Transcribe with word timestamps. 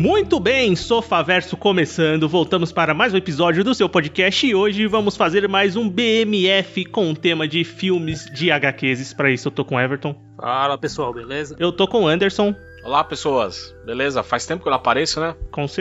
Muito 0.00 0.40
bem, 0.40 0.74
Sofaverso 0.74 1.58
começando. 1.58 2.26
Voltamos 2.26 2.72
para 2.72 2.94
mais 2.94 3.12
um 3.12 3.18
episódio 3.18 3.62
do 3.62 3.74
seu 3.74 3.86
podcast 3.86 4.46
e 4.46 4.54
hoje 4.54 4.86
vamos 4.86 5.14
fazer 5.14 5.46
mais 5.46 5.76
um 5.76 5.90
BMF 5.90 6.86
com 6.86 7.10
o 7.10 7.14
tema 7.14 7.46
de 7.46 7.62
filmes 7.64 8.24
de 8.32 8.50
HQs. 8.50 9.12
Para 9.12 9.30
isso 9.30 9.48
eu 9.48 9.52
tô 9.52 9.62
com 9.62 9.78
Everton. 9.78 10.16
Fala 10.38 10.78
pessoal, 10.78 11.12
beleza? 11.12 11.54
Eu 11.58 11.70
tô 11.70 11.86
com 11.86 12.08
Anderson. 12.08 12.54
Olá, 12.82 13.04
pessoas. 13.04 13.74
Beleza? 13.84 14.22
Faz 14.22 14.46
tempo 14.46 14.62
que 14.62 14.68
eu 14.68 14.70
não 14.70 14.78
apareço, 14.78 15.20
né? 15.20 15.34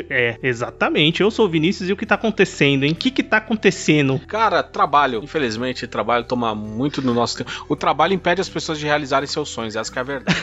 É, 0.09 0.37
exatamente. 0.43 1.21
Eu 1.21 1.31
sou 1.31 1.45
o 1.45 1.49
Vinícius 1.49 1.89
e 1.89 1.93
o 1.93 1.97
que 1.97 2.05
tá 2.05 2.15
acontecendo, 2.15 2.83
hein? 2.83 2.91
O 2.91 2.95
que 2.95 3.09
que 3.09 3.23
tá 3.23 3.37
acontecendo? 3.37 4.19
Cara, 4.27 4.61
trabalho. 4.61 5.21
Infelizmente, 5.23 5.87
trabalho 5.87 6.25
toma 6.25 6.53
muito 6.53 7.01
do 7.01 7.13
nosso 7.13 7.37
tempo. 7.37 7.51
O 7.69 7.75
trabalho 7.75 8.13
impede 8.13 8.41
as 8.41 8.49
pessoas 8.49 8.79
de 8.79 8.85
realizarem 8.85 9.27
seus 9.27 9.49
sonhos, 9.49 9.75
essa 9.75 9.97
é 9.97 9.99
a 9.99 10.03
verdade. 10.03 10.37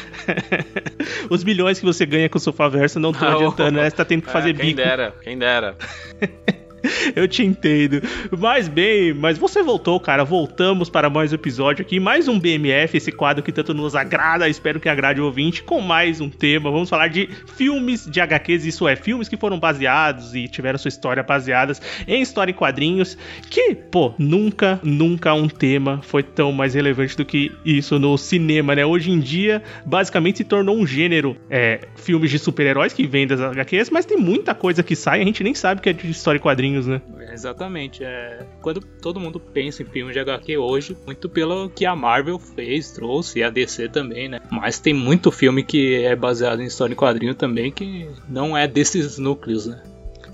Os 1.28 1.44
milhões 1.44 1.78
que 1.78 1.84
você 1.84 2.06
ganha 2.06 2.28
com 2.28 2.38
o 2.38 2.40
Sofaverso 2.40 2.98
não 2.98 3.10
estão 3.10 3.28
adiantando, 3.28 3.78
né? 3.78 3.90
Você 3.90 3.96
tá 3.96 4.04
tendo 4.04 4.22
que 4.22 4.30
fazer 4.30 4.50
é, 4.50 4.54
quem 4.54 4.66
bico. 4.66 4.76
Quem 4.76 4.86
dera, 4.86 5.14
quem 5.22 5.38
dera. 5.38 5.76
Eu 7.14 7.26
te 7.28 7.42
entendo. 7.42 8.02
Mas 8.38 8.68
bem, 8.68 9.12
mas 9.12 9.38
você 9.38 9.62
voltou, 9.62 9.98
cara. 9.98 10.24
Voltamos 10.24 10.88
para 10.88 11.10
mais 11.10 11.32
um 11.32 11.34
episódio 11.34 11.82
aqui. 11.82 11.98
Mais 12.00 12.28
um 12.28 12.38
BMF, 12.38 12.96
esse 12.96 13.12
quadro 13.12 13.42
que 13.42 13.52
tanto 13.52 13.74
nos 13.74 13.94
agrada. 13.94 14.48
Espero 14.48 14.80
que 14.80 14.88
agrade 14.88 15.20
o 15.20 15.24
ouvinte. 15.24 15.62
Com 15.62 15.80
mais 15.80 16.20
um 16.20 16.28
tema. 16.28 16.70
Vamos 16.70 16.88
falar 16.88 17.08
de 17.08 17.28
filmes 17.54 18.06
de 18.06 18.20
HQs. 18.20 18.64
Isso 18.66 18.88
é, 18.88 18.96
filmes 18.96 19.28
que 19.28 19.36
foram 19.36 19.58
baseados 19.58 20.34
e 20.34 20.48
tiveram 20.48 20.78
sua 20.78 20.88
história 20.88 21.22
baseadas 21.22 21.80
em 22.06 22.22
história 22.22 22.50
em 22.50 22.54
quadrinhos. 22.54 23.16
Que, 23.50 23.74
pô, 23.74 24.12
nunca, 24.18 24.80
nunca 24.82 25.34
um 25.34 25.48
tema 25.48 26.00
foi 26.02 26.22
tão 26.22 26.52
mais 26.52 26.74
relevante 26.74 27.16
do 27.16 27.24
que 27.24 27.52
isso 27.64 27.98
no 27.98 28.16
cinema, 28.16 28.74
né? 28.74 28.84
Hoje 28.84 29.10
em 29.10 29.20
dia, 29.20 29.62
basicamente 29.84 30.38
se 30.38 30.44
tornou 30.44 30.76
um 30.76 30.86
gênero. 30.86 31.36
É, 31.48 31.80
filmes 31.96 32.30
de 32.30 32.38
super-heróis 32.38 32.92
que 32.92 33.06
vêm 33.06 33.26
das 33.26 33.40
HQs, 33.40 33.90
mas 33.90 34.04
tem 34.04 34.16
muita 34.16 34.54
coisa 34.54 34.82
que 34.82 34.94
sai. 34.94 35.20
A 35.20 35.24
gente 35.24 35.42
nem 35.42 35.54
sabe 35.54 35.80
que 35.80 35.88
é 35.88 35.92
de 35.92 36.10
história 36.10 36.38
em 36.38 36.40
quadrinhos 36.40 36.75
né? 36.84 37.00
Exatamente. 37.32 38.02
É, 38.02 38.44
quando 38.60 38.80
todo 38.80 39.20
mundo 39.20 39.38
pensa 39.38 39.82
em 39.82 39.86
filmes 39.86 40.12
de 40.12 40.18
HQ 40.18 40.58
hoje, 40.58 40.96
muito 41.06 41.28
pelo 41.28 41.70
que 41.70 41.86
a 41.86 41.94
Marvel 41.94 42.38
fez, 42.38 42.90
trouxe, 42.90 43.38
e 43.38 43.44
a 43.44 43.50
DC 43.50 43.88
também, 43.88 44.28
né? 44.28 44.40
Mas 44.50 44.80
tem 44.80 44.92
muito 44.92 45.30
filme 45.30 45.62
que 45.62 46.02
é 46.02 46.16
baseado 46.16 46.60
em 46.60 46.66
história 46.66 46.92
em 46.92 46.96
quadrinho 46.96 47.34
também 47.34 47.70
que 47.70 48.10
não 48.28 48.56
é 48.56 48.66
desses 48.66 49.16
núcleos, 49.16 49.66
né? 49.66 49.80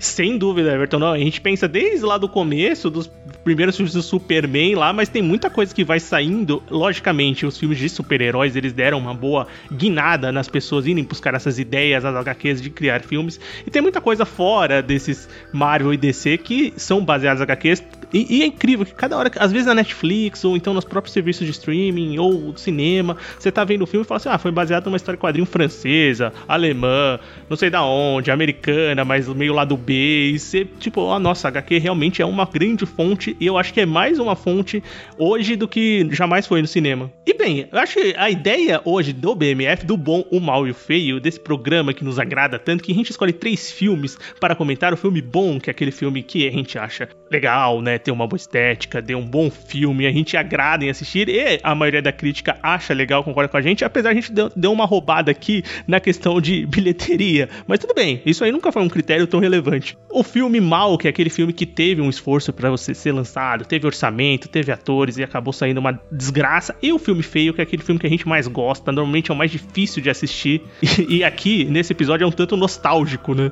Sem 0.03 0.37
dúvida, 0.37 0.75
Everton. 0.75 0.99
Não, 0.99 1.13
a 1.13 1.19
gente 1.19 1.41
pensa 1.41 1.69
desde 1.69 2.05
lá 2.05 2.19
do 2.19 2.29
começo, 2.29 2.91
dos 2.91 3.09
primeiros 3.45 3.77
filmes 3.77 3.95
do 3.95 4.03
Superman 4.03 4.75
lá, 4.75 4.93
mas 4.93 5.09
tem 5.09 5.23
muita 5.23 5.49
coisa 5.49 5.73
que 5.73 5.85
vai 5.85 6.01
saindo. 6.01 6.61
Logicamente, 6.69 7.47
os 7.47 7.57
filmes 7.57 7.79
de 7.79 7.89
super-heróis, 7.89 8.57
eles 8.57 8.73
deram 8.73 8.99
uma 8.99 9.15
boa 9.15 9.47
guinada 9.73 10.33
nas 10.33 10.49
pessoas 10.49 10.89
irem 10.89 11.05
buscar 11.05 11.35
essas 11.35 11.57
ideias, 11.61 12.05
as 12.05 12.17
HQs 12.17 12.61
de 12.61 12.69
criar 12.69 13.01
filmes. 13.03 13.39
E 13.65 13.71
tem 13.71 13.81
muita 13.81 14.01
coisa 14.01 14.25
fora 14.25 14.83
desses 14.83 15.29
Marvel 15.53 15.95
e 15.95 15.97
DC 15.97 16.37
que 16.39 16.75
são 16.77 17.05
baseados 17.05 17.41
em 17.41 17.45
HQs. 17.45 17.85
E, 18.13 18.39
e, 18.39 18.43
é 18.43 18.47
incrível 18.47 18.85
que 18.85 18.95
cada 18.95 19.17
hora, 19.17 19.31
às 19.39 19.53
vezes 19.53 19.69
na 19.69 19.75
Netflix, 19.75 20.45
ou 20.45 20.57
então 20.57 20.75
nos 20.75 20.85
próprios 20.85 21.15
serviços 21.15 21.47
de 21.47 21.53
streaming, 21.53 22.19
ou 22.19 22.57
cinema, 22.57 23.17
você 23.39 23.53
tá 23.53 23.63
vendo 23.63 23.83
o 23.83 23.87
filme 23.87 24.05
e 24.05 24.07
fala 24.07 24.17
assim: 24.17 24.29
ah, 24.29 24.37
foi 24.37 24.51
baseado 24.51 24.87
numa 24.87 24.97
história 24.97 25.17
quadrinho 25.17 25.47
francesa, 25.47 26.33
alemã, 26.49 27.21
não 27.49 27.57
sei 27.57 27.71
da 27.71 27.85
onde, 27.85 28.33
americana, 28.33 29.05
mas 29.05 29.29
meio 29.29 29.55
lá 29.55 29.65
do 29.65 29.77
B 29.77 29.92
e 29.93 30.39
ser, 30.39 30.69
tipo, 30.79 31.19
nossa, 31.19 31.49
HQ 31.49 31.79
realmente 31.79 32.23
é 32.23 32.27
uma 32.27 32.47
grande 32.47 32.87
fonte 32.87 33.37
e 33.39 33.47
eu 33.47 33.59
acho 33.59 33.73
que 33.73 33.81
é 33.81 33.87
mais 33.87 34.19
uma 34.19 34.35
fonte 34.35 34.83
hoje 35.19 35.57
do 35.57 35.69
que 35.69 36.09
jamais 36.11 36.47
foi 36.47 36.61
no 36.63 36.67
cinema. 36.67 37.11
E 37.33 37.35
bem, 37.35 37.67
eu 37.73 37.79
acho 37.79 37.95
que 37.95 38.15
a 38.19 38.29
ideia 38.29 38.83
hoje 38.85 39.11
do 39.11 39.35
BMF, 39.35 39.87
do 39.87 39.97
bom, 39.97 40.23
o 40.31 40.39
mal 40.39 40.67
e 40.67 40.71
o 40.71 40.75
feio, 40.75 41.19
desse 41.19 41.41
programa 41.41 41.95
que 41.95 42.05
nos 42.05 42.19
agrada 42.19 42.59
tanto, 42.59 42.85
que 42.85 42.93
a 42.93 42.95
gente 42.95 43.09
escolhe 43.09 43.33
três 43.33 43.73
filmes 43.73 44.19
para 44.39 44.55
comentar. 44.55 44.93
O 44.93 44.99
filme 44.99 45.23
bom, 45.23 45.59
que 45.59 45.71
é 45.71 45.73
aquele 45.73 45.91
filme 45.91 46.23
que 46.23 46.47
a 46.47 46.51
gente 46.51 46.79
acha 46.79 47.09
legal, 47.31 47.81
né? 47.81 47.97
Tem 47.97 48.13
uma 48.13 48.27
boa 48.27 48.37
estética, 48.37 49.01
tem 49.01 49.17
um 49.17 49.25
bom 49.25 49.51
filme, 49.51 50.07
a 50.07 50.13
gente 50.13 50.37
agrada 50.37 50.85
em 50.85 50.91
assistir 50.91 51.27
e 51.31 51.59
a 51.63 51.75
maioria 51.75 52.03
da 52.03 52.13
crítica 52.13 52.59
acha 52.63 52.93
legal, 52.93 53.25
concorda 53.25 53.49
com 53.49 53.57
a 53.57 53.63
gente, 53.63 53.83
apesar 53.83 54.11
a 54.11 54.15
gente 54.15 54.31
deu 54.55 54.71
uma 54.71 54.85
roubada 54.85 55.31
aqui 55.31 55.65
na 55.87 56.01
questão 56.01 56.39
de 56.39 56.67
bilheteria. 56.69 57.49
Mas 57.67 57.79
tudo 57.79 57.95
bem, 57.95 58.21
isso 58.27 58.45
aí 58.45 58.53
nunca 58.53 58.71
foi 58.71 58.83
um 58.83 58.91
critério 58.91 59.27
tão 59.27 59.41
relevante. 59.41 59.97
O 60.11 60.23
filme 60.23 60.61
mal, 60.61 60.99
que 60.99 61.07
é 61.07 61.11
aquele 61.11 61.31
filme 61.31 61.55
que 61.55 61.65
teve 61.65 62.03
um 62.03 62.11
esforço 62.11 62.53
para 62.53 62.69
você 62.69 62.93
ser 62.93 63.13
lançado, 63.13 63.65
teve 63.65 63.87
orçamento, 63.87 64.49
teve 64.49 64.71
atores 64.71 65.17
e 65.17 65.23
acabou 65.23 65.55
saindo 65.55 65.79
uma 65.79 65.99
desgraça. 66.13 66.77
E 66.83 66.93
o 66.93 66.99
filme 66.99 67.22
feio, 67.23 67.55
que 67.55 67.61
é 67.61 67.65
aquele 67.65 67.83
filme 67.83 68.01
que 68.01 68.07
a 68.07 68.11
gente 68.11 68.27
mais 68.27 68.47
gosta, 68.47 68.93
normalmente 68.93 69.31
é 69.31 69.35
o 69.35 69.37
mais 69.37 69.51
difícil 69.51 70.03
de 70.03 70.11
assistir. 70.11 70.63
E, 71.09 71.17
e 71.17 71.25
aqui, 71.25 71.65
nesse 71.65 71.93
episódio, 71.93 72.25
é 72.25 72.27
um 72.27 72.33
tanto 72.33 72.57
nostálgico, 72.57 73.35
né? 73.35 73.51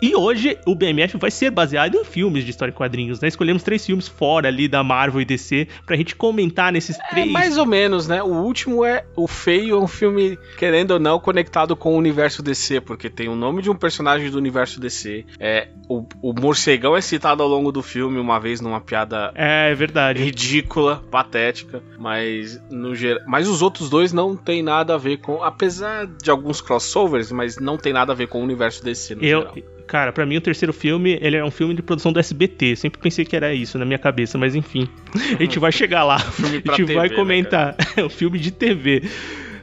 E 0.00 0.14
hoje 0.14 0.58
o 0.64 0.74
BMF 0.74 1.16
vai 1.16 1.30
ser 1.30 1.50
baseado 1.50 1.96
em 1.96 2.04
filmes 2.04 2.44
de 2.44 2.50
história 2.50 2.70
em 2.70 2.74
quadrinhos, 2.74 3.20
né? 3.20 3.28
Escolhemos 3.28 3.62
três 3.62 3.84
filmes 3.84 4.06
fora 4.06 4.48
ali 4.48 4.68
da 4.68 4.82
Marvel 4.84 5.20
e 5.20 5.24
DC 5.24 5.66
pra 5.84 5.96
gente 5.96 6.14
comentar 6.14 6.72
nesses 6.72 6.98
é, 6.98 7.02
três. 7.10 7.30
Mais 7.30 7.58
ou 7.58 7.66
menos, 7.66 8.06
né? 8.06 8.22
O 8.22 8.28
último 8.28 8.84
é 8.84 9.04
o 9.16 9.26
Feio, 9.26 9.76
é 9.76 9.78
um 9.78 9.88
filme, 9.88 10.38
querendo 10.56 10.92
ou 10.92 11.00
não, 11.00 11.18
conectado 11.18 11.74
com 11.74 11.94
o 11.94 11.96
universo 11.96 12.42
DC, 12.42 12.80
porque 12.80 13.10
tem 13.10 13.28
o 13.28 13.34
nome 13.34 13.60
de 13.62 13.70
um 13.70 13.74
personagem 13.74 14.30
do 14.30 14.38
universo 14.38 14.80
DC. 14.80 15.24
É, 15.40 15.68
o, 15.88 16.06
o 16.22 16.32
morcegão 16.32 16.96
é 16.96 17.00
citado 17.00 17.42
ao 17.42 17.48
longo 17.48 17.72
do 17.72 17.82
filme 17.82 18.18
uma 18.18 18.38
vez 18.38 18.60
numa 18.60 18.80
piada. 18.80 19.32
É, 19.34 19.70
é 19.70 19.74
verdade. 19.74 20.22
Ridícula, 20.22 21.02
patética, 21.10 21.82
mas 21.98 22.60
no 22.70 22.94
geral. 22.94 23.22
Mas 23.26 23.48
os 23.48 23.62
outros 23.62 23.90
dois 23.90 24.12
não 24.12 24.36
tem 24.36 24.62
nada 24.62 24.94
a 24.94 24.98
ver 24.98 25.18
com. 25.18 25.42
Apesar 25.42 26.06
de 26.06 26.30
alguns 26.30 26.60
crossovers, 26.60 27.32
mas 27.32 27.58
não 27.58 27.76
tem 27.76 27.92
nada 27.92 28.12
a 28.12 28.14
ver 28.14 28.28
com 28.28 28.40
o 28.40 28.42
universo 28.44 28.84
DC 28.84 29.16
no 29.16 29.24
eu, 29.24 29.40
geral. 29.40 29.54
Cara, 29.88 30.12
para 30.12 30.26
mim 30.26 30.36
o 30.36 30.40
terceiro 30.40 30.72
filme, 30.72 31.18
ele 31.22 31.36
é 31.36 31.42
um 31.42 31.50
filme 31.50 31.74
de 31.74 31.80
produção 31.80 32.12
do 32.12 32.20
SBT. 32.20 32.76
Sempre 32.76 33.00
pensei 33.00 33.24
que 33.24 33.34
era 33.34 33.54
isso 33.54 33.78
na 33.78 33.86
minha 33.86 33.98
cabeça, 33.98 34.36
mas 34.36 34.54
enfim. 34.54 34.86
A 35.34 35.42
gente 35.42 35.58
vai 35.58 35.72
chegar 35.72 36.04
lá. 36.04 36.16
a 36.38 36.46
gente 36.46 36.62
TV, 36.62 36.94
vai 36.94 37.08
comentar. 37.08 37.74
Né, 37.96 38.04
o 38.04 38.10
filme 38.10 38.38
de 38.38 38.50
TV. 38.50 39.02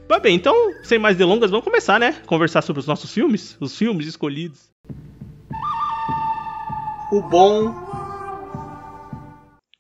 Mas 0.09 0.21
bem, 0.23 0.35
então, 0.35 0.55
sem 0.83 0.97
mais 0.97 1.15
delongas, 1.15 1.51
vamos 1.51 1.63
começar, 1.63 1.99
né? 1.99 2.15
Conversar 2.25 2.63
sobre 2.63 2.79
os 2.79 2.87
nossos 2.87 3.13
filmes, 3.13 3.55
os 3.59 3.77
filmes 3.77 4.07
escolhidos. 4.07 4.71
O 7.11 7.21
bom 7.21 7.85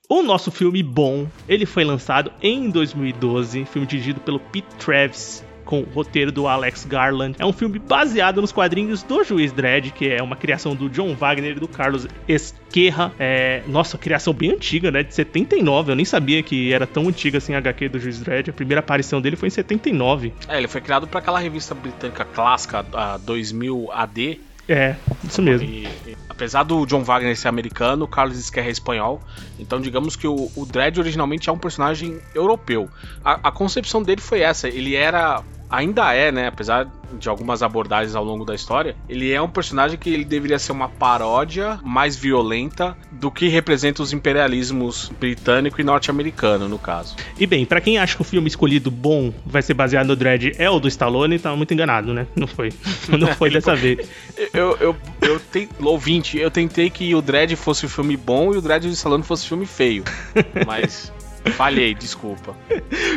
o 0.07 0.21
nosso 0.21 0.51
filme 0.51 0.83
bom, 0.83 1.27
ele 1.49 1.65
foi 1.65 1.83
lançado 1.83 2.31
em 2.41 2.69
2012, 2.69 3.65
filme 3.65 3.87
dirigido 3.87 4.19
pelo 4.19 4.39
Pete 4.39 4.67
Travis, 4.77 5.43
com 5.65 5.81
o 5.81 5.83
roteiro 5.83 6.31
do 6.31 6.47
Alex 6.47 6.85
Garland. 6.85 7.35
É 7.39 7.45
um 7.45 7.51
filme 7.51 7.79
baseado 7.79 8.39
nos 8.39 8.51
quadrinhos 8.51 9.03
do 9.03 9.23
Juiz 9.23 9.51
Dredd, 9.51 9.91
que 9.91 10.09
é 10.09 10.21
uma 10.21 10.35
criação 10.35 10.75
do 10.75 10.89
John 10.89 11.13
Wagner 11.15 11.57
e 11.57 11.59
do 11.59 11.67
Carlos 11.67 12.07
Esquerra. 12.27 13.11
É, 13.19 13.63
nossa, 13.67 13.97
criação 13.97 14.33
bem 14.33 14.51
antiga, 14.51 14.91
né? 14.91 15.03
De 15.03 15.13
79. 15.13 15.91
Eu 15.91 15.95
nem 15.95 16.05
sabia 16.05 16.41
que 16.43 16.71
era 16.71 16.85
tão 16.85 17.07
antiga 17.07 17.39
assim 17.39 17.53
a 17.53 17.57
HQ 17.57 17.89
do 17.89 17.99
Juiz 17.99 18.19
Dredd. 18.19 18.49
A 18.49 18.53
primeira 18.53 18.79
aparição 18.79 19.19
dele 19.19 19.35
foi 19.35 19.47
em 19.47 19.51
79. 19.51 20.33
É, 20.47 20.57
ele 20.57 20.67
foi 20.67 20.81
criado 20.81 21.07
para 21.07 21.19
aquela 21.19 21.39
revista 21.39 21.73
britânica 21.73 22.23
clássica, 22.23 22.85
a 22.93 23.17
2000 23.17 23.89
AD. 23.91 24.39
É, 24.67 24.95
isso 25.23 25.41
mesmo. 25.41 25.67
E, 25.67 25.85
e, 26.07 26.17
apesar 26.27 26.63
do 26.63 26.85
John 26.85 27.03
Wagner 27.03 27.37
ser 27.37 27.47
americano, 27.47 28.05
o 28.05 28.07
Carlos 28.07 28.37
Esquerra 28.37 28.67
é 28.67 28.71
espanhol. 28.71 29.21
Então, 29.59 29.79
digamos 29.79 30.15
que 30.15 30.27
o, 30.27 30.51
o 30.55 30.65
Dredd 30.65 30.99
originalmente 30.99 31.49
é 31.49 31.53
um 31.53 31.57
personagem 31.57 32.19
europeu. 32.33 32.89
A, 33.23 33.49
a 33.49 33.51
concepção 33.51 34.01
dele 34.01 34.21
foi 34.21 34.41
essa: 34.41 34.67
ele 34.67 34.95
era 34.95 35.43
ainda 35.75 36.13
é, 36.13 36.31
né, 36.31 36.47
apesar 36.47 36.87
de 37.19 37.29
algumas 37.29 37.61
abordagens 37.61 38.15
ao 38.15 38.23
longo 38.23 38.43
da 38.45 38.55
história, 38.55 38.95
ele 39.07 39.31
é 39.31 39.41
um 39.41 39.49
personagem 39.49 39.97
que 39.97 40.09
ele 40.09 40.25
deveria 40.25 40.59
ser 40.59 40.71
uma 40.71 40.89
paródia 40.89 41.79
mais 41.83 42.15
violenta 42.15 42.97
do 43.11 43.31
que 43.31 43.47
representa 43.47 44.01
os 44.01 44.11
imperialismos 44.11 45.11
britânico 45.19 45.79
e 45.79 45.83
norte-americano, 45.83 46.67
no 46.67 46.79
caso. 46.79 47.15
E 47.37 47.45
bem, 47.45 47.65
para 47.65 47.79
quem 47.81 47.97
acha 47.97 48.15
que 48.15 48.21
o 48.21 48.25
filme 48.25 48.47
escolhido 48.47 48.89
bom 48.89 49.33
vai 49.45 49.61
ser 49.61 49.73
baseado 49.73 50.07
no 50.07 50.15
Dredd 50.15 50.53
é 50.57 50.69
o 50.69 50.79
do 50.79 50.87
Stallone, 50.87 51.39
tá 51.39 51.55
muito 51.55 51.73
enganado, 51.73 52.13
né? 52.13 52.27
Não 52.35 52.47
foi. 52.47 52.73
Não 53.07 53.27
foi 53.35 53.49
dessa 53.49 53.75
vez. 53.75 54.09
Eu, 54.53 54.77
eu, 54.77 54.95
eu 55.21 55.39
te... 55.39 55.69
ouvinte, 55.79 56.37
eu 56.37 56.51
tentei 56.51 56.89
que 56.89 57.13
o 57.15 57.21
Dredd 57.21 57.55
fosse 57.55 57.85
um 57.85 57.89
filme 57.89 58.17
bom 58.17 58.53
e 58.53 58.57
o 58.57 58.61
Dredd 58.61 58.85
do 58.85 58.93
Stallone 58.93 59.23
fosse 59.23 59.45
um 59.45 59.49
filme 59.49 59.65
feio. 59.65 60.03
Mas 60.65 61.11
Falhei, 61.51 61.93
desculpa. 61.93 62.55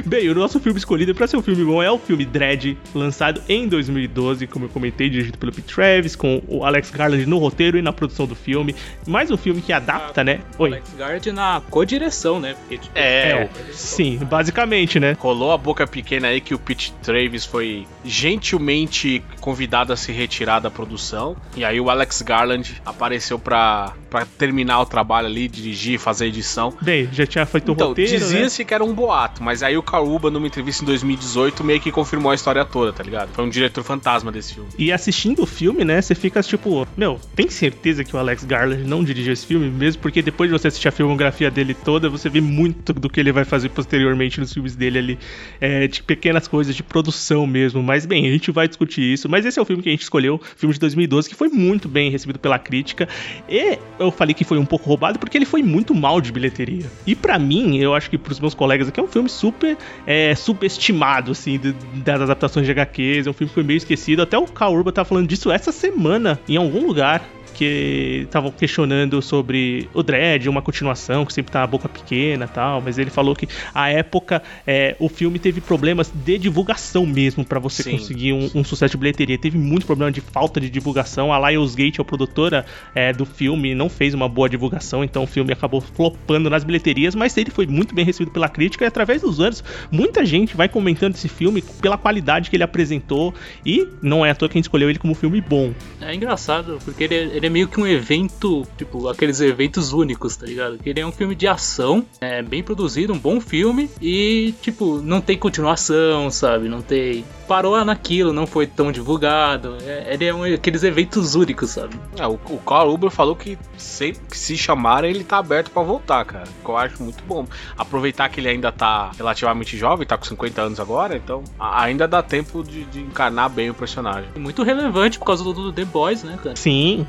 Bem, 0.05 0.29
o 0.29 0.35
nosso 0.35 0.61
filme 0.61 0.79
escolhido 0.79 1.15
para 1.15 1.27
ser 1.27 1.37
um 1.37 1.43
filme 1.43 1.65
bom 1.65 1.83
é 1.83 1.91
o 1.91 1.99
filme 1.99 2.25
Dread, 2.25 2.77
lançado 2.95 3.43
em 3.49 3.67
2012, 3.69 4.47
como 4.47 4.67
eu 4.67 4.69
comentei, 4.69 5.09
dirigido 5.09 5.39
pelo 5.39 5.53
Pete 5.53 5.75
Travis, 5.75 6.15
com 6.15 6.43
o 6.47 6.65
Alex 6.65 6.91
Garland 6.91 7.27
no 7.27 7.39
roteiro 7.39 7.79
e 7.79 7.83
na 7.83 7.93
produção 7.93 8.27
do 8.27 8.35
filme. 8.35 8.75
Mais 9.07 9.31
um 9.31 9.37
filme 9.37 9.61
que 9.61 9.73
adapta, 9.73 10.23
né? 10.23 10.41
Oi. 10.59 10.71
Alex 10.71 10.95
Garland 10.97 11.33
na 11.33 11.63
co-direção, 11.71 12.41
né? 12.41 12.55
Porque, 12.55 12.79
tipo, 12.79 12.99
é, 12.99 13.43
é 13.43 13.49
sim, 13.73 14.17
basicamente, 14.19 15.01
né? 15.01 15.17
Rolou 15.19 15.53
a 15.53 15.59
boca 15.59 15.87
pequena 15.87 16.29
aí 16.29 16.41
que 16.41 16.55
o 16.55 16.59
Pete 16.59 16.93
Travis 17.03 17.45
foi 17.45 17.87
gentilmente 18.05 19.23
convidado 19.41 19.93
a 19.93 19.97
se 19.97 20.13
retirar 20.13 20.61
da 20.61 20.71
produção. 20.71 21.37
E 21.57 21.65
aí 21.65 21.81
o 21.81 21.91
Alex 21.91 22.23
Garland 22.23 22.81
apareceu 22.85 23.39
para 23.39 23.95
terminar 24.37 24.81
o 24.81 24.87
trabalho 24.87 25.27
ali, 25.27 25.49
dirigir, 25.49 25.99
fazer 25.99 26.27
edição. 26.27 26.75
Bem, 26.81 27.09
já 27.13 27.27
tinha 27.27 27.47
feito 27.47 27.73
então, 27.73 27.87
o 27.87 27.89
roteiro. 27.91 28.18
Dizia-se 28.19 28.63
né? 28.63 28.65
que 28.67 28.75
era 28.75 28.85
um 28.85 28.93
boato, 28.93 29.43
mas 29.43 29.63
aí 29.63 29.77
o 29.77 29.83
Karuba, 29.83 30.31
numa 30.31 30.47
entrevista 30.47 30.83
em 30.83 30.87
2018, 30.87 31.65
meio 31.65 31.81
que 31.81 31.91
confirmou 31.91 32.33
a 32.33 32.35
história 32.35 32.65
toda, 32.65 32.93
tá 32.93 33.03
ligado? 33.03 33.31
Foi 33.33 33.45
um 33.45 33.49
diretor 33.49 33.83
fantasma 33.85 34.31
desse 34.31 34.55
filme. 34.55 34.69
E 34.79 34.93
assistindo 34.93 35.43
o 35.43 35.47
filme, 35.47 35.85
né, 35.85 36.01
você 36.01 36.15
fica 36.15 36.43
tipo, 36.43 36.87
meu, 36.97 37.21
tem 37.35 37.49
certeza 37.49 38.05
que 38.05 38.15
o 38.15 38.19
Alex 38.19 38.45
Garland 38.45 38.85
não 38.85 39.03
dirigiu 39.05 39.33
esse 39.33 39.47
filme? 39.47 39.71
Mesmo 39.71 40.03
porque 40.03 40.23
depois 40.23 40.51
de 40.51 40.59
você 40.59 40.69
assistir 40.69 40.89
a 40.89 40.93
filmografia 40.93 41.51
dele 41.51 41.75
toda, 41.75 42.09
você 42.09 42.29
vê 42.29 42.41
muito 42.41 42.93
do 42.93 43.09
que 43.09 43.21
ele 43.21 43.33
vai 43.33 43.45
fazer 43.45 43.69
posteriormente 43.69 44.41
nos 44.41 44.53
filmes 44.53 44.75
dele 44.75 44.99
ali, 44.99 45.19
é, 45.61 45.87
de 45.87 46.03
pequenas 46.03 46.49
coisas 46.49 46.75
de 46.75 46.83
produção 46.83 47.47
mesmo. 47.47 47.83
Mas 47.83 48.07
bem, 48.07 48.27
a 48.27 48.31
gente 48.31 48.51
vai 48.51 48.69
discutir 48.69 49.03
isso. 49.03 49.29
Mas 49.29 49.45
esse 49.45 49.59
é 49.59 49.63
o 49.63 49.65
filme 49.65 49.83
que 49.83 49.89
a 49.89 49.93
gente 49.93 50.03
escolheu, 50.03 50.41
filme 50.57 50.73
de 50.73 50.81
2012, 50.81 51.29
que 51.29 51.35
foi 51.35 51.49
muito 51.49 51.89
bem 51.89 52.11
recebido 52.11 52.39
pela 52.39 52.59
crítica. 52.59 53.09
E 53.49 53.79
eu 53.99 54.11
falei 54.11 54.35
que 54.35 54.45
foi 54.45 54.59
um 54.59 54.65
pouco 54.65 54.89
roubado 54.89 55.19
porque 55.19 55.37
ele 55.37 55.45
foi 55.47 55.63
muito 55.63 55.95
mal 55.95 56.21
de 56.21 56.33
bilheteria. 56.33 56.87
E 57.07 57.15
para 57.15 57.39
mim, 57.39 57.79
eu 57.79 57.95
acho 57.95 58.08
que 58.09 58.19
pros 58.19 58.41
meus 58.41 58.55
colegas 58.55 58.89
aqui 58.89 58.99
é 58.99 59.03
um 59.03 59.09
filme 59.09 59.29
super 59.29 59.77
é, 60.07 60.35
subestimado, 60.35 61.33
assim, 61.33 61.59
de, 61.59 61.73
das 61.73 62.23
adaptações 62.23 62.67
de 62.67 62.73
HQs. 62.73 63.27
É 63.27 63.31
um 63.31 63.33
filme 63.33 63.49
que 63.49 63.55
foi 63.55 63.63
meio 63.63 63.77
esquecido. 63.77 64.23
Até 64.23 64.39
o 64.39 64.47
Kaurba 64.47 64.79
Urba 64.79 64.93
tá 64.93 65.05
falando 65.05 65.27
disso 65.27 65.51
essa 65.51 65.73
semana 65.73 66.39
em 66.49 66.57
algum 66.57 66.87
lugar 66.87 67.23
porque 67.59 68.21
estavam 68.23 68.53
questionando 68.53 69.21
sobre 69.21 69.89
o 69.93 70.01
Dredd, 70.01 70.49
uma 70.49 70.63
continuação, 70.63 71.27
que 71.27 71.33
sempre 71.33 71.51
tá 71.51 71.65
a 71.65 71.67
boca 71.67 71.89
pequena 71.89 72.45
e 72.45 72.49
tal, 72.49 72.81
mas 72.81 72.99
ele 72.99 73.11
falou 73.11 73.35
que 73.35 73.49
a 73.75 73.91
época 73.91 74.41
é, 74.65 74.95
o 75.01 75.09
filme 75.09 75.41
teve 75.41 75.61
problemas 75.61 76.09
de 76.09 76.39
divulgação 76.39 77.05
mesmo 77.05 77.45
para 77.45 77.59
você 77.59 77.83
Sim. 77.83 77.99
conseguir 77.99 78.33
um, 78.33 78.49
um, 78.55 78.63
sucesso 78.63 78.93
de 78.93 78.97
bilheteria. 78.97 79.37
Teve 79.37 79.59
muito 79.59 79.87
problema 79.87 80.13
de 80.13 80.21
falta 80.21 80.61
de 80.61 80.71
divulgação. 80.71 81.33
A 81.33 81.51
Lionsgate, 81.51 82.01
a 82.01 82.05
produtora 82.05 82.65
é, 82.95 83.13
do 83.13 83.27
filme, 83.27 83.75
não 83.75 83.89
fez 83.89 84.15
uma 84.15 84.29
boa 84.29 84.49
divulgação, 84.49 85.03
então 85.03 85.25
o 85.25 85.27
filme 85.27 85.53
acabou 85.53 85.81
flopando 85.81 86.49
nas 86.49 86.63
bilheterias, 86.63 87.17
mas 87.17 87.37
ele 87.37 87.51
foi 87.51 87.67
muito 87.67 87.93
bem 87.93 88.05
recebido 88.05 88.31
pela 88.31 88.49
crítica 88.49 88.85
e 88.85 88.87
através 88.87 89.23
dos 89.23 89.41
anos, 89.41 89.65
muita 89.91 90.25
gente 90.25 90.57
vai 90.57 90.69
comentando 90.69 91.17
esse 91.17 91.29
filme 91.29 91.61
pela 91.83 91.99
qualidade 91.99 92.51
que 92.51 92.55
ele 92.55 92.63
apresentou 92.63 93.35
e 93.67 93.85
não 94.01 94.25
é 94.25 94.31
à 94.31 94.35
toa 94.37 94.49
que 94.49 94.57
a 94.57 94.59
gente 94.59 94.67
escolheu 94.67 94.89
ele 94.89 94.99
como 95.01 95.13
um 95.13 95.17
filme 95.17 95.41
bom. 95.41 95.73
É 96.01 96.15
engraçado, 96.15 96.79
porque 96.85 97.03
ele, 97.03 97.15
ele 97.15 97.48
é 97.49 97.51
meio 97.51 97.67
que 97.67 97.81
um 97.81 97.87
evento, 97.87 98.67
tipo, 98.77 99.09
aqueles 99.09 99.41
eventos 99.41 99.93
únicos, 99.93 100.37
tá 100.37 100.47
ligado? 100.47 100.79
Que 100.79 100.91
ele 100.91 101.01
é 101.01 101.07
um 101.07 101.11
filme 101.11 101.35
de 101.35 101.49
ação, 101.49 102.07
é 102.21 102.43
bem 102.43 102.63
produzido, 102.63 103.13
um 103.13 103.19
bom 103.19 103.41
filme 103.41 103.91
e, 104.01 104.55
tipo, 104.63 105.01
não 105.01 105.21
tem 105.21 105.37
continuação, 105.37 106.31
sabe? 106.31 106.69
Não 106.69 106.81
tem. 106.81 107.25
Parou 107.49 107.83
naquilo, 107.85 108.33
não 108.33 108.47
foi 108.47 108.67
tão 108.67 108.93
divulgado. 108.93 109.79
É, 109.83 110.15
ele 110.15 110.25
é 110.27 110.35
um, 110.35 110.45
aqueles 110.45 110.83
eventos 110.83 111.35
únicos, 111.35 111.71
sabe? 111.71 111.99
É, 112.19 112.27
o, 112.27 112.35
o 112.35 112.59
Carl 112.59 112.93
Uber 112.93 113.11
falou 113.11 113.35
que 113.35 113.59
sempre 113.77 114.23
que 114.31 114.39
se 114.39 114.57
chamarem 114.57 115.11
ele 115.11 115.25
tá 115.25 115.39
aberto 115.39 115.71
para 115.71 115.83
voltar, 115.83 116.25
cara. 116.25 116.45
Que 116.63 116.71
eu 116.71 116.77
acho 116.77 117.03
muito 117.03 117.25
bom. 117.25 117.47
Aproveitar 117.77 118.29
que 118.29 118.41
ele 118.41 118.49
ainda 118.49 118.71
tá 118.71 119.11
relativamente 119.17 119.77
jovem, 119.77 120.07
tá 120.07 120.19
com 120.19 120.25
50 120.25 120.61
anos 120.61 120.81
agora, 120.81 121.17
então 121.17 121.43
ainda 121.59 122.07
dá 122.07 122.23
tempo 122.23 122.63
de, 122.63 122.85
de 122.85 123.01
encarnar 123.01 123.49
bem 123.49 123.71
o 123.71 123.75
personagem. 123.75 124.29
Muito 124.37 124.63
relevante 124.63 125.19
por 125.19 125.25
causa 125.25 125.43
do, 125.43 125.55
do 125.55 125.73
The 125.73 125.87
Boys, 125.87 126.23
né, 126.23 126.39
cara? 126.43 126.57
Sim, 126.57 127.07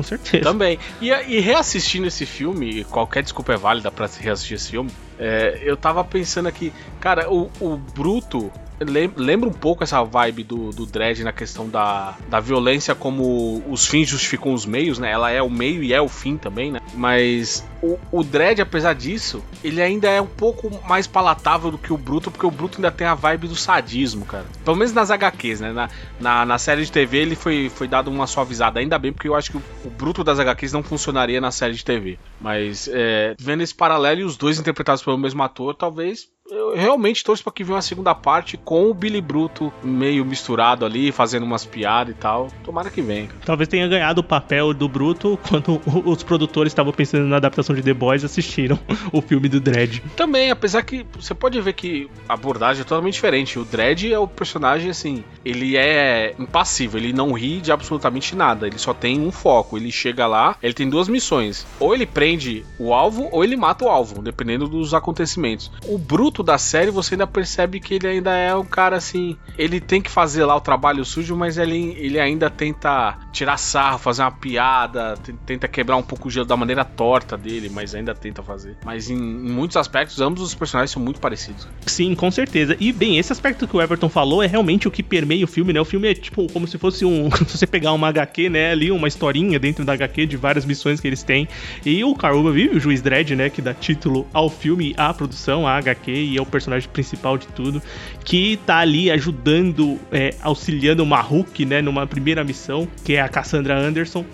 com 0.00 0.02
certeza. 0.02 0.44
Também. 0.44 0.78
E, 1.00 1.10
e 1.10 1.40
reassistindo 1.40 2.06
esse 2.06 2.24
filme, 2.24 2.84
qualquer 2.84 3.22
desculpa 3.22 3.52
é 3.52 3.56
válida 3.56 3.90
para 3.90 4.08
reassistir 4.18 4.56
esse 4.56 4.70
filme, 4.70 4.90
é, 5.18 5.60
eu 5.62 5.76
tava 5.76 6.02
pensando 6.02 6.48
aqui, 6.48 6.72
cara, 6.98 7.30
o, 7.30 7.50
o 7.60 7.76
Bruto 7.76 8.50
lembra 8.80 9.48
um 9.48 9.52
pouco 9.52 9.84
essa 9.84 10.02
vibe 10.02 10.44
do, 10.44 10.70
do 10.70 10.86
Dredd 10.86 11.22
na 11.22 11.32
questão 11.32 11.68
da, 11.68 12.16
da 12.28 12.40
violência 12.40 12.94
como 12.94 13.62
os 13.68 13.86
fins 13.86 14.08
justificam 14.08 14.54
os 14.54 14.64
meios, 14.64 14.98
né? 14.98 15.10
Ela 15.10 15.30
é 15.30 15.42
o 15.42 15.50
meio 15.50 15.82
e 15.82 15.92
é 15.92 16.00
o 16.00 16.08
fim 16.08 16.36
também, 16.36 16.72
né? 16.72 16.80
Mas 16.94 17.66
o, 17.82 17.98
o 18.10 18.24
Dredd, 18.24 18.60
apesar 18.60 18.94
disso, 18.94 19.44
ele 19.62 19.82
ainda 19.82 20.08
é 20.08 20.20
um 20.20 20.26
pouco 20.26 20.70
mais 20.88 21.06
palatável 21.06 21.70
do 21.70 21.78
que 21.78 21.92
o 21.92 21.98
Bruto, 21.98 22.30
porque 22.30 22.46
o 22.46 22.50
Bruto 22.50 22.78
ainda 22.78 22.90
tem 22.90 23.06
a 23.06 23.14
vibe 23.14 23.48
do 23.48 23.56
sadismo, 23.56 24.24
cara. 24.24 24.46
Pelo 24.64 24.76
menos 24.76 24.92
nas 24.92 25.10
HQs, 25.10 25.60
né? 25.60 25.72
Na, 25.72 25.90
na, 26.18 26.46
na 26.46 26.58
série 26.58 26.84
de 26.84 26.90
TV 26.90 27.18
ele 27.18 27.36
foi, 27.36 27.68
foi 27.68 27.86
dado 27.86 28.10
uma 28.10 28.26
suavizada, 28.26 28.80
ainda 28.80 28.98
bem, 28.98 29.12
porque 29.12 29.28
eu 29.28 29.34
acho 29.34 29.50
que 29.50 29.56
o, 29.58 29.62
o 29.84 29.90
Bruto 29.90 30.24
das 30.24 30.38
HQs 30.38 30.72
não 30.72 30.82
funcionaria 30.82 31.40
na 31.40 31.50
série 31.50 31.74
de 31.74 31.84
TV. 31.84 32.18
Mas 32.40 32.88
é, 32.92 33.34
vendo 33.38 33.62
esse 33.62 33.74
paralelo 33.74 34.20
e 34.20 34.24
os 34.24 34.36
dois 34.36 34.58
interpretados 34.58 35.02
pelo 35.02 35.18
mesmo 35.18 35.42
ator, 35.42 35.74
talvez 35.74 36.28
eu 36.50 36.74
realmente 36.74 37.22
torço 37.24 37.42
para 37.42 37.52
que 37.52 37.64
venha 37.64 37.76
uma 37.76 37.82
segunda 37.82 38.14
parte 38.14 38.56
com 38.56 38.90
o 38.90 38.94
Billy 38.94 39.20
Bruto 39.20 39.72
meio 39.82 40.24
misturado 40.24 40.84
ali, 40.84 41.12
fazendo 41.12 41.44
umas 41.44 41.64
piadas 41.64 42.14
e 42.14 42.18
tal. 42.18 42.48
Tomara 42.64 42.90
que 42.90 43.00
venha. 43.00 43.28
Talvez 43.44 43.68
tenha 43.68 43.86
ganhado 43.86 44.20
o 44.20 44.24
papel 44.24 44.74
do 44.74 44.88
Bruto 44.88 45.38
quando 45.48 45.80
os 46.04 46.22
produtores 46.22 46.72
estavam 46.72 46.92
pensando 46.92 47.26
na 47.26 47.36
adaptação 47.36 47.74
de 47.74 47.82
The 47.82 47.94
Boys 47.94 48.24
assistiram 48.24 48.78
o 49.12 49.20
filme 49.20 49.48
do 49.48 49.60
Dredd. 49.60 50.00
Também, 50.16 50.50
apesar 50.50 50.82
que 50.82 51.06
você 51.18 51.34
pode 51.34 51.60
ver 51.60 51.72
que 51.72 52.10
a 52.28 52.34
abordagem 52.34 52.82
é 52.82 52.84
totalmente 52.84 53.14
diferente. 53.14 53.58
O 53.58 53.64
Dredd 53.64 54.12
é 54.12 54.18
o 54.18 54.26
personagem 54.26 54.90
assim, 54.90 55.24
ele 55.44 55.76
é 55.76 56.34
impassível, 56.38 56.98
ele 56.98 57.12
não 57.12 57.32
ri 57.32 57.60
de 57.60 57.72
absolutamente 57.72 58.34
nada, 58.34 58.66
ele 58.66 58.78
só 58.78 58.92
tem 58.92 59.20
um 59.20 59.30
foco. 59.30 59.76
Ele 59.76 59.92
chega 59.92 60.26
lá, 60.26 60.56
ele 60.62 60.74
tem 60.74 60.88
duas 60.88 61.08
missões: 61.08 61.66
ou 61.78 61.94
ele 61.94 62.06
prende 62.06 62.64
o 62.78 62.92
alvo 62.92 63.28
ou 63.30 63.44
ele 63.44 63.56
mata 63.56 63.84
o 63.84 63.88
alvo, 63.88 64.22
dependendo 64.22 64.68
dos 64.68 64.94
acontecimentos. 64.94 65.70
O 65.86 65.98
Bruto 65.98 66.39
da 66.42 66.58
série, 66.58 66.90
você 66.90 67.14
ainda 67.14 67.26
percebe 67.26 67.80
que 67.80 67.94
ele 67.94 68.06
ainda 68.06 68.32
é 68.32 68.54
um 68.54 68.64
cara 68.64 68.96
assim. 68.96 69.36
Ele 69.58 69.80
tem 69.80 70.00
que 70.00 70.10
fazer 70.10 70.44
lá 70.44 70.56
o 70.56 70.60
trabalho 70.60 71.04
sujo, 71.04 71.36
mas 71.36 71.58
ele, 71.58 71.94
ele 71.98 72.18
ainda 72.18 72.50
tenta 72.50 73.18
tirar 73.32 73.56
sarro, 73.56 73.98
fazer 73.98 74.22
uma 74.22 74.30
piada, 74.30 75.14
tenta 75.46 75.68
quebrar 75.68 75.96
um 75.96 76.02
pouco 76.02 76.28
o 76.28 76.30
gelo 76.30 76.46
da 76.46 76.56
maneira 76.56 76.84
torta 76.84 77.36
dele, 77.36 77.68
mas 77.68 77.94
ainda 77.94 78.14
tenta 78.14 78.42
fazer. 78.42 78.76
Mas 78.84 79.10
em, 79.10 79.16
em 79.16 79.50
muitos 79.50 79.76
aspectos, 79.76 80.20
ambos 80.20 80.42
os 80.42 80.54
personagens 80.54 80.90
são 80.90 81.02
muito 81.02 81.20
parecidos. 81.20 81.66
Sim, 81.86 82.14
com 82.14 82.30
certeza. 82.30 82.76
E 82.80 82.92
bem, 82.92 83.18
esse 83.18 83.32
aspecto 83.32 83.66
que 83.66 83.76
o 83.76 83.80
Everton 83.80 84.08
falou 84.08 84.42
é 84.42 84.46
realmente 84.46 84.88
o 84.88 84.90
que 84.90 85.02
permeia 85.02 85.44
o 85.44 85.48
filme, 85.48 85.72
né? 85.72 85.80
O 85.80 85.84
filme 85.84 86.08
é 86.08 86.14
tipo 86.14 86.50
como 86.52 86.66
se 86.66 86.78
fosse 86.78 87.04
um. 87.04 87.30
se 87.46 87.58
você 87.58 87.66
pegar 87.66 87.92
uma 87.92 88.08
HQ, 88.08 88.48
né? 88.48 88.72
Ali, 88.72 88.90
uma 88.90 89.08
historinha 89.08 89.58
dentro 89.58 89.84
da 89.84 89.92
HQ 89.92 90.26
de 90.26 90.36
várias 90.36 90.64
missões 90.64 91.00
que 91.00 91.06
eles 91.06 91.22
têm. 91.22 91.48
E 91.84 92.02
o 92.04 92.14
Karuba 92.14 92.52
vive 92.52 92.76
o 92.76 92.80
Juiz 92.80 93.00
Dredd, 93.00 93.34
né? 93.34 93.50
Que 93.50 93.62
dá 93.62 93.74
título 93.74 94.26
ao 94.32 94.48
filme, 94.48 94.94
à 94.96 95.12
produção, 95.12 95.66
à 95.66 95.76
HQ 95.76 96.10
e 96.30 96.38
é 96.38 96.42
o 96.42 96.46
personagem 96.46 96.88
principal 96.88 97.36
de 97.36 97.46
tudo, 97.48 97.82
que 98.24 98.58
tá 98.64 98.78
ali 98.78 99.10
ajudando, 99.10 99.98
é, 100.12 100.34
auxiliando 100.40 101.02
o 101.02 101.06
Maruk, 101.06 101.64
né, 101.64 101.82
numa 101.82 102.06
primeira 102.06 102.44
missão, 102.44 102.86
que 103.04 103.14
é 103.14 103.20
a 103.20 103.28
Cassandra 103.28 103.76
Anderson. 103.76 104.24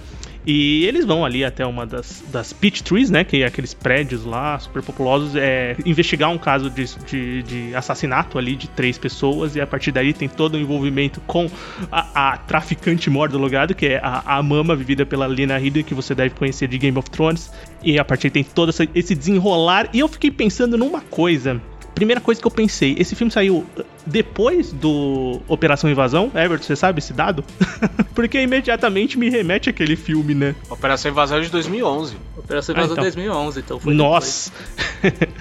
E 0.47 0.87
eles 0.87 1.05
vão 1.05 1.25
ali 1.25 1.45
até 1.45 1.67
uma 1.67 1.85
das, 1.85 2.23
das 2.31 2.53
Peach 2.53 2.85
Trees, 2.85 3.11
né? 3.11 3.25
Que 3.25 3.43
é 3.43 3.47
aqueles 3.47 3.75
prédios 3.75 4.25
lá 4.25 4.57
super 4.61 4.81
populosos, 4.81 5.35
é, 5.35 5.77
investigar 5.85 6.31
um 6.31 6.39
caso 6.39 6.71
de, 6.71 6.85
de, 7.05 7.43
de, 7.43 7.75
assassinato 7.75 8.39
ali 8.39 8.55
de 8.55 8.69
três 8.69 8.97
pessoas. 8.97 9.57
E 9.57 9.61
a 9.61 9.67
partir 9.67 9.91
daí 9.91 10.13
tem 10.13 10.29
todo 10.29 10.55
o 10.55 10.59
envolvimento 10.59 11.21
com 11.23 11.51
a, 11.91 12.33
a 12.33 12.37
traficante 12.37 13.11
mor 13.11 13.29
do 13.29 13.39
lugar, 13.39 13.67
que 13.75 13.87
é 13.87 14.01
a, 14.01 14.39
a 14.39 14.43
mama 14.43 14.77
vivida 14.77 15.05
pela 15.05 15.27
Lena 15.27 15.59
Headey, 15.59 15.83
que 15.83 15.95
você 15.95 16.15
deve 16.15 16.37
conhecer 16.37 16.69
de 16.69 16.79
Game 16.79 16.97
of 16.97 17.11
Thrones. 17.11 17.51
E 17.83 17.99
a 17.99 18.05
partir 18.05 18.31
tem 18.31 18.45
todo 18.45 18.73
esse 18.95 19.15
desenrolar. 19.17 19.89
E 19.93 19.99
eu 19.99 20.07
fiquei 20.07 20.31
pensando 20.31 20.79
numa 20.79 21.01
coisa 21.01 21.61
primeira 21.97 22.21
coisa 22.21 22.39
que 22.39 22.47
eu 22.47 22.51
pensei, 22.51 22.95
esse 22.99 23.17
filme 23.17 23.33
saiu 23.33 23.67
depois 24.07 24.73
do 24.73 25.41
Operação 25.49 25.91
Invasão, 25.91 26.31
Everton, 26.35 26.65
você 26.65 26.77
sabe 26.77 27.01
esse 27.01 27.13
dado? 27.13 27.45
Porque 28.15 28.41
imediatamente 28.41 29.19
me 29.19 29.29
remete 29.29 29.69
àquele 29.69 29.97
filme, 29.97 30.35
né? 30.35 30.55
Operação 30.71 31.11
Invasão 31.11 31.39
é 31.39 31.41
de 31.41 31.51
2011. 31.51 32.17
Operação 32.37 32.75
Invasão 32.75 32.93
ah, 32.93 32.95
então. 32.95 33.05
2011, 33.05 33.61
então 33.61 33.81
foi 33.81 33.95
Nossa! 33.95 34.53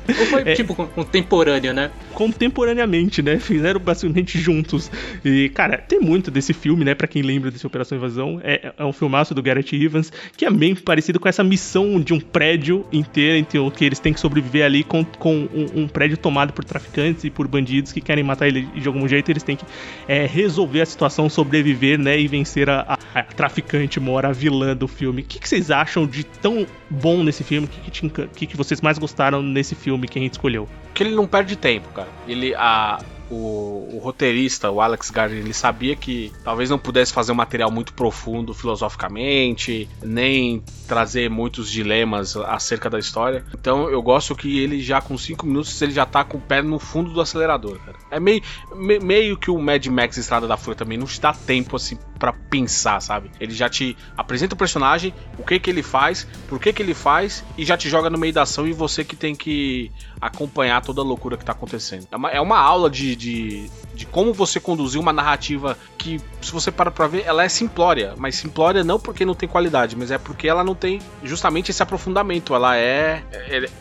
Ou 0.10 0.26
foi, 0.26 0.42
é, 0.50 0.54
tipo, 0.56 0.74
contemporâneo, 0.74 1.74
né? 1.74 1.92
Contemporaneamente, 2.14 3.22
né? 3.22 3.40
Fizeram 3.40 3.80
basicamente 3.80 4.40
juntos. 4.40 4.92
E, 5.24 5.50
cara, 5.50 5.78
tem 5.78 6.00
muito 6.00 6.32
desse 6.32 6.54
filme, 6.54 6.84
né? 6.84 6.96
Pra 6.96 7.08
quem 7.08 7.22
lembra 7.22 7.52
desse 7.52 7.68
Operação 7.68 7.98
Invasão. 7.98 8.42
É, 8.44 8.74
é 8.78 8.84
um 8.84 8.94
filmaço 8.94 9.36
do 9.36 9.44
Garrett 9.44 9.76
Evans, 9.76 10.12
que 10.36 10.46
é 10.46 10.50
bem 10.50 10.76
parecido 10.76 11.20
com 11.20 11.30
essa 11.30 11.44
missão 11.44 12.00
de 12.02 12.14
um 12.14 12.20
prédio 12.20 12.86
inteiro, 12.92 13.38
então, 13.38 13.70
que 13.70 13.86
eles 13.86 14.00
têm 14.00 14.14
que 14.14 14.20
sobreviver 14.20 14.66
ali 14.66 14.84
com, 14.84 15.06
com 15.06 15.48
um, 15.54 15.84
um 15.84 15.88
prédio 15.88 16.18
tomado 16.18 16.52
por 16.52 16.66
traficantes 16.66 17.24
e 17.24 17.30
por 17.30 17.48
bandidos 17.48 17.92
que 17.92 18.02
querem 18.02 18.24
matar 18.24 18.48
ele 18.48 18.55
de 18.62 18.88
algum 18.88 19.08
jeito, 19.08 19.32
eles 19.32 19.44
têm 19.44 19.56
que 19.56 19.66
é, 20.08 20.26
resolver 20.26 20.82
a 20.82 20.86
situação, 20.86 21.30
sobreviver, 21.30 22.00
né? 22.00 22.20
E 22.20 22.28
vencer 22.28 22.70
a, 22.70 22.98
a, 23.14 23.20
a 23.20 23.24
traficante 23.24 24.00
mora, 24.00 24.30
a 24.30 24.32
vilã 24.32 24.76
do 24.76 24.88
filme. 24.88 25.22
O 25.22 25.26
que, 25.26 25.40
que, 25.40 25.48
vocês 25.48 25.72
acham 25.72 26.06
de 26.06 26.24
tão 26.24 26.66
bom 26.90 27.24
nesse 27.24 27.44
filme? 27.44 27.68
O 27.68 27.70
que, 27.70 27.92
que, 27.92 28.10
que, 28.10 28.48
que 28.48 28.58
vocês 28.58 28.82
mais 28.82 28.98
gostaram 28.98 29.42
nesse 29.42 29.76
filme 29.76 30.08
que 30.08 30.20
a 30.20 30.22
gente 30.22 30.34
escolheu? 30.34 30.68
que 30.96 31.04
ele 31.04 31.14
não 31.14 31.28
perde 31.28 31.56
tempo, 31.58 31.90
cara. 31.90 32.08
Ele 32.26 32.56
a 32.56 33.00
o, 33.30 33.90
o, 33.94 34.00
roteirista, 34.04 34.70
o 34.70 34.80
Alex 34.80 35.10
Gardner, 35.10 35.42
ele 35.42 35.54
sabia 35.54 35.96
que 35.96 36.32
talvez 36.44 36.70
não 36.70 36.78
pudesse 36.78 37.12
fazer 37.12 37.32
um 37.32 37.36
material 37.36 37.72
muito 37.72 37.92
profundo 37.94 38.54
filosoficamente, 38.54 39.90
nem 40.04 40.64
trazer 40.86 41.30
muitos 41.30 41.70
dilemas 41.70 42.36
acerca 42.38 42.90
da 42.90 43.00
história. 43.00 43.44
Então 43.54 43.90
eu 43.90 44.02
gosto 44.02 44.36
que 44.36 44.60
ele 44.60 44.82
já 44.82 45.02
com 45.02 45.18
5 45.18 45.46
minutos 45.46 45.82
ele 45.82 45.92
já 45.92 46.06
tá 46.06 46.24
com 46.24 46.38
o 46.38 46.42
pé 46.42 46.62
no 46.62 46.80
fundo 46.80 47.12
do 47.12 47.22
acelerador, 47.22 47.80
cara. 47.80 47.98
É 48.12 48.20
meio, 48.20 48.42
me, 48.76 49.00
meio 49.00 49.38
que 49.38 49.52
o 49.52 49.60
Mad 49.60 49.86
Max 49.88 50.18
Estrada 50.18 50.48
da 50.48 50.58
Fúria 50.58 50.78
também 50.78 50.98
não 50.98 51.06
te 51.06 51.20
dá 51.20 51.34
tempo 51.34 51.76
assim 51.76 51.98
para 52.18 52.32
pensar, 52.34 53.02
sabe? 53.02 53.30
Ele 53.40 53.54
já 53.54 53.70
te 53.70 53.98
apresenta 54.16 54.56
o 54.56 54.58
personagem, 54.58 55.14
o 55.38 55.44
que 55.44 55.60
que 55.60 55.70
ele 55.70 55.84
faz, 55.84 56.28
por 56.48 56.60
que 56.60 56.72
que 56.72 56.82
ele 56.82 56.94
faz 56.94 57.44
e 57.58 57.66
já 57.66 57.78
te 57.78 57.90
joga 57.90 58.10
no 58.10 58.18
meio 58.18 58.34
da 58.34 58.44
ação 58.44 58.68
e 58.68 58.74
você 58.74 59.04
que 59.04 59.16
tem 59.16 59.36
que 59.36 59.92
acompanhar 60.20 60.82
toda 60.82 61.02
a 61.02 61.04
loucura 61.04 61.38
que 61.38 61.46
tá 61.46 61.52
acontecendo. 61.52 62.08
É 62.12 62.16
uma, 62.16 62.30
é 62.30 62.42
uma 62.42 62.58
aula 62.58 62.90
de, 62.90 63.16
de, 63.16 63.70
de 63.96 64.06
como 64.06 64.34
você 64.34 64.60
conduzir 64.60 65.00
uma 65.00 65.14
narrativa 65.14 65.78
que, 65.98 66.20
se 66.42 66.52
você 66.52 66.72
para 66.72 66.92
pra 66.92 67.08
ver, 67.08 67.24
ela 67.26 67.44
é 67.44 67.50
simplória. 67.50 68.14
Mas 68.18 68.36
simplória 68.36 68.84
não 68.84 69.00
porque 69.00 69.26
não 69.26 69.34
tem 69.34 69.48
qualidade, 69.48 69.96
mas 69.96 70.12
é 70.12 70.18
porque 70.18 70.48
ela 70.48 70.64
não 70.64 70.76
tem 70.76 71.00
justamente 71.24 71.72
esse 71.72 71.82
aprofundamento. 71.82 72.54
Ela 72.54 72.78
é. 72.78 73.24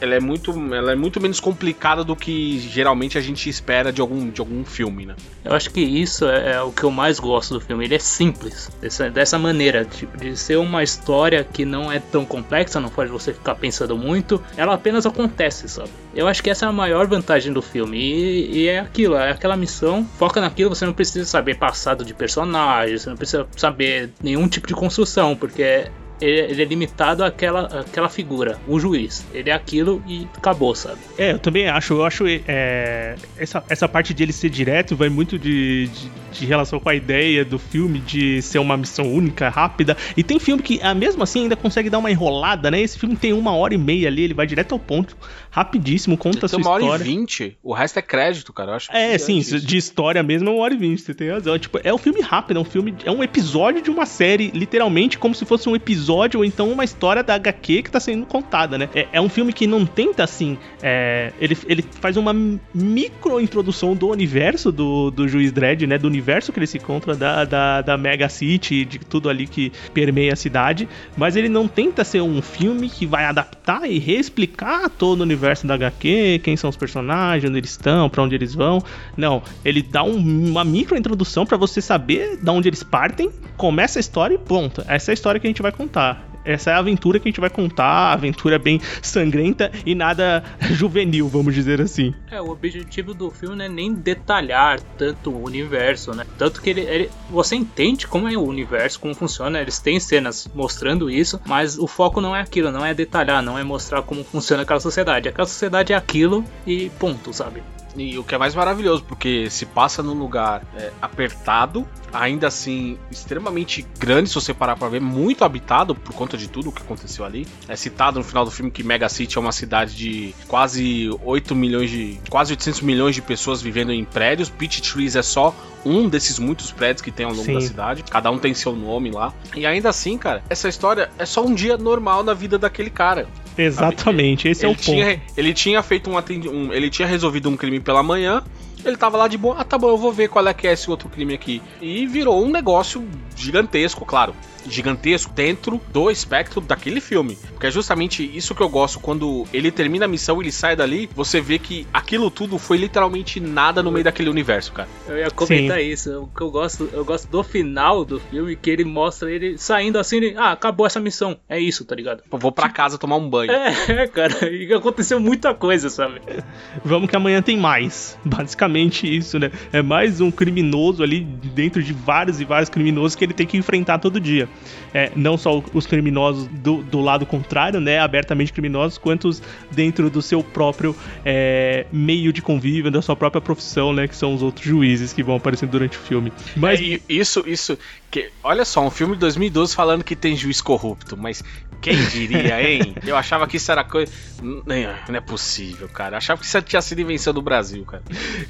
Ela 0.01 0.15
é 0.15 0.21
muito, 0.21 0.53
ela 0.75 0.93
é 0.93 0.95
muito 0.95 1.21
menos 1.21 1.41
complicada 1.41 2.05
do 2.05 2.15
que 2.15 2.59
geralmente 2.61 3.19
a 3.19 3.21
gente 3.21 3.49
espera 3.49 3.93
de 3.93 4.01
algum, 4.01 4.31
de 4.31 4.41
algum 4.41 4.65
filme, 4.65 5.05
né? 5.05 5.17
Eu 5.45 5.53
acho 5.53 5.71
que 5.71 5.81
isso 5.81 6.27
é, 6.27 6.53
é 6.53 6.63
o 6.63 6.73
que 6.73 6.85
eu 6.85 6.91
mais 6.91 7.19
gosto 7.19 7.55
do 7.55 7.61
filme. 7.61 7.85
Ele 7.85 7.97
é 7.97 7.99
simples. 7.99 8.71
Dessa, 8.81 9.11
dessa 9.11 9.39
maneira, 9.39 9.85
tipo, 9.85 10.17
de 10.17 10.37
ser 10.37 10.57
uma 10.57 10.83
história 10.83 11.45
que 11.45 11.65
não 11.65 11.91
é 11.91 11.99
tão 11.99 12.25
complexa, 12.25 12.81
não 12.81 12.91
faz 12.91 13.11
você 13.11 13.33
ficar 13.33 13.55
pensando 13.57 13.97
muito. 13.99 14.43
Ela 14.57 14.75
apenas 14.75 15.05
acontece, 15.05 15.69
sabe? 15.69 15.91
Eu 16.15 16.29
acho 16.29 16.43
que 16.43 16.51
essa 16.51 16.67
é 16.67 16.69
a 16.69 16.73
maior 16.73 17.07
vantagem 17.07 17.53
do 17.53 17.61
filme. 17.61 17.99
E, 17.99 18.59
e 18.59 18.69
é 18.69 18.79
aquilo, 18.79 19.17
é 19.17 19.31
aquela 19.31 19.57
missão, 19.57 20.07
foca 20.19 20.41
naquilo, 20.41 20.75
você 20.75 20.87
não 20.87 20.93
precisa 20.93 21.25
saber 21.25 21.57
passado 21.57 22.05
de 22.05 22.15
personagem, 22.15 22.97
você 22.97 23.11
não 23.11 23.17
precisa 23.17 23.47
saber 23.57 24.13
nenhum 24.23 24.47
tipo 24.47 24.67
de 24.67 24.75
construção, 24.75 25.35
porque 25.35 25.91
ele 26.21 26.63
é 26.63 26.65
limitado 26.65 27.25
àquela, 27.25 27.81
àquela 27.81 28.09
figura, 28.09 28.59
o 28.69 28.79
juiz. 28.79 29.27
Ele 29.33 29.51
é 29.51 29.53
aquilo 29.53 30.03
e 30.07 30.27
acabou, 30.37 30.75
sabe? 30.75 30.99
É, 31.19 31.33
eu 31.33 31.39
também 31.39 31.69
acho. 31.69 31.95
Eu 31.95 32.05
acho 32.05 32.25
é, 32.27 33.17
essa, 33.37 33.65
essa 33.69 33.89
parte 33.89 34.15
de 34.15 34.23
ele 34.23 34.33
ser 34.33 34.49
direto 34.49 34.95
vai 34.95 35.09
muito 35.09 35.39
de, 35.39 35.89
de, 35.89 36.11
de, 36.33 36.47
relação 36.47 36.79
com 36.79 36.89
a 36.89 36.95
ideia 36.95 37.45
do 37.45 37.59
filme 37.59 37.99
de 37.99 38.41
ser 38.43 38.59
uma 38.59 38.77
missão 38.77 39.13
única, 39.13 39.49
rápida. 39.49 39.97
E 40.17 40.23
tem 40.23 40.39
filme 40.39 40.63
que, 40.63 40.81
ah, 40.83 40.95
mesmo 40.95 41.23
assim, 41.23 41.43
ainda 41.43 41.57
consegue 41.57 41.91
dar 41.91 41.99
uma 41.99 42.11
enrolada, 42.11 42.71
né? 42.71 42.81
Esse 42.81 42.99
filme 42.99 43.17
tem 43.17 43.33
uma 43.33 43.55
hora 43.55 43.75
e 43.75 43.79
meia 43.79 44.09
ali, 44.09 44.23
ele 44.23 44.35
vai 44.35 44.47
direto 44.47 44.73
ao 44.73 44.79
ponto, 44.79 45.17
rapidíssimo, 45.51 46.17
conta 46.17 46.47
a 46.47 46.49
sua 46.49 46.61
história. 46.61 46.85
uma 46.85 46.93
hora 46.93 47.03
e 47.03 47.07
vinte. 47.07 47.57
O 47.63 47.73
resto 47.73 47.99
é 47.99 48.03
crédito, 48.03 48.53
cara. 48.53 48.73
Eu 48.73 48.77
acho 48.77 48.93
é, 48.93 49.19
sim, 49.19 49.41
de 49.41 49.77
história 49.77 50.23
mesmo 50.23 50.49
é 50.49 50.53
uma 50.53 50.63
hora 50.63 50.75
e 50.75 50.77
vinte, 50.77 51.03
você 51.03 51.15
tem 51.15 51.31
razão. 51.31 51.59
Tipo, 51.59 51.81
é 51.83 51.93
um 51.93 51.99
filme 51.99 52.21
rápido, 52.21 52.59
é 52.59 52.61
um 52.61 52.65
filme. 52.65 52.95
É 53.05 53.11
um 53.11 53.23
episódio 53.23 53.83
de 53.83 53.91
uma 53.91 54.07
série, 54.07 54.51
literalmente, 54.55 55.19
como 55.19 55.35
se 55.35 55.45
fosse 55.45 55.69
um 55.69 55.75
episódio 55.75 56.04
episódio 56.05 56.41
ou 56.41 56.45
então 56.45 56.71
uma 56.71 56.85
história 56.85 57.23
da 57.23 57.35
HQ 57.35 57.83
que 57.83 57.91
tá 57.91 57.99
sendo 57.99 58.27
contada, 58.27 58.77
né? 58.77 58.89
É, 58.95 59.09
é 59.15 59.21
um 59.21 59.29
filme 59.29 59.53
que 59.53 59.67
não 59.67 59.87
tenta 59.87 60.23
assim. 60.23 60.59
É, 60.83 61.33
ele, 61.41 61.57
ele 61.67 61.83
faz 62.01 62.17
uma 62.17 62.35
micro 62.75 63.41
introdução 63.41 63.97
do 63.97 64.09
universo 64.09 64.71
do, 64.71 65.11
do 65.11 65.27
Juiz 65.27 65.51
Dredd, 65.51 65.87
né? 65.87 65.97
Do 65.97 66.07
universo 66.07 66.53
que 66.53 66.59
ele 66.59 66.67
se 66.67 66.77
encontra, 66.77 67.17
da, 67.17 67.45
da, 67.45 67.81
da 67.81 67.97
Mega 67.97 68.29
City, 68.29 68.85
de 68.85 68.99
tudo 68.99 69.29
ali 69.31 69.47
que 69.47 69.73
permeia 69.95 70.35
a 70.35 70.37
cidade. 70.37 70.87
Mas 71.17 71.37
ele 71.37 71.49
não 71.49 71.67
tenta 71.67 72.05
ser 72.05 72.21
um 72.21 72.43
filme 72.43 72.89
que 72.91 73.07
vai 73.07 73.25
adaptar 73.25 73.64
e 73.87 73.99
reexplicar 73.99 74.91
todo 74.91 75.21
o 75.21 75.23
universo 75.23 75.67
da 75.67 75.75
HQ, 75.75 76.41
quem 76.43 76.57
são 76.57 76.69
os 76.69 76.77
personagens, 76.77 77.49
onde 77.49 77.59
eles 77.59 77.71
estão, 77.71 78.11
para 78.11 78.23
onde 78.23 78.35
eles 78.35 78.55
vão. 78.55 78.83
Não, 79.17 79.43
ele 79.65 79.83
dá 79.83 80.03
um, 80.03 80.51
uma 80.51 80.65
micro 80.65 80.97
introdução 80.97 81.47
para 81.47 81.57
você 81.57 81.81
saber 81.81 82.37
de 82.37 82.51
onde 82.51 82.69
eles 82.69 82.83
partem, 82.83 83.31
começa 83.57 83.99
a 83.99 84.01
história 84.01 84.35
e 84.35 84.39
ponto. 84.39 84.85
Essa 84.87 85.11
é 85.11 85.13
a 85.13 85.15
história 85.15 85.41
que 85.41 85.47
a 85.47 85.51
gente 85.51 85.63
vai 85.63 85.73
contar. 85.73 86.34
Essa 86.45 86.71
é 86.71 86.75
a 86.75 86.79
aventura 86.79 87.19
que 87.19 87.29
a 87.29 87.31
gente 87.31 87.41
vai 87.41 87.51
contar, 87.51 88.13
aventura 88.13 88.59
bem 88.59 88.81
sangrenta 89.01 89.71
e 89.87 89.95
nada 89.95 90.45
juvenil, 90.73 91.29
vamos 91.29 91.55
dizer 91.55 91.81
assim. 91.81 92.15
É, 92.31 92.41
o 92.41 92.51
objetivo 92.51 93.15
do 93.15 93.31
filme 93.31 93.57
não 93.57 93.65
é 93.65 93.69
nem 93.69 93.95
detalhar 93.95 94.81
tanto 94.99 95.31
o 95.31 95.45
universo, 95.45 96.13
né? 96.15 96.27
Tanto 96.37 96.61
que 96.61 96.71
ele, 96.71 96.83
ele, 96.83 97.11
você 97.31 97.57
entende 97.57 98.07
como 98.07 98.29
é 98.29 98.37
o 98.37 98.43
universo, 98.43 99.01
como 99.01 99.15
funciona, 99.15 99.61
eles 99.61 99.79
têm 99.79 99.99
cenas 99.99 100.49
mostrando 100.55 101.11
isso, 101.11 101.41
mas 101.47 101.79
o 101.79 101.87
foco 101.87 102.21
não 102.21 102.35
é 102.35 102.41
aquilo, 102.41 102.71
não 102.71 102.85
é 102.85 102.93
detalhar, 102.93 103.43
não 103.43 103.59
é 103.59 103.65
mostrar 103.65 104.03
como 104.03 104.25
funciona 104.25 104.63
aquela 104.63 104.81
sociedade. 104.81 105.29
Aquela 105.29 105.47
sociedade 105.47 105.93
é 105.93 105.97
aquilo 105.97 106.45
e 106.67 106.91
ponto, 106.99 107.33
sabe? 107.33 107.63
E 107.97 108.19
o 108.19 108.25
que 108.25 108.35
é 108.35 108.39
mais 108.39 108.55
maravilhoso, 108.55 109.05
porque 109.05 109.49
se 109.51 109.67
passa 109.67 110.03
num 110.03 110.15
lugar 110.15 110.63
é, 110.77 110.91
apertado, 111.01 111.87
ainda 112.13 112.49
assim 112.49 112.99
extremamente 113.11 113.87
grande, 113.99 114.29
se 114.29 114.35
você 114.35 114.53
parar 114.53 114.77
pra 114.77 114.89
ver, 114.89 115.01
muito 115.01 115.45
habitado 115.45 115.95
por 115.95 116.13
conta 116.15 116.37
de 116.37 116.49
tudo 116.49 116.71
o 116.71 116.73
que 116.73 116.83
aconteceu 116.83 117.25
ali. 117.25 117.47
É 117.69 117.77
citado 117.77 118.19
no 118.19 118.25
final 118.25 118.45
do 118.45 118.51
filme 118.51 118.71
que 118.71 118.83
Mega 118.83 119.09
City 119.09 119.39
é 119.39 119.41
uma 119.41 119.53
cidade 119.53 119.95
de 119.95 120.35
quase 120.49 121.09
8 121.23 121.55
milhões 121.55 121.91
de. 121.91 122.19
quase 122.29 122.53
800 122.53 122.81
milhões 122.81 123.15
de 123.15 123.23
pessoas 123.23 123.63
vivendo 123.63 123.93
em 123.93 124.05
prédios. 124.05 124.49
Peach 124.49 124.83
Trees 124.83 125.15
é 125.17 125.23
só 125.23 125.55
um 125.85 126.09
desses 126.09 126.39
muitos 126.39 126.73
prédios 126.73 127.03
que 127.03 127.11
tem 127.11 127.27
ao 127.27 127.33
longo 127.33 127.45
Sim. 127.45 127.55
da 127.55 127.61
cidade. 127.61 128.05
Cada 128.05 128.31
um 128.31 128.39
tem 128.39 128.55
seu 128.55 128.75
nome 128.75 129.11
lá. 129.11 129.33
E 129.55 129.67
ainda 129.67 129.89
assim, 129.89 130.17
cara, 130.19 130.43
essa 130.49 130.69
história 130.69 131.11
é 131.19 131.27
só 131.27 131.45
um 131.45 131.55
dia 131.55 131.77
normal 131.77 132.23
na 132.23 132.35
vida 132.35 132.59
daquele 132.59 132.91
cara. 132.91 133.27
Exatamente, 133.57 134.49
esse 134.49 134.65
é 134.65 134.69
o 134.69 134.75
tinha, 134.75 135.19
ponto. 135.19 135.33
Ele 135.37 135.55
tinha 135.55 135.83
feito 135.83 136.11
um, 136.11 136.17
um, 136.17 136.73
ele 136.73 136.91
tinha 136.91 137.07
resolvido 137.07 137.49
um 137.49 137.57
crime 137.57 137.81
pela 137.81 138.03
manhã. 138.03 138.43
Ele 138.85 138.97
tava 138.97 139.17
lá 139.17 139.29
de 139.29 139.39
boa, 139.39 139.57
ah, 139.59 139.65
tá 139.65 139.79
bom, 139.79 139.89
eu 139.89 139.97
vou 139.97 140.13
ver 140.13 140.29
qual 140.29 140.47
é 140.47 140.53
que 140.53 140.67
é 140.67 140.73
esse 140.73 140.91
outro 140.91 141.09
crime 141.09 141.33
aqui. 141.33 141.63
E 141.81 142.07
virou 142.07 142.45
um 142.45 142.51
negócio 142.51 143.07
gigantesco, 143.35 144.05
claro 144.05 144.35
gigantesco 144.67 145.33
dentro 145.33 145.81
do 145.93 146.11
espectro 146.11 146.61
daquele 146.61 147.01
filme. 147.01 147.37
Porque 147.51 147.67
é 147.67 147.71
justamente 147.71 148.25
isso 148.37 148.55
que 148.55 148.63
eu 148.63 148.69
gosto. 148.69 149.01
Quando 149.01 149.47
ele 149.53 149.71
termina 149.71 150.05
a 150.05 150.09
missão 150.09 150.41
e 150.41 150.45
ele 150.45 150.53
sai 150.53 150.77
dali, 150.77 151.09
você 151.15 151.41
vê 151.41 151.59
que 151.59 151.87
aquilo 151.93 152.31
tudo 152.31 152.59
foi 152.59 152.77
literalmente 152.77 153.41
nada 153.41 153.83
no 153.83 153.91
meio 153.91 154.05
daquele 154.05 154.31
universo, 154.31 154.73
cara. 154.73 154.89
Eu 155.07 155.19
ia 155.19 155.31
comentar 155.31 155.79
Sim. 155.79 155.85
isso. 155.85 156.23
O 156.23 156.27
que 156.29 156.43
eu 156.43 156.51
gosto, 156.51 156.89
eu 156.93 157.05
gosto 157.05 157.29
do 157.29 157.43
final 157.43 158.05
do 158.05 158.21
filme, 158.21 158.57
que 158.57 158.71
ele 158.71 158.85
mostra 158.85 159.31
ele 159.31 159.59
saindo 159.59 159.99
assim, 159.99 160.17
ele, 160.17 160.35
ah, 160.37 160.53
acabou 160.53 160.87
essa 160.87 161.01
missão. 161.01 161.37
É 161.49 161.59
isso, 161.59 161.85
tá 161.85 161.95
ligado? 161.95 162.23
vou 162.31 162.53
pra 162.53 162.69
casa 162.69 162.99
tomar 162.99 163.17
um 163.17 163.29
banho. 163.29 163.51
É, 163.51 164.07
cara, 164.13 164.51
e 164.51 164.73
aconteceu 164.73 165.19
muita 165.21 165.55
coisa, 165.55 165.89
sabe? 165.89 166.21
Vamos 166.85 167.09
que 167.09 167.17
amanhã 167.17 167.41
tem 167.41 167.57
mais. 167.57 168.19
Basicamente 168.25 169.07
isso, 169.07 169.39
né? 169.39 169.51
É 169.73 169.83
mais 169.83 170.21
um 170.21 170.31
criminoso 170.31 171.03
ali 171.03 171.21
dentro 171.21 171.83
de 171.83 171.93
vários 171.93 172.41
e 172.41 172.45
vários 172.45 172.69
criminosos 172.69 173.15
que 173.15 173.25
ele 173.25 173.33
tem 173.33 173.47
que 173.47 173.57
enfrentar 173.57 173.99
todo 173.99 174.21
dia 174.21 174.49
é, 174.93 175.11
não 175.17 175.37
só 175.37 175.63
os 175.73 175.87
criminosos 175.87 176.47
do, 176.47 176.83
do, 176.83 177.01
lado 177.01 177.27
contrário, 177.27 177.81
né, 177.81 177.99
abertamente 177.99 178.53
criminosos, 178.53 178.97
quanto 178.97 179.29
os 179.29 179.43
dentro 179.71 180.09
do 180.09 180.23
seu 180.23 180.43
próprio 180.43 180.97
é, 181.25 181.87
meio 181.93 182.33
de 182.33 182.41
convívio, 182.41 182.91
da 182.91 183.03
sua 183.03 183.17
própria 183.17 183.41
profissão, 183.41 183.93
né, 183.93 184.07
que 184.07 184.17
são 184.17 184.35
os 184.35 184.43
outros 184.43 184.65
juízes 184.65 185.13
que 185.13 185.23
vão 185.23 185.37
aparecendo 185.37 185.71
durante 185.71 185.99
o 185.99 186.01
filme. 186.01 186.33
Mas 186.57 186.81
é, 186.81 187.01
isso, 187.09 187.43
isso, 187.47 187.79
que, 188.11 188.31
olha 188.45 188.65
só, 188.65 188.87
um 188.87 188.91
filme 188.91 189.15
de 189.15 189.21
2012 189.21 189.75
falando 189.75 190.05
que 190.05 190.15
tem 190.15 190.37
juiz 190.37 190.61
corrupto, 190.61 191.17
mas 191.17 191.43
quem 191.85 192.03
diria, 192.07 192.63
hein? 192.63 192.95
Eu 193.05 193.17
achava 193.17 193.47
que 193.47 193.59
isso 193.59 193.71
era 193.71 193.85
coisa. 193.85 194.11
Não, 194.43 194.63
não 194.65 195.17
é 195.17 195.21
possível, 195.21 195.87
cara. 195.89 196.15
Eu 196.15 196.19
achava 196.19 196.41
que 196.41 196.47
isso 196.47 196.63
tinha 196.63 196.81
sido 196.81 197.01
invenção 197.01 197.35
do 197.35 197.43
Brasil, 197.43 197.85
cara. 197.85 198.03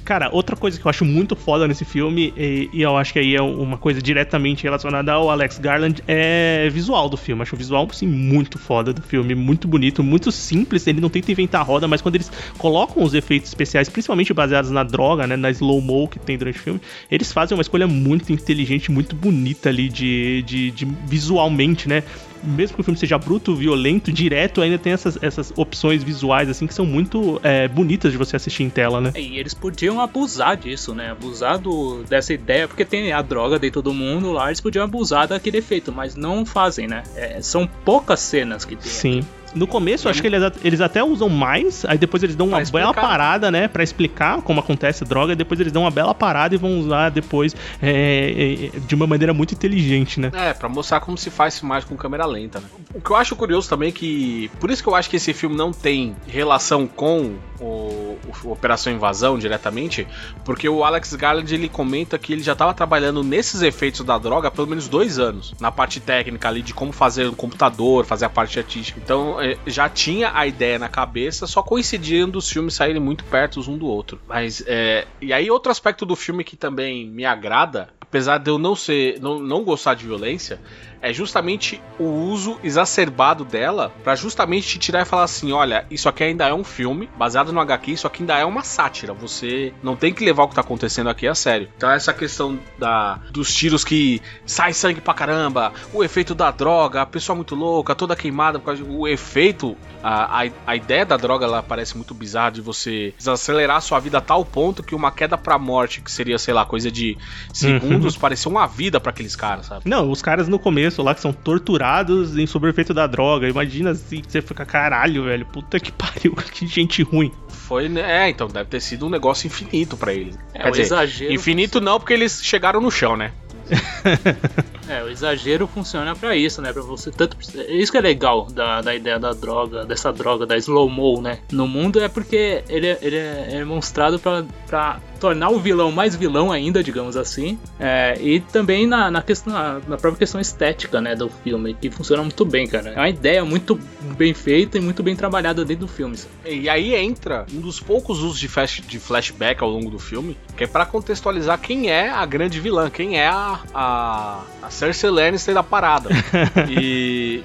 Cara, 0.05 0.29
outra 0.31 0.55
coisa 0.55 0.79
que 0.79 0.87
eu 0.87 0.91
acho 0.91 1.05
muito 1.05 1.35
foda 1.35 1.67
nesse 1.67 1.85
filme, 1.85 2.33
e, 2.37 2.71
e 2.73 2.83
eu 2.83 2.97
acho 2.97 3.13
que 3.13 3.19
aí 3.19 3.35
é 3.35 3.43
uma 3.43 3.77
coisa 3.77 4.01
diretamente 4.01 4.63
relacionada 4.63 5.13
ao 5.13 5.31
Alex 5.31 5.59
Garland, 5.59 5.94
é 6.07 6.69
visual 6.71 7.09
do 7.09 7.17
filme. 7.17 7.43
Acho 7.43 7.55
o 7.55 7.59
visual, 7.59 7.87
assim, 7.91 8.07
muito 8.07 8.59
foda 8.59 8.93
do 8.93 9.03
filme, 9.03 9.35
muito 9.35 9.69
bonito, 9.69 10.03
muito 10.03 10.31
simples. 10.33 10.87
Ele 10.87 11.01
não 11.01 11.09
tenta 11.09 11.31
inventar 11.31 11.61
a 11.61 11.65
roda, 11.65 11.87
mas 11.87 12.01
quando 12.01 12.17
eles 12.17 12.31
colocam 12.59 13.03
os 13.03 13.15
efeitos 13.15 13.49
especiais, 13.49 13.89
principalmente 13.89 14.33
baseados 14.33 14.71
na 14.71 14.83
droga, 14.83 15.27
né, 15.27 15.37
na 15.37 15.51
slow-mo 15.51 16.09
que 16.09 16.19
tem 16.19 16.37
durante 16.39 16.59
o 16.59 16.63
filme, 16.63 16.81
eles 17.11 17.33
fazem 17.33 17.57
uma 17.57 17.63
escolha 17.63 17.87
muito 17.87 18.33
inteligente, 18.33 18.91
muito 18.91 19.15
bonita 19.15 19.69
ali 19.69 19.89
de, 19.89 20.43
de, 20.43 20.71
de 20.71 20.85
visualmente, 21.07 21.89
né? 21.89 22.03
Mesmo 22.45 22.77
que 22.77 22.81
o 22.81 22.85
filme 22.85 22.99
seja 22.99 23.19
bruto, 23.19 23.55
violento, 23.55 24.13
direto, 24.13 24.61
ainda 24.61 24.79
tem 24.79 24.93
essas, 24.93 25.19
essas 25.23 25.53
opções 25.57 26.03
visuais, 26.03 26.49
assim, 26.49 26.67
que 26.67 26.75
são 26.75 26.87
muito 26.87 27.41
é, 27.43 27.67
bonitas 27.69 28.13
de 28.13 28.19
você 28.19 28.37
assistir 28.37 28.63
em 28.63 28.71
tela, 28.71 29.01
né? 29.01 29.13
E 29.17 29.39
eles 29.39 29.55
podiam 29.55 30.01
abusar 30.01 30.57
disso, 30.57 30.95
né? 30.95 31.11
Abusar 31.11 31.59
do, 31.59 32.03
dessa 32.05 32.33
ideia, 32.33 32.69
porque 32.69 32.85
tem 32.85 33.13
a 33.13 33.23
droga 33.23 33.59
dentro 33.59 33.83
do 33.83 33.93
mundo 33.93 34.33
lá, 34.33 34.47
eles 34.47 34.61
podiam 34.61 34.85
abusar 34.85 35.29
daquele 35.29 35.59
efeito, 35.59 35.93
mas 35.93 36.15
não 36.15 36.45
fazem, 36.45 36.87
né? 36.87 37.03
É, 37.17 37.41
são 37.41 37.67
poucas 37.85 38.21
cenas 38.21 38.65
que 38.65 38.77
tem. 38.77 38.91
Sim. 38.91 39.19
Aqui. 39.19 39.44
No 39.55 39.67
começo, 39.67 40.09
acho 40.09 40.21
que 40.21 40.27
eles, 40.27 40.43
eles 40.63 40.81
até 40.81 41.03
usam 41.03 41.29
mais, 41.29 41.85
aí 41.85 41.97
depois 41.97 42.23
eles 42.23 42.35
dão 42.37 42.49
uma 42.49 42.63
bela 42.65 42.93
parada, 42.93 43.51
né, 43.51 43.69
para 43.69 43.83
explicar 43.83 44.43
como 44.43 44.61
acontece 44.61 45.05
a 45.05 45.07
droga, 45.07 45.33
e 45.33 45.37
depois 45.37 45.61
eles 45.61 45.73
dão 45.73 45.83
uma 45.83 45.91
bela 45.91 46.15
parada 46.15 46.55
e 46.55 46.59
vão 46.59 46.79
usar 46.79 47.11
depois 47.11 47.55
é, 47.83 48.71
é, 48.75 48.79
de 48.79 48.95
uma 48.95 49.07
maneira 49.07 49.33
muito 49.33 49.55
inteligente, 49.55 50.19
né? 50.19 50.31
É, 50.35 50.53
pra 50.53 50.69
mostrar 50.69 51.01
como 51.01 51.17
se 51.17 51.31
faz 51.31 51.59
filmagem 51.59 51.89
com 51.89 51.97
câmera 51.97 52.27
lenta, 52.27 52.61
né? 52.61 52.67
O 52.95 53.01
que 53.01 53.11
eu 53.11 53.17
acho 53.17 53.37
curioso 53.37 53.69
também 53.69 53.89
é 53.89 53.93
que. 53.93 54.51
Por 54.61 54.71
isso 54.71 54.83
que 54.83 54.89
eu 54.89 54.95
acho 54.95 55.09
que 55.09 55.17
esse 55.17 55.33
filme 55.33 55.57
não 55.57 55.73
tem 55.73 56.15
relação 56.27 56.87
com 56.87 57.35
o 57.65 58.05
o, 58.45 58.51
Operação 58.53 58.93
Invasão 58.93 59.39
diretamente, 59.39 60.07
porque 60.45 60.69
o 60.69 60.85
Alex 60.85 61.15
Garland 61.15 61.53
ele 61.53 61.69
comenta 61.69 62.19
que 62.19 62.33
ele 62.33 62.43
já 62.43 62.53
estava 62.53 62.73
trabalhando 62.75 63.23
nesses 63.23 63.63
efeitos 63.63 64.05
da 64.05 64.19
droga 64.19 64.49
há 64.49 64.51
pelo 64.51 64.67
menos 64.67 64.89
dois 64.89 65.19
anos, 65.19 65.55
na 65.61 65.71
parte 65.71 66.01
técnica 66.01 66.49
ali 66.49 66.63
de 66.63 66.73
como 66.73 66.93
fazer 66.93 67.29
um 67.29 67.35
computador, 67.35 68.05
fazer 68.05 68.27
a 68.27 68.31
parte 68.31 68.59
artística. 68.59 69.01
Então 69.03 69.41
é, 69.41 69.57
já 69.67 69.89
tinha 69.89 70.33
a 70.35 70.47
ideia 70.47 70.79
na 70.79 70.89
cabeça, 70.89 71.47
só 71.47 71.63
coincidindo 71.63 72.39
os 72.39 72.49
filmes 72.51 72.75
saírem 72.75 73.01
muito 73.01 73.25
perto 73.25 73.61
um 73.69 73.79
do 73.79 73.87
outro. 73.87 74.21
Mas 74.29 74.63
é, 74.67 75.07
e 75.21 75.33
aí 75.33 75.51
outro 75.51 75.71
aspecto 75.71 76.05
do 76.05 76.17
filme 76.17 76.45
que 76.45 76.57
também 76.57 77.09
me 77.09 77.25
agrada, 77.25 77.89
apesar 78.01 78.39
de 78.39 78.51
eu 78.51 78.59
não 78.59 78.75
ser, 78.75 79.19
não, 79.21 79.39
não 79.39 79.65
gostar 79.65 79.95
de 79.95 80.05
violência, 80.05 80.61
é 81.05 81.13
justamente 81.13 81.83
o 81.99 82.05
uso 82.05 82.59
exacerbado 82.65 83.45
dela 83.45 83.93
para 84.03 84.15
justamente 84.17 84.67
te 84.67 84.79
tirar 84.79 85.03
e 85.03 85.05
falar 85.05 85.25
assim: 85.25 85.53
olha, 85.53 85.85
isso 85.91 86.09
aqui 86.09 86.25
ainda 86.25 86.49
é 86.49 86.55
um 86.55 86.65
filme 86.65 87.11
baseado 87.19 87.53
no 87.53 87.61
HQ, 87.61 87.93
isso 87.93 88.07
aqui 88.07 88.23
ainda 88.23 88.39
é 88.39 88.45
uma 88.45 88.65
sátira. 88.65 89.13
Você 89.13 89.75
não 89.83 89.95
tem 89.95 90.15
que 90.15 90.25
levar 90.25 90.45
o 90.45 90.49
que 90.49 90.55
tá 90.55 90.63
acontecendo 90.63 91.11
aqui 91.11 91.29
a 91.29 91.35
sério. 91.35 91.69
Então, 91.77 91.91
essa 91.91 92.15
questão 92.15 92.59
da, 92.79 93.21
dos 93.31 93.55
tiros 93.55 93.85
que 93.85 94.23
sai 94.47 94.73
sangue 94.73 95.03
pra 95.03 95.13
caramba, 95.13 95.75
o 95.93 96.03
efeito 96.03 96.35
da 96.35 96.51
droga, 96.51 97.03
a 97.03 97.07
pessoa 97.07 97.37
muito 97.37 97.55
louca, 97.55 97.95
toda 97.95 98.17
queimada, 98.17 98.59
por 98.59 98.67
causa 98.67 98.83
o 98.83 99.07
efeito, 99.07 99.77
a, 100.03 100.43
a, 100.43 100.51
a 100.67 100.77
ideia 100.77 101.05
da 101.05 101.19
droga 101.19 101.45
ela 101.45 101.63
parece 101.63 101.97
muito 101.97 102.15
bizarra 102.15 102.53
de 102.53 102.61
você 102.63 103.13
desacelerar 103.19 103.77
a 103.77 103.81
sua 103.83 104.01
vida 104.01 104.19
a 104.19 104.23
tal 104.23 104.43
ponto 104.43 104.83
que 104.83 104.95
uma 104.95 105.13
queda 105.13 105.37
pra 105.37 105.59
morte, 105.59 106.01
que 106.01 106.11
seria, 106.11 106.39
sei 106.39 106.55
lá, 106.55 106.65
coisa 106.65 106.91
de 106.91 107.19
segundos, 107.53 108.17
parecia 108.17 108.51
uma 108.51 108.67
vida 108.67 108.99
para 108.99 109.11
aqueles 109.11 109.37
caras, 109.37 109.67
sabe? 109.67 109.83
Não, 109.85 110.11
os 110.11 110.23
caras 110.23 110.49
no 110.49 110.59
começo 110.59 110.94
lá 111.03 111.15
que 111.15 111.21
são 111.21 111.33
torturados 111.33 112.37
em 112.37 112.47
sobre 112.47 112.71
efeito 112.71 112.93
da 112.93 113.07
droga. 113.07 113.49
Imagina 113.49 113.91
assim, 113.91 114.23
você 114.27 114.43
fica, 114.43 114.65
caralho, 114.65 115.25
velho, 115.25 115.47
puta 115.47 115.81
que 115.81 115.91
pariu, 115.93 116.35
que 116.35 116.67
gente 116.67 117.03
ruim. 117.03 117.33
Foi, 117.49 117.89
né? 117.89 118.27
É, 118.27 118.29
então 118.29 118.47
deve 118.47 118.69
ter 118.69 118.81
sido 118.81 119.07
um 119.07 119.11
negócio 119.11 119.47
infinito 119.47 119.97
para 119.97 120.13
eles. 120.13 120.39
É, 120.53 120.63
Quer 120.63 120.71
dizer, 120.71 120.83
exagero. 120.83 121.33
Infinito 121.33 121.81
não, 121.81 121.99
porque 121.99 122.13
eles 122.13 122.43
chegaram 122.43 122.81
no 122.81 122.91
chão, 122.91 123.17
né? 123.17 123.33
é, 124.89 125.03
o 125.03 125.09
exagero 125.09 125.67
funciona 125.67 126.15
para 126.15 126.37
isso, 126.37 126.61
né? 126.61 126.73
Para 126.73 126.83
você 126.83 127.11
tanto 127.11 127.37
isso 127.69 127.91
que 127.91 127.99
é 127.99 128.01
legal 128.01 128.47
da, 128.51 128.83
da 128.83 128.95
ideia 128.95 129.19
da 129.19 129.33
droga, 129.33 129.85
dessa 129.85 130.13
droga 130.13 130.45
da 130.45 130.57
slow 130.57 130.89
mo, 130.89 131.21
né? 131.21 131.39
No 131.51 131.67
mundo 131.67 132.01
é 132.01 132.09
porque 132.09 132.63
ele, 132.69 132.89
é, 132.89 132.99
ele 133.01 133.17
é, 133.17 133.49
é 133.53 133.65
mostrado 133.65 134.19
para 134.19 135.01
tornar 135.25 135.49
o 135.49 135.59
vilão 135.59 135.91
mais 135.91 136.15
vilão 136.15 136.53
ainda, 136.53 136.85
digamos 136.85 137.17
assim, 137.17 137.59
é, 137.81 138.15
e 138.21 138.41
também 138.41 138.87
na, 138.87 139.11
na, 139.11 139.23
questão, 139.23 139.55
na, 139.55 139.73
na, 139.89 139.97
própria 139.97 140.19
questão 140.19 140.39
estética, 140.39 141.01
né, 141.01 141.17
do 141.17 141.31
filme, 141.31 141.73
que 141.73 141.91
funciona 141.91 142.23
muito 142.23 142.45
bem, 142.45 142.67
cara. 142.67 142.91
É 142.91 142.97
uma 142.97 143.09
ideia 143.09 143.43
muito 143.43 143.81
bem 144.19 144.35
feita 144.35 144.77
e 144.77 144.83
muito 144.83 145.03
bem 145.03 145.17
trabalhada 145.17 145.65
dentro 145.65 145.87
do 145.87 145.89
filme. 145.91 146.15
Sabe? 146.15 146.35
E 146.45 146.69
aí 146.69 146.95
entra 146.95 147.47
um 147.55 147.59
dos 147.59 147.81
poucos 147.81 148.19
usos 148.19 148.39
de, 148.39 148.49
flash, 148.49 148.83
de 148.87 148.99
flashback 148.99 149.63
ao 149.63 149.71
longo 149.71 149.89
do 149.89 149.99
filme, 149.99 150.37
que 150.55 150.65
é 150.65 150.67
para 150.67 150.85
contextualizar 150.85 151.59
quem 151.59 151.91
é 151.91 152.11
a 152.11 152.27
grande 152.27 152.61
vilã, 152.61 152.91
quem 152.91 153.19
é 153.19 153.27
a, 153.27 153.61
a, 153.73 154.43
a 154.63 154.71
Cersei 154.71 155.09
Lannister 155.09 155.55
da 155.55 155.63
parada. 155.63 156.11
e 156.69 157.43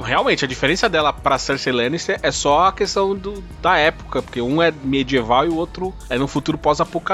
realmente, 0.00 0.44
a 0.44 0.48
diferença 0.48 0.88
dela 0.88 1.12
pra 1.12 1.38
Cersei 1.38 1.72
Lannister 1.72 2.18
é 2.22 2.30
só 2.30 2.66
a 2.66 2.72
questão 2.72 3.14
do, 3.14 3.42
da 3.60 3.76
época, 3.76 4.22
porque 4.22 4.40
um 4.40 4.62
é 4.62 4.72
medieval 4.84 5.44
e 5.46 5.48
o 5.48 5.56
outro 5.56 5.92
é 6.08 6.16
no 6.16 6.28
futuro 6.28 6.56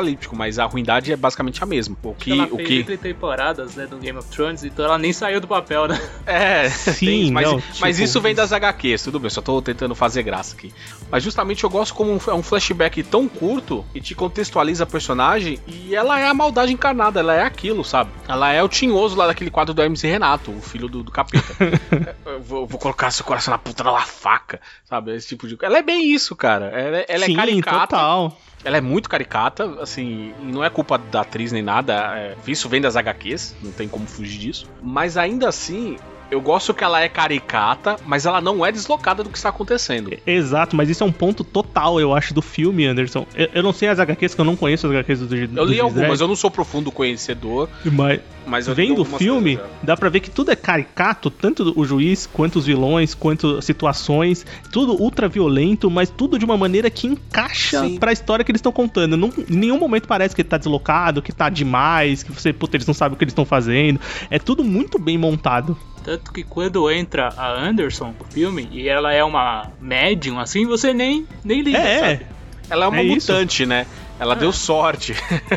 pós-apocalíptico, 0.03 0.37
mas 0.37 0.59
a 0.59 0.65
ruindade 0.65 1.13
é 1.13 1.17
basicamente 1.17 1.63
a 1.63 1.67
mesma. 1.67 1.97
O 2.03 2.15
que, 2.15 2.33
ela 2.33 2.49
o 2.51 2.57
fez 2.57 2.69
que... 2.69 2.79
entre 2.81 2.97
temporadas, 2.97 3.77
né, 3.77 3.87
do 3.87 3.97
Game 3.99 4.19
of 4.19 4.29
Thrones, 4.29 4.65
então 4.65 4.85
ela 4.85 4.99
nem 4.99 5.13
saiu 5.13 5.41
do 5.41 5.47
papel, 5.47 5.87
né? 5.87 6.01
É, 6.27 6.69
sim, 6.71 7.07
tem, 7.07 7.31
mas, 7.31 7.47
não, 7.47 7.63
mas 7.81 7.97
tipo... 7.97 8.05
isso 8.05 8.21
vem 8.21 8.35
das 8.35 8.53
HQs, 8.53 9.03
tudo 9.05 9.21
bem, 9.21 9.31
só 9.31 9.41
tô 9.41 9.63
tentando 9.63 9.95
fazer 9.95 10.23
graça 10.23 10.57
aqui. 10.57 10.73
Mas 11.11 11.23
justamente 11.23 11.63
eu 11.65 11.71
gosto 11.71 11.95
como 11.95 12.13
um, 12.13 12.19
é 12.27 12.35
um 12.35 12.43
flashback 12.43 13.03
tão 13.05 13.29
curto 13.29 13.85
e 13.95 14.01
te 14.01 14.15
contextualiza 14.15 14.85
a 14.85 14.87
personagem 14.87 15.59
e 15.67 15.95
ela 15.95 16.19
é 16.19 16.27
a 16.27 16.35
maldade 16.35 16.73
encarnada, 16.73 17.21
ela 17.21 17.35
é 17.35 17.43
aquilo, 17.43 17.85
sabe? 17.85 18.11
Ela 18.27 18.53
é 18.53 18.63
o 18.63 18.69
tinhoso 18.69 19.17
lá 19.17 19.27
daquele 19.27 19.51
quadro 19.51 19.73
do 19.73 19.83
MC 19.83 20.09
Renato, 20.09 20.51
o 20.51 20.61
filho 20.61 20.89
do, 20.89 21.03
do 21.03 21.13
capeta. 21.13 21.55
vou, 22.43 22.67
vou, 22.67 22.79
colocar 22.79 23.11
seu 23.11 23.25
coração 23.25 23.53
na 23.53 23.59
puta 23.59 23.85
da 23.85 24.01
faca, 24.01 24.61
sabe? 24.85 25.15
Esse 25.15 25.29
tipo 25.29 25.47
de 25.47 25.57
Ela 25.63 25.79
é 25.79 25.83
bem 25.83 26.11
isso, 26.11 26.35
cara. 26.35 26.67
Ela, 26.67 27.05
ela 27.09 27.25
é 27.25 27.27
Sim, 27.27 27.35
é 27.35 27.37
caricata. 27.37 27.97
Total. 27.97 28.39
Ela 28.65 28.77
é 28.77 28.81
muito 28.81 29.09
caricata, 29.09 29.81
assim, 29.81 30.33
não 30.41 30.63
é 30.63 30.71
culpa 30.71 30.97
da 30.97 31.23
atriz 31.23 31.51
nem 31.53 31.63
nada. 31.63 31.95
É, 32.17 32.37
isso 32.47 32.69
vem 32.69 32.81
das 32.81 32.97
HQs, 32.97 33.57
não 33.63 33.73
tem 33.73 33.89
como 33.89 34.07
fugir 34.07 34.39
disso. 34.39 34.67
Mas 34.81 35.17
ainda 35.17 35.49
assim, 35.49 35.99
eu 36.33 36.41
gosto 36.41 36.73
que 36.73 36.83
ela 36.83 37.03
é 37.03 37.11
caricata, 37.11 37.97
mas 38.07 38.25
ela 38.25 38.41
não 38.41 38.65
é 38.65 38.73
deslocada 38.73 39.23
do 39.23 39.29
que 39.29 39.37
está 39.37 39.51
acontecendo. 39.51 40.17
Exato, 40.27 40.75
mas 40.75 40.89
isso 40.89 41.05
é 41.05 41.07
um 41.07 41.13
ponto 41.13 41.45
total, 41.45 42.01
eu 42.01 42.15
acho, 42.15 42.33
do 42.33 42.41
filme, 42.41 42.87
Anderson. 42.87 43.27
Eu, 43.35 43.51
eu 43.57 43.63
não 43.63 43.71
sei 43.71 43.89
as 43.89 44.01
HQs, 44.01 44.35
que 44.35 44.41
eu 44.41 44.45
não 44.47 44.57
conheço 44.57 44.87
as 44.87 44.95
HQs 44.95 45.21
do, 45.21 45.27
do 45.27 45.59
Eu 45.59 45.65
li 45.67 45.79
algumas, 45.79 46.23
eu 46.23 46.27
não 46.27 46.35
sou 46.35 46.51
profundo 46.51 46.91
conhecedor. 46.91 47.69
Mas, 47.85 48.21
mas 48.47 48.67
vendo 48.67 49.03
o 49.03 49.05
filme, 49.05 49.61
dá 49.83 49.95
pra 49.95 50.09
ver 50.09 50.21
que 50.21 50.31
tudo 50.31 50.51
é 50.51 50.57
caricato, 50.57 51.29
tanto 51.29 51.79
o 51.79 51.85
juiz, 51.85 52.27
quanto 52.27 52.59
os 52.59 52.65
vilões, 52.65 53.13
quanto 53.13 53.61
situações, 53.61 54.47
tudo 54.73 54.95
ultra 54.95 55.29
violento, 55.29 55.91
mas 55.91 56.09
tudo 56.09 56.39
de 56.39 56.47
uma 56.47 56.57
maneira 56.57 56.89
que 56.89 57.07
encaixa 57.07 57.83
Sim. 57.83 57.99
pra 57.99 58.11
história 58.11 58.43
que 58.43 58.51
eles 58.51 58.61
estão 58.61 58.73
contando. 58.73 59.19
Não, 59.19 59.29
em 59.29 59.55
nenhum 59.55 59.79
momento 59.79 60.09
parece 60.09 60.35
que 60.35 60.41
ele 60.41 60.49
tá 60.49 60.57
deslocado, 60.57 61.21
que 61.21 61.31
tá 61.31 61.51
demais, 61.51 62.23
que 62.23 62.33
você, 62.33 62.55
puta, 62.55 62.79
eles 62.79 62.87
não 62.87 62.95
sabem 62.95 63.17
o 63.17 63.19
que 63.19 63.25
eles 63.25 63.33
estão 63.33 63.45
fazendo. 63.45 64.01
É 64.31 64.39
tudo 64.39 64.65
muito 64.65 64.99
bem 64.99 65.19
montado. 65.19 65.77
Tanto 66.05 66.33
que 66.33 66.43
quando 66.43 66.91
entra 66.91 67.29
a 67.37 67.53
Anderson 67.53 68.15
no 68.19 68.25
filme 68.27 68.69
e 68.73 68.89
ela 68.89 69.13
é 69.13 69.23
uma 69.23 69.71
médium, 69.81 70.39
assim, 70.39 70.67
você 70.67 70.93
nem, 70.93 71.27
nem 71.45 71.61
liga, 71.61 71.79
é, 71.79 71.99
sabe? 71.99 72.27
Ela 72.69 72.87
é 72.87 72.89
uma 72.89 73.01
é 73.01 73.05
mutante, 73.05 73.63
isso. 73.63 73.69
né? 73.69 73.87
Ela 74.23 74.35
é. 74.35 74.37
deu 74.37 74.53
sorte. 74.53 75.17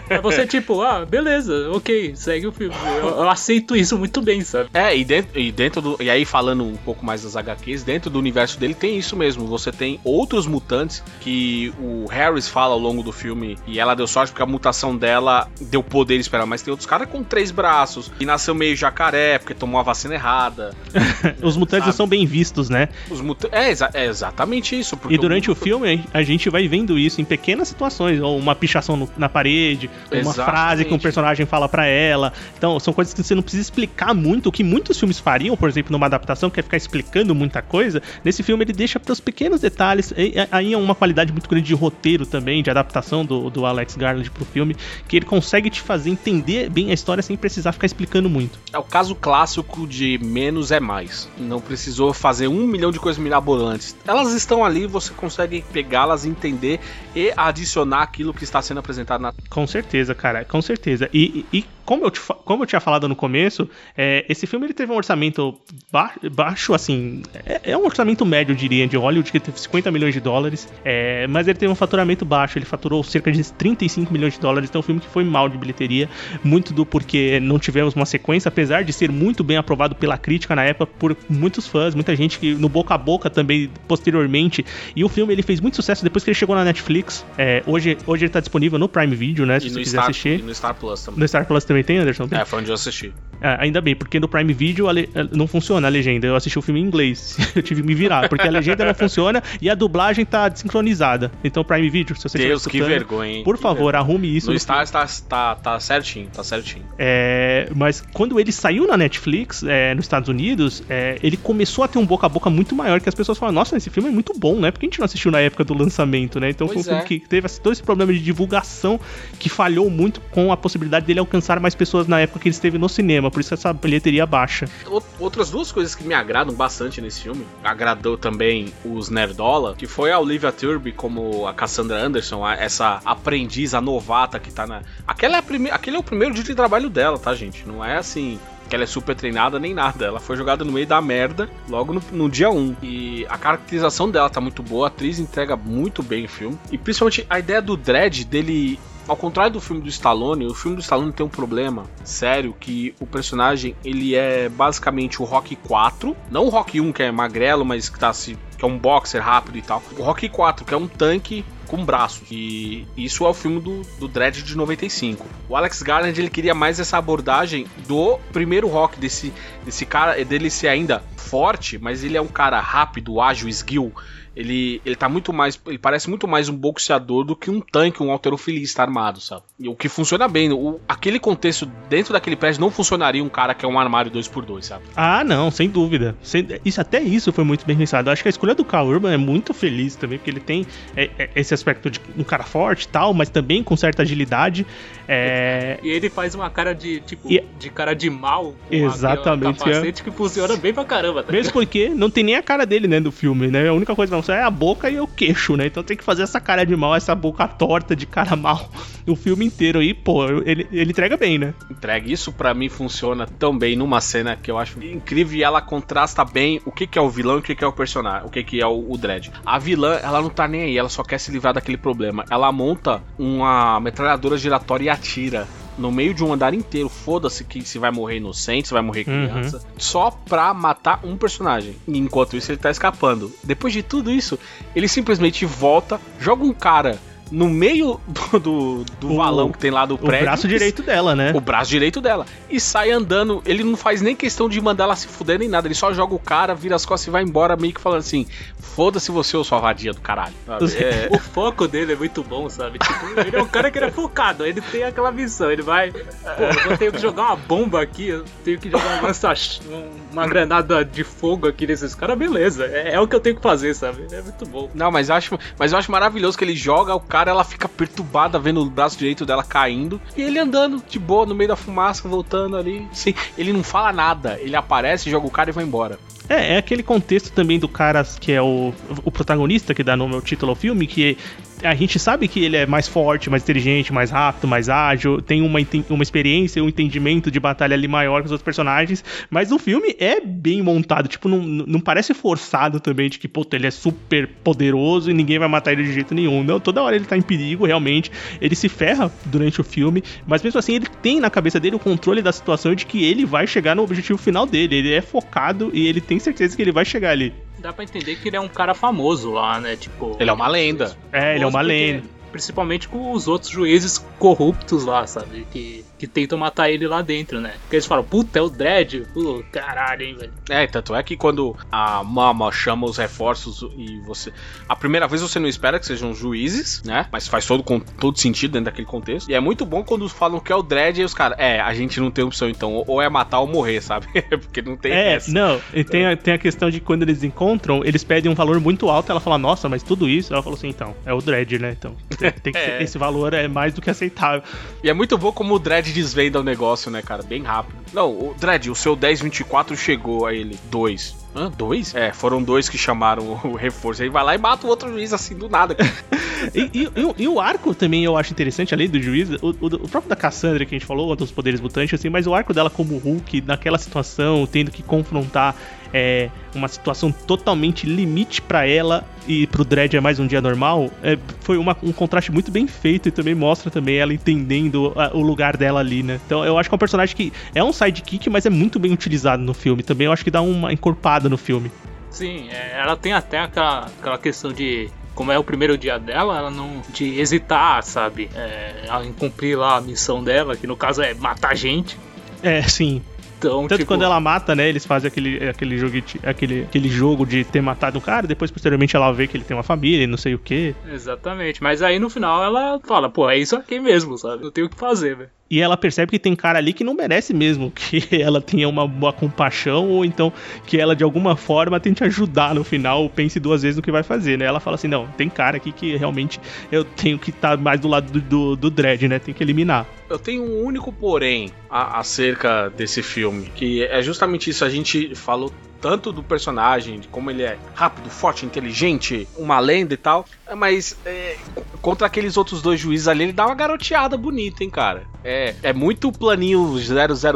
É 0.09 0.19
você, 0.19 0.43
tipo, 0.47 0.81
ah, 0.81 1.05
beleza, 1.05 1.69
ok, 1.71 2.15
segue 2.15 2.47
o 2.47 2.51
filme. 2.51 2.73
Eu, 2.97 3.09
eu, 3.09 3.29
aceito 3.29 3.75
isso 3.75 3.95
muito 3.95 4.23
bem, 4.23 4.41
sabe? 4.41 4.69
É, 4.73 4.97
e 4.97 5.05
dentro, 5.05 5.39
e 5.39 5.51
dentro 5.51 5.81
do. 5.81 5.97
E 6.01 6.09
aí, 6.09 6.25
falando 6.25 6.63
um 6.63 6.75
pouco 6.75 7.05
mais 7.05 7.21
das 7.21 7.35
HQs, 7.35 7.83
dentro 7.83 8.09
do 8.09 8.17
universo 8.17 8.59
dele 8.59 8.73
tem 8.73 8.97
isso 8.97 9.15
mesmo. 9.15 9.45
Você 9.45 9.71
tem 9.71 9.99
outros 10.03 10.47
mutantes 10.47 11.03
que 11.21 11.71
o 11.79 12.07
Harris 12.09 12.47
fala 12.47 12.73
ao 12.73 12.79
longo 12.79 13.03
do 13.03 13.11
filme. 13.11 13.55
E 13.67 13.79
ela 13.79 13.93
deu 13.93 14.07
sorte 14.07 14.31
porque 14.31 14.41
a 14.41 14.47
mutação 14.47 14.97
dela 14.97 15.47
deu 15.61 15.83
poderes 15.83 16.27
para 16.27 16.39
ela. 16.39 16.47
Mas 16.47 16.63
tem 16.63 16.71
outros 16.71 16.87
caras 16.87 17.07
com 17.07 17.23
três 17.23 17.51
braços. 17.51 18.11
E 18.19 18.25
nasceu 18.25 18.55
meio 18.55 18.75
jacaré 18.75 19.37
porque 19.37 19.53
tomou 19.53 19.79
a 19.79 19.83
vacina 19.83 20.15
errada. 20.15 20.73
Os 21.39 21.55
mutantes 21.55 21.85
sabe? 21.85 21.97
são 21.97 22.07
bem 22.07 22.25
vistos, 22.25 22.67
né? 22.67 22.89
Os 23.11 23.21
muta 23.21 23.47
é, 23.51 23.69
exa 23.69 23.91
é 23.93 24.05
exatamente 24.05 24.77
isso. 24.79 24.97
E 25.07 25.17
durante 25.19 25.49
o, 25.49 25.53
o 25.53 25.55
filme, 25.55 26.03
a 26.11 26.23
gente 26.23 26.49
vai 26.49 26.67
vendo 26.67 26.97
isso 26.97 27.21
em 27.21 27.25
pequenas 27.25 27.67
situações. 27.67 28.19
Ou 28.19 28.39
uma 28.55 28.59
pichação 28.59 28.95
no, 28.95 29.09
na 29.17 29.27
parede, 29.27 29.89
uma 30.11 30.33
frase 30.33 30.85
que 30.85 30.93
um 30.93 30.99
personagem 30.99 31.45
fala 31.45 31.67
para 31.67 31.85
ela. 31.85 32.33
Então, 32.57 32.79
são 32.79 32.93
coisas 32.93 33.13
que 33.13 33.21
você 33.21 33.35
não 33.35 33.41
precisa 33.41 33.61
explicar 33.61 34.13
muito, 34.13 34.49
o 34.49 34.51
que 34.51 34.63
muitos 34.63 34.97
filmes 34.97 35.19
fariam, 35.19 35.57
por 35.57 35.69
exemplo, 35.69 35.91
numa 35.91 36.05
adaptação, 36.05 36.49
que 36.49 36.59
é 36.59 36.63
ficar 36.63 36.77
explicando 36.77 37.35
muita 37.35 37.61
coisa. 37.61 38.01
Nesse 38.23 38.41
filme 38.41 38.63
ele 38.63 38.73
deixa 38.73 38.99
para 38.99 39.11
os 39.11 39.19
pequenos 39.19 39.61
detalhes. 39.61 40.13
Aí 40.51 40.73
é 40.73 40.77
uma 40.77 40.95
qualidade 40.95 41.31
muito 41.31 41.49
grande 41.49 41.65
de 41.65 41.73
roteiro 41.73 42.25
também, 42.25 42.63
de 42.63 42.69
adaptação 42.69 43.25
do, 43.25 43.49
do 43.49 43.65
Alex 43.65 43.95
Garland 43.95 44.29
pro 44.31 44.45
filme, 44.45 44.75
que 45.07 45.17
ele 45.17 45.25
consegue 45.25 45.69
te 45.69 45.81
fazer 45.81 46.09
entender 46.09 46.69
bem 46.69 46.91
a 46.91 46.93
história 46.93 47.21
sem 47.21 47.35
precisar 47.35 47.71
ficar 47.71 47.85
explicando 47.85 48.29
muito. 48.29 48.57
É 48.71 48.77
o 48.77 48.83
caso 48.83 49.15
clássico 49.15 49.87
de 49.87 50.17
menos 50.23 50.71
é 50.71 50.79
mais. 50.79 51.29
Não 51.37 51.59
precisou 51.59 52.13
fazer 52.13 52.47
um 52.47 52.65
milhão 52.65 52.91
de 52.91 52.99
coisas 52.99 53.21
mirabolantes. 53.21 53.95
Elas 54.07 54.33
estão 54.33 54.63
ali, 54.63 54.87
você 54.87 55.13
consegue 55.13 55.63
pegá-las, 55.73 56.25
entender 56.25 56.79
e 57.15 57.33
adicionar 57.35 58.03
aquilo 58.03 58.33
que 58.35 58.43
está 58.43 58.61
sendo 58.61 58.79
apresentado 58.79 59.21
na. 59.21 59.33
Com 59.49 59.65
certeza, 59.65 60.13
cara, 60.13 60.45
com 60.45 60.61
certeza. 60.61 61.09
E, 61.13 61.45
e 61.51 61.74
como, 61.85 62.05
eu 62.05 62.11
te, 62.11 62.19
como 62.19 62.63
eu 62.63 62.67
tinha 62.67 62.79
falado 62.79 63.07
no 63.07 63.15
começo, 63.15 63.69
é, 63.95 64.25
esse 64.27 64.47
filme 64.47 64.65
ele 64.65 64.73
teve 64.73 64.91
um 64.91 64.95
orçamento 64.95 65.55
ba 65.91 66.11
baixo, 66.31 66.73
assim. 66.73 67.21
É, 67.45 67.71
é, 67.71 67.77
um 67.77 67.85
orçamento 67.85 68.25
médio, 68.25 68.53
eu 68.53 68.55
diria, 68.55 68.87
de 68.87 68.97
Hollywood, 68.97 69.31
que 69.31 69.39
teve 69.39 69.59
50 69.59 69.91
milhões 69.91 70.13
de 70.13 70.19
dólares. 70.19 70.67
É, 70.83 71.27
mas 71.27 71.47
ele 71.47 71.57
teve 71.57 71.71
um 71.71 71.75
faturamento 71.75 72.25
baixo, 72.25 72.57
ele 72.57 72.65
faturou 72.65 73.03
cerca 73.03 73.31
de 73.31 73.43
35 73.53 74.11
milhões 74.11 74.33
de 74.33 74.39
dólares. 74.39 74.69
Então, 74.69 74.79
é 74.79 74.81
um 74.81 74.83
filme 74.83 75.01
que 75.01 75.07
foi 75.07 75.23
mal 75.23 75.47
de 75.47 75.57
bilheteria. 75.57 76.09
Muito 76.43 76.73
do 76.73 76.85
porque 76.85 77.39
não 77.39 77.59
tivemos 77.59 77.93
uma 77.95 78.05
sequência, 78.05 78.49
apesar 78.49 78.83
de 78.83 78.91
ser 78.91 79.11
muito 79.11 79.43
bem 79.43 79.57
aprovado 79.57 79.95
pela 79.95 80.17
crítica 80.17 80.55
na 80.55 80.63
época, 80.63 80.91
por 80.97 81.15
muitos 81.29 81.67
fãs, 81.67 81.93
muita 81.93 82.15
gente 82.15 82.39
que 82.39 82.53
no 82.55 82.69
boca 82.69 82.93
a 82.93 82.97
boca 82.97 83.29
também 83.29 83.69
posteriormente. 83.87 84.65
E 84.95 85.03
o 85.03 85.09
filme 85.09 85.33
ele 85.33 85.43
fez 85.43 85.59
muito 85.59 85.75
sucesso 85.75 86.03
depois 86.03 86.23
que 86.23 86.29
ele 86.29 86.35
chegou 86.35 86.55
na 86.55 86.63
Netflix. 86.63 87.25
É, 87.37 87.63
hoje, 87.65 87.97
hoje 88.07 88.25
ele 88.25 88.31
tá 88.31 88.39
disponível 88.39 88.79
no 88.79 88.89
Prime 88.89 89.15
Video, 89.15 89.45
né? 89.45 89.59
Se 89.59 89.69
você 89.69 89.79
quiser 89.79 89.97
Star, 89.97 90.09
assistir. 90.09 90.43
no 90.43 90.53
Star 90.53 90.73
Plus 90.73 91.03
também. 91.03 91.19
No 91.19 91.27
Star 91.27 91.45
Plus 91.45 91.63
também 91.63 91.74
tem, 91.83 91.97
Anderson? 91.97 92.27
É, 92.31 92.45
foi 92.45 92.59
onde 92.59 92.69
eu 92.69 92.75
assisti. 92.75 93.13
É, 93.41 93.57
ainda 93.59 93.81
bem, 93.81 93.95
porque 93.95 94.19
no 94.19 94.27
Prime 94.27 94.53
Video 94.53 94.89
le... 94.91 95.09
não 95.31 95.47
funciona 95.47 95.87
a 95.87 95.89
legenda. 95.89 96.27
Eu 96.27 96.35
assisti 96.35 96.57
o 96.57 96.61
filme 96.61 96.79
em 96.79 96.83
inglês. 96.83 97.37
eu 97.55 97.61
tive 97.61 97.81
que 97.81 97.87
me 97.87 97.93
virar, 97.93 98.29
porque 98.29 98.47
a 98.47 98.51
legenda 98.51 98.85
não 98.85 98.93
funciona 98.93 99.43
e 99.61 99.69
a 99.69 99.75
dublagem 99.75 100.25
tá 100.25 100.49
desincronizada. 100.49 101.31
Então, 101.43 101.63
Prime 101.63 101.89
Video, 101.89 102.15
se 102.15 102.23
você 102.23 102.37
Deus, 102.37 102.65
que 102.65 102.81
vergonha, 102.81 103.37
hein? 103.37 103.43
Por 103.43 103.57
favor, 103.57 103.91
vergonha. 103.91 103.99
arrume 103.99 104.35
isso. 104.35 104.49
No 104.49 104.55
Stars 104.55 104.89
tá, 104.89 105.05
tá, 105.27 105.55
tá 105.55 105.79
certinho, 105.79 106.27
tá 106.27 106.43
certinho. 106.43 106.85
É, 106.97 107.69
mas 107.75 108.01
quando 108.13 108.39
ele 108.39 108.51
saiu 108.51 108.87
na 108.87 108.97
Netflix, 108.97 109.63
é, 109.63 109.93
nos 109.93 110.05
Estados 110.05 110.29
Unidos, 110.29 110.83
é, 110.89 111.19
ele 111.21 111.37
começou 111.37 111.83
a 111.83 111.87
ter 111.87 111.97
um 111.97 112.05
boca 112.05 112.25
a 112.25 112.29
boca 112.29 112.49
muito 112.49 112.75
maior, 112.75 112.99
que 112.99 113.09
as 113.09 113.15
pessoas 113.15 113.37
falam, 113.37 113.53
nossa, 113.53 113.77
esse 113.77 113.89
filme 113.89 114.09
é 114.09 114.11
muito 114.11 114.33
bom, 114.37 114.59
né? 114.59 114.71
Porque 114.71 114.85
a 114.85 114.89
gente 114.89 114.99
não 114.99 115.05
assistiu 115.05 115.31
na 115.31 115.39
época 115.39 115.63
do 115.63 115.73
lançamento, 115.73 116.39
né? 116.39 116.49
Então 116.49 116.67
Pois 116.67 116.83
foi 116.83 116.93
um 116.93 116.97
é. 116.97 117.01
filme 117.01 117.19
que 117.19 117.27
teve 117.27 117.47
todo 117.59 117.73
esse 117.73 117.83
problema 117.83 118.11
de 118.13 118.19
divulgação 118.19 118.99
que 119.37 119.49
falhou 119.49 119.89
muito 119.89 120.21
com 120.31 120.51
a 120.51 120.57
possibilidade 120.57 121.05
dele 121.05 121.19
alcançar 121.19 121.59
mais 121.65 121.75
pessoas 121.75 122.07
na 122.07 122.19
época 122.19 122.39
que 122.39 122.47
ele 122.47 122.55
esteve 122.55 122.77
no 122.77 122.87
cinema, 122.87 123.29
por 123.31 123.39
isso 123.41 123.53
essa 123.53 123.73
bilheteria 123.73 124.25
baixa. 124.25 124.67
Ou- 124.87 125.03
Outras 125.19 125.49
duas 125.49 125.71
coisas 125.71 125.95
que 125.95 126.03
me 126.03 126.13
agradam 126.13 126.53
bastante 126.53 127.01
nesse 127.01 127.21
filme, 127.21 127.45
agradou 127.63 128.17
também 128.17 128.71
os 128.85 129.09
Nerdola, 129.09 129.73
que 129.75 129.87
foi 129.87 130.11
a 130.11 130.19
Olivia 130.19 130.51
Turby 130.51 130.91
como 130.91 131.47
a 131.47 131.53
Cassandra 131.53 131.97
Anderson, 131.97 132.47
essa 132.47 133.01
aprendiz, 133.03 133.73
a 133.73 133.81
novata 133.81 134.39
que 134.39 134.51
tá 134.51 134.67
na. 134.67 134.81
Aquela 135.07 135.37
é 135.37 135.41
prime... 135.41 135.69
Aquele 135.71 135.95
é 135.97 135.99
o 135.99 136.03
primeiro 136.03 136.33
dia 136.33 136.43
de 136.43 136.53
trabalho 136.53 136.89
dela, 136.89 137.17
tá, 137.17 137.33
gente? 137.33 137.67
Não 137.67 137.83
é 137.83 137.97
assim. 137.97 138.39
Que 138.69 138.75
ela 138.75 138.83
é 138.83 138.87
super 138.87 139.15
treinada 139.15 139.59
nem 139.59 139.73
nada. 139.75 140.05
Ela 140.05 140.19
foi 140.19 140.35
jogada 140.35 140.65
no 140.65 140.71
meio 140.71 140.87
da 140.87 140.99
merda 140.99 141.47
logo 141.69 141.93
no, 141.93 142.01
no 142.11 142.29
dia 142.29 142.49
1. 142.49 142.75
E 142.81 143.25
a 143.29 143.37
caracterização 143.37 144.09
dela 144.09 144.27
tá 144.29 144.41
muito 144.41 144.63
boa, 144.63 144.85
a 144.85 144.89
atriz 144.89 145.19
entrega 145.19 145.55
muito 145.55 146.01
bem 146.01 146.25
o 146.25 146.29
filme. 146.29 146.57
E 146.71 146.77
principalmente 146.77 147.25
a 147.29 147.37
ideia 147.39 147.61
do 147.61 147.77
Dredd 147.77 148.23
dele 148.25 148.79
ao 149.07 149.15
contrário 149.15 149.53
do 149.53 149.61
filme 149.61 149.81
do 149.81 149.89
Stallone, 149.89 150.45
o 150.45 150.53
filme 150.53 150.75
do 150.75 150.81
Stallone 150.81 151.11
tem 151.11 151.25
um 151.25 151.29
problema 151.29 151.85
sério 152.03 152.55
que 152.59 152.93
o 152.99 153.05
personagem 153.05 153.75
ele 153.83 154.15
é 154.15 154.49
basicamente 154.49 155.21
o 155.21 155.25
Rock 155.25 155.55
4, 155.55 156.15
não 156.29 156.45
o 156.45 156.49
Rock 156.49 156.81
1 156.81 156.91
que 156.91 157.03
é 157.03 157.11
magrelo, 157.11 157.63
mas 157.63 157.89
que 157.89 157.99
tá 157.99 158.11
se 158.13 158.37
que 158.57 158.63
é 158.63 158.67
um 158.67 158.77
boxer 158.77 159.21
rápido 159.21 159.57
e 159.57 159.61
tal. 159.61 159.83
O 159.97 160.03
Rock 160.03 160.29
4 160.29 160.65
que 160.65 160.73
é 160.73 160.77
um 160.77 160.87
tanque 160.87 161.45
com 161.67 161.83
braços. 161.83 162.23
E 162.31 162.87
isso 162.95 163.25
é 163.25 163.29
o 163.29 163.33
filme 163.33 163.59
do, 163.59 163.81
do 163.99 164.07
Dredd 164.07 164.41
de 164.43 164.55
95. 164.55 165.25
O 165.49 165.55
Alex 165.55 165.81
Garland 165.81 166.19
ele 166.19 166.29
queria 166.29 166.53
mais 166.53 166.79
essa 166.79 166.97
abordagem 166.97 167.67
do 167.87 168.17
primeiro 168.31 168.67
Rock 168.67 168.99
desse 168.99 169.33
desse 169.63 169.85
cara, 169.85 170.23
dele 170.23 170.49
ser 170.49 170.67
ainda 170.67 171.03
forte, 171.17 171.77
mas 171.77 172.03
ele 172.03 172.15
é 172.15 172.21
um 172.21 172.27
cara 172.27 172.59
rápido, 172.59 173.19
ágil, 173.19 173.49
esguio. 173.49 173.91
Ele, 174.35 174.81
ele 174.85 174.95
tá 174.95 175.07
muito 175.07 175.31
mais. 175.31 175.59
Ele 175.65 175.77
parece 175.77 176.09
muito 176.09 176.27
mais 176.27 176.49
um 176.49 176.55
boxeador 176.55 177.23
do 177.23 177.35
que 177.35 177.49
um 177.49 177.61
tanque, 177.61 178.03
um 178.03 178.11
alterofilista 178.11 178.81
armado, 178.81 179.21
sabe? 179.21 179.43
E 179.59 179.69
o 179.69 179.75
que 179.75 179.87
funciona 179.87 180.27
bem. 180.27 180.51
O, 180.51 180.79
aquele 180.87 181.19
contexto 181.19 181.65
dentro 181.89 182.11
daquele 182.13 182.35
prédio 182.35 182.59
não 182.59 182.69
funcionaria 182.69 183.23
um 183.23 183.29
cara 183.29 183.53
que 183.53 183.65
é 183.65 183.67
um 183.69 183.79
armário 183.79 184.11
2x2, 184.11 184.61
sabe? 184.63 184.83
Ah, 184.95 185.23
não, 185.23 185.49
sem 185.49 185.69
dúvida. 185.69 186.15
Sem- 186.21 186.47
isso, 186.65 186.81
até 186.81 186.99
isso 187.01 187.31
foi 187.31 187.43
muito 187.43 187.65
bem 187.65 187.77
pensado. 187.77 188.09
Eu 188.09 188.13
acho 188.13 188.21
que 188.21 188.27
a 188.27 188.29
escolha 188.29 188.53
do 188.53 188.65
Carl 188.65 188.87
Urban 188.87 189.13
é 189.13 189.17
muito 189.17 189.53
feliz 189.53 189.95
também, 189.95 190.17
porque 190.17 190.31
ele 190.31 190.39
tem 190.41 190.65
é, 190.97 191.09
é, 191.17 191.29
esse 191.35 191.53
aspecto 191.53 191.89
de 191.89 192.01
um 192.17 192.23
cara 192.23 192.43
forte 192.43 192.83
e 192.83 192.87
tal, 192.89 193.13
mas 193.13 193.29
também 193.29 193.63
com 193.63 193.77
certa 193.77 194.01
agilidade. 194.01 194.65
É, 195.07 195.79
E 195.83 195.89
ele 195.89 196.09
faz 196.09 196.35
uma 196.35 196.49
cara 196.49 196.73
de, 196.73 196.99
tipo, 197.01 197.31
E- 197.31 197.43
de 197.59 197.69
cara 197.69 197.93
de 197.93 198.09
mal. 198.09 198.53
com 198.67 198.75
Exatamente, 198.75 199.61
aquele 199.61 199.73
capacete 199.75 200.03
que 200.03 200.11
funciona 200.11 200.55
bem 200.57 200.73
pra 200.73 200.83
caramba. 200.83 201.23
Tá 201.23 201.31
Mesmo 201.31 201.53
porque 201.53 201.89
não 201.89 202.09
tem 202.09 202.23
nem 202.23 202.35
a 202.35 202.43
cara 202.43 202.65
dele, 202.65 202.87
né, 202.87 202.99
do 202.99 203.11
filme, 203.11 203.47
né? 203.47 203.67
A 203.69 203.73
única 203.73 203.95
coisa 203.95 204.15
é 204.31 204.41
a 204.41 204.49
boca 204.49 204.89
e 204.89 204.99
o 204.99 205.07
queixo, 205.07 205.55
né? 205.55 205.67
Então 205.67 205.83
tem 205.83 205.97
que 205.97 206.03
fazer 206.03 206.23
essa 206.23 206.39
cara 206.39 206.65
de 206.65 206.75
mal, 206.75 206.95
essa 206.95 207.15
boca 207.15 207.47
torta 207.47 207.95
de 207.95 208.05
cara 208.05 208.35
mal 208.37 208.69
o 209.07 209.15
filme 209.15 209.45
inteiro. 209.45 209.81
E, 209.81 209.93
pô, 209.93 210.25
ele, 210.45 210.67
ele 210.71 210.91
entrega 210.91 211.17
bem, 211.17 211.37
né? 211.37 211.53
Entregue. 211.69 212.11
Isso 212.11 212.31
pra 212.31 212.53
mim 212.53 212.69
funciona 212.69 213.27
tão 213.27 213.57
bem 213.57 213.75
numa 213.75 214.01
cena 214.01 214.35
que 214.35 214.49
eu 214.49 214.57
acho 214.57 214.81
incrível 214.83 215.37
e 215.37 215.43
ela 215.43 215.61
contrasta 215.61 216.23
bem 216.25 216.61
o 216.65 216.71
que, 216.71 216.87
que 216.87 216.97
é 216.97 217.01
o 217.01 217.09
vilão 217.09 217.37
e 217.37 217.39
o 217.39 217.41
que, 217.41 217.55
que 217.55 217.63
é 217.63 217.67
o 217.67 217.73
personagem, 217.73 218.27
o 218.27 218.29
que, 218.29 218.43
que 218.43 218.61
é 218.61 218.67
o, 218.67 218.91
o 218.91 218.97
Dredd. 218.97 219.29
A 219.45 219.59
vilã, 219.59 219.99
ela 220.01 220.21
não 220.21 220.29
tá 220.29 220.47
nem 220.47 220.63
aí, 220.63 220.77
ela 220.77 220.89
só 220.89 221.03
quer 221.03 221.19
se 221.19 221.31
livrar 221.31 221.53
daquele 221.53 221.77
problema. 221.77 222.25
Ela 222.29 222.51
monta 222.51 223.01
uma 223.17 223.79
metralhadora 223.79 224.37
giratória 224.37 224.85
e 224.85 224.89
atira. 224.89 225.47
No 225.77 225.91
meio 225.91 226.13
de 226.13 226.23
um 226.23 226.31
andar 226.33 226.53
inteiro, 226.53 226.87
foda-se 226.89 227.43
que 227.43 227.63
se 227.63 227.77
vai 227.77 227.91
morrer 227.91 228.17
inocente, 228.17 228.67
se 228.67 228.73
vai 228.73 228.81
morrer 228.81 229.05
Uhum. 229.07 229.27
criança, 229.27 229.61
só 229.77 230.09
pra 230.11 230.53
matar 230.53 231.01
um 231.03 231.17
personagem. 231.17 231.75
E 231.87 231.97
Enquanto 231.97 232.37
isso, 232.37 232.51
ele 232.51 232.57
tá 232.59 232.71
escapando. 232.71 233.31
Depois 233.43 233.73
de 233.73 233.83
tudo 233.83 234.11
isso, 234.11 234.39
ele 234.75 234.87
simplesmente 234.87 235.45
volta, 235.45 235.99
joga 236.19 236.43
um 236.43 236.53
cara 236.53 236.97
no 237.31 237.49
meio 237.49 237.99
do, 238.07 238.39
do, 238.39 238.85
do 238.99 239.11
O- 239.13 239.17
valão 239.17 239.51
que 239.51 239.57
tem 239.57 239.71
lá 239.71 239.85
do 239.85 239.95
O 239.95 239.97
prédio. 239.97 240.25
braço 240.25 240.47
direito 240.47 240.83
dela, 240.83 241.15
né? 241.15 241.31
O 241.35 241.41
braço 241.41 241.69
direito 241.71 241.99
dela. 241.99 242.25
E 242.49 242.59
sai 242.59 242.91
andando. 242.91 243.41
Ele 243.45 243.63
não 243.63 243.75
faz 243.75 244.01
nem 244.01 244.15
questão 244.15 244.47
de 244.47 244.59
mandar 244.61 244.83
ela 244.85 244.95
se 244.95 245.07
fuder 245.07 245.39
nem 245.39 245.49
nada. 245.49 245.67
Ele 245.67 245.73
só 245.75 245.93
joga 245.93 246.13
o 246.13 246.19
cara, 246.19 246.53
vira 246.53 246.75
as 246.75 246.85
costas 246.85 247.07
e 247.07 247.09
vai 247.11 247.23
embora, 247.23 247.55
meio 247.55 247.73
que 247.73 247.81
falando 247.81 247.99
assim: 247.99 248.27
foda-se 248.59 249.11
você, 249.11 249.35
ô 249.35 249.43
sua 249.43 249.59
vadia 249.59 249.91
do 249.93 250.01
caralho. 250.01 250.33
sabe? 250.45 250.65
É, 250.77 251.09
O 251.11 251.17
foco 251.19 251.67
dele 251.67 251.93
é 251.93 251.95
muito 251.95 252.23
bom, 252.23 252.49
sabe? 252.49 252.77
Tipo, 252.79 253.19
ele 253.19 253.35
é 253.35 253.41
um 253.41 253.47
cara 253.47 253.71
que 253.71 253.77
ele 253.79 253.85
é 253.87 253.91
focado, 253.91 254.45
ele 254.45 254.61
tem 254.61 254.83
aquela 254.83 255.11
missão, 255.11 255.51
ele 255.51 255.61
vai. 255.63 255.91
Pô, 255.91 256.69
eu 256.71 256.77
tenho 256.77 256.91
que 256.91 256.99
jogar 256.99 257.23
uma 257.27 257.35
bomba 257.35 257.81
aqui, 257.81 258.07
eu 258.09 258.23
tenho 258.43 258.59
que 258.59 258.69
jogar 258.69 259.01
uma, 259.01 259.85
uma 260.11 260.27
granada 260.27 260.83
de 260.85 261.03
fogo 261.03 261.47
aqui 261.47 261.65
nesses 261.65 261.95
caras, 261.95 262.17
beleza. 262.17 262.65
É, 262.65 262.93
é 262.93 262.99
o 262.99 263.07
que 263.07 263.15
eu 263.15 263.19
tenho 263.19 263.35
que 263.35 263.41
fazer, 263.41 263.73
sabe? 263.73 264.05
É 264.11 264.21
muito 264.21 264.45
bom. 264.45 264.69
Não, 264.75 264.91
mas 264.91 265.09
acho, 265.09 265.37
mas 265.57 265.71
eu 265.71 265.77
acho 265.79 265.91
maravilhoso 265.91 266.37
que 266.37 266.43
ele 266.43 266.55
joga 266.55 266.93
o 266.93 266.99
cara, 266.99 267.14
ela 267.31 267.43
fica 267.43 267.67
perturbada 267.67 268.37
vendo 268.39 268.61
o 268.61 268.69
braço 268.69 268.97
direito 268.97 269.25
dela 269.25 269.43
caindo. 269.43 270.01
E 270.15 270.21
ele 270.21 270.39
andando 270.39 270.83
de 270.87 270.99
boa 270.99 271.25
no 271.25 271.35
meio 271.35 271.49
da 271.49 271.55
fumaça, 271.55 272.07
voltando 272.07 272.57
ali. 272.57 272.87
Sim, 272.91 273.13
ele 273.37 273.53
não 273.53 273.63
fala 273.63 273.93
nada. 273.93 274.37
Ele 274.41 274.55
aparece, 274.55 275.09
joga 275.09 275.27
o 275.27 275.31
cara 275.31 275.49
e 275.49 275.53
vai 275.53 275.63
embora. 275.63 275.99
É, 276.27 276.55
é 276.55 276.57
aquele 276.57 276.81
contexto 276.81 277.31
também 277.31 277.59
do 277.59 277.67
cara 277.67 278.03
que 278.19 278.31
é 278.31 278.41
o, 278.41 278.73
o 279.03 279.11
protagonista 279.11 279.73
que 279.73 279.83
dá 279.83 279.95
nome 279.95 280.15
ao 280.15 280.21
título 280.21 280.51
ao 280.51 280.55
filme, 280.55 280.87
que 280.87 281.17
a 281.63 281.73
gente 281.73 281.97
sabe 281.97 282.27
que 282.27 282.43
ele 282.43 282.57
é 282.57 282.65
mais 282.65 282.87
forte, 282.87 283.29
mais 283.29 283.43
inteligente, 283.43 283.93
mais 283.93 284.11
rápido, 284.11 284.47
mais 284.47 284.69
ágil, 284.69 285.21
tem 285.21 285.41
uma, 285.41 285.59
uma 285.89 286.03
experiência, 286.03 286.63
um 286.63 286.69
entendimento 286.69 287.31
de 287.31 287.39
batalha 287.39 287.73
ali 287.73 287.87
maior 287.87 288.21
que 288.21 288.25
os 288.25 288.31
outros 288.31 288.43
personagens, 288.43 289.03
mas 289.29 289.51
o 289.51 289.59
filme 289.59 289.95
é 289.99 290.19
bem 290.19 290.61
montado, 290.61 291.07
tipo, 291.07 291.29
não, 291.29 291.39
não 291.39 291.79
parece 291.79 292.13
forçado 292.13 292.79
também 292.79 293.09
de 293.09 293.19
que, 293.19 293.27
puta, 293.27 293.55
ele 293.55 293.67
é 293.67 293.71
super 293.71 294.27
poderoso 294.43 295.09
e 295.09 295.13
ninguém 295.13 295.39
vai 295.39 295.47
matar 295.47 295.71
ele 295.71 295.83
de 295.83 295.93
jeito 295.93 296.13
nenhum. 296.13 296.43
Não, 296.43 296.59
toda 296.59 296.81
hora 296.81 296.95
ele 296.95 297.05
tá 297.05 297.17
em 297.17 297.21
perigo, 297.21 297.65
realmente, 297.65 298.11
ele 298.41 298.55
se 298.55 298.69
ferra 298.69 299.11
durante 299.25 299.61
o 299.61 299.63
filme, 299.63 300.03
mas 300.27 300.43
mesmo 300.43 300.59
assim 300.59 300.75
ele 300.75 300.87
tem 301.01 301.19
na 301.19 301.29
cabeça 301.29 301.59
dele 301.59 301.75
o 301.75 301.79
controle 301.79 302.21
da 302.21 302.31
situação 302.31 302.75
de 302.75 302.85
que 302.85 303.03
ele 303.03 303.25
vai 303.25 303.47
chegar 303.47 303.75
no 303.75 303.83
objetivo 303.83 304.17
final 304.17 304.45
dele, 304.45 304.75
ele 304.75 304.93
é 304.93 305.01
focado 305.01 305.71
e 305.73 305.87
ele 305.87 306.01
tem 306.01 306.19
certeza 306.19 306.55
que 306.55 306.61
ele 306.61 306.71
vai 306.71 306.85
chegar 306.85 307.11
ali. 307.11 307.33
Dá 307.59 307.73
pra 307.73 307.83
entender 307.83 308.15
que 308.17 308.29
ele 308.29 308.35
é 308.35 308.41
um 308.41 308.47
cara 308.47 308.73
famoso 308.73 309.31
lá, 309.31 309.59
né? 309.59 309.75
Tipo. 309.75 310.15
Ele 310.19 310.29
é 310.29 310.33
uma 310.33 310.47
lenda. 310.47 310.95
É, 311.11 311.35
ele 311.35 311.43
é 311.43 311.47
uma 311.47 311.61
lenda. 311.61 312.03
Principalmente 312.31 312.89
com 312.89 313.13
os 313.13 313.27
outros 313.27 313.49
juízes 313.49 314.05
corruptos 314.19 314.83
lá, 314.83 315.07
sabe? 315.07 315.47
Que, 315.51 315.85
que 315.97 316.07
tentam 316.07 316.37
matar 316.37 316.69
ele 316.69 316.87
lá 316.87 317.01
dentro, 317.01 317.39
né? 317.39 317.53
Porque 317.61 317.75
eles 317.77 317.85
falam, 317.85 318.03
puta, 318.03 318.39
é 318.39 318.41
o 318.41 318.49
Dredd. 318.49 319.03
Pô, 319.13 319.43
caralho, 319.51 320.03
hein, 320.03 320.15
velho. 320.15 320.33
É, 320.49 320.67
tanto 320.67 320.93
é 320.95 321.01
que 321.01 321.15
quando 321.15 321.55
a 321.71 322.03
Mama 322.03 322.51
chama 322.51 322.85
os 322.85 322.97
reforços 322.97 323.61
e 323.77 323.99
você. 324.01 324.31
A 324.67 324.75
primeira 324.75 325.07
vez 325.07 325.21
você 325.21 325.39
não 325.39 325.47
espera 325.47 325.79
que 325.79 325.85
sejam 325.85 326.13
juízes, 326.13 326.83
né? 326.83 327.05
Mas 327.11 327.27
faz 327.27 327.45
todo, 327.45 327.63
com, 327.63 327.79
todo 327.79 328.19
sentido 328.19 328.51
dentro 328.51 328.65
daquele 328.65 328.87
contexto. 328.87 329.29
E 329.29 329.33
é 329.33 329.39
muito 329.39 329.65
bom 329.65 329.83
quando 329.83 330.07
falam 330.09 330.39
que 330.39 330.51
é 330.51 330.55
o 330.55 330.61
Dredd 330.61 330.99
e 330.99 331.03
os 331.03 331.13
caras. 331.13 331.37
É, 331.39 331.59
a 331.61 331.73
gente 331.73 331.99
não 331.99 332.11
tem 332.11 332.23
opção 332.25 332.49
então. 332.49 332.83
Ou 332.87 333.01
é 333.01 333.07
matar 333.09 333.39
ou 333.39 333.47
morrer, 333.47 333.81
sabe? 333.81 334.07
Porque 334.29 334.61
não 334.61 334.75
tem 334.75 334.91
É, 334.91 335.13
essa. 335.13 335.31
não, 335.31 335.61
e 335.73 335.83
tem 335.83 336.05
a, 336.05 336.17
tem 336.17 336.33
a 336.33 336.37
questão 336.37 336.69
de 336.69 336.79
quando 336.79 337.03
eles 337.03 337.23
encontram, 337.23 337.83
eles 337.85 338.03
pedem 338.03 338.31
um 338.31 338.35
valor 338.35 338.59
muito 338.59 338.89
alto, 338.89 339.11
ela 339.11 339.19
fala, 339.19 339.37
nossa, 339.37 339.69
mas 339.69 339.81
tudo 339.83 340.09
isso? 340.09 340.33
Ela 340.33 340.43
falou 340.43 340.57
assim, 340.57 340.67
então, 340.69 340.93
é 341.05 341.13
o 341.13 341.21
Dredd, 341.21 341.53
né? 341.59 341.71
Então, 341.77 341.95
tem, 342.17 342.31
tem 342.31 342.53
que 342.53 342.59
ser- 342.63 342.65
É. 342.65 342.83
esse 342.83 342.97
valor 342.97 343.33
é 343.33 343.47
mais 343.47 343.73
do 343.73 343.81
que 343.81 343.89
aceitável. 343.89 344.41
E 344.83 344.89
é 344.89 344.93
muito 344.93 345.17
bom 345.17 345.31
como 345.31 345.53
o 345.55 345.59
Dredd 345.59 345.84
Dredd 345.85 345.93
desvenda 345.93 346.39
o 346.39 346.43
negócio, 346.43 346.89
né, 346.89 347.01
cara? 347.01 347.21
Bem 347.21 347.43
rápido. 347.43 347.75
Não, 347.93 348.11
o 348.11 348.35
Dredd, 348.37 348.69
o 348.69 348.75
seu 348.75 348.95
1024 348.95 349.75
chegou 349.77 350.25
a 350.25 350.33
ele. 350.33 350.59
2. 350.71 351.24
Dois? 351.57 351.93
É, 351.93 352.13
foram 352.13 352.41
dois 352.41 352.69
que 352.69 352.77
chamaram 352.77 353.39
o 353.43 353.55
reforço. 353.55 354.01
Aí 354.01 354.09
vai 354.09 354.23
lá 354.23 354.35
e 354.35 354.37
mata 354.37 354.65
o 354.65 354.69
outro 354.69 354.89
juiz 354.89 355.11
assim 355.11 355.35
do 355.35 355.49
nada. 355.49 355.75
e, 356.53 356.69
e, 356.73 356.83
e, 356.83 357.23
e, 357.23 357.27
o 357.27 357.39
arco 357.39 357.75
também 357.75 358.05
eu 358.05 358.15
acho 358.15 358.31
interessante, 358.31 358.73
além 358.73 358.87
do 358.87 359.01
juiz, 359.01 359.29
o, 359.41 359.49
o, 359.49 359.65
o, 359.65 359.89
próprio 359.89 360.09
da 360.09 360.15
Cassandra 360.15 360.65
que 360.65 360.73
a 360.73 360.77
gente 360.77 360.87
falou, 360.87 361.15
dos 361.15 361.31
poderes 361.31 361.59
mutantes, 361.59 361.99
assim, 361.99 362.09
mas 362.09 362.25
o 362.25 362.33
arco 362.33 362.53
dela 362.53 362.69
como 362.69 362.97
Hulk, 362.97 363.41
naquela 363.41 363.77
situação, 363.77 364.47
tendo 364.47 364.71
que 364.71 364.81
confrontar 364.81 365.55
é, 365.93 366.29
uma 366.53 366.67
situação 366.67 367.11
totalmente 367.11 367.85
limite 367.85 368.41
para 368.41 368.67
ela 368.67 369.05
e 369.27 369.47
pro 369.47 369.63
Dredd 369.63 369.95
é 369.95 370.01
mais 370.01 370.19
um 370.19 370.27
dia 370.27 370.41
normal, 370.41 370.91
é, 371.01 371.17
foi 371.39 371.57
uma, 371.57 371.75
um 371.81 371.91
contraste 371.91 372.31
muito 372.31 372.51
bem 372.51 372.67
feito 372.67 373.07
e 373.07 373.11
também 373.11 373.33
mostra 373.33 373.71
também 373.71 373.97
ela 373.97 374.13
entendendo 374.13 374.93
a, 374.95 375.15
o 375.15 375.21
lugar 375.21 375.57
dela 375.57 375.79
ali, 375.79 376.03
né? 376.03 376.19
Então 376.25 376.43
eu 376.45 376.57
acho 376.57 376.69
que 376.69 376.75
é 376.75 376.77
um 376.77 376.79
personagem 376.79 377.15
que 377.15 377.33
é 377.53 377.63
um 377.63 377.71
sidekick, 377.71 378.29
mas 378.29 378.45
é 378.45 378.49
muito 378.49 378.77
bem 378.77 378.91
utilizado 378.91 379.41
no 379.41 379.53
filme 379.53 379.83
também. 379.83 380.05
Eu 380.05 380.11
acho 380.11 380.23
que 380.23 380.29
dá 380.29 380.41
uma 380.41 380.71
encorpada 380.71 381.24
no 381.29 381.37
filme. 381.37 381.71
Sim, 382.09 382.49
é, 382.49 382.79
ela 382.79 382.95
tem 382.95 383.13
até 383.13 383.39
aquela, 383.39 383.85
aquela 383.99 384.17
questão 384.17 384.53
de. 384.53 384.89
Como 385.13 385.31
é 385.31 385.39
o 385.39 385.43
primeiro 385.43 385.77
dia 385.77 385.97
dela, 385.97 386.37
ela 386.37 386.51
não. 386.51 386.81
de 386.89 387.19
hesitar, 387.19 387.83
sabe? 387.83 388.29
É, 388.35 388.85
em 389.05 389.13
cumprir 389.13 389.57
lá 389.57 389.77
a 389.77 389.81
missão 389.81 390.23
dela, 390.23 390.55
que 390.55 390.67
no 390.67 390.75
caso 390.75 391.01
é 391.01 391.13
matar 391.13 391.55
gente. 391.55 391.97
É, 392.43 392.61
sim. 392.63 393.01
Então, 393.37 393.67
Tanto 393.67 393.79
tipo, 393.79 393.87
quando 393.87 394.03
ela 394.03 394.19
mata, 394.19 394.55
né? 394.55 394.67
Eles 394.67 394.85
fazem 394.85 395.07
aquele, 395.07 395.47
aquele, 395.47 395.77
jogo, 395.77 395.97
aquele, 396.23 396.63
aquele 396.63 396.89
jogo 396.89 397.25
de 397.25 397.43
ter 397.43 397.61
matado 397.61 397.97
um 397.97 398.01
cara, 398.01 398.25
depois 398.25 398.49
posteriormente 398.49 398.95
ela 398.95 399.11
vê 399.11 399.27
que 399.27 399.37
ele 399.37 399.43
tem 399.43 399.55
uma 399.55 399.63
família 399.63 400.03
e 400.03 400.07
não 400.07 400.17
sei 400.17 400.33
o 400.33 400.39
quê. 400.39 400.73
Exatamente. 400.91 401.61
Mas 401.61 401.81
aí 401.81 401.99
no 401.99 402.09
final 402.09 402.43
ela 402.43 402.79
fala, 402.83 403.09
pô, 403.09 403.29
é 403.29 403.37
isso 403.37 403.55
aqui 403.55 403.79
mesmo, 403.79 404.17
sabe? 404.17 404.43
Não 404.43 404.51
tenho 404.51 404.67
o 404.67 404.69
que 404.69 404.77
fazer, 404.77 405.15
velho. 405.15 405.29
E 405.49 405.61
ela 405.61 405.77
percebe 405.77 406.11
que 406.11 406.19
tem 406.19 406.35
cara 406.35 406.57
ali 406.57 406.73
que 406.73 406.83
não 406.83 406.93
merece 406.93 407.33
mesmo 407.33 407.69
que 407.69 408.03
ela 408.19 408.41
tenha 408.41 408.67
uma 408.67 408.87
boa 408.87 409.13
compaixão 409.13 409.89
ou 409.89 410.03
então 410.03 410.33
que 410.65 410.79
ela 410.79 410.95
de 410.95 411.03
alguma 411.03 411.35
forma 411.35 411.79
tente 411.79 412.03
ajudar 412.03 412.55
no 412.55 412.63
final, 412.63 413.09
pense 413.09 413.39
duas 413.39 413.61
vezes 413.61 413.77
no 413.77 413.83
que 413.83 413.91
vai 413.91 414.03
fazer, 414.03 414.37
né? 414.37 414.45
Ela 414.45 414.59
fala 414.59 414.75
assim: 414.75 414.87
não, 414.87 415.07
tem 415.07 415.29
cara 415.29 415.57
aqui 415.57 415.71
que 415.71 415.95
realmente 415.95 416.39
eu 416.71 416.83
tenho 416.83 417.19
que 417.19 417.29
estar 417.29 417.57
mais 417.57 417.79
do 417.79 417.87
lado 417.87 418.11
do, 418.11 418.21
do, 418.21 418.55
do 418.55 418.69
Dredd, 418.71 419.07
né? 419.07 419.19
Tem 419.19 419.33
que 419.33 419.43
eliminar. 419.43 419.85
Eu 420.09 420.19
tenho 420.19 420.43
um 420.43 420.63
único 420.63 420.91
porém 420.91 421.51
acerca 421.69 422.69
desse 422.69 423.01
filme, 423.01 423.51
que 423.55 423.83
é 423.83 424.01
justamente 424.01 424.49
isso. 424.49 424.63
A 424.63 424.69
gente 424.69 425.13
falou 425.15 425.51
tanto 425.81 426.11
do 426.11 426.23
personagem, 426.23 426.99
de 426.99 427.07
como 427.07 427.29
ele 427.29 427.43
é 427.43 427.57
rápido, 427.75 428.09
forte, 428.09 428.45
inteligente, 428.45 429.27
uma 429.37 429.59
lenda 429.59 429.93
e 429.93 429.97
tal, 429.97 430.25
mas 430.55 430.97
é, 431.05 431.37
contra 431.81 432.05
aqueles 432.07 432.37
outros 432.37 432.61
dois 432.61 432.79
juízes 432.79 433.07
ali, 433.07 433.23
ele 433.23 433.33
dá 433.33 433.45
uma 433.45 433.55
garoteada 433.55 434.17
bonita, 434.17 434.63
hein, 434.63 434.69
cara. 434.69 435.03
É, 435.23 435.55
é 435.63 435.73
muito 435.73 436.11
planinho 436.11 436.75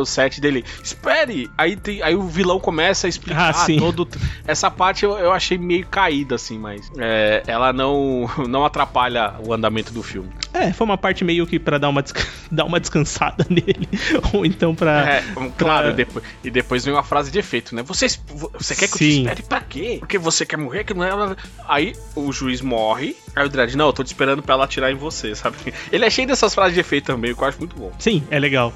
007 0.06 0.39
dele. 0.39 0.63
Espere! 0.84 1.50
Aí, 1.58 1.76
tem, 1.76 2.04
aí 2.04 2.13
o 2.15 2.28
vilão 2.28 2.60
começa 2.60 3.08
a 3.08 3.10
explicar 3.10 3.50
Ah, 3.50 3.54
sim. 3.54 3.80
todo. 3.80 4.08
Essa 4.45 4.69
parte 4.69 5.04
eu, 5.06 5.17
eu 5.17 5.32
achei 5.32 5.58
meio 5.58 5.88
caída, 5.88 6.36
assim, 6.36 6.60
mas 6.60 6.91
é, 7.00 7.41
ela 7.48 7.74
não, 7.74 8.30
não 8.48 8.63
atrapalha 8.63 9.34
o 9.43 9.52
andamento 9.54 9.91
do 9.91 10.04
filme. 10.04 10.30
É, 10.54 10.72
foi 10.74 10.86
uma 10.86 10.98
parte 10.98 11.24
meio 11.24 11.48
que 11.48 11.58
pra 11.58 11.78
dar 11.80 11.89
uma, 11.89 12.04
dar 12.52 12.65
uma 12.65 12.80
descansada 12.80 13.45
nele, 13.50 13.88
ou 14.34 14.45
então 14.45 14.76
pra. 14.76 15.15
É, 15.15 15.24
claro, 15.58 15.86
pra- 15.86 15.89
e 15.91 15.93
depois, 15.95 16.26
e 16.43 16.52
depois 16.52 16.86
vem 16.86 16.93
uma 16.93 17.04
frase 17.04 17.32
de 17.32 17.39
efeito, 17.39 17.74
né? 17.74 17.82
Você, 17.84 18.08
você 18.54 18.76
quer 18.76 18.88
que 18.88 18.93
eu 18.93 18.98
te 19.00 19.12
Sim. 19.13 19.22
espere 19.22 19.41
pra 19.43 19.62
quê? 19.62 19.95
Porque 20.00 20.17
você 20.19 20.45
quer 20.45 20.58
morrer? 20.58 20.84
Que 20.84 20.93
não 20.93 21.04
é... 21.04 21.36
Aí 21.67 21.95
o 22.15 22.32
juiz 22.32 22.62
morre, 22.62 22.98
aí 22.99 23.15
o 23.45 23.49
Dredd, 23.49 23.75
não, 23.75 23.88
eu 23.88 23.93
tô 23.93 24.03
te 24.03 24.07
esperando 24.07 24.41
pra 24.43 24.55
ela 24.55 24.65
atirar 24.65 24.91
em 24.91 24.95
você, 24.95 25.35
sabe? 25.35 25.57
Ele 25.91 26.05
é 26.05 26.09
cheio 26.09 26.27
dessas 26.27 26.53
frases 26.53 26.73
de 26.73 26.79
efeito 26.79 27.05
também, 27.05 27.33
que 27.33 27.41
eu 27.41 27.47
acho 27.47 27.59
muito 27.59 27.75
bom. 27.75 27.91
Sim, 27.99 28.23
é 28.29 28.39
legal. 28.39 28.73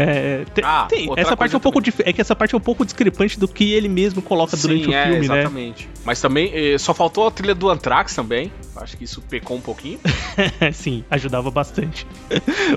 É, 0.00 0.44
te- 0.54 0.62
Ah, 0.64 0.86
tem, 0.88 1.08
essa 1.16 1.36
parte 1.36 1.54
é 1.54 1.58
um 1.58 1.60
pouco 1.60 1.80
é 2.04 2.12
que 2.12 2.20
essa 2.20 2.36
parte 2.36 2.54
é 2.54 2.58
um 2.58 2.60
pouco 2.60 2.84
discrepante 2.84 3.38
do 3.38 3.48
que 3.48 3.72
ele 3.72 3.88
mesmo 3.88 4.22
coloca 4.22 4.56
durante 4.56 4.84
Sim, 4.84 4.90
o 4.90 4.94
é, 4.94 5.02
filme, 5.10 5.28
né? 5.28 5.34
exatamente. 5.40 5.88
Mas 6.04 6.20
também, 6.20 6.50
eh, 6.54 6.78
só 6.78 6.94
faltou 6.94 7.26
a 7.26 7.30
trilha 7.30 7.54
do 7.54 7.68
Anthrax 7.68 8.14
também. 8.14 8.52
Acho 8.76 8.96
que 8.96 9.04
isso 9.04 9.20
pecou 9.22 9.56
um 9.56 9.60
pouquinho. 9.60 9.98
Sim, 10.72 11.04
ajudava 11.10 11.50
bastante. 11.50 12.06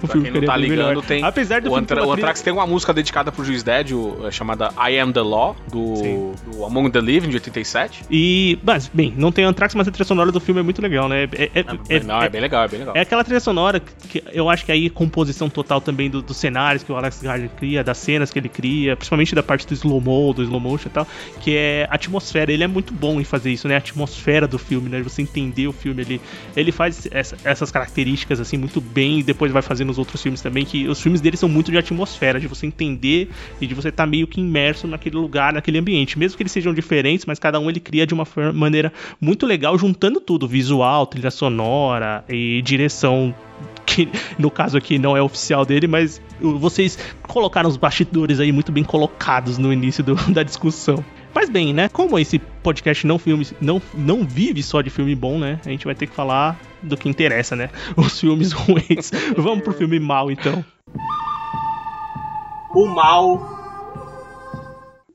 o 0.02 0.08
Pra 0.08 0.20
quem 0.22 0.32
não 0.32 0.42
tá 0.42 0.58
ligando, 0.58 0.88
melhor. 0.88 1.04
tem. 1.06 1.24
Apesar 1.24 1.62
do 1.62 1.70
o, 1.72 1.76
Antra- 1.76 1.98
o 1.98 2.00
trilha- 2.00 2.14
Anthrax 2.16 2.42
tem 2.42 2.52
uma 2.52 2.66
música 2.66 2.92
dedicada 2.94 3.32
pro 3.32 3.44
juiz 3.46 3.62
Dredd, 3.64 3.94
o- 3.94 4.26
é 4.28 4.32
chamada 4.32 4.70
I 4.90 4.98
Am 5.00 5.14
the 5.14 5.22
Law, 5.22 5.56
do, 5.72 6.34
do 6.52 6.66
Among 6.66 6.90
the 6.90 7.00
Living, 7.02 7.30
de 7.30 7.36
87. 7.36 8.04
E, 8.10 8.58
mas, 8.64 8.88
bem, 8.92 9.14
não 9.16 9.32
tem 9.32 9.46
Anthrax, 9.46 9.76
mas 9.76 9.88
a 9.88 9.92
trilha 9.92 10.06
sonora 10.08 10.32
do 10.32 10.40
filme 10.40 10.60
é 10.60 10.64
muito 10.64 10.82
legal, 10.82 11.08
né? 11.08 11.24
É, 11.38 11.44
é- 11.54 11.66
é- 11.98 12.00
não, 12.04 12.22
é, 12.22 12.30
bem 12.30 12.42
legal, 12.42 12.64
é 12.64 12.68
bem 12.68 12.80
legal. 12.80 12.96
é 12.98 13.02
aquela 13.02 13.24
trilha 13.24 13.40
sonora 13.40 13.80
que 13.80 14.24
eu 14.34 14.50
acho 14.50 14.66
que 14.66 14.72
aí 14.72 14.90
composição 14.90 15.50
total 15.50 15.80
também 15.80 16.10
do- 16.10 16.22
dos 16.22 16.38
cenários 16.38 16.84
que 16.84 16.92
o 16.92 16.96
Alex 16.96 17.11
Garland 17.19 17.52
cria, 17.58 17.84
das 17.84 17.97
cenas 17.97 18.32
que 18.32 18.39
ele 18.39 18.50
cria, 18.50 18.95
principalmente 18.95 19.34
da 19.36 19.43
parte 19.43 19.67
do 19.67 19.74
slow-mo, 19.74 20.34
do 20.34 20.43
slow 20.43 20.60
motion 20.60 20.88
e 20.88 20.91
tal, 20.91 21.08
que 21.39 21.56
é 21.56 21.88
a 21.89 21.95
atmosfera. 21.95 22.52
Ele 22.52 22.63
é 22.63 22.67
muito 22.67 22.93
bom 22.93 23.19
em 23.19 23.24
fazer 23.24 23.52
isso, 23.52 23.67
né? 23.67 23.76
A 23.76 23.78
atmosfera 23.80 24.47
do 24.47 24.58
filme, 24.60 24.89
né? 24.89 25.02
Você 25.02 25.21
entender 25.21 25.67
o 25.67 25.74
filme 25.74 26.02
ali. 26.02 26.21
Ele 26.56 26.71
faz 26.71 27.08
essa- 27.12 27.38
essas 27.43 27.71
características 27.71 28.39
assim 28.39 28.58
muito 28.58 28.80
bem 28.80 29.19
e 29.19 29.24
depois 29.24 29.52
vai 29.52 29.62
fazendo 29.62 29.89
os 29.89 29.97
outros 29.97 30.21
filmes 30.21 30.41
também, 30.41 30.65
que 30.65 30.88
os 30.88 31.02
filmes 31.02 31.21
dele 31.21 31.38
são 31.38 31.50
muito 31.50 31.71
de 31.71 31.78
atmosfera, 31.78 32.39
de 32.39 32.47
você 32.47 32.65
entender 32.65 33.30
e 33.60 33.67
de 33.67 33.74
você 33.74 33.89
estar 33.89 34.06
meio 34.06 34.28
que 34.28 34.39
imerso 34.39 34.88
naquele 34.88 35.17
lugar, 35.17 35.54
naquele 35.54 35.78
ambiente. 35.78 36.17
Mesmo 36.17 36.38
que 36.38 36.43
eles 36.43 36.52
sejam 36.52 36.74
diferentes, 36.74 37.26
mas 37.26 37.39
cada 37.39 37.60
um 37.60 37.69
ele 37.69 37.80
cria 37.80 38.06
de 38.06 38.13
uma 38.13 38.28
maneira 38.54 38.91
muito 39.19 39.45
legal, 39.45 39.78
juntando 39.78 40.19
tudo, 40.19 40.47
visual, 40.47 41.06
trilha 41.06 41.32
sonora 41.32 42.24
e 42.30 42.62
direção 42.62 43.34
que 43.86 44.10
no 44.38 44.50
caso 44.52 44.78
aqui 44.78 44.98
não 44.98 45.15
é 45.15 45.22
oficial 45.22 45.65
dele, 45.65 45.88
mas 45.88 46.22
vocês 46.39 46.98
colocaram 47.24 47.70
os 47.70 47.78
bastidores 47.78 48.39
aí 48.39 48.52
muito 48.52 48.72
bem 48.72 48.84
colocados 48.84 49.58
no 49.58 49.72
início 49.72 50.04
do- 50.04 50.15
da 50.32 50.44
discussão. 50.44 51.04
Mas 51.34 51.50
bem, 51.50 51.74
né? 51.74 51.88
Como 51.88 52.20
esse 52.20 52.39
podcast 52.39 53.08
não, 53.08 53.17
filme, 53.17 53.48
não, 53.62 53.82
não 53.94 54.26
vive 54.26 54.62
só 54.62 54.82
de 54.82 54.89
filme 54.89 55.15
bom, 55.15 55.39
né? 55.39 55.60
A 55.65 55.70
gente 55.70 55.86
vai 55.86 55.96
ter 55.96 56.08
que 56.08 56.13
falar 56.13 56.60
do 56.82 56.98
que 56.98 57.08
interessa, 57.08 57.56
né? 57.56 57.70
Os 57.96 58.20
filmes 58.20 58.52
ruins. 58.52 59.12
Vamos 59.38 59.63
pro 59.63 59.74
filme 59.74 60.00
mal, 60.00 60.30
então. 60.30 60.63
O 62.74 62.88
mal. 62.88 63.61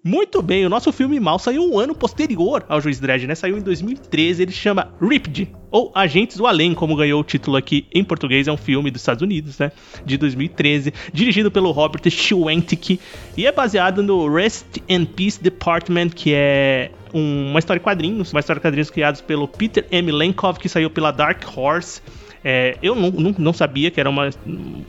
Muito 0.08 0.40
bem, 0.40 0.64
o 0.64 0.68
nosso 0.68 0.92
filme 0.92 1.18
mal 1.18 1.36
saiu 1.36 1.68
um 1.68 1.80
ano 1.80 1.92
posterior 1.92 2.64
ao 2.68 2.80
Juiz 2.80 3.00
Dredd, 3.00 3.26
né? 3.26 3.34
Saiu 3.34 3.58
em 3.58 3.60
2013, 3.60 4.40
ele 4.40 4.52
chama 4.52 4.92
Ripped, 5.00 5.48
ou 5.68 5.90
Agentes 5.92 6.36
do 6.36 6.46
Além, 6.46 6.74
como 6.74 6.94
ganhou 6.94 7.20
o 7.20 7.24
título 7.24 7.56
aqui 7.56 7.88
em 7.92 8.04
português, 8.04 8.46
é 8.46 8.52
um 8.52 8.56
filme 8.56 8.88
dos 8.88 9.02
Estados 9.02 9.20
Unidos, 9.22 9.58
né? 9.58 9.72
De 10.04 10.16
2013, 10.16 10.94
dirigido 11.12 11.50
pelo 11.50 11.72
Robert 11.72 12.08
Schwentic 12.08 13.00
e 13.36 13.46
é 13.46 13.50
baseado 13.50 14.00
no 14.00 14.32
Rest 14.32 14.78
and 14.88 15.06
Peace 15.06 15.42
Department, 15.42 16.10
que 16.10 16.32
é 16.32 16.92
um- 17.12 17.50
uma 17.50 17.58
história 17.58 17.80
em 17.80 17.82
quadrinhos, 17.82 18.30
uma 18.32 18.38
história 18.38 18.60
em 18.60 18.62
quadrinhos 18.62 18.90
criados 18.90 19.20
pelo 19.20 19.48
Peter 19.48 19.88
M. 19.90 20.12
Lenkov, 20.12 20.60
que 20.60 20.68
saiu 20.68 20.88
pela 20.88 21.10
Dark 21.10 21.42
Horse. 21.56 22.00
É, 22.48 22.78
eu 22.80 22.94
não, 22.94 23.10
não, 23.10 23.34
não 23.36 23.52
sabia 23.52 23.90
que 23.90 23.98
era 23.98 24.08
uma, 24.08 24.30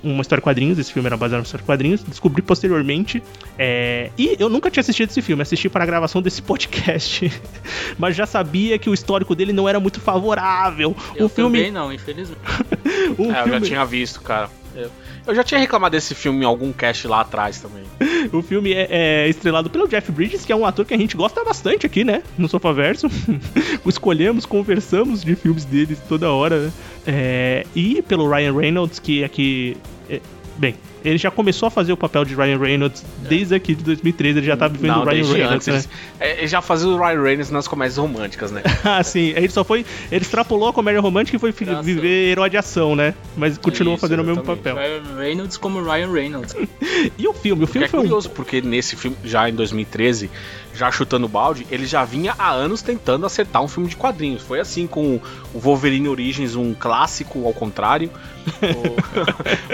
uma 0.04 0.22
história 0.22 0.44
quadrinhos, 0.44 0.78
esse 0.78 0.94
filme 0.94 1.08
era 1.08 1.18
baseado 1.18 1.42
em 1.42 1.44
história 1.44 1.66
quadrinhos, 1.66 2.04
descobri 2.04 2.44
posteriormente. 2.44 3.24
É, 3.58 4.12
e 4.16 4.36
eu 4.38 4.48
nunca 4.48 4.70
tinha 4.70 4.82
assistido 4.82 5.10
esse 5.10 5.24
filme, 5.24 5.42
assisti 5.42 5.68
para 5.68 5.84
a 5.84 5.88
gravação 5.88 6.22
desse 6.22 6.40
podcast, 6.46 7.32
mas 7.98 8.16
já 8.16 8.28
sabia 8.28 8.78
que 8.78 8.88
o 8.88 8.94
histórico 8.94 9.34
dele 9.34 9.54
não 9.54 9.68
era 9.68 9.80
muito 9.80 10.00
favorável. 10.00 10.96
Eu 11.16 11.26
o 11.26 11.30
filme, 11.30 11.58
também 11.58 11.72
não, 11.72 11.92
infelizmente. 11.92 12.40
o 13.18 13.24
É, 13.24 13.26
eu 13.26 13.34
já 13.34 13.44
filme, 13.46 13.62
tinha 13.62 13.84
visto, 13.84 14.22
cara. 14.22 14.52
Eu, 14.76 14.92
eu 15.28 15.36
já 15.36 15.44
tinha 15.44 15.60
reclamado 15.60 15.92
desse 15.92 16.16
filme 16.16 16.42
em 16.42 16.46
algum 16.46 16.72
cast 16.72 17.08
lá 17.08 17.22
atrás 17.22 17.60
também. 17.60 17.84
o 18.32 18.42
filme 18.42 18.74
é, 18.74 18.88
é 18.90 19.30
estrelado 19.30 19.70
pelo 19.70 19.88
Jeff 19.88 20.12
Bridges, 20.12 20.46
que 20.46 20.52
é 20.52 20.56
um 20.56 20.66
ator 20.66 20.86
que 20.86 20.94
a 20.94 20.98
gente 20.98 21.16
gosta 21.16 21.44
bastante 21.44 21.86
aqui, 21.86 22.04
né? 22.04 22.24
No 22.38 22.48
Sofaverso. 22.48 23.08
Escolhemos, 23.86 24.46
conversamos 24.46 25.24
de 25.24 25.36
filmes 25.36 25.66
deles 25.66 26.00
toda 26.08 26.32
hora? 26.32 26.72
É, 27.06 27.66
e 27.76 28.02
pelo 28.02 28.30
Ryan 28.30 28.54
Reynolds, 28.54 29.00
que 29.00 29.24
aqui. 29.24 29.78
é, 30.10 30.22
bem, 30.58 30.76
ele 31.04 31.18
já 31.18 31.32
começou 31.32 31.68
a 31.68 31.70
fazer 31.70 31.94
o 31.94 31.98
papel 31.98 32.26
de 32.26 32.36
Ryan 32.36 32.58
Reynolds 32.58 33.04
desde 33.20 33.56
aqui 33.56 33.76
de 33.76 33.84
2013, 33.84 34.40
ele 34.40 34.48
já 34.48 34.58
tá 34.58 34.68
vivendo 34.68 34.98
o 34.98 35.04
Ryan 35.04 35.26
Reynolds, 35.26 35.68
antes. 35.68 35.86
né? 35.86 35.92
Ele, 36.20 36.32
é, 36.32 36.38
ele 36.40 36.48
já 36.48 36.62
fazia 36.62 36.88
o 36.88 36.98
Ryan 36.98 37.22
Reynolds 37.22 37.52
nas 37.52 37.68
comédias 37.68 37.98
românticas, 37.98 38.52
né? 38.52 38.62
ah, 38.84 39.04
sim. 39.04 39.34
Ele 39.36 39.50
só 39.50 39.64
foi. 39.64 39.86
Ele 40.12 40.22
extrapolou 40.22 40.70
a 40.70 40.74
comédia 40.74 41.02
romântica 41.02 41.38
e 41.38 41.40
foi 41.40 41.52
viver 41.52 42.30
herói 42.32 42.50
de 42.50 42.58
ação, 42.58 42.96
né? 42.96 43.14
Mas 43.36 43.58
continuou 43.58 43.96
Isso, 43.96 44.02
fazendo 44.02 44.22
o 44.22 44.24
mesmo 44.24 44.42
exatamente. 44.42 44.64
papel. 44.64 44.76
Ryan 44.76 45.18
Reynolds 45.18 45.58
como 45.58 45.82
Ryan 45.82 46.12
Reynolds. 46.12 46.56
E 47.18 47.28
o 47.28 47.34
filme? 47.34 47.64
O 47.64 47.68
filme 47.68 47.86
é 47.86 47.90
foi 47.90 48.00
um. 48.00 48.04
curioso, 48.04 48.30
porque 48.32 48.60
nesse 48.60 48.96
filme, 48.96 49.16
já 49.24 49.48
em 49.48 49.54
2013, 49.54 50.32
já 50.74 50.92
chutando 50.92 51.26
o 51.26 51.30
balde, 51.30 51.66
ele 51.72 51.86
já 51.86 52.06
vinha 52.06 52.34
há 52.38 52.52
anos 52.52 52.82
tentando 52.82 53.26
acertar 53.26 53.64
um 53.64 53.68
filme 53.68 53.90
de 53.90 53.96
quadrinhos. 53.96 54.44
Foi 54.44 54.60
assim 54.60 54.86
com 54.86 55.20
o 55.54 55.60
Wolverine 55.60 56.08
Origins, 56.08 56.56
um 56.56 56.74
clássico 56.74 57.46
ao 57.46 57.54
contrário. 57.54 58.10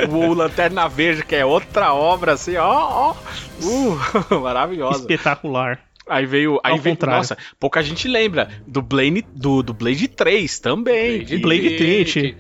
O, 0.10 0.30
o 0.30 0.34
Lanterna 0.34 0.88
Verde, 0.88 1.13
que 1.22 1.36
é 1.36 1.46
outra 1.46 1.94
obra 1.94 2.34
assim, 2.34 2.56
ó, 2.56 3.14
ó. 3.14 3.16
Uh, 3.62 4.40
maravilhosa. 4.42 5.02
espetacular. 5.02 5.80
Aí 6.06 6.26
veio. 6.26 6.60
Aí 6.62 6.74
Ao 6.74 6.78
veio. 6.80 6.98
contrário. 6.98 7.20
Nossa, 7.20 7.38
pouca 7.58 7.82
gente 7.82 8.10
lembra. 8.10 8.50
Do 8.68 8.82
Blade, 8.82 9.24
do, 9.34 9.64
do 9.64 9.74
Blade 9.74 10.10
3 10.10 10.60
também. 10.60 11.24
que- 11.24 11.38
Blade 11.38 11.78
Trinity. 11.78 12.36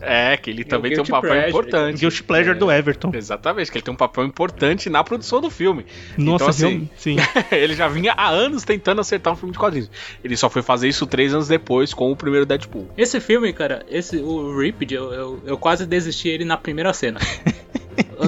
É, 0.00 0.34
que 0.38 0.48
ele 0.48 0.64
também 0.64 0.92
tem 0.94 1.02
um 1.02 1.04
papel 1.04 1.28
Pleasure. 1.30 1.48
importante. 1.50 2.00
Guilty 2.00 2.22
Pleasure 2.22 2.58
do 2.58 2.72
Everton. 2.72 3.10
Exatamente, 3.14 3.70
que 3.70 3.76
ele 3.76 3.84
tem 3.84 3.92
um 3.92 3.98
papel 3.98 4.24
importante 4.24 4.88
na 4.88 5.04
produção 5.04 5.42
do 5.42 5.50
filme. 5.50 5.84
Nossa, 6.16 6.44
então, 6.44 6.48
assim, 6.48 6.88
sim. 6.96 7.16
ele 7.52 7.74
já 7.74 7.86
vinha 7.86 8.14
há 8.16 8.30
anos 8.30 8.64
tentando 8.64 9.02
acertar 9.02 9.34
um 9.34 9.36
filme 9.36 9.52
de 9.52 9.58
quadrinhos. 9.58 9.90
Ele 10.24 10.34
só 10.34 10.48
foi 10.48 10.62
fazer 10.62 10.88
isso 10.88 11.06
três 11.06 11.34
anos 11.34 11.48
depois 11.48 11.92
com 11.92 12.10
o 12.10 12.16
primeiro 12.16 12.46
Deadpool. 12.46 12.88
Esse 12.96 13.20
filme, 13.20 13.52
cara, 13.52 13.84
esse, 13.90 14.16
o 14.16 14.56
Ripped, 14.58 14.94
eu, 14.94 15.12
eu, 15.12 15.42
eu 15.44 15.58
quase 15.58 15.84
desisti 15.84 16.30
ele 16.30 16.46
na 16.46 16.56
primeira 16.56 16.94
cena. 16.94 17.20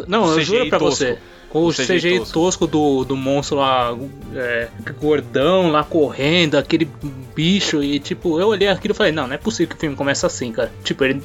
Não, 0.07 0.33
eu 0.33 0.41
juro 0.43 0.69
pra 0.69 0.79
tosco. 0.79 0.97
você. 0.97 1.19
Com 1.55 1.61
o 1.63 1.69
O 1.69 1.73
CGI, 1.73 1.87
CGI 1.87 2.19
tosco, 2.19 2.33
tosco. 2.33 2.67
do, 2.67 3.05
do 3.05 3.17
monstro 3.17 3.59
lá, 3.59 3.97
é, 4.35 4.69
gordão 5.01 5.71
lá 5.71 5.85
correndo, 5.85 6.57
aquele 6.57 6.89
bicho, 7.35 7.81
e 7.83 8.01
tipo, 8.01 8.41
eu 8.41 8.49
olhei 8.49 8.67
aquilo 8.69 8.93
e 8.93 8.97
falei, 8.97 9.13
não, 9.13 9.27
não 9.29 9.35
é 9.35 9.39
possível 9.39 9.69
que 9.69 9.77
o 9.77 9.79
filme 9.79 9.95
comece 9.97 10.27
assim, 10.27 10.51
cara. 10.51 10.73
Tipo, 10.83 11.05
ele, 11.05 11.23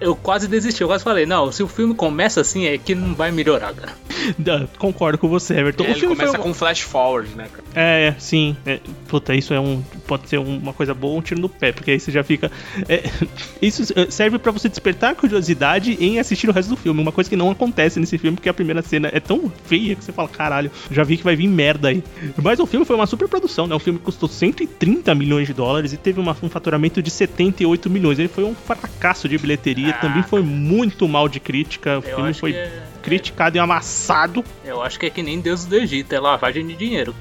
eu 0.00 0.16
quase 0.16 0.48
desisti, 0.48 0.82
eu 0.82 0.88
quase 0.88 1.04
falei, 1.04 1.26
não, 1.26 1.52
se 1.52 1.62
o 1.62 1.68
filme 1.68 1.94
começa 1.94 2.40
assim, 2.40 2.66
é 2.66 2.76
que 2.76 2.92
não 2.94 3.14
vai 3.14 3.30
melhorar, 3.30 3.72
cara. 3.72 3.92
Concordo 4.78 5.16
com 5.16 5.28
você, 5.28 5.54
Everton. 5.54 5.84
É, 5.84 5.86
o 5.86 5.90
ele 5.90 6.00
filme 6.00 6.16
começa 6.16 6.32
foi... 6.32 6.40
um- 6.40 6.42
com 6.48 6.54
flash 6.54 6.80
forward, 6.80 7.34
né, 7.36 7.46
cara? 7.50 7.64
É, 7.74 8.14
sim. 8.18 8.56
É, 8.66 8.80
puta, 9.06 9.32
isso 9.34 9.54
é 9.54 9.60
um. 9.60 9.80
pode 10.06 10.28
ser 10.28 10.38
uma 10.38 10.72
coisa 10.72 10.92
boa 10.92 11.12
ou 11.12 11.18
um 11.18 11.22
tiro 11.22 11.40
no 11.40 11.48
pé, 11.48 11.70
porque 11.72 11.92
aí 11.92 12.00
você 12.00 12.10
já 12.10 12.24
fica. 12.24 12.50
é, 12.88 13.04
isso 13.62 13.84
serve 14.10 14.38
pra 14.38 14.50
você 14.50 14.68
despertar 14.68 15.12
a 15.12 15.14
curiosidade 15.14 15.96
em 16.00 16.18
assistir 16.18 16.48
o 16.48 16.52
resto 16.52 16.70
do 16.70 16.76
filme. 16.76 17.00
Uma 17.00 17.12
coisa 17.12 17.30
que 17.30 17.36
não 17.36 17.50
acontece 17.50 18.00
nesse 18.00 18.18
filme, 18.18 18.36
porque 18.36 18.48
a 18.48 18.54
primeira 18.54 18.82
cena 18.82 19.08
é 19.12 19.20
tão 19.20 19.50
feia 19.68 19.94
que 19.94 20.04
você 20.04 20.12
fala, 20.12 20.28
caralho, 20.28 20.70
já 20.90 21.04
vi 21.04 21.16
que 21.16 21.24
vai 21.24 21.36
vir 21.36 21.46
merda 21.48 21.88
aí. 21.88 22.02
Mas 22.42 22.58
o 22.58 22.66
filme 22.66 22.86
foi 22.86 22.96
uma 22.96 23.06
super 23.06 23.28
produção, 23.28 23.66
né? 23.66 23.74
O 23.74 23.78
filme 23.78 23.98
custou 23.98 24.28
130 24.28 25.14
milhões 25.14 25.46
de 25.46 25.52
dólares 25.52 25.92
e 25.92 25.96
teve 25.96 26.18
uma- 26.20 26.36
um 26.42 26.48
faturamento 26.48 27.02
de 27.02 27.10
78 27.10 27.90
milhões. 27.90 28.18
Ele 28.18 28.28
foi 28.28 28.44
um 28.44 28.54
fracasso 28.54 29.28
de 29.28 29.36
bilheteria, 29.38 29.92
também 29.94 30.22
foi 30.22 30.42
muito 30.42 31.06
mal 31.06 31.28
de 31.28 31.38
crítica. 31.40 31.98
O 31.98 32.02
filme 32.02 32.32
foi 32.34 32.52
que 32.52 32.58
é- 32.58 32.82
criticado 33.02 33.56
e 33.56 33.60
amassado. 33.60 34.44
Eu 34.64 34.82
acho 34.82 34.98
que 34.98 35.06
é 35.06 35.10
que 35.10 35.22
nem 35.22 35.40
Deus 35.40 35.64
do 35.64 35.76
Egito, 35.76 36.12
é 36.14 36.20
lavagem 36.20 36.66
de 36.66 36.74
dinheiro. 36.74 37.14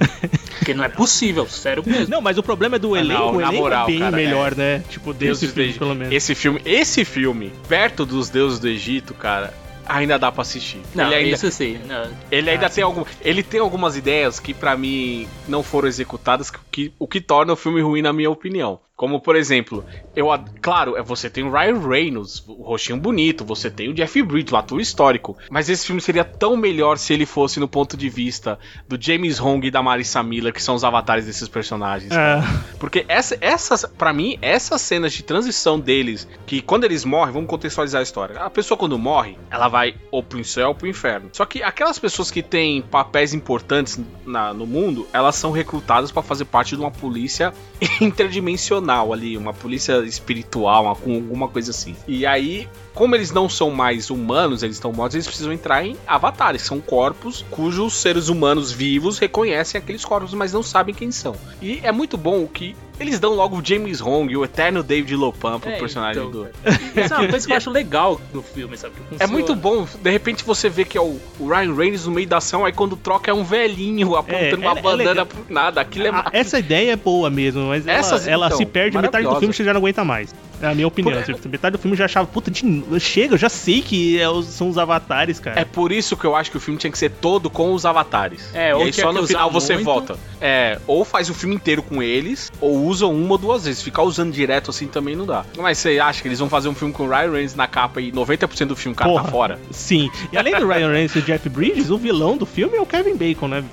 Porque 0.57 0.73
não 0.73 0.83
é 0.83 0.89
possível, 0.89 1.47
sério 1.47 1.83
mesmo. 1.85 2.07
Não, 2.09 2.21
mas 2.21 2.37
o 2.37 2.43
problema 2.43 2.75
é 2.75 2.79
do 2.79 2.93
Ah, 2.95 2.99
elenco, 2.99 3.19
não, 3.21 3.35
o 3.35 3.41
elenco 3.41 3.55
moral, 3.57 3.83
é 3.83 3.91
bem 3.91 3.99
cara, 3.99 4.15
melhor, 4.17 4.55
né? 4.55 4.83
Tipo, 4.89 5.13
desse 5.13 5.25
Deuses 5.25 5.49
do 5.49 5.53
filme, 5.53 5.69
Egito. 5.69 5.79
pelo 5.79 5.95
menos. 5.95 6.13
Esse 6.13 6.35
filme, 6.35 6.61
esse 6.65 7.05
filme, 7.05 7.51
perto 7.69 8.05
dos 8.05 8.29
deuses 8.29 8.59
do 8.59 8.67
Egito, 8.67 9.13
cara, 9.13 9.53
ainda 9.87 10.17
dá 10.19 10.31
pra 10.31 10.41
assistir. 10.41 10.81
Não, 10.93 11.05
ele 11.07 11.15
ainda, 11.15 11.35
isso 11.35 11.51
sim. 11.51 11.79
Não. 11.87 12.11
ele 12.31 12.49
ainda 12.49 12.65
Ah, 12.65 12.69
tem 12.69 12.83
algum, 12.83 13.03
ele 13.21 13.43
tem 13.43 13.59
algumas 13.59 13.95
ideias 13.97 14.39
que 14.39 14.53
pra 14.53 14.75
mim 14.77 15.27
não 15.47 15.61
foram 15.63 15.87
executadas, 15.87 16.49
que, 16.51 16.59
que- 16.71 16.93
o 16.99 17.07
que 17.07 17.19
torna 17.21 17.53
o 17.53 17.55
filme 17.55 17.81
ruim 17.81 18.01
na 18.01 18.11
minha 18.13 18.29
opinião. 18.29 18.79
Como 18.97 19.21
por 19.21 19.35
exemplo, 19.35 19.85
eu 20.15 20.27
claro, 20.59 20.97
é 20.97 21.03
você 21.03 21.29
tem 21.29 21.43
o 21.43 21.51
Ryan 21.51 21.79
Reynolds, 21.87 22.43
o 22.47 22.63
rostinho 22.63 22.97
bonito, 22.97 23.45
você 23.45 23.69
tem 23.69 23.89
o 23.89 23.93
Jeff 23.93 24.19
Bridges, 24.23 24.51
o 24.51 24.57
ator 24.57 24.81
histórico, 24.81 25.37
mas 25.51 25.69
esse 25.69 25.85
filme 25.85 26.01
seria 26.01 26.23
tão 26.23 26.57
melhor 26.57 26.97
se 26.97 27.13
ele 27.13 27.27
fosse 27.27 27.59
no 27.59 27.67
ponto 27.67 27.95
de 27.95 28.09
vista 28.09 28.57
do 28.89 28.97
James 28.99 29.39
Hong 29.39 29.67
e 29.67 29.69
da 29.69 29.83
Marissa 29.83 30.23
Miller, 30.23 30.51
que 30.51 30.63
são 30.63 30.73
os 30.73 30.83
avatares 30.83 31.27
desses 31.27 31.47
personagens. 31.47 32.11
É. 32.11 32.41
Porque 32.79 33.05
essa, 33.07 33.37
essas, 33.39 33.85
para 33.85 34.11
mim, 34.11 34.39
essas 34.41 34.81
cenas 34.81 35.13
de 35.13 35.21
transição 35.21 35.79
deles, 35.79 36.27
que 36.47 36.59
quando 36.59 36.83
eles 36.85 37.05
morrem, 37.05 37.33
vamos 37.33 37.49
contextualizar 37.49 37.99
a 37.99 38.03
história. 38.03 38.39
A 38.39 38.49
pessoa 38.49 38.79
quando 38.79 38.97
morre, 38.97 39.37
ela 39.51 39.67
vai 39.67 39.93
ou 40.09 40.23
pro 40.23 40.43
céu 40.43 40.69
ou 40.69 40.75
pro 40.75 40.87
inferno. 40.87 41.29
Só 41.33 41.45
que 41.45 41.61
aquelas 41.61 41.99
pessoas 41.99 42.31
que 42.31 42.41
têm 42.41 42.81
papéis 42.81 43.31
importantes 43.31 43.99
na- 44.25 44.55
no 44.55 44.65
mundo, 44.65 45.07
elas 45.13 45.35
são 45.35 45.51
recrutadas 45.51 46.11
pra 46.11 46.23
fazer 46.23 46.45
parte 46.45 46.75
de 46.75 46.81
uma 46.81 46.89
polícia 46.89 47.53
interdimensional 48.01 48.86
ali, 48.93 49.37
uma 49.37 49.53
polícia 49.53 49.97
espiritual, 50.03 50.85
uma, 50.85 50.95
com 50.95 51.15
alguma 51.15 51.47
coisa 51.47 51.71
assim. 51.71 51.95
E 52.07 52.25
aí, 52.25 52.67
como 52.93 53.15
eles 53.15 53.31
não 53.31 53.47
são 53.47 53.71
mais 53.71 54.09
humanos, 54.09 54.63
eles 54.63 54.77
estão 54.77 54.91
mortos, 54.91 55.15
eles 55.15 55.27
precisam 55.27 55.53
entrar 55.53 55.85
em 55.85 55.95
avatares, 56.07 56.61
são 56.61 56.79
corpos 56.79 57.45
cujos 57.51 57.93
seres 57.93 58.29
humanos 58.29 58.71
vivos 58.71 59.19
reconhecem 59.19 59.79
aqueles 59.79 60.03
corpos, 60.03 60.33
mas 60.33 60.53
não 60.53 60.63
sabem 60.63 60.93
quem 60.93 61.11
são. 61.11 61.35
E 61.61 61.79
é 61.83 61.91
muito 61.91 62.17
bom 62.17 62.43
o 62.43 62.47
que 62.47 62.75
eles 62.99 63.19
dão 63.19 63.33
logo 63.33 63.57
o 63.59 63.65
James 63.65 64.01
Hong, 64.01 64.35
o 64.35 64.43
eterno 64.43 64.81
David 64.83 65.15
Lopan 65.15 65.59
pro 65.59 65.69
É, 65.69 65.77
personagem 65.77 66.21
então, 66.23 66.31
do. 66.31 66.49
cara. 66.63 66.79
Isso 67.05 67.13
é 67.13 67.17
uma 67.17 67.27
coisa 67.27 67.45
que 67.47 67.53
eu 67.53 67.57
acho 67.57 67.69
legal 67.69 68.19
no 68.33 68.41
filme, 68.41 68.77
sabe? 68.77 68.95
Que 69.17 69.23
É 69.23 69.27
muito 69.27 69.55
bom, 69.55 69.87
de 70.01 70.09
repente 70.09 70.43
você 70.43 70.69
vê 70.69 70.83
que 70.85 70.97
é 70.97 71.01
o, 71.01 71.19
Ryan 71.39 71.73
Reynolds 71.75 72.05
no 72.05 72.11
meio 72.13 72.27
da 72.27 72.37
ação, 72.37 72.65
aí 72.65 72.71
quando 72.71 72.95
troca 72.95 73.29
é 73.29 73.33
um 73.33 73.43
velhinho 73.43 74.15
apontando 74.15 74.63
É, 74.63 74.67
uma 74.67 74.75
é- 74.75 74.79
é 74.79 74.81
bandana 74.81 75.09
legal. 75.09 75.25
pro 75.25 75.45
nada. 75.49 75.81
Aquilo 75.81 76.07
é 76.07 76.09
Ah, 76.09 76.25
Essa 76.31 76.59
ideia 76.59 76.91
é 76.91 76.95
boa 76.95 77.29
mesmo, 77.29 77.67
mas 77.67 77.85
ela, 77.87 77.97
Essas, 77.99 78.27
ela 78.27 78.47
então, 78.47 78.57
se 78.57 78.65
perde 78.65 78.97
metade 78.97 79.25
do 79.25 79.35
filme 79.39 79.53
você 79.53 79.63
já 79.63 79.73
não 79.73 79.79
aguenta 79.79 80.03
mais. 80.03 80.33
É 80.61 80.67
a 80.67 80.73
minha 80.75 80.87
opinião. 80.87 81.13
Por- 81.21 81.23
Tipo, 81.35 81.49
Metade 81.49 81.73
do 81.77 81.79
filme 81.79 81.93
eu 81.93 81.97
já 81.99 82.05
achava, 82.05 82.25
puta, 82.27 82.49
de... 82.49 82.63
chega, 82.99 83.33
eu 83.35 83.37
já 83.37 83.49
sei 83.49 83.81
que 83.81 84.19
é 84.19 84.27
os- 84.29 84.45
são 84.47 84.69
os 84.69 84.77
avatares, 84.77 85.39
cara. 85.39 85.59
É 85.59 85.65
por 85.65 85.91
isso 85.91 86.15
que 86.17 86.25
eu 86.25 86.35
acho 86.35 86.49
que 86.51 86.57
o 86.57 86.59
filme 86.59 86.79
tinha 86.79 86.91
que 86.91 86.97
ser 86.97 87.09
todo 87.11 87.49
com 87.49 87.73
os 87.73 87.85
avatares. 87.85 88.49
É, 88.53 88.69
e 88.71 88.73
ou 88.73 88.81
aí 88.83 88.93
só 88.93 89.11
no 89.13 89.25
final 89.27 89.51
você 89.51 89.73
muito. 89.73 89.85
volta. 89.85 90.17
É, 90.41 90.79
ou 90.87 91.03
faz 91.05 91.29
o 91.29 91.33
filme 91.33 91.55
inteiro 91.55 91.81
com 91.83 92.01
eles, 92.01 92.51
ou 92.61 92.85
usa 92.85 93.05
uma 93.07 93.31
ou 93.33 93.37
duas 93.37 93.65
vezes. 93.65 93.81
Ficar 93.81 94.03
usando 94.03 94.31
direto 94.31 94.69
assim 94.71 94.87
também 94.87 95.15
não 95.15 95.25
dá. 95.25 95.45
Mas 95.57 95.77
você 95.77 95.99
acha 95.99 96.21
que 96.21 96.27
eles 96.27 96.39
vão 96.39 96.49
fazer 96.49 96.69
um 96.69 96.75
filme 96.75 96.93
com 96.93 97.03
o 97.03 97.09
Ryan 97.09 97.31
Reynolds 97.31 97.55
na 97.55 97.67
capa 97.67 98.01
e 98.01 98.11
90% 98.11 98.65
do 98.65 98.75
filme 98.75 98.93
o 98.93 98.97
cara 98.97 99.11
tá 99.13 99.19
Porra. 99.19 99.31
fora? 99.31 99.59
Sim. 99.71 100.09
E 100.31 100.37
além 100.37 100.53
do 100.57 100.67
Ryan 100.67 100.89
Reynolds 100.91 101.15
e 101.15 101.21
do 101.21 101.25
Jeff 101.25 101.49
Bridges, 101.49 101.89
o 101.89 101.97
vilão 101.97 102.37
do 102.37 102.45
filme 102.45 102.77
é 102.77 102.81
o 102.81 102.85
Kevin 102.85 103.15
Bacon, 103.15 103.47
né? 103.47 103.63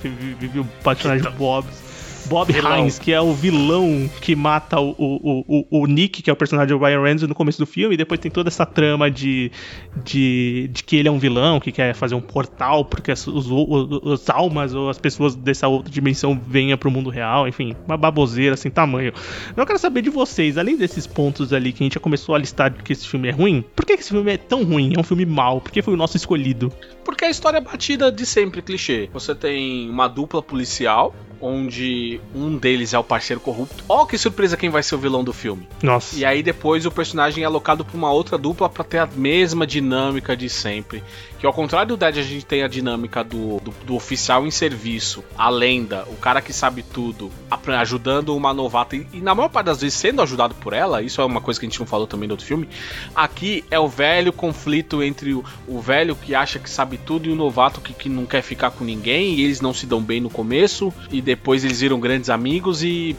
O 0.59 0.65
personagem 0.83 1.31
Bob. 1.33 1.67
Bob 2.27 2.53
Vilão. 2.53 2.79
Hines, 2.79 2.99
que 2.99 3.13
é 3.13 3.21
o 3.21 3.33
vilão 3.33 4.11
que 4.21 4.35
mata 4.35 4.81
o, 4.81 4.95
o, 4.99 5.45
o, 5.47 5.81
o 5.83 5.87
Nick, 5.87 6.23
que 6.23 6.31
é 6.31 6.33
o 6.33 6.37
personagem 6.37 6.77
do 6.77 6.83
Ryan 6.83 7.03
Reynolds 7.03 7.29
no 7.29 7.35
começo 7.35 7.59
do 7.59 7.67
filme, 7.67 7.95
e 7.95 7.97
depois 7.97 8.21
tem 8.21 8.31
toda 8.31 8.49
essa 8.49 8.67
trama 8.67 9.11
de, 9.11 9.51
de, 10.05 10.69
de 10.73 10.85
que 10.85 10.97
ele 10.97 11.09
é 11.09 11.11
um 11.11 11.19
vilão, 11.19 11.61
que 11.61 11.73
quer 11.73 11.95
fazer 11.95 12.15
um 12.15 12.21
portal, 12.21 12.85
porque 12.85 13.11
as, 13.11 13.27
os, 13.27 13.47
os, 13.51 14.03
os 14.03 14.31
almas 14.31 14.75
ou 14.75 14.89
as 14.89 14.99
pessoas 14.99 15.35
dessa 15.35 15.69
outra 15.69 15.93
dimensão 15.93 16.41
venham 16.47 16.77
pro 16.79 16.91
mundo 16.91 17.11
real, 17.11 17.47
enfim, 17.49 17.75
uma 17.87 17.97
baboseira 17.97 18.57
sem 18.57 18.71
tamanho. 18.71 19.13
Eu 19.57 19.67
quero 19.67 19.79
saber 19.79 20.03
de 20.03 20.11
vocês, 20.11 20.59
além 20.59 20.77
desses 20.77 21.07
pontos 21.07 21.53
ali 21.53 21.73
que 21.73 21.83
a 21.83 21.85
gente 21.85 21.95
já 21.95 22.01
começou 22.01 22.35
a 22.35 22.39
listar 22.39 22.73
que 22.73 22.93
esse 22.93 23.07
filme 23.07 23.29
é 23.29 23.33
ruim, 23.33 23.65
por 23.75 23.85
que 23.85 23.97
que 23.97 24.03
esse 24.03 24.11
filme 24.11 24.33
é 24.33 24.37
tão 24.37 24.65
ruim? 24.65 24.93
É 24.97 25.01
um 25.01 25.05
filme 25.05 25.27
mau? 25.27 25.61
Por 25.61 25.71
que 25.71 25.83
foi 25.83 25.95
o 25.95 25.97
nosso 25.97 26.17
escolhido? 26.17 26.73
Porque 27.05 27.25
a 27.25 27.31
história 27.31 27.59
é 27.59 27.61
batida 27.61 28.11
de 28.11 28.25
sempre, 28.25 28.63
clichê. 28.63 29.09
Você 29.13 29.35
tem 29.35 29.89
uma 29.91 30.09
dupla 30.09 30.43
policial, 30.43 31.15
onde 31.41 32.21
um 32.35 32.57
deles 32.57 32.95
é 32.95 32.99
o 32.99 33.05
parceiro 33.05 33.41
corrupto. 33.41 33.85
Ó, 33.89 34.05
que 34.07 34.19
surpresa 34.19 34.57
quem 34.57 34.71
vai 34.71 34.83
ser 34.83 34.95
o 34.95 34.99
vilão 34.99 35.25
do 35.25 35.33
filme. 35.33 35.69
Nossa. 35.83 36.17
E 36.17 36.25
aí 36.25 36.43
depois 36.43 36.87
o 36.87 36.91
personagem 36.91 37.43
é 37.43 37.47
alocado 37.47 37.85
pra 37.85 37.97
uma 37.97 38.11
outra 38.11 38.39
dupla 38.39 38.69
pra 38.69 38.85
ter 38.85 38.99
a 38.99 39.07
mesma 39.07 39.67
dinâmica 39.67 40.37
de 40.37 40.49
sempre. 40.49 41.03
Que 41.39 41.47
ao 41.47 41.53
contrário 41.53 41.89
do 41.89 41.97
Dead, 41.97 42.17
a 42.17 42.23
gente 42.23 42.47
tem 42.47 42.63
a 42.63 42.69
dinâmica 42.69 43.23
do, 43.23 43.61
do, 43.61 43.75
do 43.85 43.95
oficial 43.95 44.47
em 44.47 44.51
serviço, 44.51 45.23
a 45.37 45.51
lenda, 45.51 46.05
o 46.09 46.17
cara 46.17 46.41
que 46.41 46.55
sabe 46.55 46.83
tudo, 46.83 47.31
ajudando 47.79 48.35
uma 48.35 48.55
novata. 48.55 48.97
E, 48.97 49.07
e 49.13 49.21
na 49.21 49.35
maior 49.35 49.51
parte 49.51 49.67
das 49.67 49.81
vezes 49.81 49.99
sendo 49.99 50.23
ajudado 50.23 50.55
por 50.55 50.73
ela, 50.73 51.03
isso 51.03 51.21
é 51.21 51.25
uma 51.25 51.41
coisa 51.41 51.61
que 51.61 51.67
a 51.67 51.69
gente 51.69 51.79
não 51.79 51.87
falou 51.87 52.07
também 52.07 52.27
no 52.27 52.33
outro 52.33 52.47
filme. 52.47 52.69
Aqui 53.15 53.65
é 53.71 53.79
o 53.79 53.87
velho 53.87 54.33
conflito 54.33 55.03
entre 55.03 55.35
o, 55.35 55.45
o 55.69 55.81
velho 55.81 56.17
que 56.17 56.35
acha 56.35 56.59
que 56.59 56.71
sabe 56.71 56.97
tudo 56.97 57.29
e 57.29 57.33
o 57.33 57.37
novato 57.37 57.81
que, 57.81 57.93
que 57.93 58.09
não 58.09 58.25
quer 58.25 58.43
ficar 58.43 58.71
com 58.71 58.85
ninguém. 58.85 59.35
E 59.35 59.45
eles 59.45 59.61
não 59.61 59.75
se 59.75 59.85
dão 59.85 60.01
bem 60.01 60.21
no 60.21 60.31
começo. 60.31 60.95
E 61.11 61.21
depois 61.25 61.65
eles 61.65 61.81
viram 61.81 61.99
grandes 61.99 62.31
amigos 62.31 62.83
e 62.83 63.17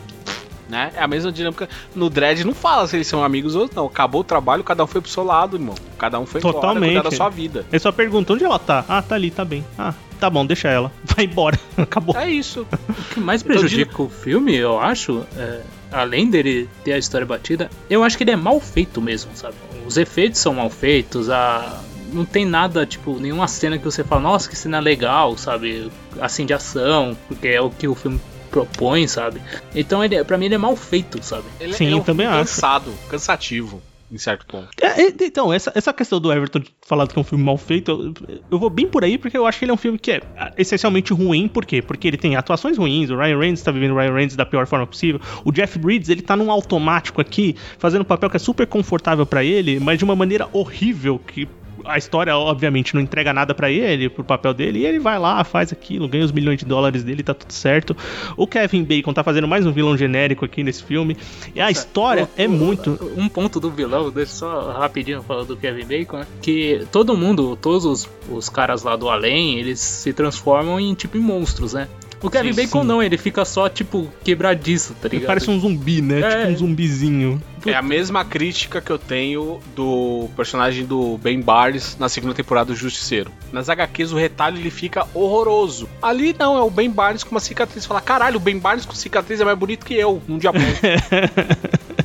né? 0.69 0.91
É 0.95 1.03
a 1.03 1.07
mesma 1.07 1.31
dinâmica. 1.31 1.69
No 1.93 2.09
Dread 2.09 2.43
não 2.43 2.53
fala 2.53 2.87
se 2.87 2.95
eles 2.95 3.07
são 3.07 3.23
amigos 3.23 3.55
ou 3.55 3.69
não. 3.73 3.85
Acabou 3.85 4.21
o 4.21 4.23
trabalho, 4.23 4.63
cada 4.63 4.83
um 4.83 4.87
foi 4.87 5.01
pro 5.01 5.09
seu 5.09 5.23
lado, 5.23 5.57
irmão. 5.57 5.75
Cada 5.97 6.19
um 6.19 6.25
foi 6.25 6.39
embora, 6.39 6.55
Totalmente. 6.55 6.93
cuidar 6.93 7.09
da 7.09 7.15
sua 7.15 7.29
vida. 7.29 7.65
Ele 7.71 7.79
só 7.79 7.91
pergunta 7.91 8.33
onde 8.33 8.43
ela 8.43 8.59
tá. 8.59 8.83
Ah, 8.87 9.01
tá 9.01 9.15
ali, 9.15 9.29
tá 9.31 9.45
bem. 9.45 9.63
Ah, 9.77 9.93
tá 10.19 10.29
bom, 10.29 10.45
deixa 10.45 10.67
ela. 10.67 10.91
Vai 11.15 11.25
embora. 11.25 11.59
Acabou. 11.77 12.15
É 12.17 12.29
isso. 12.29 12.65
O 12.95 13.13
que 13.15 13.19
mais 13.19 13.41
Então, 13.41 13.55
prejudica 13.55 14.01
o 14.01 14.09
filme, 14.09 14.55
eu 14.55 14.79
acho, 14.79 15.23
é, 15.37 15.61
além 15.91 16.29
dele 16.29 16.67
ter 16.83 16.93
a 16.93 16.97
história 16.97 17.25
batida, 17.25 17.69
eu 17.89 18.03
acho 18.03 18.17
que 18.17 18.23
ele 18.23 18.31
é 18.31 18.35
mal 18.35 18.59
feito 18.59 19.01
mesmo, 19.01 19.31
sabe? 19.35 19.55
Os 19.85 19.97
efeitos 19.97 20.39
são 20.39 20.53
mal 20.53 20.69
feitos, 20.69 21.29
a. 21.29 21.81
Não 22.15 22.25
tem 22.25 22.45
nada, 22.45 22.85
tipo, 22.85 23.19
nenhuma 23.19 23.47
cena 23.47 23.77
que 23.77 23.83
você 23.83 24.03
fala, 24.03 24.21
nossa, 24.21 24.49
que 24.49 24.55
cena 24.55 24.79
legal, 24.79 25.37
sabe? 25.37 25.91
Assim, 26.19 26.45
de 26.45 26.53
ação, 26.53 27.15
porque 27.27 27.49
é 27.49 27.61
o 27.61 27.69
que 27.69 27.87
o 27.87 27.93
filme 27.93 28.19
propõe, 28.49 29.05
sabe? 29.05 29.41
Então, 29.75 30.01
ele, 30.01 30.23
pra 30.23 30.37
mim, 30.37 30.45
ele 30.45 30.55
é 30.55 30.57
mal 30.57 30.75
feito, 30.77 31.21
sabe? 31.21 31.43
Ele, 31.59 31.73
Sim, 31.73 31.87
ele 31.87 31.95
é 31.95 31.97
um 31.97 32.01
também 32.03 32.25
filme 32.25 32.41
acho. 32.41 32.53
cansado, 32.53 32.93
cansativo, 33.09 33.81
em 34.09 34.17
certo 34.17 34.45
ponto. 34.45 34.69
É, 34.81 35.01
é, 35.01 35.13
então, 35.21 35.51
essa, 35.51 35.73
essa 35.75 35.91
questão 35.91 36.21
do 36.21 36.31
Everton 36.31 36.61
falado 36.85 37.11
que 37.11 37.19
é 37.19 37.21
um 37.21 37.25
filme 37.25 37.43
mal 37.43 37.57
feito, 37.57 37.91
eu, 37.91 38.37
eu 38.51 38.57
vou 38.57 38.69
bem 38.69 38.87
por 38.87 39.03
aí 39.03 39.17
porque 39.17 39.37
eu 39.37 39.45
acho 39.45 39.59
que 39.59 39.65
ele 39.65 39.71
é 39.71 39.73
um 39.73 39.77
filme 39.77 39.99
que 39.99 40.11
é 40.11 40.21
ah, 40.37 40.53
essencialmente 40.57 41.11
ruim. 41.11 41.49
Por 41.49 41.65
quê? 41.65 41.81
Porque 41.81 42.07
ele 42.07 42.17
tem 42.17 42.37
atuações 42.37 42.77
ruins, 42.77 43.09
o 43.09 43.17
Ryan 43.17 43.37
Reynolds 43.37 43.61
tá 43.61 43.71
vivendo 43.71 43.91
o 43.91 43.97
Ryan 43.97 44.13
Reynolds 44.13 44.37
da 44.37 44.45
pior 44.45 44.65
forma 44.67 44.87
possível. 44.87 45.19
O 45.43 45.51
Jeff 45.51 45.77
Bridges, 45.77 46.07
ele 46.07 46.21
tá 46.21 46.37
num 46.37 46.49
automático 46.49 47.19
aqui, 47.19 47.57
fazendo 47.77 48.03
um 48.03 48.05
papel 48.05 48.29
que 48.29 48.37
é 48.37 48.39
super 48.39 48.65
confortável 48.65 49.25
pra 49.25 49.43
ele, 49.43 49.81
mas 49.81 49.97
de 49.97 50.05
uma 50.05 50.15
maneira 50.15 50.47
horrível 50.53 51.19
que 51.19 51.45
a 51.85 51.97
história, 51.97 52.35
obviamente, 52.35 52.93
não 52.95 53.01
entrega 53.01 53.33
nada 53.33 53.53
pra 53.53 53.69
ele, 53.71 54.09
pro 54.09 54.23
papel 54.23 54.53
dele, 54.53 54.79
e 54.79 54.85
ele 54.85 54.99
vai 54.99 55.17
lá, 55.19 55.43
faz 55.43 55.71
aquilo, 55.71 56.07
ganha 56.07 56.25
os 56.25 56.31
milhões 56.31 56.59
de 56.59 56.65
dólares 56.65 57.03
dele, 57.03 57.23
tá 57.23 57.33
tudo 57.33 57.51
certo. 57.51 57.95
O 58.35 58.47
Kevin 58.47 58.83
Bacon 58.83 59.13
tá 59.13 59.23
fazendo 59.23 59.47
mais 59.47 59.65
um 59.65 59.71
vilão 59.71 59.97
genérico 59.97 60.45
aqui 60.45 60.63
nesse 60.63 60.83
filme. 60.83 61.17
E 61.53 61.61
a 61.61 61.69
história 61.71 62.23
O- 62.23 62.29
é 62.41 62.47
o- 62.47 62.51
muito. 62.51 62.99
Um 63.17 63.27
ponto 63.29 63.59
do 63.59 63.69
vilão, 63.71 64.09
deixa 64.09 64.31
só 64.33 64.71
rapidinho 64.71 65.21
falar 65.23 65.43
do 65.43 65.55
Kevin 65.55 65.85
Bacon, 65.85 66.17
né? 66.19 66.27
que 66.41 66.85
todo 66.91 67.15
mundo, 67.17 67.55
todos 67.61 67.85
os, 67.85 68.09
os 68.29 68.49
caras 68.49 68.83
lá 68.83 68.95
do 68.95 69.09
além, 69.09 69.57
eles 69.59 69.79
se 69.79 70.11
transformam 70.13 70.79
em 70.79 70.93
tipo 70.93 71.17
em 71.17 71.21
monstros, 71.21 71.73
né? 71.73 71.87
O 72.21 72.29
Kevin 72.29 72.53
Sim, 72.53 72.63
Bacon 72.63 72.83
sim. 72.83 73.01
ele 73.03 73.15
ele 73.15 73.17
fica 73.17 73.45
só 73.45 73.69
tipo 73.69 74.11
quebradiço, 74.23 74.93
tá 74.93 75.07
Ele 75.07 75.15
ligado? 75.15 75.27
parece 75.27 75.49
um 75.49 75.59
zumbi, 75.59 76.01
né? 76.01 76.19
É. 76.19 76.29
Tipo 76.29 76.51
um 76.51 76.57
zumbizinho. 76.57 77.41
É 77.65 77.73
a 77.73 77.81
mesma 77.81 78.23
crítica 78.23 78.79
que 78.79 78.91
eu 78.91 78.99
tenho 78.99 79.59
do 79.75 80.29
personagem 80.35 80.85
do 80.85 81.17
Ben 81.17 81.41
Barnes 81.41 81.97
na 81.97 82.07
segunda 82.07 82.33
temporada 82.33 82.67
do 82.67 82.75
Justiceiro. 82.75 83.31
Nas 83.51 83.69
HQs 83.69 84.11
o 84.11 84.17
retalho 84.17 84.57
ele 84.57 84.69
fica 84.69 85.07
horroroso. 85.13 85.89
Ali 86.01 86.35
não, 86.37 86.57
é 86.57 86.61
o 86.61 86.69
Ben 86.69 86.89
Barnes 86.89 87.23
com 87.23 87.31
uma 87.31 87.39
cicatriz. 87.39 87.85
Fala, 87.85 88.01
caralho, 88.01 88.37
o 88.37 88.39
Ben 88.39 88.59
Barnes 88.59 88.85
com 88.85 88.93
cicatriz 88.93 89.41
é 89.41 89.45
mais 89.45 89.57
bonito 89.57 89.85
que 89.85 89.95
eu, 89.95 90.21
num 90.27 90.37
dia 90.37 90.51
bom. 90.51 90.59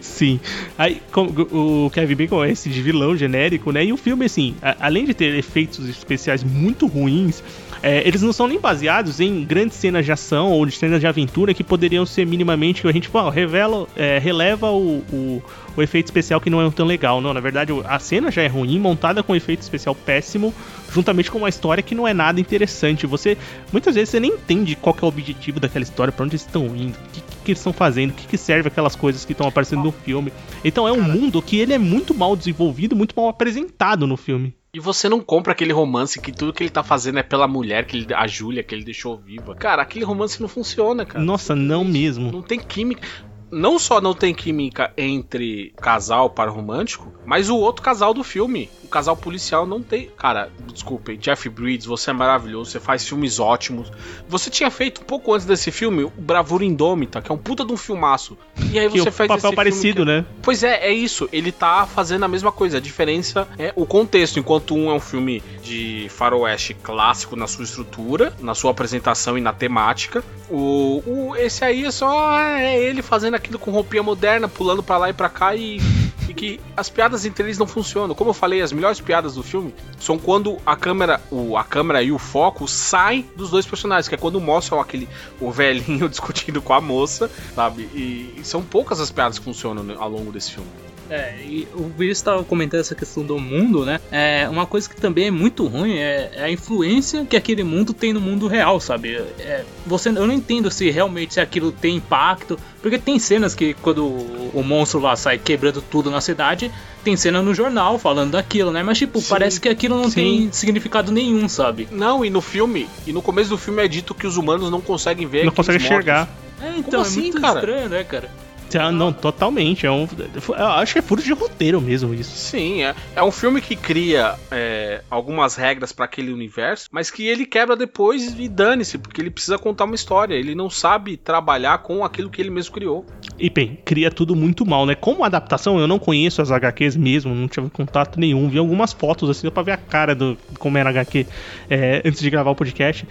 Sim. 0.00 0.40
Aí, 0.76 1.00
o 1.14 1.90
Kevin 1.90 2.14
Bacon 2.14 2.44
é 2.44 2.50
esse 2.50 2.68
de 2.68 2.82
vilão 2.82 3.16
genérico, 3.16 3.72
né? 3.72 3.84
E 3.84 3.92
o 3.92 3.96
filme, 3.96 4.26
assim, 4.26 4.54
além 4.80 5.04
de 5.04 5.14
ter 5.14 5.34
efeitos 5.34 5.88
especiais 5.88 6.42
muito 6.44 6.86
ruins, 6.86 7.42
é, 7.82 8.06
eles 8.06 8.22
não 8.22 8.32
são 8.32 8.46
nem 8.46 8.60
baseados 8.60 9.18
em 9.18 9.44
grandes 9.44 9.76
cenas 9.76 10.04
de 10.04 10.12
ação 10.12 10.52
ou 10.52 10.64
de 10.64 10.72
cenas 10.72 11.00
de 11.00 11.06
aventura 11.06 11.52
que 11.52 11.64
poderiam 11.64 12.06
ser 12.06 12.24
minimamente 12.24 12.80
que 12.80 12.88
a 12.88 12.92
gente 12.92 13.10
pô, 13.10 13.28
revela, 13.28 13.88
é, 13.96 14.18
releva 14.18 14.70
o, 14.70 14.98
o, 15.12 15.42
o 15.76 15.82
efeito 15.82 16.06
especial 16.06 16.40
que 16.40 16.48
não 16.48 16.64
é 16.64 16.70
tão 16.70 16.86
legal. 16.86 17.20
Não, 17.20 17.34
na 17.34 17.40
verdade, 17.40 17.72
a 17.84 17.98
cena 17.98 18.30
já 18.30 18.42
é 18.42 18.46
ruim, 18.46 18.78
montada 18.78 19.20
com 19.20 19.32
um 19.32 19.36
efeito 19.36 19.62
especial 19.62 19.96
péssimo, 19.96 20.54
juntamente 20.92 21.28
com 21.28 21.38
uma 21.38 21.48
história 21.48 21.82
que 21.82 21.94
não 21.94 22.06
é 22.06 22.14
nada 22.14 22.40
interessante. 22.40 23.04
Você 23.04 23.36
muitas 23.72 23.96
vezes 23.96 24.10
você 24.10 24.20
nem 24.20 24.30
entende 24.30 24.76
qual 24.76 24.94
que 24.94 25.02
é 25.02 25.06
o 25.06 25.08
objetivo 25.08 25.58
daquela 25.58 25.82
história, 25.82 26.12
pra 26.12 26.24
onde 26.24 26.36
eles 26.36 26.46
estão 26.46 26.66
indo, 26.76 26.94
o 26.94 27.12
que, 27.12 27.20
que 27.44 27.50
eles 27.50 27.58
estão 27.58 27.72
fazendo, 27.72 28.10
o 28.10 28.14
que, 28.14 28.28
que 28.28 28.38
serve 28.38 28.68
aquelas 28.68 28.94
coisas 28.94 29.24
que 29.24 29.32
estão 29.32 29.48
aparecendo 29.48 29.82
no 29.82 29.90
filme. 29.90 30.32
Então 30.64 30.86
é 30.86 30.92
um 30.92 31.02
mundo 31.02 31.42
que 31.42 31.58
ele 31.58 31.72
é 31.72 31.78
muito 31.78 32.14
mal 32.14 32.36
desenvolvido, 32.36 32.94
muito 32.94 33.14
mal 33.16 33.28
apresentado 33.28 34.06
no 34.06 34.16
filme. 34.16 34.54
E 34.74 34.80
você 34.80 35.06
não 35.06 35.20
compra 35.20 35.52
aquele 35.52 35.70
romance 35.70 36.18
que 36.18 36.32
tudo 36.32 36.50
que 36.50 36.62
ele 36.62 36.70
tá 36.70 36.82
fazendo 36.82 37.18
é 37.18 37.22
pela 37.22 37.46
mulher, 37.46 37.84
que 37.84 37.94
ele, 37.94 38.14
a 38.14 38.26
Júlia, 38.26 38.62
que 38.62 38.74
ele 38.74 38.82
deixou 38.82 39.18
viva. 39.18 39.54
Cara, 39.54 39.82
aquele 39.82 40.02
romance 40.02 40.40
não 40.40 40.48
funciona, 40.48 41.04
cara. 41.04 41.22
Nossa, 41.22 41.54
não 41.54 41.84
mesmo. 41.84 42.32
Não 42.32 42.40
tem 42.40 42.58
química. 42.58 43.06
Não 43.52 43.78
só 43.78 44.00
não 44.00 44.14
tem 44.14 44.34
química 44.34 44.92
entre 44.96 45.74
casal 45.76 46.30
para 46.30 46.50
romântico, 46.50 47.12
mas 47.26 47.50
o 47.50 47.56
outro 47.56 47.82
casal 47.82 48.14
do 48.14 48.24
filme, 48.24 48.70
o 48.82 48.88
casal 48.88 49.16
policial, 49.16 49.66
não 49.66 49.82
tem. 49.82 50.08
Cara, 50.16 50.50
desculpem, 50.72 51.18
Jeff 51.18 51.48
Bridges, 51.50 51.84
você 51.86 52.10
é 52.10 52.12
maravilhoso, 52.14 52.70
você 52.70 52.80
faz 52.80 53.06
filmes 53.06 53.38
ótimos. 53.38 53.92
Você 54.28 54.48
tinha 54.48 54.70
feito 54.70 55.02
um 55.02 55.04
pouco 55.04 55.34
antes 55.34 55.46
desse 55.46 55.70
filme 55.70 56.02
o 56.04 56.10
Bravura 56.16 56.64
Indômita, 56.64 57.20
que 57.20 57.30
é 57.30 57.34
um 57.34 57.38
puta 57.38 57.64
de 57.64 57.72
um 57.72 57.76
filmaço. 57.76 58.38
E 58.72 58.78
aí 58.78 58.88
Que 58.88 59.00
você 59.00 59.08
o 59.10 59.12
faz 59.12 59.28
papel 59.28 59.50
esse 59.50 59.56
parecido, 59.56 60.02
que- 60.02 60.10
né? 60.10 60.24
Pois 60.42 60.62
é, 60.62 60.86
é 60.86 60.92
isso. 60.92 61.28
Ele 61.30 61.52
tá 61.52 61.86
fazendo 61.86 62.24
a 62.24 62.28
mesma 62.28 62.50
coisa. 62.50 62.78
A 62.78 62.80
diferença 62.80 63.46
é 63.58 63.72
o 63.76 63.84
contexto. 63.84 64.38
Enquanto 64.38 64.74
um 64.74 64.90
é 64.90 64.94
um 64.94 65.00
filme 65.00 65.42
de 65.62 66.06
faroeste 66.08 66.72
clássico 66.74 67.36
na 67.36 67.46
sua 67.46 67.64
estrutura, 67.64 68.32
na 68.40 68.54
sua 68.54 68.70
apresentação 68.70 69.36
e 69.36 69.40
na 69.42 69.52
temática, 69.52 70.24
o, 70.50 71.02
o- 71.06 71.36
esse 71.36 71.64
aí 71.64 71.84
é 71.84 71.90
só 71.90 72.38
é 72.38 72.78
ele 72.80 73.02
fazendo 73.02 73.34
aquilo 73.42 73.58
com 73.58 73.70
roupinha 73.70 74.02
moderna, 74.02 74.48
pulando 74.48 74.82
pra 74.82 74.96
lá 74.96 75.10
e 75.10 75.12
pra 75.12 75.28
cá 75.28 75.54
e, 75.54 75.80
e 76.28 76.34
que 76.34 76.60
as 76.76 76.88
piadas 76.88 77.26
entre 77.26 77.44
eles 77.44 77.58
não 77.58 77.66
funcionam. 77.66 78.14
Como 78.14 78.30
eu 78.30 78.34
falei, 78.34 78.62
as 78.62 78.72
melhores 78.72 79.00
piadas 79.00 79.34
do 79.34 79.42
filme 79.42 79.74
são 79.98 80.16
quando 80.16 80.58
a 80.64 80.76
câmera, 80.76 81.20
o, 81.30 81.56
a 81.56 81.64
câmera 81.64 82.02
e 82.02 82.12
o 82.12 82.18
foco 82.18 82.68
saem 82.68 83.28
dos 83.36 83.50
dois 83.50 83.66
personagens, 83.66 84.08
que 84.08 84.14
é 84.14 84.18
quando 84.18 84.40
mostram 84.40 84.80
aquele 84.80 85.08
o 85.40 85.50
velhinho 85.50 86.08
discutindo 86.10 86.62
com 86.62 86.72
a 86.72 86.80
moça, 86.80 87.30
sabe? 87.54 87.82
E, 87.92 88.34
e 88.38 88.44
são 88.44 88.62
poucas 88.62 89.00
as 89.00 89.10
piadas 89.10 89.38
que 89.38 89.44
funcionam 89.44 89.82
né, 89.82 89.96
ao 89.98 90.08
longo 90.08 90.30
desse 90.30 90.52
filme. 90.52 90.70
É, 91.12 91.34
e 91.44 91.68
o 91.74 91.82
Vinícius 91.88 92.18
estava 92.18 92.42
comentando 92.42 92.80
essa 92.80 92.94
questão 92.94 93.22
do 93.22 93.38
mundo, 93.38 93.84
né? 93.84 94.00
É, 94.10 94.48
uma 94.48 94.64
coisa 94.64 94.88
que 94.88 94.96
também 94.96 95.26
é 95.26 95.30
muito 95.30 95.66
ruim 95.66 95.98
é, 95.98 96.30
é 96.32 96.44
a 96.44 96.50
influência 96.50 97.26
que 97.26 97.36
aquele 97.36 97.62
mundo 97.62 97.92
tem 97.92 98.14
no 98.14 98.20
mundo 98.20 98.46
real, 98.46 98.80
sabe? 98.80 99.16
É, 99.38 99.62
você, 99.86 100.08
eu 100.08 100.26
não 100.26 100.32
entendo 100.32 100.70
se 100.70 100.90
realmente 100.90 101.38
aquilo 101.38 101.70
tem 101.70 101.96
impacto, 101.96 102.58
porque 102.80 102.98
tem 102.98 103.18
cenas 103.18 103.54
que 103.54 103.74
quando 103.74 104.06
o, 104.06 104.62
monstro 104.64 105.00
lá 105.00 105.14
sai 105.14 105.36
quebrando 105.36 105.82
tudo 105.82 106.10
na 106.10 106.22
cidade, 106.22 106.72
tem 107.04 107.14
cena 107.14 107.42
no 107.42 107.54
jornal 107.54 107.98
falando 107.98 108.30
daquilo, 108.30 108.72
né? 108.72 108.82
Mas 108.82 108.96
tipo, 108.96 109.20
Sim. 109.20 109.26
parece 109.28 109.60
que 109.60 109.68
aquilo 109.68 109.96
não 109.98 110.08
Sim. 110.08 110.14
tem 110.14 110.52
significado 110.52 111.12
nenhum, 111.12 111.46
sabe? 111.46 111.88
Não, 111.90 112.24
e 112.24 112.30
no 112.30 112.40
filme, 112.40 112.88
e 113.06 113.12
no 113.12 113.20
começo 113.20 113.50
do 113.50 113.58
filme 113.58 113.84
é 113.84 113.88
dito 113.88 114.14
que 114.14 114.26
os 114.26 114.38
humanos 114.38 114.70
não 114.70 114.80
conseguem 114.80 115.26
ver. 115.26 115.44
Não 115.44 115.50
aqueles 115.50 115.56
consegue 115.66 115.84
mortos. 115.84 115.98
enxergar. 115.98 116.28
É, 116.62 116.78
então, 116.78 117.02
assim, 117.02 117.18
é 117.18 117.22
muito 117.24 117.40
cara? 117.42 117.58
estranho, 117.58 117.88
né, 117.90 118.02
cara? 118.04 118.30
Ah, 118.78 118.90
não, 118.92 119.12
totalmente. 119.12 119.86
É 119.86 119.90
um, 119.90 120.06
eu 120.48 120.66
acho 120.66 120.92
que 120.92 120.98
é 120.98 121.02
furo 121.02 121.22
de 121.22 121.32
roteiro 121.32 121.80
mesmo 121.80 122.14
isso. 122.14 122.30
Sim, 122.36 122.82
é, 122.82 122.94
é 123.16 123.22
um 123.22 123.30
filme 123.30 123.60
que 123.60 123.76
cria 123.76 124.34
é, 124.50 125.02
algumas 125.10 125.56
regras 125.56 125.92
pra 125.92 126.04
aquele 126.04 126.32
universo, 126.32 126.88
mas 126.90 127.10
que 127.10 127.26
ele 127.26 127.46
quebra 127.46 127.76
depois 127.76 128.38
e 128.38 128.48
dane-se, 128.48 128.98
porque 128.98 129.20
ele 129.20 129.30
precisa 129.30 129.58
contar 129.58 129.84
uma 129.84 129.94
história. 129.94 130.34
Ele 130.34 130.54
não 130.54 130.70
sabe 130.70 131.16
trabalhar 131.16 131.78
com 131.78 132.04
aquilo 132.04 132.30
que 132.30 132.40
ele 132.40 132.50
mesmo 132.50 132.72
criou. 132.72 133.04
E 133.38 133.50
bem, 133.50 133.78
cria 133.84 134.10
tudo 134.10 134.36
muito 134.36 134.64
mal, 134.64 134.86
né? 134.86 134.94
Como 134.94 135.24
adaptação, 135.24 135.78
eu 135.78 135.86
não 135.86 135.98
conheço 135.98 136.40
as 136.40 136.50
HQs 136.50 136.96
mesmo, 136.96 137.34
não 137.34 137.48
tive 137.48 137.68
contato 137.70 138.18
nenhum. 138.18 138.48
Vi 138.48 138.58
algumas 138.58 138.92
fotos 138.92 139.28
assim, 139.30 139.50
pra 139.50 139.62
ver 139.62 139.72
a 139.72 139.76
cara 139.76 140.14
do 140.14 140.36
como 140.58 140.78
era 140.78 140.88
a 140.88 140.92
HQ 140.92 141.26
é, 141.68 142.02
antes 142.04 142.20
de 142.20 142.30
gravar 142.30 142.50
o 142.50 142.54
podcast. 142.54 143.06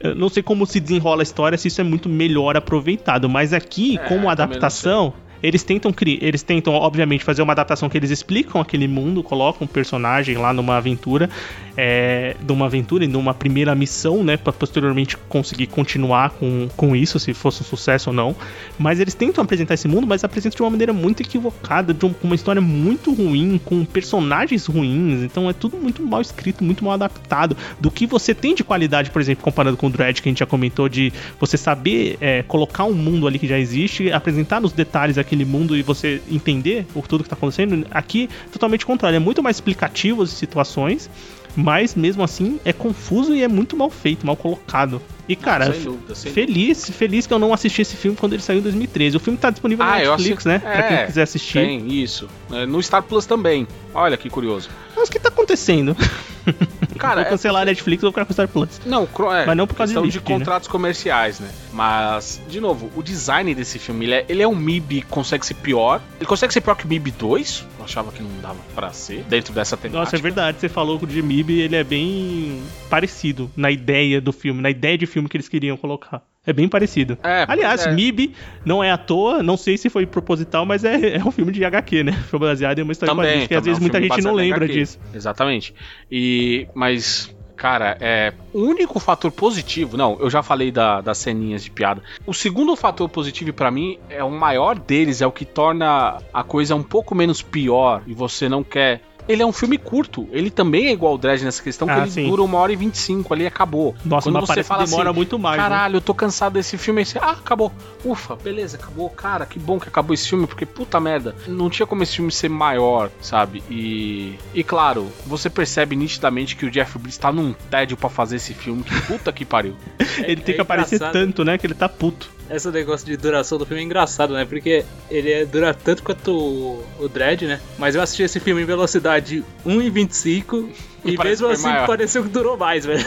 Eu 0.00 0.14
não 0.14 0.28
sei 0.28 0.42
como 0.42 0.66
se 0.66 0.80
desenrola 0.80 1.22
a 1.22 1.24
história, 1.24 1.58
se 1.58 1.68
isso 1.68 1.80
é 1.80 1.84
muito 1.84 2.08
melhor 2.08 2.56
aproveitado, 2.56 3.28
mas 3.28 3.52
aqui, 3.52 3.98
É, 3.98 4.08
como 4.08 4.28
adaptação. 4.28 5.03
Eles 5.46 5.62
tentam 5.62 5.92
criar, 5.92 6.18
eles 6.22 6.42
tentam, 6.42 6.72
obviamente, 6.72 7.22
fazer 7.22 7.42
uma 7.42 7.52
adaptação 7.52 7.88
que 7.88 7.98
eles 7.98 8.10
explicam 8.10 8.60
aquele 8.60 8.88
mundo, 8.88 9.22
colocam 9.22 9.66
um 9.66 9.68
personagem 9.68 10.36
lá 10.38 10.54
numa 10.54 10.76
aventura, 10.78 11.28
é, 11.76 12.34
numa 12.48 12.64
aventura 12.64 13.04
e 13.04 13.06
numa 13.08 13.34
primeira 13.34 13.74
missão, 13.74 14.24
né, 14.24 14.38
para 14.38 14.52
posteriormente 14.54 15.16
conseguir 15.28 15.66
continuar 15.66 16.30
com, 16.30 16.68
com 16.76 16.96
isso, 16.96 17.18
se 17.18 17.34
fosse 17.34 17.62
um 17.62 17.66
sucesso 17.66 18.08
ou 18.10 18.16
não. 18.16 18.34
Mas 18.78 19.00
eles 19.00 19.12
tentam 19.12 19.44
apresentar 19.44 19.74
esse 19.74 19.86
mundo, 19.86 20.06
mas 20.06 20.24
apresentam 20.24 20.56
de 20.56 20.62
uma 20.62 20.70
maneira 20.70 20.92
muito 20.94 21.20
equivocada, 21.20 21.92
de 21.92 22.06
um- 22.06 22.14
uma 22.22 22.34
história 22.34 22.62
muito 22.62 23.12
ruim, 23.12 23.60
com 23.62 23.84
personagens 23.84 24.64
ruins. 24.66 25.22
Então 25.22 25.50
é 25.50 25.52
tudo 25.52 25.76
muito 25.76 26.02
mal 26.02 26.22
escrito, 26.22 26.64
muito 26.64 26.82
mal 26.84 26.94
adaptado. 26.94 27.54
Do 27.78 27.90
que 27.90 28.06
você 28.06 28.34
tem 28.34 28.54
de 28.54 28.64
qualidade, 28.64 29.10
por 29.10 29.20
exemplo, 29.20 29.44
comparando 29.44 29.76
com 29.76 29.88
o 29.88 29.90
Dread, 29.90 30.22
que 30.22 30.28
a 30.28 30.30
gente 30.30 30.38
já 30.38 30.46
comentou, 30.46 30.88
de 30.88 31.12
você 31.38 31.58
saber 31.58 32.16
é, 32.20 32.42
colocar 32.44 32.84
um 32.84 32.94
mundo 32.94 33.26
ali 33.26 33.38
que 33.38 33.46
já 33.46 33.58
existe, 33.58 34.10
apresentar 34.10 34.60
nos 34.60 34.72
detalhes 34.72 35.18
aquele 35.34 35.44
mundo 35.44 35.76
e 35.76 35.82
você 35.82 36.22
entender 36.30 36.86
o 36.94 37.02
tudo 37.02 37.24
que 37.24 37.28
tá 37.28 37.34
acontecendo. 37.34 37.86
Aqui, 37.90 38.30
totalmente 38.52 38.86
contrário. 38.86 39.16
É 39.16 39.20
muito 39.20 39.42
mais 39.42 39.56
explicativo 39.56 40.22
as 40.22 40.30
situações. 40.30 41.10
Mas 41.56 41.94
mesmo 41.94 42.22
assim 42.22 42.58
é 42.64 42.72
confuso 42.72 43.32
e 43.32 43.42
é 43.42 43.46
muito 43.46 43.76
mal 43.76 43.88
feito, 43.88 44.26
mal 44.26 44.36
colocado. 44.36 45.00
E 45.28 45.34
cara, 45.34 45.72
sem 45.72 45.82
dúvida, 45.84 46.14
sem 46.14 46.32
feliz, 46.32 46.90
feliz 46.90 47.26
que 47.26 47.32
eu 47.32 47.38
não 47.38 47.52
assisti 47.54 47.80
esse 47.82 47.96
filme 47.96 48.16
quando 48.16 48.34
ele 48.34 48.42
saiu 48.42 48.58
em 48.58 48.62
2013. 48.62 49.16
O 49.16 49.20
filme 49.20 49.38
tá 49.38 49.50
disponível 49.50 49.84
Ah, 49.84 49.90
na 49.90 49.96
Netflix, 49.96 50.46
assisti- 50.46 50.48
né? 50.48 50.58
Pra 50.58 50.82
quem 50.82 50.96
é, 50.98 51.06
quiser 51.06 51.22
assistir. 51.22 51.58
Tem, 51.60 51.92
isso. 52.02 52.28
É, 52.52 52.66
no 52.66 52.82
Star 52.82 53.02
Plus 53.02 53.24
também. 53.24 53.66
Olha 53.94 54.16
que 54.16 54.28
curioso. 54.28 54.68
Mas 54.96 55.08
o 55.08 55.12
que 55.12 55.18
tá 55.18 55.28
acontecendo? 55.30 55.96
Cara, 56.98 57.14
vou 57.22 57.24
é- 57.24 57.30
cancelar 57.30 57.62
a 57.62 57.64
Netflix 57.64 58.00
e 58.00 58.02
vou 58.02 58.12
ficar 58.12 58.24
com 58.26 58.30
o 58.30 58.34
Star 58.34 58.48
Plus. 58.48 58.80
Não, 58.84 59.04
é, 59.32 59.46
Mas 59.46 59.56
não 59.56 59.66
por 59.66 59.74
causa 59.76 59.92
de 59.94 59.98
questão 60.00 60.08
de 60.10 60.18
né? 60.18 60.38
contratos 60.38 60.68
comerciais, 60.68 61.40
né? 61.40 61.48
Mas, 61.72 62.40
de 62.48 62.60
novo, 62.60 62.90
o 62.94 63.02
design 63.02 63.54
desse 63.54 63.78
filme, 63.78 64.04
ele 64.04 64.14
é, 64.14 64.24
ele 64.28 64.42
é 64.42 64.48
um 64.48 64.54
MIB, 64.54 65.02
consegue 65.08 65.44
ser 65.46 65.54
pior. 65.54 66.02
Ele 66.18 66.26
consegue 66.26 66.52
ser 66.52 66.60
pior 66.60 66.74
que 66.74 66.84
o 66.84 66.88
MIB 66.88 67.10
2. 67.12 67.64
Eu 67.78 67.84
achava 67.84 68.12
que 68.12 68.22
não 68.22 68.30
dava 68.42 68.58
pra 68.74 68.92
ser, 68.92 69.24
dentro 69.24 69.52
dessa 69.54 69.76
temática. 69.76 69.98
Nossa, 70.04 70.16
é 70.16 70.18
verdade. 70.20 70.60
Você 70.60 70.68
falou 70.68 70.98
que 70.98 71.04
o 71.04 71.08
de 71.08 71.22
MIB, 71.22 71.60
ele 71.60 71.76
é 71.76 71.84
bem 71.84 72.62
parecido 72.90 73.50
na 73.56 73.70
ideia 73.70 74.20
do 74.20 74.32
filme, 74.32 74.60
na 74.60 74.70
ideia 74.70 74.96
de 74.98 75.06
filme 75.14 75.28
que 75.28 75.36
eles 75.36 75.48
queriam 75.48 75.76
colocar. 75.78 76.22
É 76.46 76.52
bem 76.52 76.68
parecido. 76.68 77.16
É, 77.22 77.46
Aliás, 77.48 77.86
é. 77.86 77.92
MIB 77.92 78.34
não 78.66 78.84
é 78.84 78.90
à 78.90 78.98
toa, 78.98 79.42
não 79.42 79.56
sei 79.56 79.78
se 79.78 79.88
foi 79.88 80.04
proposital, 80.04 80.66
mas 80.66 80.84
é, 80.84 81.16
é 81.16 81.24
um 81.24 81.30
filme 81.30 81.50
de 81.52 81.64
HQ, 81.64 82.02
né? 82.04 82.12
Foi 82.28 82.38
baseado 82.38 82.78
em 82.78 82.82
uma 82.82 82.92
história 82.92 83.14
Também, 83.14 83.24
quadrinhos, 83.26 83.48
que 83.48 83.54
às 83.54 83.60
também 83.60 83.70
é 83.70 83.72
vezes 83.72 83.78
um 83.78 83.82
muita 83.82 84.02
gente 84.02 84.22
não 84.22 84.34
lembra 84.34 84.68
disso. 84.68 84.98
Exatamente. 85.14 85.74
E, 86.10 86.68
mas, 86.74 87.34
cara, 87.56 87.96
é, 87.98 88.34
o 88.52 88.60
único 88.60 89.00
fator 89.00 89.30
positivo, 89.32 89.96
não, 89.96 90.18
eu 90.20 90.28
já 90.28 90.42
falei 90.42 90.70
da- 90.70 91.00
das 91.00 91.16
ceninhas 91.16 91.64
de 91.64 91.70
piada. 91.70 92.02
O 92.26 92.34
segundo 92.34 92.76
fator 92.76 93.08
positivo 93.08 93.52
pra 93.54 93.70
mim 93.70 93.98
é 94.10 94.22
o 94.22 94.30
maior 94.30 94.78
deles, 94.78 95.22
é 95.22 95.26
o 95.26 95.32
que 95.32 95.46
torna 95.46 96.18
a 96.32 96.42
coisa 96.42 96.74
um 96.74 96.82
pouco 96.82 97.14
menos 97.14 97.40
pior 97.40 98.02
e 98.06 98.12
você 98.12 98.48
não 98.50 98.62
quer. 98.62 99.00
Ele 99.28 99.42
é 99.42 99.46
um 99.46 99.52
filme 99.52 99.78
curto. 99.78 100.28
Ele 100.32 100.50
também 100.50 100.86
é 100.86 100.92
igual 100.92 101.12
ao 101.12 101.18
Dredd 101.18 101.42
nessa 101.44 101.62
questão, 101.62 101.86
que 101.88 101.94
Ah, 101.94 101.98
ele 102.00 102.10
sim. 102.10 102.28
dura 102.28 102.42
uma 102.42 102.58
hora 102.58 102.72
e 102.72 102.76
vinte 102.76 102.94
e 102.94 102.98
cinco 102.98 103.32
ali 103.32 103.44
e 103.44 103.46
acabou. 103.46 103.94
Nossa, 104.04 104.28
Quando 104.30 104.34
mas 104.46 104.48
você 104.48 104.62
fala 104.62 104.84
que 104.84 104.90
demora 104.90 105.10
assim, 105.10 105.16
muito 105.16 105.38
mais. 105.38 105.56
né? 105.56 105.62
Caralho, 105.62 105.96
eu 105.96 106.00
tô 106.00 106.12
cansado 106.14 106.52
desse 106.54 106.76
filme. 106.76 107.00
Aí 107.00 107.04
você, 107.06 107.18
ah, 107.18 107.30
acabou. 107.30 107.72
Ufa, 108.04 108.36
beleza, 108.36 108.76
acabou. 108.76 109.08
Cara, 109.10 109.46
que 109.46 109.58
bom 109.58 109.78
que 109.80 109.88
acabou 109.88 110.12
esse 110.14 110.28
filme, 110.28 110.46
porque 110.46 110.66
puta 110.66 111.00
merda. 111.00 111.34
Não 111.46 111.70
tinha 111.70 111.86
como 111.86 112.02
esse 112.02 112.16
filme 112.16 112.30
ser 112.30 112.48
maior, 112.50 113.10
sabe? 113.20 113.62
E. 113.70 114.34
E 114.54 114.62
claro, 114.62 115.08
você 115.26 115.48
percebe 115.48 115.96
nitidamente 115.96 116.56
que 116.56 116.66
o 116.66 116.70
Jeff 116.70 116.98
Bridges 116.98 117.18
tá 117.18 117.32
num 117.32 117.52
tédio 117.70 117.96
pra 117.96 118.08
fazer 118.10 118.36
esse 118.36 118.52
filme. 118.54 118.82
Que 118.82 119.00
puta 119.02 119.32
que 119.32 119.44
pariu. 119.44 119.74
Ele 120.18 120.40
tem 120.42 120.52
é 120.52 120.56
que 120.56 120.60
aparecer 120.60 120.96
engraçado. 120.96 121.12
tanto, 121.12 121.44
né? 121.44 121.56
Que 121.58 121.66
ele 121.66 121.74
tá 121.74 121.88
puto. 121.88 122.30
Esse 122.50 122.70
negócio 122.70 123.06
de 123.06 123.16
duração 123.16 123.56
do 123.56 123.64
filme 123.64 123.82
é 123.82 123.84
engraçado, 123.86 124.34
né? 124.34 124.44
Porque 124.44 124.84
ele 125.10 125.32
é- 125.32 125.44
dura 125.46 125.72
tanto 125.72 126.02
quanto 126.02 126.30
o, 126.30 126.84
o 127.00 127.08
Dredd, 127.08 127.42
né? 127.46 127.60
Mas 127.78 127.94
eu 127.94 128.02
assisti 128.02 128.22
esse 128.22 128.38
filme 128.38 128.60
em 128.62 128.66
velocidade 128.66 129.42
1,25 129.66 130.68
e 131.04 131.16
Parece 131.16 131.42
mesmo 131.42 131.48
assim 131.54 131.62
maior. 131.64 131.86
pareceu 131.86 132.22
que 132.22 132.28
durou 132.28 132.56
mais, 132.56 132.84
velho. 132.84 133.04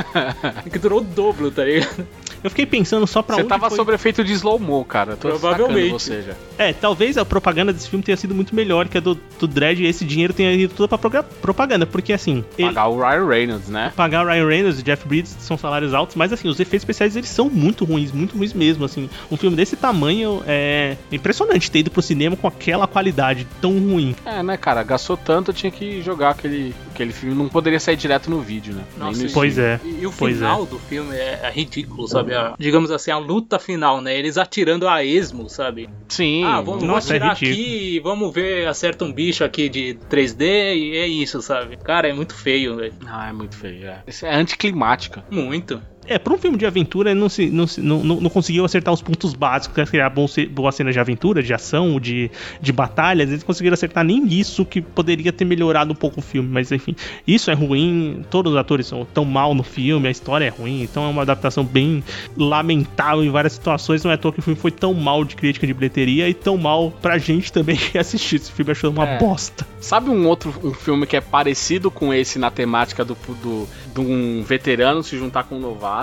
que 0.70 0.78
durou 0.78 1.00
o 1.00 1.04
dobro, 1.04 1.50
tá 1.50 1.64
ligado? 1.64 2.06
Eu 2.46 2.50
fiquei 2.50 2.66
pensando 2.66 3.06
só 3.06 3.22
pra 3.22 3.34
Você 3.36 3.40
onde 3.42 3.48
tava 3.48 3.68
foi... 3.68 3.76
sob 3.76 3.92
efeito 3.92 4.22
de 4.22 4.32
slow-mo, 4.32 4.84
cara. 4.84 5.12
Eu 5.12 5.16
Tô 5.16 5.28
Provavelmente. 5.28 5.90
Você 5.92 6.22
já. 6.22 6.32
É, 6.58 6.72
talvez 6.72 7.18
a 7.18 7.24
propaganda 7.24 7.72
desse 7.72 7.88
filme 7.88 8.04
tenha 8.04 8.16
sido 8.16 8.34
muito 8.34 8.54
melhor 8.54 8.88
que 8.88 8.98
a 8.98 9.00
do, 9.00 9.18
do 9.38 9.46
Dredd 9.46 9.80
e 9.82 9.86
esse 9.86 10.04
dinheiro 10.04 10.32
tenha 10.32 10.52
ido 10.52 10.72
tudo 10.74 10.88
pra 10.96 11.22
propaganda, 11.22 11.86
porque 11.86 12.12
assim... 12.12 12.44
ele- 12.56 12.68
Pagar 12.68 12.88
o 12.88 12.98
Ryan 13.00 13.26
Reynolds, 13.26 13.68
né? 13.68 13.92
pagar 13.96 14.24
o 14.24 14.28
Ryan 14.28 14.46
Reynolds 14.46 14.80
e 14.80 14.82
Jeff 14.82 15.06
Bridges 15.06 15.36
são 15.40 15.58
salários 15.58 15.92
altos, 15.92 16.14
mas 16.16 16.32
assim, 16.32 16.48
os 16.48 16.58
efeitos 16.60 16.82
especiais 16.82 17.16
eles 17.16 17.28
são 17.28 17.50
muito 17.50 17.84
ruins, 17.84 18.12
muito 18.12 18.36
ruins 18.36 18.52
mesmo, 18.52 18.84
assim. 18.84 19.10
Um 19.30 19.36
filme 19.36 19.56
desse 19.56 19.76
tamanho 19.76 20.42
é 20.46 20.96
impressionante 21.10 21.70
ter 21.70 21.80
ido 21.80 21.90
pro 21.90 22.00
cinema 22.02 22.36
com 22.36 22.46
aquela 22.46 22.86
qualidade 22.86 23.46
tão 23.60 23.72
ruim. 23.72 24.14
É, 24.24 24.42
né, 24.42 24.56
cara? 24.56 24.82
Gastou 24.82 25.16
tanto, 25.16 25.52
tinha 25.52 25.70
que 25.72 26.00
jogar 26.02 26.30
aquele, 26.30 26.74
aquele 26.94 27.12
filme. 27.12 27.34
Não 27.34 27.48
poderia 27.48 27.80
sair 27.80 27.96
direto 27.96 28.30
no 28.30 28.40
vídeo, 28.40 28.74
né? 28.74 28.82
Nossa, 28.96 29.22
no 29.22 29.28
e- 29.28 29.32
Pois 29.32 29.58
é. 29.58 29.80
E, 29.84 30.00
e 30.02 30.06
o 30.06 30.12
Pois 30.16 30.36
final 30.36 30.64
do 30.66 30.78
filme 30.78 31.14
é, 31.14 31.40
é 31.42 31.50
ridículo, 31.50 32.06
sabe? 32.06 32.32
A- 32.36 32.54
digamos 32.58 32.90
assim, 32.90 33.10
a 33.10 33.18
luta 33.18 33.58
final, 33.58 34.00
né? 34.00 34.16
Eles 34.16 34.36
atirando 34.38 34.88
a 34.88 35.02
esmo, 35.04 35.48
sabe? 35.48 35.88
Sim. 36.08 36.44
ah, 36.44 36.60
vamos, 36.60 36.82
Nossa, 36.84 37.12
é 37.14 37.16
atirar 37.16 37.34
ridículo. 37.34 37.52
aqui, 37.62 38.00
vamos 38.00 38.32
ver, 38.34 38.68
acerta 38.68 39.04
um 39.04 39.12
bicho 39.12 39.42
aqui 39.44 39.68
de 39.68 39.94
3D 40.08 40.74
e 40.74 40.96
é 40.96 41.06
isso, 41.06 41.42
sabe? 41.42 41.76
Cara, 41.78 42.08
é 42.08 42.12
muito 42.12 42.34
feio, 42.34 42.76
velho. 42.76 42.94
Ah, 43.06 43.28
é 43.28 43.32
muito 43.32 43.56
feio, 43.56 43.86
é. 43.88 44.02
Isso 44.06 44.24
é 44.26 44.34
anticlimática. 44.34 45.24
Muito. 45.30 45.82
É, 46.08 46.18
pra 46.18 46.32
um 46.32 46.38
filme 46.38 46.56
de 46.56 46.64
aventura, 46.66 47.14
não, 47.14 47.28
se, 47.28 47.46
não, 47.50 47.66
se- 47.66 47.80
não, 47.80 48.02
não, 48.04 48.20
não 48.20 48.30
conseguiu 48.30 48.64
acertar 48.64 48.92
os 48.94 49.02
pontos 49.02 49.34
básicos, 49.34 49.74
que 49.74 49.80
é 49.80 49.86
criar 49.86 50.10
boas 50.10 50.74
cenas 50.74 50.94
de 50.94 51.00
aventura, 51.00 51.42
de 51.42 51.52
ação, 51.52 51.98
de, 51.98 52.30
de 52.60 52.72
batalhas. 52.72 53.28
Eles 53.30 53.42
conseguiram 53.42 53.74
acertar 53.74 54.04
nem 54.04 54.26
isso 54.28 54.64
que 54.64 54.80
poderia 54.80 55.32
ter 55.32 55.44
melhorado 55.44 55.92
um 55.92 55.96
pouco 55.96 56.20
o 56.20 56.22
filme. 56.22 56.48
Mas 56.48 56.70
enfim, 56.70 56.94
isso 57.26 57.50
é 57.50 57.54
ruim. 57.54 58.24
Todos 58.30 58.52
os 58.52 58.58
atores 58.58 58.86
são 58.86 59.04
tão 59.04 59.24
mal 59.24 59.54
no 59.54 59.62
filme, 59.62 60.06
a 60.06 60.10
história 60.10 60.44
é 60.44 60.48
ruim. 60.48 60.82
Então 60.82 61.04
é 61.04 61.08
uma 61.08 61.22
adaptação 61.22 61.64
bem 61.64 62.02
lamentável 62.36 63.24
em 63.24 63.30
várias 63.30 63.52
situações. 63.54 64.04
Não 64.04 64.10
é 64.10 64.14
à 64.14 64.18
toa 64.18 64.32
que 64.32 64.38
o 64.38 64.42
filme 64.42 64.58
foi 64.58 64.70
tão 64.70 64.94
mal 64.94 65.24
de 65.24 65.34
crítica 65.36 65.66
de 65.66 65.74
bilheteria 65.74 66.28
e 66.28 66.34
tão 66.34 66.56
mal 66.56 66.90
pra 67.02 67.18
gente 67.18 67.52
também 67.52 67.76
que 67.76 67.98
assistiu. 67.98 68.36
Esse 68.36 68.52
filme 68.52 68.70
achou 68.72 68.90
uma 68.90 69.06
É. 69.06 69.18
bosta. 69.18 69.66
Sabe 69.80 70.10
um 70.10 70.26
outro 70.26 70.52
um 70.64 70.72
filme 70.74 71.06
que 71.06 71.16
é 71.16 71.20
parecido 71.20 71.90
com 71.90 72.12
esse 72.12 72.38
na 72.38 72.50
temática 72.50 73.04
do, 73.04 73.16
do, 73.42 73.68
de 73.94 74.00
um 74.00 74.42
veterano 74.42 75.02
se 75.02 75.16
juntar 75.16 75.44
com 75.44 75.56
um 75.56 75.60
novato 75.60 75.95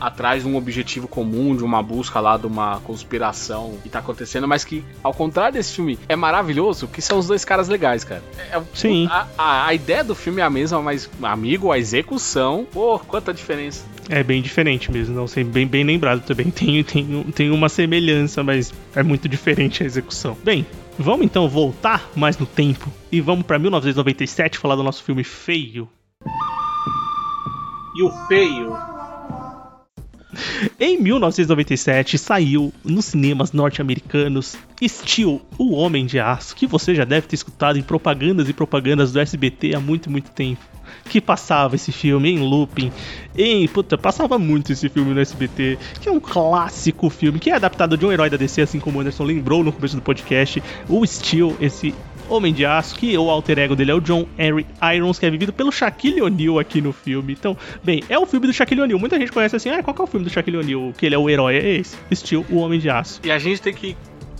atrás 0.00 0.42
de 0.42 0.48
um 0.48 0.56
objetivo 0.56 1.06
comum, 1.08 1.56
de 1.56 1.62
uma 1.64 1.82
busca 1.82 2.20
lá, 2.20 2.36
de 2.36 2.46
uma 2.46 2.80
conspiração 2.80 3.78
que 3.82 3.88
tá 3.88 4.00
acontecendo, 4.00 4.46
mas 4.48 4.64
que, 4.64 4.84
ao 5.02 5.14
contrário 5.14 5.54
desse 5.54 5.74
filme, 5.74 5.98
é 6.08 6.16
maravilhoso, 6.16 6.88
que 6.88 7.00
são 7.00 7.18
os 7.18 7.26
dois 7.26 7.44
caras 7.44 7.68
legais, 7.68 8.04
cara. 8.04 8.22
É- 8.52 8.60
Sim. 8.74 9.06
A, 9.10 9.26
a, 9.36 9.66
a 9.68 9.74
ideia 9.74 10.02
do 10.04 10.14
filme 10.14 10.40
é 10.40 10.44
a 10.44 10.50
mesma, 10.50 10.80
mas, 10.82 11.08
amigo, 11.22 11.70
a 11.72 11.78
execução, 11.78 12.66
pô, 12.70 12.98
quanta 12.98 13.32
diferença. 13.32 13.84
É 14.08 14.22
bem 14.22 14.40
diferente 14.40 14.90
mesmo, 14.90 15.14
não 15.14 15.26
sei, 15.26 15.44
bem, 15.44 15.66
bem 15.66 15.84
lembrado 15.84 16.22
também. 16.24 16.50
Tem, 16.50 16.82
tem, 16.82 17.22
tem 17.34 17.50
uma 17.50 17.68
semelhança, 17.68 18.42
mas 18.42 18.72
é 18.94 19.02
muito 19.02 19.28
diferente 19.28 19.82
a 19.82 19.86
execução. 19.86 20.36
Bem, 20.42 20.66
vamos 20.98 21.24
então 21.26 21.48
voltar 21.48 22.08
mais 22.16 22.36
no 22.38 22.46
tempo 22.46 22.90
e 23.12 23.20
vamos 23.20 23.44
pra 23.44 23.58
1997 23.58 24.58
falar 24.58 24.76
do 24.76 24.82
nosso 24.82 25.02
filme 25.02 25.22
feio. 25.22 25.88
E 27.94 28.02
o 28.02 28.10
feio? 28.28 28.76
Em 30.78 31.00
1997 31.00 32.18
saiu 32.18 32.72
nos 32.84 33.06
cinemas 33.06 33.52
norte-americanos 33.52 34.56
Steel, 34.86 35.40
o 35.56 35.74
Homem 35.74 36.06
de 36.06 36.18
Aço, 36.20 36.54
que 36.54 36.66
você 36.66 36.94
já 36.94 37.04
deve 37.04 37.26
ter 37.26 37.34
escutado 37.34 37.78
em 37.78 37.82
propagandas 37.82 38.48
e 38.48 38.52
propagandas 38.52 39.12
do 39.12 39.20
SBT 39.20 39.74
há 39.74 39.80
muito, 39.80 40.10
muito 40.10 40.30
tempo. 40.30 40.62
Que 41.04 41.20
passava 41.20 41.74
esse 41.74 41.92
filme 41.92 42.30
em 42.30 42.38
looping, 42.38 42.90
em. 43.36 43.66
Puta, 43.68 43.96
passava 43.98 44.38
muito 44.38 44.72
esse 44.72 44.88
filme 44.88 45.12
no 45.12 45.20
SBT, 45.20 45.78
que 46.00 46.08
é 46.08 46.12
um 46.12 46.20
clássico 46.20 47.10
filme, 47.10 47.38
que 47.38 47.50
é 47.50 47.54
adaptado 47.54 47.96
de 47.96 48.06
um 48.06 48.12
herói 48.12 48.30
da 48.30 48.36
DC, 48.36 48.62
assim 48.62 48.80
como 48.80 48.98
o 48.98 49.00
Anderson 49.00 49.24
lembrou 49.24 49.62
no 49.62 49.72
começo 49.72 49.96
do 49.96 50.02
podcast. 50.02 50.62
O 50.88 51.06
Steel, 51.06 51.56
esse 51.60 51.94
Homem 52.28 52.52
de 52.52 52.64
Aço, 52.64 52.96
que 52.96 53.16
o 53.16 53.30
alter 53.30 53.58
ego 53.58 53.74
dele 53.74 53.90
é 53.90 53.94
o 53.94 54.00
John 54.00 54.26
Henry 54.38 54.66
Irons, 54.94 55.18
que 55.18 55.26
é 55.26 55.30
vivido 55.30 55.52
pelo 55.52 55.72
Shaquille 55.72 56.20
O'Neal 56.22 56.58
aqui 56.58 56.80
no 56.80 56.92
filme. 56.92 57.32
Então, 57.32 57.56
bem, 57.82 58.02
é 58.08 58.18
o 58.18 58.26
filme 58.26 58.46
do 58.46 58.52
Shaquille 58.52 58.82
O'Neal. 58.82 58.98
Muita 58.98 59.18
gente 59.18 59.32
conhece 59.32 59.56
assim, 59.56 59.70
ah, 59.70 59.82
qual 59.82 59.94
que 59.94 60.00
é 60.00 60.04
o 60.04 60.06
filme 60.06 60.24
do 60.24 60.30
Shaquille 60.30 60.58
O'Neal? 60.58 60.92
Que 60.96 61.06
ele 61.06 61.14
é 61.14 61.18
o 61.18 61.28
herói, 61.28 61.56
é 61.56 61.76
esse. 61.76 61.96
Steel, 62.14 62.44
o 62.50 62.56
Homem 62.56 62.78
de 62.78 62.90
Aço. 62.90 63.20
E 63.24 63.30
a 63.30 63.38
gente 63.38 63.62
tem 63.62 63.72
que, 63.72 63.96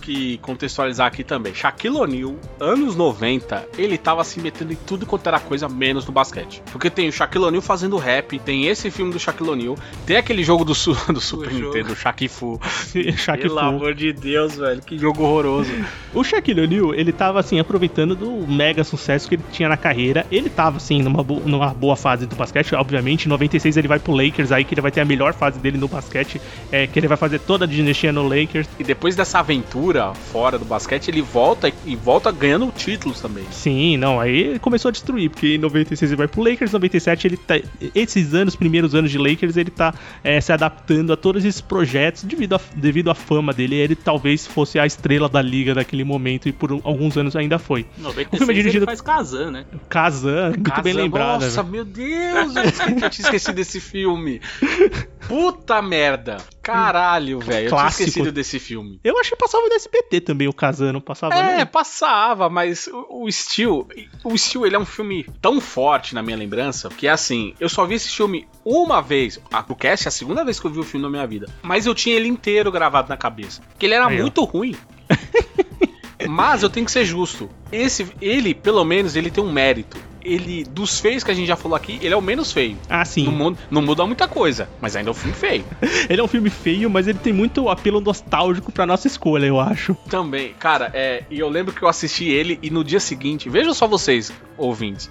que 0.09 0.39
contextualizar 0.39 1.05
aqui 1.05 1.23
também. 1.23 1.53
Shaquille 1.53 1.95
O'Neal, 1.95 2.35
anos 2.59 2.95
90, 2.95 3.67
ele 3.77 3.95
tava 3.95 4.23
se 4.23 4.39
metendo 4.39 4.73
em 4.73 4.75
tudo 4.75 5.05
quanto 5.05 5.27
era 5.27 5.39
coisa, 5.39 5.69
menos 5.69 6.03
no 6.07 6.11
basquete. 6.11 6.63
Porque 6.71 6.89
tem 6.89 7.07
o 7.07 7.11
Shaquille 7.11 7.45
O'Neal 7.45 7.61
fazendo 7.61 7.95
rap, 7.97 8.39
tem 8.39 8.65
esse 8.65 8.89
filme 8.89 9.11
do 9.13 9.19
Shaquille 9.19 9.51
O'Neal, 9.51 9.77
tem 10.07 10.17
aquele 10.17 10.43
jogo 10.43 10.65
do, 10.65 10.73
su 10.73 10.93
do 11.13 11.21
Super 11.21 11.51
jogo. 11.51 11.77
Nintendo, 11.77 11.95
Shaq 11.95 12.27
Fu. 12.27 12.59
Pelo 13.39 13.59
amor 13.59 13.93
de 13.93 14.11
Deus, 14.11 14.55
velho, 14.55 14.81
que 14.81 14.97
jogo 14.97 15.21
horroroso. 15.23 15.69
O 16.11 16.23
Shaquille 16.23 16.61
O'Neal, 16.61 16.95
ele 16.95 17.11
tava 17.13 17.39
assim, 17.39 17.59
aproveitando 17.59 18.15
do 18.15 18.47
mega 18.47 18.83
sucesso 18.83 19.29
que 19.29 19.35
ele 19.35 19.43
tinha 19.51 19.69
na 19.69 19.77
carreira. 19.77 20.25
Ele 20.31 20.49
tava 20.49 20.77
assim, 20.77 21.03
numa, 21.03 21.21
bo- 21.23 21.41
numa 21.45 21.67
boa 21.67 21.95
fase 21.95 22.25
do 22.25 22.35
basquete, 22.35 22.73
obviamente. 22.73 23.25
Em 23.25 23.29
96 23.29 23.77
ele 23.77 23.87
vai 23.87 23.99
pro 23.99 24.13
Lakers, 24.13 24.51
aí 24.51 24.63
que 24.63 24.73
ele 24.73 24.81
vai 24.81 24.89
ter 24.91 25.01
a 25.01 25.05
melhor 25.05 25.33
fase 25.35 25.59
dele 25.59 25.77
no 25.77 25.87
basquete, 25.87 26.41
é, 26.71 26.87
que 26.87 26.97
ele 26.97 27.07
vai 27.07 27.17
fazer 27.17 27.37
toda 27.39 27.65
a 27.65 27.67
dinastia 27.67 28.11
no 28.11 28.27
Lakers. 28.27 28.67
E 28.79 28.83
depois 28.83 29.15
dessa 29.15 29.37
aventura 29.39 29.98
fora 30.31 30.57
do 30.57 30.65
basquete, 30.65 31.09
ele 31.09 31.21
volta 31.21 31.71
e 31.85 31.95
volta 31.95 32.31
ganhando 32.31 32.71
títulos 32.75 33.19
também. 33.21 33.45
Sim, 33.51 33.97
não, 33.97 34.19
aí 34.19 34.35
ele 34.37 34.59
começou 34.59 34.89
a 34.89 34.91
destruir, 34.91 35.29
porque 35.29 35.55
em 35.55 35.57
96 35.57 36.11
ele 36.11 36.17
vai 36.17 36.27
pro 36.27 36.43
Lakers, 36.43 36.71
em 36.71 36.73
97 36.73 37.27
ele 37.27 37.37
tá. 37.37 37.55
Esses 37.93 38.33
anos, 38.33 38.55
primeiros 38.55 38.95
anos 38.95 39.11
de 39.11 39.17
Lakers, 39.17 39.57
ele 39.57 39.69
tá 39.71 39.93
é, 40.23 40.39
se 40.41 40.51
adaptando 40.51 41.13
a 41.13 41.17
todos 41.17 41.43
esses 41.45 41.61
projetos 41.61 42.23
devido, 42.23 42.55
a, 42.55 42.61
devido 42.75 43.09
à 43.11 43.15
fama 43.15 43.53
dele. 43.53 43.75
Ele 43.75 43.95
talvez 43.95 44.45
fosse 44.47 44.79
a 44.79 44.85
estrela 44.85 45.27
da 45.29 45.41
liga 45.41 45.73
naquele 45.75 46.03
momento 46.03 46.47
e 46.49 46.51
por 46.51 46.71
alguns 46.83 47.17
anos 47.17 47.35
ainda 47.35 47.57
foi. 47.59 47.85
96 47.97 48.27
O 48.33 48.37
filme 48.37 48.53
é 48.53 48.55
dirigido- 48.55 48.83
ele 48.83 48.85
faz 48.85 49.01
Kazan, 49.01 49.51
né? 49.51 49.65
Kazan, 49.89 50.49
muito 50.51 50.81
bem 50.81 50.93
Casa- 50.93 51.01
lembrado. 51.03 51.41
Nossa, 51.41 51.63
velho. 51.63 51.71
meu 51.73 51.85
Deus, 51.85 52.55
eu 52.55 53.09
tinha 53.09 53.25
esquecido 53.25 53.55
desse 53.55 53.79
filme. 53.79 54.41
Puta 55.27 55.81
merda. 55.81 56.37
Caralho, 56.71 57.39
velho. 57.39 57.67
Eu 57.67 57.75
tinha 57.75 57.87
esquecido 57.87 58.31
desse 58.31 58.59
filme. 58.59 58.99
Eu 59.03 59.19
achei 59.19 59.31
que 59.31 59.43
passava 59.43 59.67
no 59.67 59.73
SBT 59.73 60.21
também, 60.21 60.47
o 60.47 60.53
Kazan, 60.53 60.93
não 60.93 61.01
passava 61.01 61.35
É, 61.35 61.57
né? 61.57 61.65
passava, 61.65 62.49
mas 62.49 62.87
o, 62.87 63.25
o 63.25 63.31
Steel, 63.31 63.87
o 64.23 64.37
Steel, 64.37 64.65
ele 64.65 64.75
é 64.75 64.79
um 64.79 64.85
filme 64.85 65.25
tão 65.41 65.59
forte 65.61 66.15
na 66.15 66.21
minha 66.21 66.37
lembrança, 66.37 66.89
que 66.89 67.07
é 67.07 67.11
assim, 67.11 67.53
eu 67.59 67.69
só 67.69 67.85
vi 67.85 67.95
esse 67.95 68.09
filme 68.09 68.47
uma 68.63 69.01
vez, 69.01 69.39
a 69.51 69.63
o 69.69 69.75
cast 69.75 70.07
é 70.07 70.09
a 70.09 70.11
segunda 70.11 70.43
vez 70.43 70.59
que 70.59 70.65
eu 70.65 70.71
vi 70.71 70.79
o 70.79 70.83
filme 70.83 71.03
na 71.05 71.11
minha 71.11 71.27
vida, 71.27 71.47
mas 71.61 71.85
eu 71.85 71.93
tinha 71.93 72.15
ele 72.15 72.27
inteiro 72.27 72.71
gravado 72.71 73.07
na 73.07 73.17
cabeça, 73.17 73.61
que 73.77 73.85
ele 73.85 73.93
era 73.93 74.07
Aí, 74.07 74.17
ó. 74.17 74.21
muito 74.21 74.43
ruim. 74.43 74.75
mas 76.27 76.63
eu 76.63 76.69
tenho 76.69 76.85
que 76.85 76.91
ser 76.91 77.05
justo. 77.05 77.49
Esse, 77.71 78.07
ele, 78.21 78.53
pelo 78.53 78.83
menos, 78.83 79.15
ele 79.15 79.31
tem 79.31 79.43
um 79.43 79.51
mérito. 79.51 79.97
Ele, 80.23 80.63
dos 80.65 80.99
feios 80.99 81.23
que 81.23 81.31
a 81.31 81.33
gente 81.33 81.47
já 81.47 81.55
falou 81.55 81.75
aqui, 81.75 81.97
ele 82.01 82.13
é 82.13 82.17
o 82.17 82.21
menos 82.21 82.51
feio. 82.51 82.77
Ah, 82.89 83.05
sim. 83.05 83.25
Não, 83.25 83.31
mu- 83.31 83.57
não 83.71 83.81
muda 83.81 84.05
muita 84.05 84.27
coisa, 84.27 84.69
mas 84.81 84.95
ainda 84.95 85.09
é 85.09 85.11
um 85.11 85.15
filme 85.15 85.35
feio. 85.35 85.65
Ele 86.09 86.19
é 86.19 86.23
um 86.23 86.27
filme 86.27 86.49
feio, 86.49 86.89
mas 86.89 87.07
ele 87.07 87.19
tem 87.19 87.31
muito 87.31 87.69
apelo 87.69 88.01
nostálgico 88.01 88.71
pra 88.71 88.85
nossa 88.85 89.07
escolha, 89.07 89.45
eu 89.45 89.59
acho. 89.59 89.95
Também, 90.09 90.53
cara, 90.59 90.89
é, 90.93 91.23
e 91.29 91.39
eu 91.39 91.47
lembro 91.47 91.73
que 91.73 91.81
eu 91.83 91.87
assisti 91.87 92.25
ele 92.27 92.57
e 92.61 92.69
no 92.69 92.83
dia 92.83 92.99
seguinte, 92.99 93.47
vejam 93.49 93.73
só 93.73 93.87
vocês, 93.87 94.31
ouvintes. 94.57 95.09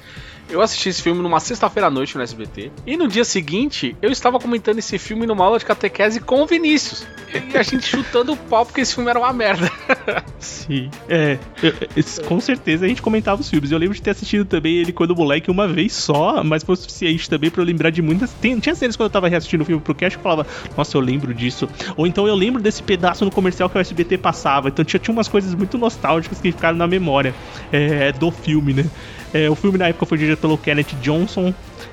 Eu 0.50 0.62
assisti 0.62 0.88
esse 0.88 1.02
filme 1.02 1.20
numa 1.22 1.40
sexta-feira 1.40 1.88
à 1.88 1.90
noite 1.90 2.16
no 2.16 2.22
SBT. 2.22 2.70
E 2.86 2.96
no 2.96 3.06
dia 3.06 3.24
seguinte, 3.24 3.94
eu 4.00 4.10
estava 4.10 4.38
comentando 4.38 4.78
esse 4.78 4.98
filme 4.98 5.26
numa 5.26 5.44
aula 5.44 5.58
de 5.58 5.64
catequese 5.66 6.20
com 6.20 6.40
o 6.42 6.46
Vinícius. 6.46 7.06
E 7.52 7.56
a 7.58 7.62
gente 7.62 7.86
chutando 7.86 8.32
o 8.32 8.36
pau 8.36 8.64
porque 8.64 8.80
esse 8.80 8.94
filme 8.94 9.10
era 9.10 9.18
uma 9.18 9.30
merda. 9.32 9.70
Sim. 10.40 10.90
É, 11.08 11.38
eu- 11.62 11.74
eu- 11.94 12.24
com 12.26 12.40
certeza 12.40 12.86
a 12.86 12.88
gente 12.88 13.02
comentava 13.02 13.40
os 13.42 13.50
filmes. 13.50 13.70
Eu 13.70 13.78
lembro 13.78 13.94
de 13.94 14.00
ter 14.00 14.10
assistido 14.10 14.46
também 14.46 14.76
ele 14.78 14.90
quando 14.92 15.14
moleque 15.14 15.50
uma 15.50 15.68
vez 15.68 15.92
só, 15.92 16.42
mas 16.42 16.62
foi 16.64 16.72
o 16.72 16.76
suficiente 16.76 17.28
também 17.28 17.50
pra 17.50 17.60
eu 17.60 17.66
lembrar 17.66 17.90
de 17.90 18.00
muitas. 18.00 18.32
Tem, 18.32 18.58
tinha 18.58 18.74
cenas 18.74 18.96
quando 18.96 19.08
eu 19.08 19.12
tava 19.12 19.28
reassistindo 19.28 19.62
o 19.62 19.66
filme 19.66 19.82
pro 19.82 19.94
cast 19.94 20.16
que 20.16 20.20
eu 20.20 20.22
falava, 20.22 20.46
nossa, 20.74 20.96
eu 20.96 21.00
lembro 21.02 21.34
disso. 21.34 21.68
Ou 21.94 22.06
então 22.06 22.26
eu 22.26 22.34
lembro 22.34 22.62
desse 22.62 22.82
pedaço 22.82 23.22
no 23.24 23.30
comercial 23.30 23.68
que 23.68 23.76
o 23.76 23.80
SBT 23.80 24.16
passava. 24.16 24.68
Então 24.68 24.82
tinha, 24.82 24.98
tinha 24.98 25.12
umas 25.12 25.28
coisas 25.28 25.54
muito 25.54 25.76
nostálgicas 25.76 26.40
que 26.40 26.50
ficaram 26.52 26.78
na 26.78 26.86
memória 26.86 27.34
é, 27.70 28.12
do 28.12 28.30
filme, 28.30 28.72
né? 28.72 28.86
É, 29.32 29.48
o 29.50 29.54
filme 29.54 29.76
na 29.78 29.88
época 29.88 30.06
foi 30.06 30.16
dirigido 30.18 30.40
pelo 30.40 30.56
Kenneth 30.56 30.94
Johnson, 31.02 31.52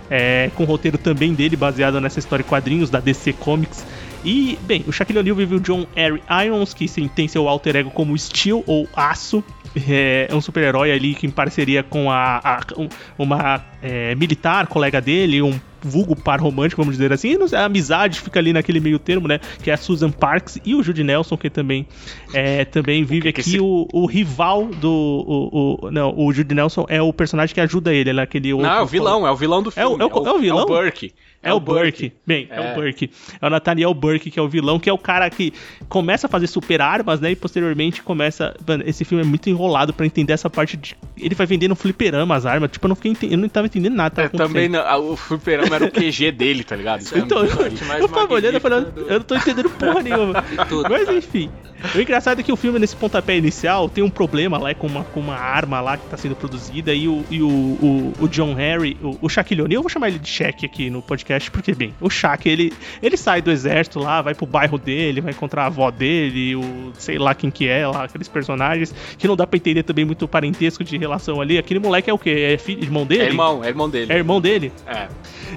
é, 0.10 0.50
com 0.56 0.64
roteiro 0.64 0.98
também 0.98 1.34
dele, 1.34 1.56
baseado 1.56 2.00
nessa 2.00 2.20
história 2.20 2.44
de 2.44 2.50
quadrinhos 2.50 2.90
da 2.90 3.00
DC 3.00 3.34
Comics. 3.34 3.86
E, 4.24 4.58
bem, 4.64 4.84
o 4.88 4.92
Shaquille 4.92 5.20
O'Neal 5.20 5.36
vive 5.36 5.56
o 5.56 5.60
John 5.60 5.86
Harry 5.96 6.22
Irons, 6.46 6.74
que 6.74 6.88
tem 7.10 7.28
seu 7.28 7.48
alter 7.48 7.76
ego 7.76 7.92
como 7.92 8.18
Steel 8.18 8.64
ou 8.66 8.88
Aço. 8.96 9.44
É, 9.88 10.28
é 10.32 10.34
um 10.36 10.40
super-herói 10.40 10.92
ali 10.92 11.14
que 11.14 11.28
em 11.28 11.30
parceria 11.30 11.84
com 11.84 12.10
a, 12.10 12.38
a- 12.38 12.62
um- 12.78 12.88
uma 13.18 13.62
é, 13.84 14.16
militar, 14.16 14.68
colega 14.68 15.02
dele, 15.02 15.42
um 15.42 15.60
vulgo 15.86 16.16
par 16.16 16.42
romântico, 16.42 16.82
vamos 16.82 16.98
dizer 16.98 17.14
assim. 17.14 17.36
E 17.36 17.56
a 17.56 17.66
amizade 17.66 18.20
fica 18.20 18.40
ali 18.40 18.52
naquele 18.52 18.80
meio 18.80 18.98
termo, 19.00 19.28
né? 19.28 19.40
Que 19.64 19.70
é 19.70 19.74
a 19.74 19.78
Susan 19.78 20.12
Parks 20.12 20.60
e 20.66 20.76
o 20.76 20.84
Jude 20.84 21.04
Nelson, 21.04 21.38
que 21.38 21.50
também, 21.50 21.88
é, 22.34 22.66
também 22.66 23.04
vive 23.04 23.24
que 23.24 23.42
aqui 23.42 23.42
esse... 23.42 23.60
o, 23.60 23.88
o, 23.94 24.06
rival 24.06 24.66
do. 24.66 24.92
O, 24.92 25.86
o, 25.86 25.92
não, 25.92 26.14
o 26.18 26.34
Jude 26.34 26.56
Nelson 26.56 26.86
é 26.90 27.02
o 27.02 27.14
personagem 27.14 27.54
que 27.54 27.62
ajuda 27.62 27.94
ele, 27.94 28.10
ele 28.10 28.20
é 28.20 28.24
aquele 28.24 28.54
outro. 28.54 28.68
Não, 28.68 28.78
é 28.78 28.82
o 28.82 28.86
vilão, 28.86 29.28
é 29.28 29.32
o 29.32 29.36
vilão 29.36 29.62
do 29.62 29.72
filme. 29.72 30.04
É 30.04 30.06
o, 30.06 30.10
é 30.10 30.14
o, 30.14 30.28
é 30.28 30.34
o 30.34 30.40
vilão? 30.40 30.60
É 30.62 30.64
o 30.64 30.68
Burke. 30.68 31.14
É, 31.46 31.52
é 31.52 31.54
o 31.54 31.60
Burke. 31.60 31.82
Burke. 31.84 32.14
Bem, 32.26 32.48
é. 32.50 32.58
é. 32.58 32.72
o 32.72 32.76
Burke. 32.76 33.12
É 33.40 33.46
o 33.46 33.50
Nathaniel 33.50 33.94
Burke, 33.94 34.32
que 34.32 34.40
é 34.40 34.42
o 34.42 34.50
vilão, 34.50 34.80
que 34.80 34.90
é 34.90 34.94
o 34.94 34.98
cara 34.98 35.30
que 35.30 35.54
começa 35.88 36.26
a 36.26 36.30
fazer 36.30 36.48
super 36.48 36.82
armas, 36.82 37.20
né? 37.20 37.32
E 37.32 37.36
posteriormente 37.36 38.02
começa. 38.02 38.56
Mano, 38.68 38.84
esse 38.86 39.06
filme 39.06 39.24
é 39.24 39.28
muito 39.28 39.50
enrolado 39.50 39.94
para 39.94 40.06
entender 40.06 40.34
essa 40.34 40.50
parte 40.50 40.76
de. 40.76 40.98
Ele 41.18 41.36
vai 41.36 41.46
vendendo 41.46 41.76
fliperama 41.76 42.36
as 42.36 42.46
armas. 42.46 42.72
Tipo, 42.72 42.88
eu 42.88 42.90
não, 42.90 42.96
fiquei 42.96 43.12
ent... 43.12 43.24
eu 43.24 43.38
não 43.38 43.48
tava 43.48 43.68
entendendo 43.68 43.96
nada. 43.96 44.24
É, 44.24 44.30
também 44.30 44.68
não, 44.68 45.12
o 45.12 45.16
fliperama 45.16 45.76
era 45.76 45.86
o 45.86 45.92
QG 45.92 46.32
dele, 46.32 46.64
tá 46.64 46.76
ligado? 46.76 47.02
Isso 47.02 47.18
então, 47.18 47.44
é 47.44 48.02
eu 48.02 48.10
tava 48.10 48.34
olhando 48.34 48.58
e 48.58 48.60
falando, 48.60 48.94
eu 49.08 49.20
não 49.20 49.26
tô 49.26 49.36
entendendo 49.36 49.70
porra 49.70 50.02
nenhuma. 50.02 50.44
Mas 50.90 51.08
enfim. 51.10 51.52
O 51.94 52.00
engraçado 52.00 52.40
é 52.40 52.44
que 52.44 52.52
o 52.52 52.56
filme, 52.56 52.80
nesse 52.80 52.96
pontapé 52.96 53.38
inicial, 53.38 53.90
tem 53.90 54.04
um 54.04 54.10
problema 54.10 54.58
lá 54.58 54.74
com 54.74 54.88
uma, 54.88 55.04
com 55.04 55.20
uma 55.20 55.36
arma 55.36 55.82
lá 55.82 55.98
que 55.98 56.08
tá 56.08 56.18
sendo 56.18 56.36
produzida 56.36 56.94
e 56.94 57.08
o, 57.08 57.24
e 57.30 57.42
o, 57.42 57.48
o, 57.48 58.14
o 58.22 58.28
John 58.28 58.54
Harry, 58.54 58.98
o, 59.04 59.18
o 59.22 59.30
Shaquille 59.30 59.62
O'Neal, 59.62 59.80
eu 59.80 59.84
vou 59.84 59.90
chamar 59.90 60.08
ele 60.08 60.20
de 60.20 60.28
Shaq 60.28 60.66
aqui 60.66 60.90
no 60.90 61.02
podcast, 61.02 61.35
porque, 61.52 61.74
bem, 61.74 61.94
o 62.00 62.10
Shaq, 62.10 62.48
ele, 62.48 62.74
ele 63.02 63.18
sai 63.18 63.42
do 63.42 63.52
exército 63.52 64.00
lá, 64.00 64.22
vai 64.22 64.34
pro 64.34 64.46
bairro 64.46 64.78
dele, 64.78 65.22
vai 65.22 65.32
encontrar 65.32 65.64
a 65.64 65.66
avó 65.68 65.92
dele, 65.92 66.56
o 66.56 66.92
sei 66.98 67.18
lá 67.18 67.34
quem 67.34 67.50
que 67.50 67.68
é 67.68 67.88
lá, 67.88 68.04
aqueles 68.04 68.28
personagens, 68.28 68.94
que 69.18 69.28
não 69.28 69.36
dá 69.36 69.46
pra 69.46 69.58
entender 69.58 69.84
também 69.84 70.06
muito 70.06 70.28
parentesco 70.28 70.84
de 70.84 70.98
relação 70.98 71.42
ali. 71.42 71.58
Aquele 71.58 71.80
moleque 71.80 72.10
é 72.10 72.14
o 72.14 72.18
quê? 72.18 72.54
É 72.54 72.58
filho, 72.58 72.84
irmão 72.84 73.06
dele? 73.06 73.24
É 73.24 73.28
irmão, 73.28 73.64
é 73.64 73.68
irmão 73.68 73.90
dele. 73.90 74.14
É 74.14 74.18
irmão 74.18 74.42
dele? 74.42 74.72
É. 74.88 75.08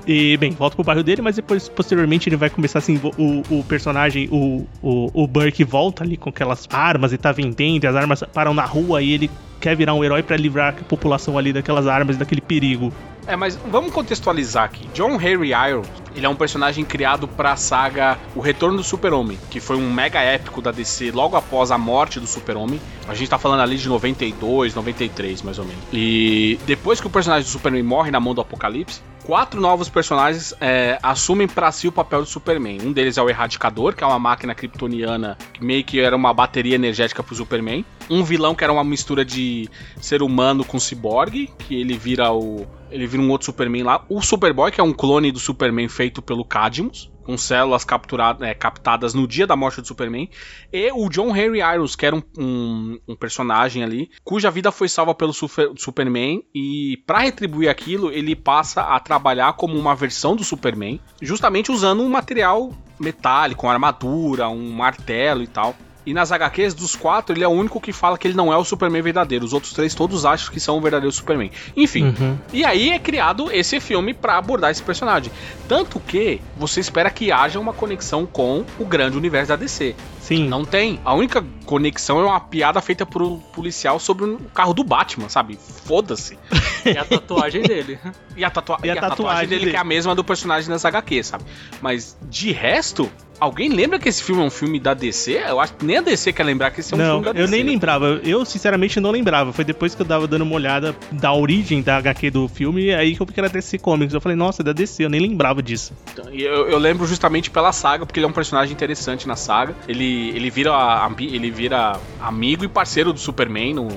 E, 0.06 0.36
bem, 0.36 0.50
volta 0.52 0.76
pro 0.76 0.84
bairro 0.84 1.02
dele, 1.02 1.22
mas 1.22 1.36
depois, 1.36 1.68
posteriormente, 1.68 2.28
ele 2.28 2.36
vai 2.36 2.50
começar 2.50 2.78
assim, 2.78 3.00
o, 3.16 3.58
o 3.58 3.64
personagem, 3.64 4.28
o, 4.30 4.66
o, 4.82 5.24
o 5.24 5.26
Burke 5.26 5.64
volta 5.64 6.04
ali 6.04 6.16
com 6.16 6.30
aquelas 6.30 6.66
armas 6.70 7.12
e 7.12 7.18
tá 7.18 7.32
vendendo, 7.32 7.84
e 7.84 7.86
as 7.86 7.94
armas 7.94 8.22
param 8.32 8.54
na 8.54 8.64
rua 8.64 9.02
e 9.02 9.12
ele 9.12 9.30
quer 9.60 9.76
virar 9.76 9.94
um 9.94 10.04
herói 10.04 10.22
para 10.22 10.36
livrar 10.36 10.74
a 10.78 10.84
população 10.84 11.36
ali 11.38 11.52
daquelas 11.52 11.86
armas 11.86 12.16
e 12.16 12.18
daquele 12.18 12.40
perigo. 12.40 12.92
É, 13.28 13.36
mas 13.36 13.56
vamos 13.70 13.92
contextualizar 13.92 14.64
aqui. 14.64 14.88
John 14.94 15.18
Harry 15.18 15.50
Irons, 15.52 15.86
ele 16.16 16.24
é 16.24 16.28
um 16.28 16.34
personagem 16.34 16.82
criado 16.82 17.28
para 17.28 17.52
a 17.52 17.56
saga 17.56 18.16
O 18.34 18.40
Retorno 18.40 18.78
do 18.78 18.82
Super-Homem, 18.82 19.38
que 19.50 19.60
foi 19.60 19.76
um 19.76 19.92
mega 19.92 20.18
épico 20.18 20.62
da 20.62 20.70
DC 20.70 21.10
logo 21.10 21.36
após 21.36 21.70
a 21.70 21.76
morte 21.76 22.18
do 22.18 22.26
Super-Homem. 22.26 22.80
A 23.06 23.14
gente 23.14 23.28
tá 23.28 23.38
falando 23.38 23.60
ali 23.60 23.76
de 23.76 23.86
92, 23.86 24.74
93, 24.74 25.42
mais 25.42 25.58
ou 25.58 25.66
menos. 25.66 25.82
E 25.92 26.58
depois 26.64 27.02
que 27.02 27.06
o 27.06 27.10
personagem 27.10 27.44
do 27.44 27.50
Superman 27.50 27.82
morre 27.82 28.10
na 28.10 28.18
mão 28.18 28.34
do 28.34 28.40
Apocalipse, 28.40 29.02
quatro 29.24 29.60
novos 29.60 29.90
personagens 29.90 30.54
é, 30.58 30.98
assumem 31.02 31.46
para 31.46 31.70
si 31.70 31.86
o 31.86 31.92
papel 31.92 32.22
do 32.22 32.26
Superman. 32.26 32.80
Um 32.82 32.92
deles 32.92 33.18
é 33.18 33.22
o 33.22 33.28
Erradicador, 33.28 33.94
que 33.94 34.02
é 34.02 34.06
uma 34.06 34.18
máquina 34.18 34.54
kryptoniana 34.54 35.36
que 35.52 35.62
meio 35.62 35.84
que 35.84 36.00
era 36.00 36.16
uma 36.16 36.32
bateria 36.32 36.76
energética 36.76 37.22
pro 37.22 37.34
Superman. 37.34 37.84
Um 38.10 38.22
vilão 38.22 38.54
que 38.54 38.64
era 38.64 38.72
uma 38.72 38.84
mistura 38.84 39.24
de 39.24 39.68
ser 40.00 40.22
humano 40.22 40.64
com 40.64 40.78
ciborgue, 40.78 41.50
que 41.58 41.74
ele 41.74 41.96
vira 41.96 42.32
o 42.32 42.66
ele 42.90 43.06
vira 43.06 43.22
um 43.22 43.30
outro 43.30 43.46
Superman 43.46 43.82
lá. 43.82 44.04
O 44.08 44.22
Superboy, 44.22 44.72
que 44.72 44.80
é 44.80 44.84
um 44.84 44.94
clone 44.94 45.30
do 45.30 45.38
Superman 45.38 45.88
feito 45.88 46.22
pelo 46.22 46.44
Cadmus 46.44 47.10
com 47.28 47.36
células 47.36 47.84
capturadas, 47.84 48.48
é, 48.48 48.54
captadas 48.54 49.12
no 49.12 49.28
dia 49.28 49.46
da 49.46 49.54
morte 49.54 49.82
do 49.82 49.86
Superman, 49.86 50.30
e 50.72 50.90
o 50.92 51.10
John 51.10 51.36
Henry 51.36 51.60
Irons, 51.60 51.94
que 51.94 52.06
era 52.06 52.16
um, 52.16 52.22
um, 52.38 52.98
um 53.06 53.14
personagem 53.14 53.84
ali, 53.84 54.10
cuja 54.24 54.50
vida 54.50 54.72
foi 54.72 54.88
salva 54.88 55.14
pelo 55.14 55.34
super, 55.34 55.70
Superman, 55.76 56.42
e 56.54 56.96
para 57.06 57.18
retribuir 57.18 57.68
aquilo, 57.68 58.10
ele 58.10 58.34
passa 58.34 58.80
a 58.80 58.98
trabalhar 58.98 59.52
como 59.52 59.78
uma 59.78 59.94
versão 59.94 60.34
do 60.34 60.42
Superman, 60.42 60.98
justamente 61.20 61.70
usando 61.70 62.02
um 62.02 62.08
material 62.08 62.72
metálico, 62.98 63.66
uma 63.66 63.74
armadura, 63.74 64.48
um 64.48 64.72
martelo 64.72 65.42
e 65.42 65.46
tal. 65.46 65.76
E 66.08 66.14
nas 66.14 66.32
HQs 66.32 66.72
dos 66.72 66.96
quatro, 66.96 67.36
ele 67.36 67.44
é 67.44 67.48
o 67.48 67.50
único 67.50 67.78
que 67.78 67.92
fala 67.92 68.16
que 68.16 68.26
ele 68.26 68.34
não 68.34 68.50
é 68.50 68.56
o 68.56 68.64
Superman 68.64 69.02
verdadeiro. 69.02 69.44
Os 69.44 69.52
outros 69.52 69.74
três 69.74 69.94
todos 69.94 70.24
acham 70.24 70.50
que 70.50 70.58
são 70.58 70.78
o 70.78 70.80
verdadeiro 70.80 71.12
Superman. 71.14 71.50
Enfim. 71.76 72.14
Uhum. 72.18 72.38
E 72.50 72.64
aí 72.64 72.88
é 72.88 72.98
criado 72.98 73.52
esse 73.52 73.78
filme 73.78 74.14
para 74.14 74.38
abordar 74.38 74.70
esse 74.70 74.82
personagem. 74.82 75.30
Tanto 75.68 76.00
que 76.00 76.40
você 76.56 76.80
espera 76.80 77.10
que 77.10 77.30
haja 77.30 77.60
uma 77.60 77.74
conexão 77.74 78.24
com 78.24 78.64
o 78.78 78.86
grande 78.86 79.18
universo 79.18 79.48
da 79.50 79.56
DC. 79.56 79.94
Sim. 80.28 80.46
Não 80.46 80.62
tem. 80.62 81.00
A 81.06 81.14
única 81.14 81.42
conexão 81.64 82.20
é 82.20 82.24
uma 82.24 82.38
piada 82.38 82.82
feita 82.82 83.06
por 83.06 83.22
um 83.22 83.38
policial 83.38 83.98
sobre 83.98 84.26
o 84.26 84.38
carro 84.52 84.74
do 84.74 84.84
Batman, 84.84 85.30
sabe? 85.30 85.58
Foda-se. 85.84 86.38
E 86.86 86.96
a 86.96 87.04
tatuagem 87.04 87.60
dele. 87.62 87.98
E 88.34 88.42
a, 88.42 88.48
tatua 88.48 88.78
e 88.82 88.88
a, 88.88 88.94
e 88.94 88.98
a 88.98 89.00
tatuagem, 89.00 89.16
tatuagem 89.16 89.48
dele, 89.48 89.60
dele, 89.60 89.70
que 89.72 89.76
é 89.76 89.80
a 89.80 89.84
mesma 89.84 90.14
do 90.14 90.24
personagem 90.24 90.70
das 90.70 90.84
HQ, 90.84 91.22
sabe? 91.22 91.44
Mas 91.82 92.16
de 92.30 92.50
resto, 92.50 93.10
Alguém 93.40 93.68
lembra 93.68 94.00
que 94.00 94.08
esse 94.08 94.22
filme 94.22 94.42
é 94.42 94.44
um 94.44 94.50
filme 94.50 94.80
da 94.80 94.94
DC? 94.94 95.40
Eu 95.48 95.60
acho 95.60 95.74
que 95.74 95.84
nem 95.84 95.98
a 95.98 96.00
DC 96.00 96.32
quer 96.32 96.42
lembrar 96.42 96.72
que 96.72 96.80
esse 96.80 96.92
é 96.92 96.96
um 96.96 96.98
não, 96.98 97.06
filme 97.06 97.24
da 97.26 97.32
DC. 97.32 97.44
Eu 97.44 97.48
nem 97.48 97.62
lembrava. 97.62 98.20
Eu, 98.24 98.44
sinceramente, 98.44 98.98
não 98.98 99.12
lembrava. 99.12 99.52
Foi 99.52 99.64
depois 99.64 99.94
que 99.94 100.02
eu 100.02 100.06
dava 100.06 100.26
dando 100.26 100.42
uma 100.42 100.56
olhada 100.56 100.94
da 101.12 101.32
origem 101.32 101.80
da 101.80 101.98
HQ 101.98 102.30
do 102.32 102.48
filme, 102.48 102.86
e 102.86 102.94
aí 102.94 103.14
que 103.14 103.22
eu 103.22 103.26
vi 103.26 103.32
que 103.32 103.38
era 103.38 103.48
DC 103.48 103.78
Comics. 103.78 104.12
Eu 104.12 104.20
falei, 104.20 104.36
nossa, 104.36 104.62
é 104.62 104.64
da 104.64 104.72
DC, 104.72 105.04
eu 105.04 105.10
nem 105.10 105.20
lembrava 105.20 105.62
disso. 105.62 105.92
Então, 106.12 106.32
eu, 106.32 106.68
eu, 106.68 106.78
lembro 106.78 107.06
justamente 107.06 107.48
pela 107.48 107.72
saga, 107.72 108.04
porque 108.04 108.18
ele 108.18 108.26
é 108.26 108.28
um 108.28 108.32
personagem 108.32 108.74
interessante 108.74 109.28
na 109.28 109.36
saga. 109.36 109.76
Ele, 109.86 110.17
ele, 110.34 110.50
vira, 110.50 111.08
ele 111.18 111.50
vira 111.50 111.98
amigo 112.20 112.64
e 112.64 112.68
parceiro 112.68 113.12
do 113.12 113.18
Superman 113.18 113.74
no, 113.74 113.88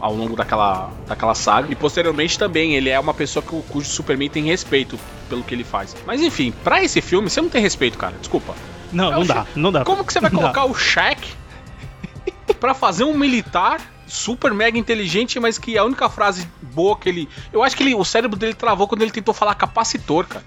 ao 0.00 0.14
longo 0.14 0.34
daquela, 0.34 0.90
daquela 1.06 1.34
saga. 1.34 1.70
E 1.70 1.76
posteriormente 1.76 2.38
também, 2.38 2.74
ele 2.74 2.90
é 2.90 2.98
uma 2.98 3.14
pessoa 3.14 3.42
que, 3.42 3.62
cujo 3.68 3.86
Superman 3.86 4.28
tem 4.28 4.44
respeito 4.44 4.98
pelo 5.28 5.42
que 5.42 5.54
ele 5.54 5.64
faz. 5.64 5.96
Mas 6.06 6.20
enfim, 6.20 6.52
para 6.64 6.82
esse 6.82 7.00
filme, 7.00 7.30
você 7.30 7.40
não 7.40 7.48
tem 7.48 7.62
respeito, 7.62 7.96
cara. 7.96 8.14
Desculpa. 8.18 8.54
Não, 8.92 9.10
não 9.10 9.24
dá, 9.24 9.46
não 9.54 9.72
dá. 9.72 9.84
Como 9.84 10.04
que 10.04 10.12
você 10.12 10.20
vai 10.20 10.30
colocar 10.30 10.64
o 10.64 10.74
Shaq 10.74 11.32
para 12.60 12.74
fazer 12.74 13.04
um 13.04 13.16
militar 13.16 13.80
super 14.06 14.52
mega 14.52 14.76
inteligente, 14.76 15.40
mas 15.40 15.56
que 15.56 15.78
a 15.78 15.84
única 15.84 16.08
frase 16.08 16.46
boa 16.60 16.96
que 16.96 17.08
ele. 17.08 17.28
Eu 17.52 17.62
acho 17.62 17.76
que 17.76 17.82
ele, 17.82 17.94
o 17.94 18.04
cérebro 18.04 18.38
dele 18.38 18.54
travou 18.54 18.86
quando 18.86 19.02
ele 19.02 19.10
tentou 19.10 19.32
falar 19.32 19.54
capacitor, 19.54 20.26
cara. 20.26 20.44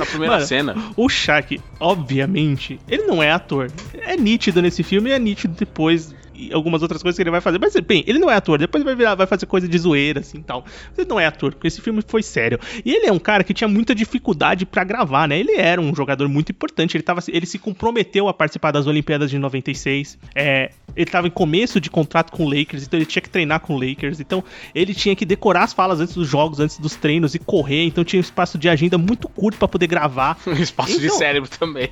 Na 0.00 0.06
primeira 0.06 0.34
Mano, 0.36 0.46
cena. 0.46 0.74
O 0.96 1.10
Shaq, 1.10 1.60
obviamente, 1.78 2.80
ele 2.88 3.02
não 3.02 3.22
é 3.22 3.30
ator. 3.30 3.70
É 3.92 4.16
nítido 4.16 4.62
nesse 4.62 4.82
filme 4.82 5.10
e 5.10 5.12
é 5.12 5.18
nítido 5.18 5.54
depois 5.54 6.14
algumas 6.52 6.82
outras 6.82 7.02
coisas 7.02 7.16
que 7.16 7.22
ele 7.22 7.30
vai 7.30 7.40
fazer. 7.40 7.58
Mas, 7.58 7.74
bem, 7.80 8.04
ele 8.06 8.18
não 8.18 8.30
é 8.30 8.34
ator, 8.34 8.58
depois 8.58 8.82
vai 8.82 8.94
virar, 8.94 9.14
vai 9.14 9.26
fazer 9.26 9.46
coisa 9.46 9.68
de 9.68 9.78
zoeira, 9.78 10.20
assim 10.20 10.40
tal. 10.40 10.64
Ele 10.96 11.06
não 11.08 11.18
é 11.20 11.26
ator, 11.26 11.52
porque 11.52 11.68
esse 11.68 11.80
filme 11.80 12.02
foi 12.06 12.22
sério. 12.22 12.58
E 12.84 12.92
ele 12.92 13.06
é 13.06 13.12
um 13.12 13.18
cara 13.18 13.44
que 13.44 13.52
tinha 13.52 13.68
muita 13.68 13.94
dificuldade 13.94 14.64
para 14.64 14.84
gravar, 14.84 15.28
né? 15.28 15.38
Ele 15.38 15.56
era 15.56 15.80
um 15.80 15.94
jogador 15.94 16.28
muito 16.28 16.52
importante, 16.52 16.96
ele, 16.96 17.02
tava, 17.02 17.20
ele 17.28 17.46
se 17.46 17.58
comprometeu 17.58 18.28
a 18.28 18.34
participar 18.34 18.70
das 18.70 18.86
Olimpíadas 18.86 19.30
de 19.30 19.38
96. 19.38 20.18
É, 20.34 20.70
ele 20.96 21.10
tava 21.10 21.26
em 21.26 21.30
começo 21.30 21.80
de 21.80 21.90
contrato 21.90 22.32
com 22.32 22.44
o 22.44 22.48
Lakers, 22.48 22.84
então 22.84 22.98
ele 22.98 23.06
tinha 23.06 23.22
que 23.22 23.28
treinar 23.28 23.60
com 23.60 23.74
o 23.74 23.80
Lakers. 23.80 24.20
Então 24.20 24.42
ele 24.74 24.94
tinha 24.94 25.14
que 25.14 25.24
decorar 25.24 25.64
as 25.64 25.72
falas 25.72 26.00
antes 26.00 26.14
dos 26.14 26.28
jogos, 26.28 26.60
antes 26.60 26.78
dos 26.78 26.96
treinos 26.96 27.34
e 27.34 27.38
correr. 27.38 27.84
Então 27.84 28.04
tinha 28.04 28.18
um 28.18 28.22
espaço 28.22 28.58
de 28.58 28.68
agenda 28.68 28.98
muito 28.98 29.28
curto 29.28 29.58
para 29.58 29.68
poder 29.68 29.86
gravar. 29.86 30.38
Um 30.50 30.62
espaço 30.62 30.92
então, 30.92 31.02
de 31.02 31.10
cérebro 31.10 31.48
também. 31.48 31.88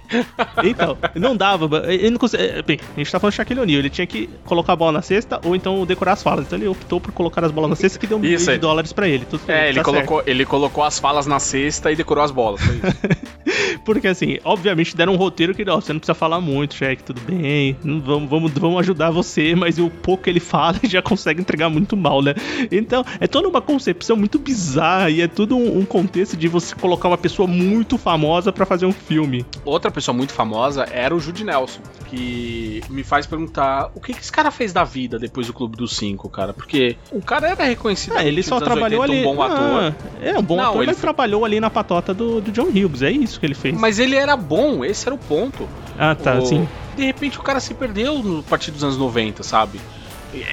então, 0.64 0.98
não 1.14 1.36
dava. 1.36 1.84
Ele 1.92 2.10
não 2.10 2.18
consegue, 2.18 2.60
bem, 2.62 2.78
a 2.94 2.98
gente 2.98 3.10
tá 3.10 3.20
falando 3.20 3.32
de 3.32 3.36
Shaquille 3.36 3.60
O'Neal, 3.60 3.78
ele 3.78 3.90
tinha 3.90 4.06
que 4.06 4.28
colocar 4.44 4.72
a 4.72 4.76
bola 4.76 4.92
na 4.92 5.02
cesta 5.02 5.40
ou 5.44 5.54
então 5.54 5.84
decorar 5.84 6.12
as 6.12 6.22
falas. 6.22 6.46
Então 6.46 6.58
ele 6.58 6.68
optou 6.68 7.00
por 7.00 7.12
colocar 7.12 7.44
as 7.44 7.50
bolas 7.50 7.70
na 7.70 7.76
cesta 7.76 7.98
que 7.98 8.06
deu 8.06 8.18
um 8.18 8.20
milhão 8.20 8.38
de 8.38 8.58
dólares 8.58 8.92
para 8.92 9.08
ele. 9.08 9.24
Tudo 9.24 9.42
é, 9.48 9.68
ele, 9.68 9.78
tá 9.78 9.84
colocou, 9.84 10.22
ele 10.26 10.44
colocou 10.44 10.84
as 10.84 10.98
falas 10.98 11.26
na 11.26 11.38
cesta 11.38 11.90
e 11.92 11.96
decorou 11.96 12.24
as 12.24 12.30
bolas. 12.30 12.60
Porque 13.84 14.08
assim, 14.08 14.38
obviamente 14.44 14.96
deram 14.96 15.14
um 15.14 15.16
roteiro 15.16 15.54
que 15.54 15.62
ó, 15.68 15.76
você 15.76 15.92
não 15.92 16.00
precisa 16.00 16.14
falar 16.14 16.40
muito, 16.40 16.74
cheque, 16.74 17.02
tudo 17.02 17.20
bem. 17.22 17.76
Vamos, 17.82 18.28
vamos, 18.28 18.52
vamos 18.52 18.80
ajudar 18.80 19.10
você, 19.10 19.54
mas 19.54 19.78
o 19.78 19.88
pouco 19.88 20.24
que 20.24 20.30
ele 20.30 20.40
fala 20.40 20.78
já 20.84 21.00
consegue 21.00 21.40
entregar 21.40 21.68
muito 21.70 21.96
mal, 21.96 22.20
né? 22.20 22.34
Então, 22.70 23.04
é 23.20 23.26
toda 23.26 23.48
uma 23.48 23.60
concepção 23.60 24.16
muito 24.16 24.38
bizarra 24.38 25.10
e 25.10 25.20
é 25.22 25.28
tudo 25.28 25.56
um, 25.56 25.78
um 25.78 25.84
contexto 25.84 26.36
de 26.36 26.48
você 26.48 26.74
colocar 26.74 27.08
uma 27.08 27.18
pessoa 27.18 27.46
muito 27.46 27.96
famosa 27.96 28.52
para 28.52 28.66
fazer 28.66 28.86
um 28.86 28.92
filme. 28.92 29.46
Outra 29.64 29.90
pessoa 29.90 30.14
muito 30.14 30.32
famosa 30.32 30.86
era 30.90 31.14
o 31.14 31.20
Jude 31.20 31.44
Nelson, 31.44 31.80
que 32.08 32.82
me 32.88 33.04
faz 33.04 33.26
perguntar 33.26 33.90
o 33.94 34.00
que, 34.00 34.14
que 34.14 34.20
esse 34.20 34.32
cara 34.32 34.50
fez 34.50 34.72
da 34.72 34.82
vida 34.82 35.18
depois 35.18 35.46
do 35.46 35.52
Clube 35.52 35.76
dos 35.76 35.96
Cinco, 35.96 36.28
cara? 36.28 36.52
Porque 36.54 36.96
o 37.12 37.20
cara 37.20 37.50
era 37.50 37.64
reconhecido. 37.64 38.14
Ah, 38.16 38.24
ele 38.24 38.42
só 38.42 38.58
trabalhou 38.58 39.02
80, 39.02 39.18
ali. 39.18 39.26
Um 39.26 39.34
bom 39.34 39.42
ator. 39.42 39.94
é, 40.22 40.38
um 40.38 40.42
bom 40.42 40.56
não, 40.56 40.64
ator, 40.64 40.82
ele 40.82 40.86
mas 40.86 41.00
trabalhou 41.00 41.44
ali 41.44 41.60
na 41.60 41.68
patota 41.68 42.14
do, 42.14 42.40
do 42.40 42.50
John 42.50 42.68
Hughes. 42.68 43.02
É 43.02 43.10
isso 43.10 43.38
que 43.38 43.46
ele 43.46 43.54
fez. 43.54 43.78
Mas 43.78 43.98
ele 43.98 44.16
era 44.16 44.36
bom, 44.36 44.84
esse 44.84 45.06
era 45.06 45.14
o 45.14 45.18
ponto. 45.18 45.68
Ah, 45.98 46.14
tá, 46.14 46.38
o... 46.38 46.46
sim. 46.46 46.66
De 46.96 47.04
repente 47.04 47.38
o 47.38 47.42
cara 47.42 47.60
se 47.60 47.74
perdeu 47.74 48.18
no 48.22 48.42
partir 48.42 48.70
dos 48.70 48.82
anos 48.82 48.96
90, 48.96 49.42
sabe? 49.42 49.80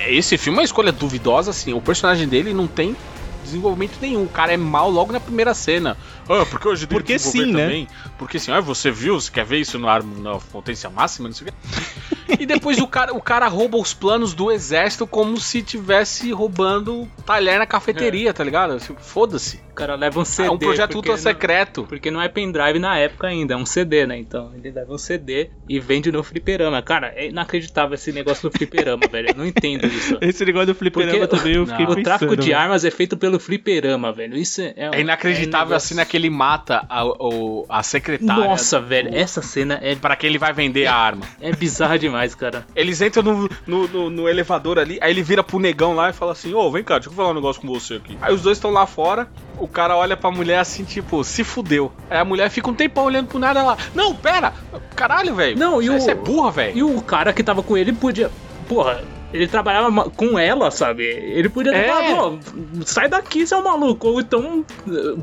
Esse 0.07 0.37
filme 0.37 0.57
é 0.57 0.61
uma 0.61 0.65
escolha 0.65 0.91
duvidosa, 0.91 1.51
assim. 1.51 1.73
O 1.73 1.81
personagem 1.81 2.27
dele 2.27 2.53
não 2.53 2.67
tem 2.67 2.95
desenvolvimento 3.43 3.97
nenhum. 4.01 4.23
O 4.23 4.29
cara 4.29 4.53
é 4.53 4.57
mal 4.57 4.89
logo 4.89 5.11
na 5.11 5.19
primeira 5.19 5.53
cena. 5.53 5.97
Ah, 6.27 6.45
porque 6.45 6.67
hoje 6.67 6.87
tem 6.87 6.97
Porque 6.97 7.19
sim, 7.19 7.51
né? 7.51 7.63
também. 7.63 7.87
Porque 8.17 8.37
assim, 8.37 8.51
ah, 8.51 8.59
você 8.59 8.91
viu, 8.91 9.19
você 9.19 9.31
quer 9.31 9.45
ver 9.45 9.59
isso 9.59 9.77
no 9.77 9.87
ar, 9.87 10.03
na 10.03 10.37
potência 10.37 10.89
máxima, 10.89 11.27
não 11.27 11.35
sei 11.35 11.47
o 11.47 11.51
quê. 11.51 12.37
e 12.39 12.45
depois 12.45 12.79
o 12.79 12.87
cara, 12.87 13.13
o 13.13 13.21
cara 13.21 13.47
rouba 13.47 13.77
os 13.77 13.93
planos 13.93 14.33
do 14.33 14.51
exército 14.51 15.05
como 15.05 15.39
se 15.39 15.61
tivesse 15.61 16.31
roubando 16.31 17.07
talher 17.25 17.59
na 17.59 17.65
cafeteria, 17.65 18.29
é. 18.29 18.33
tá 18.33 18.43
ligado? 18.43 18.73
Assim, 18.73 18.95
foda-se. 18.99 19.59
cara 19.75 19.95
leva 19.95 20.19
um 20.19 20.25
CD. 20.25 20.47
É 20.47 20.51
um 20.51 20.57
projeto 20.57 20.95
ultra 20.95 21.11
não- 21.11 21.17
secreto. 21.17 21.85
Porque 21.87 22.09
não 22.09 22.21
é 22.21 22.27
pendrive 22.27 22.79
na 22.79 22.97
época 22.97 23.27
ainda, 23.27 23.53
é 23.53 23.57
um 23.57 23.65
CD, 23.65 24.05
né? 24.05 24.17
Então 24.17 24.51
ele 24.55 24.71
leva 24.71 24.93
um 24.93 24.97
CD 24.97 25.49
e 25.69 25.79
vende 25.79 26.11
no 26.11 26.23
fliperama. 26.23 26.81
Cara, 26.81 27.13
é 27.15 27.27
inacreditável 27.27 27.95
esse 27.95 28.11
negócio 28.11 28.49
do 28.49 28.57
fliperama, 28.57 29.03
velho. 29.11 29.29
Eu 29.29 29.35
não 29.35 29.45
entendo 29.45 29.85
isso. 29.85 30.17
Esse 30.21 30.45
negócio 30.45 30.67
do 30.67 30.75
fliperama 30.75 31.27
Porque 31.27 31.37
também 31.37 31.55
eu 31.55 31.65
fiquei 31.67 31.85
o 31.85 31.89
pensando. 31.89 32.03
tráfico 32.03 32.37
de 32.37 32.53
armas 32.53 32.83
é 32.85 32.91
feito 32.91 33.17
pelo 33.17 33.39
fliperama, 33.39 34.11
velho. 34.11 34.37
Isso 34.37 34.61
é. 34.61 34.73
É 34.75 35.01
inacreditável 35.01 35.73
é 35.73 35.77
a 35.77 35.79
cena 35.79 36.05
que 36.15 36.17
ele 36.17 36.29
mata 36.29 36.85
a, 36.89 37.03
o- 37.05 37.65
a 37.67 37.83
secretária. 37.83 38.45
Nossa, 38.45 38.79
velho, 38.79 39.09
essa 39.13 39.41
cena 39.41 39.77
é, 39.81 39.95
Pra 39.95 40.15
que 40.15 40.25
ele 40.25 40.37
vai 40.37 40.53
vender 40.53 40.87
a 40.87 40.95
arma. 40.95 41.25
é 41.41 41.51
bizarra 41.51 41.99
demais, 41.99 42.33
cara. 42.33 42.65
Eles 42.73 43.01
entram 43.01 43.21
no, 43.21 43.49
no, 43.67 43.87
no- 43.89 44.09
no 44.09 44.29
elevador 44.29 44.79
ali, 44.79 44.97
aí 45.01 45.11
ele 45.11 45.21
vira 45.21 45.43
pro 45.43 45.59
negão 45.59 45.93
lá 45.93 46.09
e 46.09 46.13
fala 46.13 46.31
assim: 46.31 46.53
Ô, 46.53 46.71
vem 46.71 46.83
cá, 46.83 46.95
deixa 46.95 47.09
eu 47.09 47.13
falar 47.13 47.31
um 47.31 47.33
negócio 47.33 47.61
com 47.61 47.67
você 47.67 47.95
aqui. 47.95 48.17
Aí 48.21 48.33
os 48.33 48.41
dois 48.41 48.57
estão 48.57 48.71
lá 48.71 48.85
fora, 48.87 49.27
o 49.57 49.67
cara 49.67 49.95
olha 49.97 50.15
pra 50.15 50.31
mulher 50.31 50.59
assim, 50.59 50.85
tipo, 50.85 51.21
se 51.23 51.43
fudeu. 51.43 51.91
Aí 52.09 52.17
a 52.19 52.25
mulher 52.25 52.49
fica 52.49 52.69
um 52.69 52.73
tempão 52.73 53.03
olhando 53.05 53.27
pro 53.27 53.39
nada 53.39 53.61
lá. 53.61 53.77
Não, 53.93 54.15
pera! 54.15 54.53
Caralho, 54.95 55.35
velho. 55.35 55.57
Não, 55.57 55.81
e 55.81 55.89
o- 55.89 55.99
Você 55.99 56.11
é 56.11 56.15
burra, 56.15 56.51
velho. 56.51 56.77
E 56.77 56.83
o 56.83 57.01
cara 57.01 57.33
que 57.33 57.43
tava 57.43 57.61
com 57.61 57.75
ele 57.75 57.91
podia. 57.91 58.31
Porra, 58.69 59.03
ele 59.35 59.47
trabalhava 59.47 60.09
com 60.09 60.37
ela, 60.39 60.71
sabe? 60.71 61.03
Ele 61.03 61.49
podia 61.49 61.71
ter 61.71 61.77
É. 61.79 61.87
falado, 61.87 62.39
sai 62.85 63.07
daqui, 63.09 63.45
seu 63.45 63.61
maluco. 63.63 64.07
Ou 64.07 64.19
então, 64.21 64.65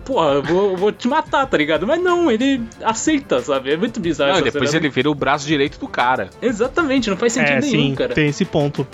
porra, 0.05 0.35
eu 0.35 0.43
vou, 0.43 0.77
vou 0.77 0.93
te 0.93 1.09
matar, 1.09 1.47
tá 1.47 1.57
ligado? 1.57 1.87
Mas 1.87 2.01
não, 2.03 2.31
ele 2.31 2.61
aceita, 2.83 3.41
sabe? 3.41 3.73
É 3.73 3.77
muito 3.77 4.01
bizarro 4.01 4.35
Não, 4.35 4.43
depois 4.43 4.71
cena. 4.71 4.83
ele 4.83 4.89
vira 4.91 5.11
o 5.11 5.15
braço 5.15 5.47
direito 5.47 5.79
do 5.79 5.89
cara. 5.89 6.31
Exatamente, 6.41 7.09
não 7.11 7.17
faz 7.17 7.33
sentido 7.33 7.57
É, 7.59 7.61
nenhum, 7.61 7.89
sim, 7.91 7.95
cara. 7.95 8.15
tem 8.15 8.29
esse 8.29 8.45
ponto. 8.45 8.87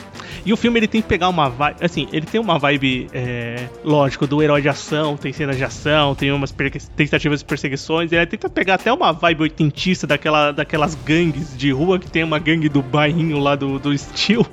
E 0.44 0.52
o 0.52 0.56
filme 0.56 0.78
ele 0.78 0.86
tem 0.88 1.02
que 1.02 1.08
pegar 1.08 1.28
uma 1.28 1.48
vibe. 1.48 1.76
Assim, 1.80 2.06
ele 2.12 2.24
tem 2.26 2.40
uma 2.40 2.58
vibe, 2.58 3.08
é, 3.12 3.66
lógico, 3.84 4.26
do 4.26 4.42
herói 4.42 4.62
de 4.62 4.68
ação, 4.68 5.16
tem 5.16 5.32
cenas 5.32 5.56
de 5.56 5.64
ação, 5.64 6.14
tem 6.14 6.30
umas 6.32 6.54
tentativas 6.96 7.40
de 7.40 7.44
perseguições. 7.44 8.12
Ele 8.12 8.24
tenta 8.26 8.48
pegar 8.48 8.74
até 8.74 8.92
uma 8.92 9.12
vibe 9.12 9.42
oitentista 9.42 10.06
daquela, 10.06 10.52
daquelas 10.52 10.94
gangues 10.94 11.56
de 11.56 11.70
rua 11.70 11.98
que 11.98 12.10
tem 12.10 12.22
uma 12.24 12.38
gangue 12.38 12.68
do 12.68 12.80
bairrinho 12.82 13.38
lá 13.38 13.56
do, 13.56 13.78
do 13.78 13.96
Steel. 13.96 14.46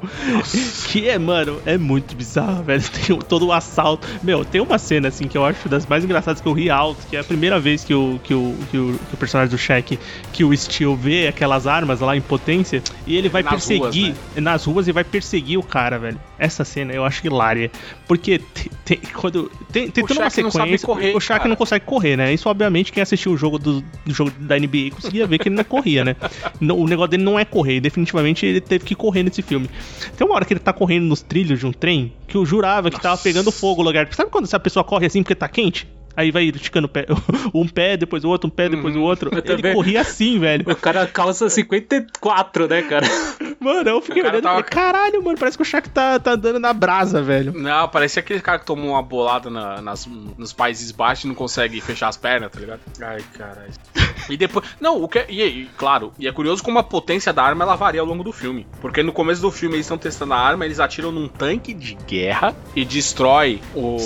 Que 0.88 1.10
é, 1.10 1.18
mano, 1.18 1.62
é 1.66 1.78
muito 1.78 2.16
bizarro, 2.16 2.64
velho. 2.64 2.84
Tem 3.06 3.18
todo 3.20 3.48
o 3.48 3.52
assalto. 3.54 4.08
Meu, 4.24 4.46
tem 4.46 4.62
uma 4.62 4.78
cena 4.78 5.08
assim 5.08 5.28
que 5.28 5.38
eu 5.38 5.46
acho 5.46 5.68
das 5.68 5.86
mais 5.86 6.04
engraçadas 6.04 6.42
que 6.42 6.48
eu 6.48 6.54
ri 6.54 6.70
alto, 6.70 7.06
que 7.10 7.16
é 7.16 7.20
a 7.20 7.24
primeira 7.24 7.60
vez 7.60 7.84
que 7.84 7.94
o, 7.94 8.20
que 8.24 8.34
o, 8.34 8.56
que 8.72 8.78
o, 8.78 9.00
que 9.10 9.14
o 9.14 9.18
personagem 9.18 9.52
do 9.52 9.58
Shaq, 9.58 10.00
que 10.32 10.44
o 10.44 10.56
Steel 10.56 10.96
vê 10.96 11.28
aquelas 11.28 11.68
armas 11.68 12.00
lá 12.00 12.16
em 12.16 12.22
potência, 12.22 12.82
e 13.06 13.16
ele 13.16 13.30
vai 13.30 13.44
Nas 13.44 13.54
perseguir 13.54 14.14
ruas, 14.14 14.44
nas 14.44 14.66
ruas 14.66 14.88
e 14.88 14.92
vai 14.92 15.04
perseguir 15.04 15.58
o 15.58 15.64
cara, 15.64 15.98
velho. 15.98 16.20
Essa 16.38 16.64
cena 16.64 16.94
eu 16.94 17.04
acho 17.04 17.26
hilária. 17.26 17.72
Porque 18.08 18.40
tem, 18.40 18.70
tem- 18.86 19.00
quando, 19.14 19.52
tem, 19.72 19.90
tem 19.90 20.06
toda 20.06 20.22
uma 20.22 20.30
sequência. 20.30 20.86
correr, 20.86 21.16
o 21.16 21.20
Shaq 21.20 21.40
cara. 21.40 21.50
não 21.50 21.56
consegue 21.56 21.86
correr, 21.86 22.16
né? 22.16 22.34
Isso, 22.34 22.48
obviamente, 22.50 22.92
quem 22.92 23.02
assistiu 23.02 23.34
o 23.34 23.38
jogo 23.38 23.58
do, 23.58 23.82
do 24.06 24.14
jogo 24.14 24.32
da 24.40 24.58
NBA 24.58 24.92
conseguia 24.94 25.26
ver 25.28 25.40
que 25.40 25.50
ele 25.50 25.56
não 25.56 25.64
corria, 25.64 26.06
né? 26.06 26.16
O 26.76 26.88
negócio 26.88 27.12
dele 27.12 27.24
não 27.24 27.40
é 27.40 27.46
correr. 27.46 27.80
Definitivamente 27.80 28.46
ele 28.46 28.62
teve 28.62 28.84
que 28.86 28.96
correr 28.96 29.24
nesse 29.24 29.42
filme. 29.42 29.70
Tem 30.18 30.26
uma 30.26 30.36
hora 30.36 30.45
que 30.46 30.54
ele 30.54 30.60
tá 30.60 30.74
correndo 30.74 31.06
nos 31.06 31.22
trilhos 31.22 31.60
de 31.60 31.66
um 31.66 31.72
trem 31.72 32.14
que 32.28 32.38
eu 32.38 32.46
jurava 32.46 32.90
que 32.90 33.02
tava 33.02 33.18
pegando 33.18 33.52
fogo 33.52 33.82
o 33.82 33.86
lugar. 33.86 34.08
Sabe 34.14 34.30
quando 34.30 34.46
essa 34.46 34.60
pessoa 34.60 34.84
corre 34.84 35.06
assim 35.06 35.24
porque 35.24 35.36
tá 35.36 35.48
quente? 35.48 35.88
Aí 36.16 36.32
vai 36.32 36.46
esticando 36.46 36.88
pé, 36.88 37.06
um 37.54 37.68
pé, 37.68 37.98
depois 37.98 38.24
o 38.24 38.30
outro, 38.30 38.48
um 38.48 38.52
pé, 38.52 38.70
depois 38.70 38.96
o 38.96 39.02
outro. 39.02 39.30
Eu 39.32 39.38
Ele 39.40 39.42
também. 39.42 39.74
corria 39.74 40.02
assim, 40.02 40.40
velho. 40.40 40.66
O 40.70 40.76
cara 40.76 41.06
calça 41.08 41.50
54, 41.50 42.68
né, 42.68 42.82
cara? 42.84 43.06
Mano, 43.60 43.90
eu 43.90 44.02
fiquei 44.02 44.22
olhando 44.22 44.38
e 44.38 44.42
tava- 44.42 44.56
falei, 44.58 44.70
caralho, 44.70 45.24
mano, 45.24 45.38
parece 45.40 45.58
que 45.58 45.64
o 45.64 45.66
Shaq 45.66 45.90
tá, 45.90 46.20
tá 46.20 46.34
andando 46.34 46.60
na 46.60 46.72
brasa, 46.72 47.24
velho. 47.24 47.52
Não, 47.52 47.88
parecia 47.90 48.20
aquele 48.20 48.40
cara 48.40 48.60
que 48.60 48.66
tomou 48.66 48.92
uma 48.92 49.02
bolada 49.02 49.50
na- 49.50 49.82
nas, 49.82 50.06
nos 50.38 50.54
Países 50.54 50.92
Baixos 50.92 51.26
e 51.26 51.28
não 51.28 51.34
consegue 51.36 51.82
fechar 51.82 52.10
as 52.10 52.18
pernas, 52.18 52.52
tá 52.52 52.60
ligado? 52.60 52.80
Ai, 53.02 53.24
caralho. 53.38 53.72
E 54.30 54.36
depois. 54.38 54.66
Não, 54.82 55.04
o 55.04 55.08
que. 55.08 55.20
é- 55.20 55.26
E, 55.30 55.42
e, 55.44 55.66
claro, 55.78 56.12
e 56.18 56.28
é 56.28 56.32
curioso 56.32 56.64
como 56.64 56.80
a 56.80 56.84
potência 56.84 57.32
da 57.32 57.44
arma 57.44 57.64
ela 57.64 57.76
varia 57.76 58.02
ao 58.02 58.08
longo 58.08 58.24
do 58.24 58.32
filme. 58.32 58.66
Porque 58.82 59.04
no 59.04 59.12
começo 59.14 59.40
do 59.42 59.52
filme 59.52 59.76
eles 59.76 59.86
estão 59.86 60.00
testando 60.00 60.34
a 60.34 60.38
arma, 60.40 60.66
eles 60.66 60.80
atiram 60.80 61.12
num 61.12 61.28
tanque 61.28 61.74
de 61.76 61.94
guerra 62.08 62.56
e 62.76 62.84
destrói 62.84 63.62
o. 63.76 63.98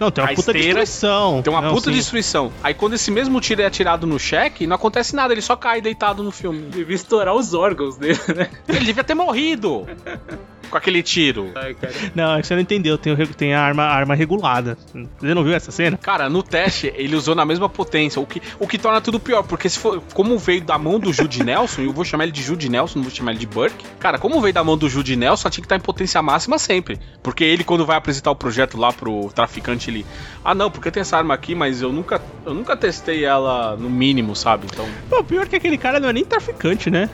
Não, 0.00 0.10
tem 0.10 0.24
uma 0.24 0.30
A 0.32 0.34
puta 0.34 0.50
esteira- 0.52 0.80
destruição. 0.80 1.31
Tem 1.40 1.52
uma 1.52 1.62
Não, 1.62 1.72
puta 1.72 1.90
sim. 1.90 1.96
destruição. 1.96 2.52
Aí 2.62 2.74
quando 2.74 2.94
esse 2.94 3.10
mesmo 3.10 3.40
tiro 3.40 3.62
é 3.62 3.66
atirado 3.66 4.06
no 4.06 4.18
cheque, 4.18 4.66
não 4.66 4.74
acontece 4.74 5.14
nada, 5.14 5.32
ele 5.32 5.40
só 5.40 5.54
cai 5.56 5.80
deitado 5.80 6.22
no 6.22 6.32
filme. 6.32 6.62
Devia 6.68 6.96
estourar 6.96 7.34
os 7.34 7.54
órgãos 7.54 7.96
dele, 7.96 8.18
né? 8.36 8.50
Ele 8.68 8.84
devia 8.84 9.04
ter 9.04 9.14
morrido 9.14 9.86
com 10.72 10.78
aquele 10.78 11.02
tiro. 11.02 11.52
Ai. 11.54 11.76
Não, 12.14 12.34
é 12.34 12.40
que 12.40 12.46
você 12.46 12.54
não 12.54 12.62
entendeu. 12.62 12.96
Tem, 12.96 13.14
tem 13.14 13.54
a 13.54 13.60
arma, 13.60 13.84
a 13.84 13.94
arma 13.94 14.14
regulada. 14.14 14.76
Você 15.20 15.34
não 15.34 15.44
viu 15.44 15.54
essa 15.54 15.70
cena? 15.70 15.98
Cara, 15.98 16.28
no 16.28 16.42
teste 16.42 16.92
ele 16.96 17.14
usou 17.14 17.34
na 17.34 17.44
mesma 17.44 17.68
potência, 17.68 18.20
o 18.20 18.26
que, 18.26 18.42
o 18.58 18.66
que 18.66 18.78
torna 18.78 19.00
tudo 19.00 19.20
pior, 19.20 19.42
porque 19.42 19.68
se 19.68 19.78
for, 19.78 20.02
como 20.14 20.36
veio 20.38 20.62
da 20.62 20.78
mão 20.78 20.98
do 20.98 21.12
Jude 21.12 21.44
Nelson, 21.44 21.82
eu 21.82 21.92
vou 21.92 22.04
chamar 22.04 22.24
ele 22.24 22.32
de 22.32 22.42
Jude 22.42 22.68
Nelson, 22.70 22.98
não 22.98 23.04
vou 23.04 23.14
chamar 23.14 23.32
ele 23.32 23.40
de 23.40 23.46
Burke. 23.46 23.84
Cara, 24.00 24.18
como 24.18 24.40
veio 24.40 24.54
da 24.54 24.64
mão 24.64 24.76
do 24.76 24.88
Jude 24.88 25.14
Nelson, 25.14 25.50
tinha 25.50 25.62
que 25.62 25.66
estar 25.66 25.76
em 25.76 25.80
potência 25.80 26.22
máxima 26.22 26.58
sempre. 26.58 26.98
Porque 27.22 27.44
ele, 27.44 27.62
quando 27.62 27.84
vai 27.84 27.96
apresentar 27.96 28.30
o 28.30 28.36
projeto 28.36 28.78
lá 28.78 28.92
pro 28.92 29.30
traficante, 29.34 29.90
ele. 29.90 30.06
Ah 30.42 30.54
não, 30.54 30.70
porque 30.70 30.90
tem 30.90 31.02
essa 31.02 31.18
arma 31.18 31.34
aqui, 31.34 31.54
mas 31.54 31.82
eu 31.82 31.92
nunca, 31.92 32.20
eu 32.46 32.54
nunca 32.54 32.76
testei 32.76 33.24
ela 33.24 33.76
no 33.76 33.90
mínimo, 33.90 34.34
sabe? 34.34 34.66
Então. 34.72 34.88
Pô, 35.10 35.22
pior 35.22 35.46
que 35.46 35.56
aquele 35.56 35.76
cara 35.76 36.00
não 36.00 36.08
é 36.08 36.12
nem 36.12 36.24
traficante, 36.24 36.90
né? 36.90 37.10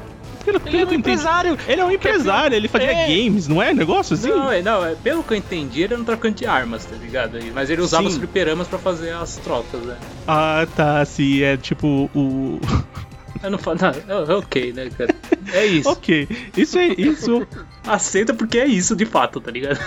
Ele 0.49 0.57
é 0.57 0.61
um 0.61 0.83
entendi. 0.83 0.95
empresário. 0.97 1.59
Ele 1.67 1.81
é 1.81 1.85
um 1.85 1.91
empresário, 1.91 2.57
ele 2.57 2.69
fazia 2.69 2.93
É. 2.93 3.07
games, 3.07 3.47
não 3.49 3.63
é? 3.63 3.73
Negócio 3.75 4.15
assim? 4.15 4.29
Não, 4.31 4.51
é, 4.51 4.63
não, 4.63 4.85
é, 4.85 4.95
pelo 4.95 5.23
que 5.23 5.33
eu 5.35 5.37
entendi, 5.39 5.83
ele 5.83 5.95
era 5.95 6.03
um 6.03 6.05
traficante 6.05 6.39
de 6.39 6.47
armas, 6.47 6.85
tá 6.85 6.97
ligado? 6.97 7.39
Mas 7.55 7.71
ele 7.71 7.81
usava 7.83 8.05
Sim. 8.05 8.09
os 8.11 8.17
fliperamas 8.17 8.67
pra 8.69 8.79
fazer 8.79 9.13
as 9.15 9.37
trocas, 9.37 9.81
né? 9.83 9.97
Ah, 10.27 10.67
tá, 10.77 11.05
sim, 11.05 11.43
é 11.43 11.57
tipo 11.57 12.11
o. 12.15 12.61
Eu 13.41 13.53
não 13.53 13.59
falo. 13.59 13.79
Não, 14.09 14.25
é 14.25 14.35
ok, 14.37 14.73
né, 14.73 14.91
cara? 14.99 15.15
É 15.53 15.65
isso. 15.67 15.89
ok, 15.89 16.27
isso 16.57 16.77
é 16.77 16.89
isso. 16.89 17.47
Aceita 17.87 18.35
porque 18.35 18.59
é 18.59 18.67
isso 18.67 18.97
de 18.97 19.05
fato, 19.07 19.41
tá 19.41 19.49
ligado? 19.53 19.79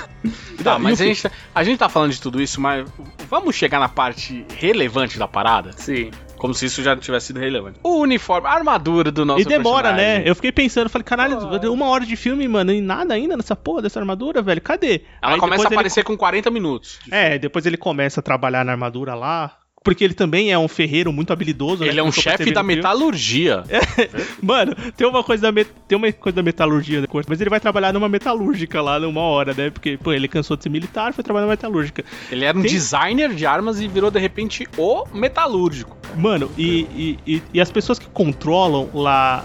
Tá, 0.64 0.80
mas 0.80 1.01
a 1.01 1.03
gente, 1.03 1.24
tá- 1.24 1.32
a 1.53 1.62
gente 1.62 1.78
tá 1.78 1.89
falando 1.89 2.14
de 2.14 2.22
tudo 2.22 2.41
isso, 2.41 2.62
mas 2.62 2.88
vamos 3.30 3.53
chegar 3.53 3.78
na 3.80 3.89
parte 3.89 4.45
relevante 4.55 5.20
da 5.20 5.28
parada? 5.28 5.72
Sim. 5.76 6.12
Como 6.42 6.56
se 6.56 6.66
isso 6.66 6.82
já 6.82 6.96
não 6.96 7.02
tivesse 7.02 7.28
sido 7.28 7.39
relevante. 7.39 7.80
O 7.84 8.00
uniforme, 8.00 8.48
a 8.48 8.52
armadura 8.52 9.12
do 9.12 9.24
nosso 9.24 9.42
E 9.42 9.46
demora, 9.46 9.89
personagem. 9.89 10.24
né? 10.24 10.30
Eu 10.30 10.34
fiquei 10.34 10.52
pensando, 10.52 10.89
falei, 10.89 11.04
caralho, 11.04 11.38
uma 11.72 11.86
hora 11.86 12.04
de 12.04 12.16
filme, 12.16 12.48
mano, 12.48 12.74
e 12.74 12.82
nada 12.82 13.14
ainda 13.14 13.38
nessa 13.38 13.56
porra 13.56 13.84
dessa 13.84 14.00
armadura, 14.00 14.42
velho. 14.42 14.60
Cadê? 14.60 15.02
Ela 15.22 15.34
Aí 15.34 15.39
começa 15.39 15.46
a 15.46 15.66
depois 15.66 15.66
ele 15.68 15.76
aparecer 15.76 16.04
com 16.04 16.18
40 16.18 16.50
minutos. 16.50 16.98
É, 17.12 17.38
depois 17.38 17.68
ele 17.68 17.78
começa 17.78 18.22
a 18.22 18.24
trabalhar 18.24 18.66
na 18.66 18.72
armadura 18.72 19.14
lá. 19.14 19.56
Porque 19.84 20.04
ele 20.04 20.14
também 20.14 20.52
é 20.52 20.58
um 20.60 20.68
ferreiro 20.68 21.12
muito 21.12 21.34
habilidoso, 21.34 21.84
né? 21.84 21.90
Ele 21.90 22.00
é 22.00 22.04
um 22.04 22.12
chefe 22.12 22.52
da 22.52 22.62
metalurgia. 22.62 23.64
Mano, 24.42 24.76
tem 24.96 25.08
uma 25.08 25.24
coisa 25.24 25.42
da, 25.42 25.52
met- 25.52 25.72
tem 25.88 25.98
uma 25.98 26.12
coisa 26.12 26.36
da 26.36 26.44
metalurgia, 26.44 27.02
depois, 27.02 27.26
mas 27.28 27.42
ele 27.42 27.50
vai 27.50 27.60
trabalhar 27.60 27.92
numa 27.92 28.08
metalúrgica 28.08 28.80
lá 28.80 29.00
numa 29.00 29.22
hora, 29.22 29.56
né? 29.56 29.72
Porque, 29.72 29.98
pô, 29.98 30.14
ele 30.14 30.28
cansou 30.28 30.56
de 30.56 30.62
ser 30.64 30.70
militar, 30.70 31.14
foi 31.14 31.24
trabalhar 31.24 31.48
na 31.48 31.52
metalúrgica. 31.54 32.04
Ele 32.32 32.46
era 32.46 32.56
um 32.56 32.62
Tem- 32.62 32.70
designer 32.70 33.34
de 33.34 33.44
armas 33.46 33.82
e 33.82 33.88
virou 33.88 34.12
de 34.12 34.20
repente 34.20 34.68
o 34.78 35.04
metalúrgico. 35.14 35.98
Mano, 36.16 36.52
e, 36.58 36.82
e, 37.26 37.36
e, 37.36 37.44
e 37.54 37.62
as 37.62 37.72
pessoas 37.72 37.98
que 37.98 38.06
controlam 38.08 38.90
lá 38.94 39.44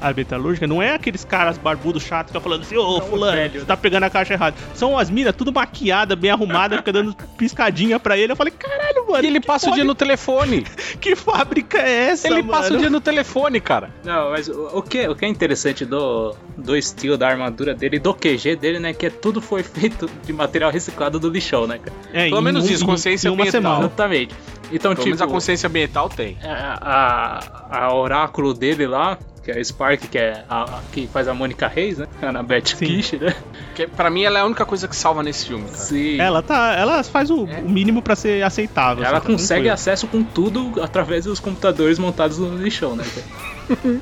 a, 0.00 0.08
a 0.08 0.12
metalúrgica 0.12 0.66
não 0.66 0.82
é 0.82 0.92
aqueles 0.94 1.24
caras 1.24 1.56
barbudos 1.56 2.02
chatos 2.02 2.32
que 2.32 2.38
ficam 2.38 2.42
falando 2.42 2.62
assim, 2.62 2.76
ô 2.76 3.00
fulano, 3.00 3.36
velho, 3.36 3.60
você 3.60 3.64
tá 3.64 3.76
pegando 3.76 4.02
a 4.02 4.10
caixa 4.10 4.34
errada. 4.34 4.56
São 4.74 4.98
as 4.98 5.08
minas 5.08 5.34
tudo 5.34 5.52
maquiada, 5.52 6.14
bem 6.16 6.30
arrumada, 6.30 6.76
fica 6.76 6.92
dando 6.92 7.14
piscadinha 7.38 7.98
pra 8.00 8.18
ele. 8.18 8.32
Eu 8.32 8.36
falei, 8.36 8.52
caralho, 8.52 9.06
mano. 9.08 9.24
E 9.24 9.28
ele 9.28 9.40
passa 9.40 9.70
o 9.70 9.77
dia 9.78 9.84
no 9.84 9.94
telefone. 9.94 10.64
Que 11.00 11.14
fábrica 11.14 11.78
é 11.78 12.10
essa, 12.10 12.26
ele 12.26 12.36
mano? 12.42 12.48
passa 12.48 12.74
o 12.74 12.76
dia 12.78 12.90
no 12.90 13.00
telefone, 13.00 13.60
cara. 13.60 13.90
Não, 14.04 14.30
mas 14.30 14.48
o, 14.48 14.78
o 14.78 14.82
que, 14.82 15.06
o 15.08 15.14
que 15.14 15.24
é 15.24 15.28
interessante 15.28 15.84
do, 15.84 16.34
do 16.56 16.76
estilo 16.76 17.16
da 17.16 17.28
armadura 17.28 17.74
dele, 17.74 17.98
do 17.98 18.12
QG 18.12 18.56
dele, 18.56 18.78
né? 18.80 18.92
Que 18.92 19.06
é 19.06 19.10
tudo 19.10 19.40
foi 19.40 19.62
feito 19.62 20.10
de 20.24 20.32
material 20.32 20.70
reciclado 20.70 21.18
do 21.20 21.28
lixão, 21.30 21.66
né, 21.66 21.78
cara? 21.78 21.96
É, 22.12 22.28
Pelo 22.28 22.42
menos 22.42 22.64
um- 22.68 22.72
isso, 22.72 22.84
consciência 22.84 23.30
ambiental. 23.30 23.52
semana. 23.52 23.78
Exatamente. 23.80 24.34
Então, 24.72 24.90
Pelo 24.92 24.94
tipo, 24.96 25.04
menos 25.06 25.22
a 25.22 25.26
consciência 25.26 25.66
ambiental 25.68 26.08
tem. 26.08 26.36
a, 26.42 27.38
a, 27.70 27.86
a 27.86 27.94
oráculo 27.94 28.52
dele 28.52 28.86
lá, 28.86 29.18
que 29.48 29.52
é 29.52 29.58
a 29.58 29.64
Spark, 29.64 30.00
que 30.10 30.18
é 30.18 30.44
a, 30.48 30.62
a- 30.64 30.80
que 30.92 31.06
faz 31.06 31.26
a 31.26 31.32
Mônica 31.32 31.66
Reis, 31.66 31.96
né? 31.96 32.06
A 32.20 32.26
Annabeth 32.28 32.66
Sim. 32.76 32.84
Kish, 32.84 33.12
né? 33.12 33.34
Que, 33.74 33.86
pra 33.86 34.10
mim, 34.10 34.22
ela 34.24 34.38
é 34.38 34.42
a 34.42 34.44
única 34.44 34.66
coisa 34.66 34.86
que 34.86 34.94
salva 34.94 35.22
nesse 35.22 35.46
filme, 35.46 35.64
cara. 35.64 35.76
Sim. 35.78 36.20
Ela 36.20 36.42
tá, 36.42 36.74
ela 36.74 37.02
faz 37.02 37.30
o, 37.30 37.44
o 37.44 37.68
mínimo 37.68 38.02
pra 38.02 38.14
ser 38.14 38.42
aceitável. 38.44 39.02
Ela 39.04 39.16
assim, 39.18 39.26
tá 39.26 39.32
consegue 39.32 39.70
acesso 39.70 40.06
com 40.06 40.22
tudo 40.22 40.82
através 40.82 41.24
dos 41.24 41.40
computadores 41.40 41.98
montados 41.98 42.36
no 42.38 42.56
lixão, 42.58 42.94
né? 42.94 43.04
cara? 43.06 44.00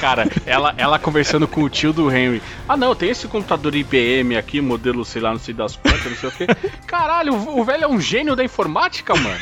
Cara, 0.00 0.28
ela, 0.46 0.74
ela 0.76 0.98
conversando 0.98 1.46
com 1.48 1.62
o 1.62 1.68
tio 1.70 1.92
do 1.92 2.10
Henry. 2.14 2.42
Ah, 2.68 2.76
não, 2.76 2.94
tem 2.94 3.10
esse 3.10 3.26
computador 3.28 3.74
IBM 3.74 4.36
aqui, 4.36 4.60
modelo, 4.60 5.04
sei 5.04 5.22
lá, 5.22 5.32
não 5.32 5.38
sei 5.38 5.54
das 5.54 5.76
quantas, 5.76 6.04
não 6.04 6.16
sei 6.16 6.28
o 6.28 6.32
quê. 6.32 6.46
Caralho, 6.86 7.34
o, 7.34 7.60
o 7.60 7.64
velho 7.64 7.84
é 7.84 7.88
um 7.88 8.00
gênio 8.00 8.34
da 8.36 8.44
informática, 8.44 9.14
mano. 9.14 9.40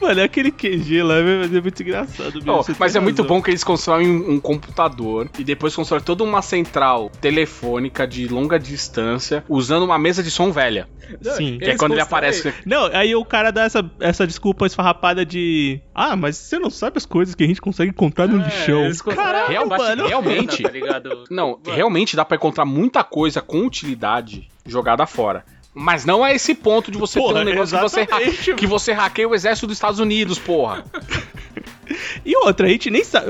Mano, 0.00 0.22
aquele 0.22 0.50
QG 0.50 1.02
lá 1.02 1.14
mas 1.22 1.54
é 1.54 1.60
muito 1.60 1.82
engraçado. 1.82 2.40
Oh, 2.46 2.64
mas 2.78 2.96
é 2.96 3.00
muito 3.00 3.22
bom 3.24 3.42
que 3.42 3.50
eles 3.50 3.62
constroem 3.62 4.08
um, 4.08 4.32
um, 4.32 4.40
computador 4.40 5.28
e 5.38 5.44
depois 5.44 5.74
constroem 5.74 6.02
toda 6.02 6.24
uma 6.24 6.42
central 6.42 7.10
telefônica 7.20 8.06
de 8.06 8.26
longa 8.28 8.58
distância 8.58 9.44
usando 9.48 9.84
uma 9.84 9.98
mesa 9.98 10.22
de 10.22 10.30
som 10.30 10.50
velha. 10.50 10.88
Sim. 11.22 11.58
Que 11.58 11.70
é 11.70 11.76
quando 11.76 11.92
ele 11.92 12.00
aparece. 12.00 12.52
Não, 12.64 12.86
aí 12.86 13.14
o 13.14 13.24
cara 13.24 13.50
dá 13.50 13.64
essa, 13.64 13.88
essa 14.00 14.26
desculpa 14.26 14.66
esfarrapada 14.66 15.24
de. 15.24 15.80
Ah, 15.94 16.16
mas 16.16 16.36
você 16.36 16.58
não 16.58 16.70
sabe 16.70 16.98
as 16.98 17.06
coisas 17.06 17.34
que 17.34 17.44
a 17.44 17.46
gente 17.46 17.60
consegue 17.60 17.90
encontrar 17.90 18.28
no 18.28 18.40
é, 18.40 18.44
lixão. 18.44 19.14
Caralho, 19.14 19.48
Real, 19.48 19.66
mano. 19.66 20.06
Realmente. 20.06 20.62
Tá 20.80 21.00
não, 21.30 21.60
realmente 21.64 22.16
dá 22.16 22.24
para 22.24 22.36
encontrar 22.36 22.64
muita 22.64 23.04
coisa 23.04 23.40
com 23.40 23.64
utilidade 23.64 24.48
jogada 24.66 25.06
fora. 25.06 25.44
Mas 25.72 26.04
não 26.04 26.26
é 26.26 26.34
esse 26.34 26.54
ponto 26.54 26.90
de 26.90 26.98
você 26.98 27.20
porra, 27.20 27.34
ter 27.34 27.40
um 27.40 27.44
negócio 27.44 27.76
que 27.76 27.82
você, 27.82 28.54
que 28.54 28.66
você 28.66 28.92
hackeia 28.92 29.28
o 29.28 29.34
exército 29.34 29.68
dos 29.68 29.76
Estados 29.76 30.00
Unidos, 30.00 30.38
porra. 30.38 30.84
E 32.24 32.36
outra, 32.36 32.66
a 32.66 32.70
gente 32.70 32.90
nem 32.90 33.02
sabe. 33.02 33.26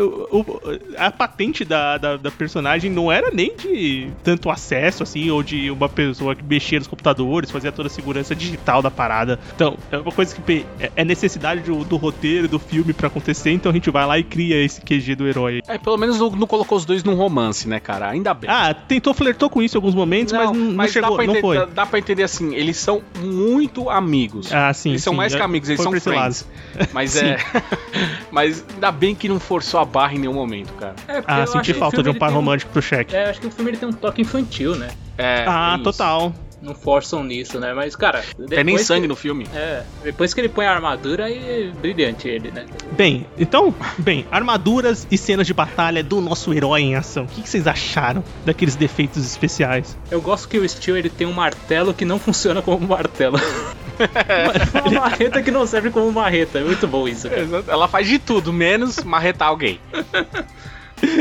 A 0.97 1.11
patente 1.11 1.65
da, 1.65 1.97
da, 1.97 2.17
da, 2.17 2.31
personagem 2.31 2.91
não 2.91 3.11
era 3.11 3.31
nem 3.31 3.55
de 3.57 4.11
tanto 4.23 4.51
acesso, 4.51 5.03
assim, 5.03 5.31
ou 5.31 5.43
de 5.43 5.71
uma 5.71 5.89
pessoa 5.89 6.35
que 6.35 6.43
mexia 6.43 6.79
nos 6.79 6.89
computadores, 6.89 7.51
fazia 7.51 7.71
toda 7.71 7.87
a 7.87 7.91
segurança 7.91 8.35
digital 8.35 8.83
da 8.83 8.91
parada. 8.91 9.39
Então, 9.55 9.77
é 9.91 9.99
uma 9.99 10.13
coisa 10.13 10.35
que 10.35 10.67
é, 10.79 10.91
é 10.97 11.05
necessidade 11.05 11.63
do, 11.63 11.85
do 11.85 11.97
roteiro, 11.97 12.49
do 12.49 12.59
filme 12.59 12.93
para 12.93 13.07
acontecer, 13.07 13.51
então 13.51 13.71
a 13.71 13.75
gente 13.75 13.91
vai 13.91 14.07
lá 14.07 14.19
e 14.19 14.25
cria 14.25 14.63
esse 14.63 14.81
QG 14.81 15.15
do 15.15 15.27
herói. 15.27 15.63
É, 15.67 15.79
pelo 15.79 15.97
menos 15.97 16.19
não, 16.19 16.31
não, 16.31 16.47
colocou 16.47 16.77
os 16.77 16.85
dois 16.85 17.05
num 17.05 17.15
romance, 17.15 17.69
né, 17.69 17.81
cara? 17.81 18.09
Ainda 18.11 18.35
bem. 18.35 18.51
Ah, 18.51 18.75
tentou, 18.75 19.15
flertou 19.15 19.49
com 19.49 19.63
isso 19.63 19.77
em 19.77 19.79
alguns 19.79 19.95
momentos, 19.95 20.33
não, 20.33 20.47
mas 20.47 20.57
não, 20.57 20.73
mas 20.75 20.93
chegou, 20.93 21.11
dá 21.11 21.17
não 21.17 21.25
entender, 21.25 21.41
foi. 21.41 21.57
Dá, 21.57 21.65
dá 21.67 21.87
pra 21.87 21.99
entender 21.99 22.23
assim, 22.23 22.55
eles 22.55 22.77
são 22.77 23.03
muito 23.19 23.89
amigos. 23.89 24.53
Ah, 24.53 24.73
sim. 24.73 24.91
Eles 24.91 25.03
sim, 25.03 25.05
são 25.05 25.15
mais 25.15 25.35
que 25.35 25.43
amigos, 25.43 25.69
eles 25.69 25.83
são 25.83 25.93
friends. 26.01 26.47
Mas 26.93 27.17
é. 27.23 27.39
mas 28.31 28.50
ainda 28.73 28.93
bem 28.93 29.15
que 29.15 29.29
não 29.29 29.41
forçou 29.41 29.81
a 29.81 29.85
barra 29.85 30.15
em 30.15 30.19
nenhum 30.19 30.35
momento, 30.35 30.73
cara. 30.75 30.95
É, 31.09 31.23
ah, 31.27 31.47
senti 31.47 31.73
falta 31.75 32.03
de 32.03 32.11
um 32.11 32.15
par 32.15 32.33
romântico 32.33 32.71
um... 32.71 32.73
pro 32.73 32.83
cheque. 32.83 33.15
É, 33.15 33.31
acho 33.31 33.41
que 33.41 33.47
o 33.47 33.51
filme 33.51 33.71
ele 33.71 33.79
tem 33.79 33.89
um 33.89 33.93
toque 33.93 34.23
infantil, 34.23 34.77
né? 34.77 34.91
É. 35.17 35.45
Ah, 35.47 35.79
total 35.83 36.33
não 36.63 36.75
forçam 36.75 37.25
nisso, 37.25 37.59
né? 37.59 37.73
Mas, 37.73 37.97
cara. 37.97 38.23
Tem 38.49 38.65
nem 38.65 38.79
sangue 38.79 39.03
que, 39.03 39.09
no 39.09 39.17
filme. 39.17 39.47
É. 39.55 39.83
Depois 40.03 40.35
que 40.35 40.41
ele 40.41 40.49
põe 40.49 40.67
a 40.67 40.73
armadura, 40.73 41.25
aí 41.25 41.39
é 41.39 41.71
brilhante 41.81 42.29
ele, 42.29 42.51
né? 42.51 42.67
Bem, 42.93 43.27
então, 43.39 43.75
bem, 43.99 44.27
armaduras 44.31 45.07
e 45.11 45.17
cenas 45.17 45.47
de 45.47 45.55
batalha 45.55 46.03
do 46.03 46.21
nosso 46.21 46.53
herói 46.53 46.83
em 46.83 46.97
ação. 46.97 47.25
O 47.25 47.29
que, 47.29 47.43
que 47.43 47.49
vocês 47.49 47.67
acharam 47.67 48.23
daqueles 48.45 48.77
defeitos 48.77 49.25
especiais? 49.25 49.97
Eu 50.11 50.21
gosto 50.21 50.49
que 50.49 50.59
o 50.59 50.69
Steel 50.69 50.97
ele 50.97 51.11
tem 51.11 51.27
um 51.27 51.33
martelo 51.33 51.95
que 51.95 52.05
não 52.05 52.19
funciona 52.19 52.61
como 52.61 52.85
um 52.85 52.89
martelo. 52.89 53.39
uma 54.85 55.01
marreta 55.01 55.43
que 55.43 55.51
não 55.51 55.67
serve 55.67 55.91
como 55.91 56.11
marreta. 56.13 56.59
É 56.59 56.65
muito 56.65 56.87
bom 56.87 57.09
isso. 57.09 57.29
Cara. 57.29 57.65
Ela 57.69 57.89
faz 57.89 58.07
de 58.07 58.19
tudo, 58.19 58.53
menos 58.53 59.03
marretar 59.03 59.49
alguém. 59.49 59.81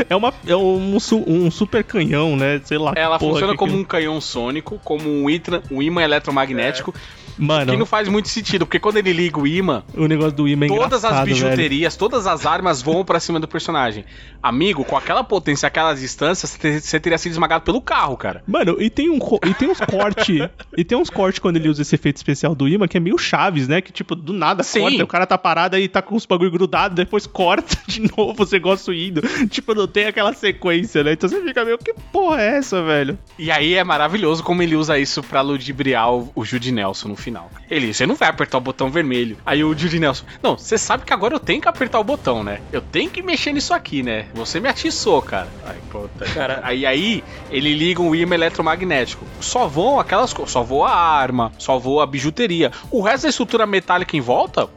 É, 0.08 0.16
uma, 0.16 0.32
é 0.46 0.56
um, 0.56 0.96
um 1.26 1.50
super 1.50 1.82
canhão, 1.84 2.36
né? 2.36 2.60
Sei 2.64 2.78
lá. 2.78 2.92
Ela 2.96 3.18
funciona 3.18 3.56
como 3.56 3.72
que... 3.72 3.78
um 3.78 3.84
canhão 3.84 4.20
sônico, 4.20 4.80
como 4.84 5.08
um, 5.08 5.28
itra, 5.28 5.62
um 5.70 5.82
imã 5.82 6.02
eletromagnético. 6.02 6.94
É. 6.96 7.19
Mano. 7.40 7.72
Que 7.72 7.78
não 7.78 7.86
faz 7.86 8.06
muito 8.08 8.28
sentido, 8.28 8.66
porque 8.66 8.78
quando 8.78 8.98
ele 8.98 9.12
liga 9.12 9.40
o 9.40 9.46
imã. 9.46 9.82
O 9.96 10.06
negócio 10.06 10.32
do 10.32 10.46
imã 10.46 10.66
é 10.66 10.68
Todas 10.68 11.04
as 11.04 11.24
bijuterias, 11.24 11.94
velho. 11.94 11.98
todas 11.98 12.26
as 12.26 12.44
armas 12.44 12.82
voam 12.82 13.04
para 13.04 13.18
cima 13.18 13.40
do 13.40 13.48
personagem. 13.48 14.04
Amigo, 14.42 14.84
com 14.84 14.96
aquela 14.96 15.24
potência, 15.24 15.66
aquelas 15.66 16.00
distâncias, 16.00 16.50
você 16.50 17.00
teria 17.00 17.18
sido 17.18 17.32
esmagado 17.32 17.64
pelo 17.64 17.80
carro, 17.80 18.16
cara. 18.16 18.42
Mano, 18.46 18.76
e 18.78 18.90
tem, 18.90 19.08
um, 19.08 19.18
e 19.46 19.54
tem 19.54 19.68
uns 19.68 19.80
cortes. 19.80 20.48
e 20.76 20.84
tem 20.84 20.98
uns 20.98 21.08
cortes 21.08 21.38
quando 21.38 21.56
ele 21.56 21.68
usa 21.68 21.82
esse 21.82 21.94
efeito 21.94 22.16
especial 22.16 22.54
do 22.54 22.68
imã 22.68 22.86
que 22.86 22.96
é 22.96 23.00
meio 23.00 23.16
chaves, 23.16 23.66
né? 23.66 23.80
Que 23.80 23.92
tipo, 23.92 24.14
do 24.14 24.32
nada 24.32 24.62
Sim. 24.62 24.80
corta, 24.80 25.04
o 25.04 25.06
cara 25.06 25.26
tá 25.26 25.38
parado 25.38 25.78
e 25.78 25.88
tá 25.88 26.02
com 26.02 26.14
os 26.14 26.26
bagulho 26.26 26.50
grudado, 26.50 26.94
depois 26.94 27.26
corta 27.26 27.76
de 27.88 28.00
novo, 28.16 28.34
você 28.34 28.58
gosta 28.58 28.92
indo. 28.92 29.22
Tipo, 29.48 29.74
não 29.74 29.86
tem 29.86 30.06
aquela 30.06 30.32
sequência, 30.32 31.02
né? 31.02 31.12
Então 31.12 31.28
você 31.28 31.40
fica 31.42 31.64
meio, 31.64 31.78
que 31.78 31.94
porra 32.12 32.42
é 32.42 32.58
essa, 32.58 32.82
velho? 32.82 33.18
E 33.38 33.50
aí 33.50 33.74
é 33.74 33.84
maravilhoso 33.84 34.42
como 34.42 34.62
ele 34.62 34.76
usa 34.76 34.98
isso 34.98 35.22
pra 35.22 35.40
ludibriar 35.40 36.12
o, 36.12 36.30
o 36.34 36.44
Jude 36.44 36.72
Nelson 36.72 37.08
no 37.08 37.16
final. 37.16 37.29
Ele, 37.70 37.94
você 37.94 38.06
não 38.06 38.14
vai 38.14 38.28
apertar 38.28 38.58
o 38.58 38.60
botão 38.60 38.90
vermelho. 38.90 39.36
Aí 39.44 39.62
o 39.62 39.76
Judy 39.76 39.98
Nelson, 39.98 40.24
não, 40.42 40.56
você 40.56 40.76
sabe 40.76 41.04
que 41.04 41.12
agora 41.12 41.34
eu 41.34 41.40
tenho 41.40 41.60
que 41.60 41.68
apertar 41.68 41.98
o 42.00 42.04
botão, 42.04 42.42
né? 42.42 42.60
Eu 42.72 42.80
tenho 42.80 43.10
que 43.10 43.22
mexer 43.22 43.52
nisso 43.52 43.72
aqui, 43.72 44.02
né? 44.02 44.26
Você 44.34 44.60
me 44.60 44.68
atiçou, 44.68 45.22
cara. 45.22 45.48
Aí, 45.64 45.78
puta, 45.90 46.24
cara. 46.26 46.60
Aí, 46.62 46.84
aí 46.84 47.24
ele 47.50 47.74
liga 47.74 48.02
um 48.02 48.14
imã 48.14 48.34
eletromagnético. 48.34 49.24
Só 49.40 49.66
voam 49.66 50.00
aquelas 50.00 50.32
coisas, 50.32 50.52
só 50.52 50.62
voa 50.62 50.90
a 50.90 50.98
arma, 50.98 51.52
só 51.58 51.78
voa 51.78 52.04
a 52.04 52.06
bijuteria. 52.06 52.72
O 52.90 53.00
resto 53.00 53.24
da 53.24 53.30
estrutura 53.30 53.66
metálica 53.66 54.16
em 54.16 54.20
volta, 54.20 54.68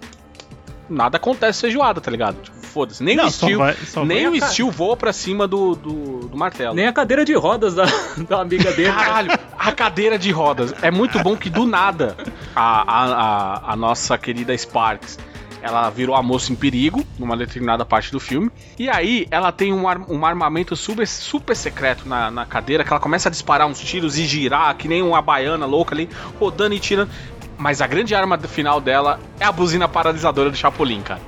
nada 0.90 1.18
acontece 1.18 1.62
feijoada, 1.62 2.00
tá 2.00 2.12
ligado? 2.12 2.38
Foda-se. 2.74 3.04
Nem 3.04 3.16
não, 3.16 3.28
o 3.28 3.32
Steel, 3.32 3.60
vai, 3.60 3.78
nem 4.04 4.28
o 4.28 4.42
Steel 4.48 4.72
voa 4.72 4.98
pra 4.98 5.14
cima 5.14 5.48
do, 5.48 5.76
do, 5.76 6.28
do, 6.28 6.36
martelo. 6.36 6.74
Nem 6.74 6.88
a 6.88 6.92
cadeira 6.92 7.24
de 7.24 7.36
rodas 7.36 7.76
da, 7.76 7.86
da 8.28 8.42
amiga 8.42 8.72
dele. 8.74 8.92
Caralho, 8.92 9.32
a 9.58 9.72
cadeira 9.72 10.18
de 10.18 10.32
rodas. 10.32 10.74
É 10.82 10.90
muito 10.90 11.20
bom 11.20 11.38
que 11.38 11.52
do 11.52 11.68
nada 11.68 12.18
a, 12.56 12.82
a, 12.82 13.06
a, 13.06 13.74
a 13.74 13.76
nossa 13.76 14.18
querida 14.18 14.58
Sparks 14.58 15.20
ela 15.62 15.90
virou 15.90 16.14
a 16.14 16.22
moça 16.22 16.52
em 16.52 16.56
perigo 16.56 17.06
numa 17.18 17.38
determinada 17.38 17.86
parte 17.86 18.12
do 18.12 18.20
filme. 18.20 18.52
E 18.78 18.90
aí 18.90 19.26
ela 19.32 19.50
tem 19.50 19.72
um, 19.72 19.88
ar, 19.88 19.98
um 20.10 20.26
armamento 20.26 20.76
super, 20.76 21.08
super 21.08 21.56
secreto 21.56 22.10
na, 22.10 22.30
na 22.30 22.46
cadeira 22.46 22.84
que 22.84 22.92
ela 22.92 23.00
começa 23.00 23.30
a 23.30 23.32
disparar 23.32 23.66
uns 23.66 23.80
tiros 23.80 24.18
e 24.18 24.26
girar 24.26 24.76
que 24.76 24.90
nem 24.90 25.02
uma 25.02 25.22
baiana 25.22 25.66
louca 25.66 25.96
ali, 25.96 26.10
rodando 26.38 26.76
e 26.76 26.80
tirando. 26.80 27.10
Mas 27.58 27.82
a 27.82 27.88
grande 27.88 28.14
arma 28.14 28.38
final 28.40 28.82
dela 28.82 29.22
é 29.40 29.46
a 29.46 29.52
buzina 29.54 29.88
paralisadora 29.88 30.50
do 30.50 30.58
Chapolin, 30.58 31.02
cara. 31.02 31.22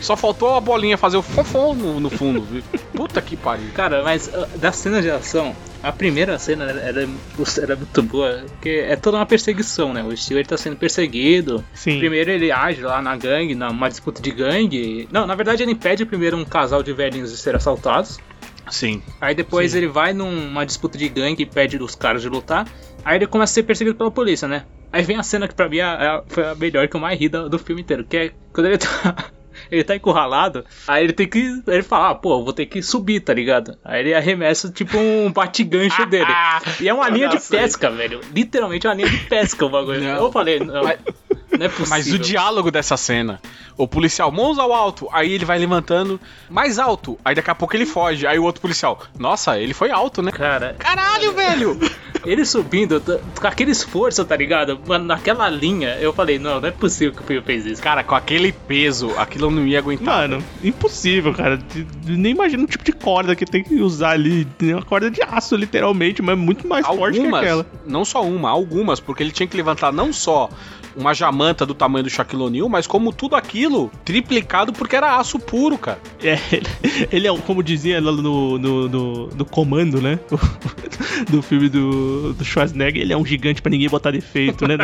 Só 0.00 0.16
faltou 0.16 0.54
a 0.54 0.60
bolinha 0.60 0.96
fazer 0.96 1.16
o 1.16 1.22
fofão 1.22 1.74
no, 1.74 1.98
no 2.00 2.10
fundo. 2.10 2.46
Puta 2.94 3.20
que 3.20 3.36
pariu. 3.36 3.70
Cara, 3.74 4.02
mas 4.02 4.30
da 4.56 4.72
cena 4.72 5.00
de 5.00 5.10
ação, 5.10 5.54
a 5.82 5.92
primeira 5.92 6.38
cena 6.38 6.64
era, 6.64 7.06
era 7.62 7.76
muito 7.76 8.02
boa, 8.02 8.44
porque 8.48 8.84
é 8.88 8.96
toda 8.96 9.16
uma 9.16 9.26
perseguição, 9.26 9.92
né? 9.92 10.02
O 10.02 10.16
Steel 10.16 10.40
ele 10.40 10.48
tá 10.48 10.56
sendo 10.56 10.76
perseguido. 10.76 11.64
Sim. 11.74 11.98
Primeiro 11.98 12.30
ele 12.30 12.50
age 12.52 12.82
lá 12.82 13.00
na 13.00 13.16
gangue, 13.16 13.54
numa 13.54 13.88
disputa 13.88 14.20
de 14.20 14.30
gangue. 14.30 15.08
Não, 15.10 15.26
na 15.26 15.34
verdade 15.34 15.62
ele 15.62 15.72
impede 15.72 16.04
primeiro 16.04 16.36
um 16.36 16.44
casal 16.44 16.82
de 16.82 16.92
velhinhos 16.92 17.30
de 17.30 17.36
ser 17.36 17.54
assaltados. 17.54 18.18
Sim. 18.70 19.02
Aí 19.20 19.34
depois 19.34 19.72
Sim. 19.72 19.78
ele 19.78 19.88
vai 19.88 20.12
numa 20.12 20.66
disputa 20.66 20.98
de 20.98 21.08
gangue 21.08 21.42
e 21.42 21.46
pede 21.46 21.76
os 21.76 21.94
caras 21.94 22.22
de 22.22 22.28
lutar. 22.28 22.66
Aí 23.04 23.16
ele 23.18 23.26
começa 23.26 23.52
a 23.52 23.54
ser 23.54 23.62
perseguido 23.62 23.96
pela 23.96 24.10
polícia, 24.10 24.48
né? 24.48 24.64
Aí 24.92 25.02
vem 25.02 25.16
a 25.16 25.22
cena 25.22 25.46
que 25.46 25.54
pra 25.54 25.68
mim 25.68 25.78
é, 25.78 25.82
é, 25.82 26.22
foi 26.26 26.44
a 26.44 26.54
melhor 26.54 26.88
que 26.88 26.96
eu 26.96 27.00
mais 27.00 27.18
ri 27.18 27.28
do, 27.28 27.48
do 27.48 27.58
filme 27.58 27.82
inteiro, 27.82 28.04
que 28.04 28.16
é 28.16 28.32
quando 28.52 28.66
ele 28.66 28.78
tá 28.78 29.30
ele 29.70 29.84
tá 29.84 29.96
encurralado, 29.96 30.64
aí 30.86 31.04
ele 31.04 31.12
tem 31.12 31.28
que. 31.28 31.62
Ele 31.66 31.82
fala, 31.82 32.10
ah, 32.10 32.14
pô, 32.14 32.42
vou 32.42 32.52
ter 32.52 32.66
que 32.66 32.82
subir, 32.82 33.20
tá 33.20 33.32
ligado? 33.32 33.76
Aí 33.84 34.00
ele 34.00 34.14
arremessa 34.14 34.70
tipo 34.70 34.98
um 34.98 35.32
bate-gancho 35.32 36.04
dele. 36.06 36.32
E 36.80 36.88
é 36.88 36.94
uma 36.94 37.08
linha 37.08 37.28
de 37.28 37.40
pesca, 37.40 37.90
velho. 37.90 38.20
Literalmente 38.34 38.86
é 38.86 38.90
uma 38.90 38.96
linha 38.96 39.10
de 39.10 39.18
pesca 39.26 39.64
o 39.64 39.70
bagulho. 39.70 40.00
Não. 40.00 40.24
Eu 40.24 40.32
falei, 40.32 40.60
não. 40.60 40.82
Mas... 40.82 40.98
Não 41.58 41.66
é 41.66 41.68
possível. 41.68 41.90
Mas 41.90 42.12
o 42.12 42.18
diálogo 42.18 42.70
dessa 42.70 42.96
cena. 42.96 43.40
O 43.76 43.86
policial, 43.86 44.32
mãos 44.32 44.58
ao 44.58 44.72
alto. 44.72 45.08
Aí 45.12 45.32
ele 45.32 45.44
vai 45.44 45.58
levantando 45.58 46.20
mais 46.48 46.78
alto. 46.78 47.18
Aí 47.24 47.34
daqui 47.34 47.50
a 47.50 47.54
pouco 47.54 47.76
ele 47.76 47.86
foge. 47.86 48.26
Aí 48.26 48.38
o 48.38 48.44
outro 48.44 48.60
policial, 48.60 49.00
nossa, 49.18 49.58
ele 49.58 49.74
foi 49.74 49.90
alto, 49.90 50.22
né? 50.22 50.32
Cara. 50.32 50.74
Caralho, 50.78 51.32
velho! 51.32 51.78
Ele 52.24 52.44
subindo, 52.44 53.00
com 53.40 53.46
aquele 53.46 53.70
esforço, 53.70 54.24
tá 54.24 54.34
ligado? 54.36 54.80
Mano, 54.84 55.04
naquela 55.04 55.48
linha, 55.48 55.96
eu 56.00 56.12
falei, 56.12 56.40
não, 56.40 56.60
não 56.60 56.68
é 56.68 56.72
possível 56.72 57.14
que 57.14 57.20
o 57.20 57.24
Pio 57.24 57.42
fez 57.42 57.64
isso. 57.64 57.80
Cara, 57.80 58.02
com 58.02 58.16
aquele 58.16 58.50
peso, 58.50 59.12
aquilo 59.16 59.48
não 59.48 59.64
ia 59.64 59.78
aguentar. 59.78 60.28
Mano, 60.28 60.44
impossível, 60.62 61.32
cara. 61.32 61.56
Nem 62.04 62.32
imagina 62.32 62.64
o 62.64 62.66
tipo 62.66 62.82
de 62.82 62.90
corda 62.90 63.36
que 63.36 63.44
tem 63.44 63.62
que 63.62 63.76
usar 63.76 64.10
ali. 64.10 64.44
Tem 64.44 64.74
uma 64.74 64.82
corda 64.82 65.08
de 65.08 65.22
aço, 65.22 65.54
literalmente, 65.54 66.20
mas 66.20 66.36
muito 66.36 66.66
mais 66.66 66.84
algumas, 66.84 67.16
forte 67.16 67.28
que 67.28 67.34
aquela. 67.34 67.66
Não 67.86 68.04
só 68.04 68.24
uma, 68.24 68.50
algumas, 68.50 68.98
porque 68.98 69.22
ele 69.22 69.30
tinha 69.30 69.46
que 69.46 69.56
levantar 69.56 69.92
não 69.92 70.12
só 70.12 70.50
uma 70.96 71.14
jamanta 71.14 71.66
do 71.66 71.74
tamanho 71.74 72.04
do 72.04 72.10
Shaquille 72.10 72.42
O'Neal, 72.42 72.68
mas 72.68 72.86
como 72.86 73.12
tudo 73.12 73.36
aquilo 73.36 73.90
triplicado 74.04 74.72
porque 74.72 74.96
era 74.96 75.18
aço 75.18 75.38
puro, 75.38 75.76
cara. 75.76 75.98
É, 76.22 76.38
ele 77.12 77.28
é, 77.28 77.38
como 77.38 77.62
dizia 77.62 78.00
no, 78.00 78.12
no, 78.12 78.58
no, 78.88 79.26
no 79.28 79.44
comando, 79.44 80.00
né? 80.00 80.18
do 81.28 81.42
filme 81.42 81.68
do, 81.68 82.32
do 82.32 82.44
Schwarzenegger, 82.44 83.02
ele 83.02 83.12
é 83.12 83.16
um 83.16 83.24
gigante 83.24 83.60
para 83.60 83.70
ninguém 83.70 83.88
botar 83.88 84.10
defeito, 84.10 84.66
né? 84.66 84.76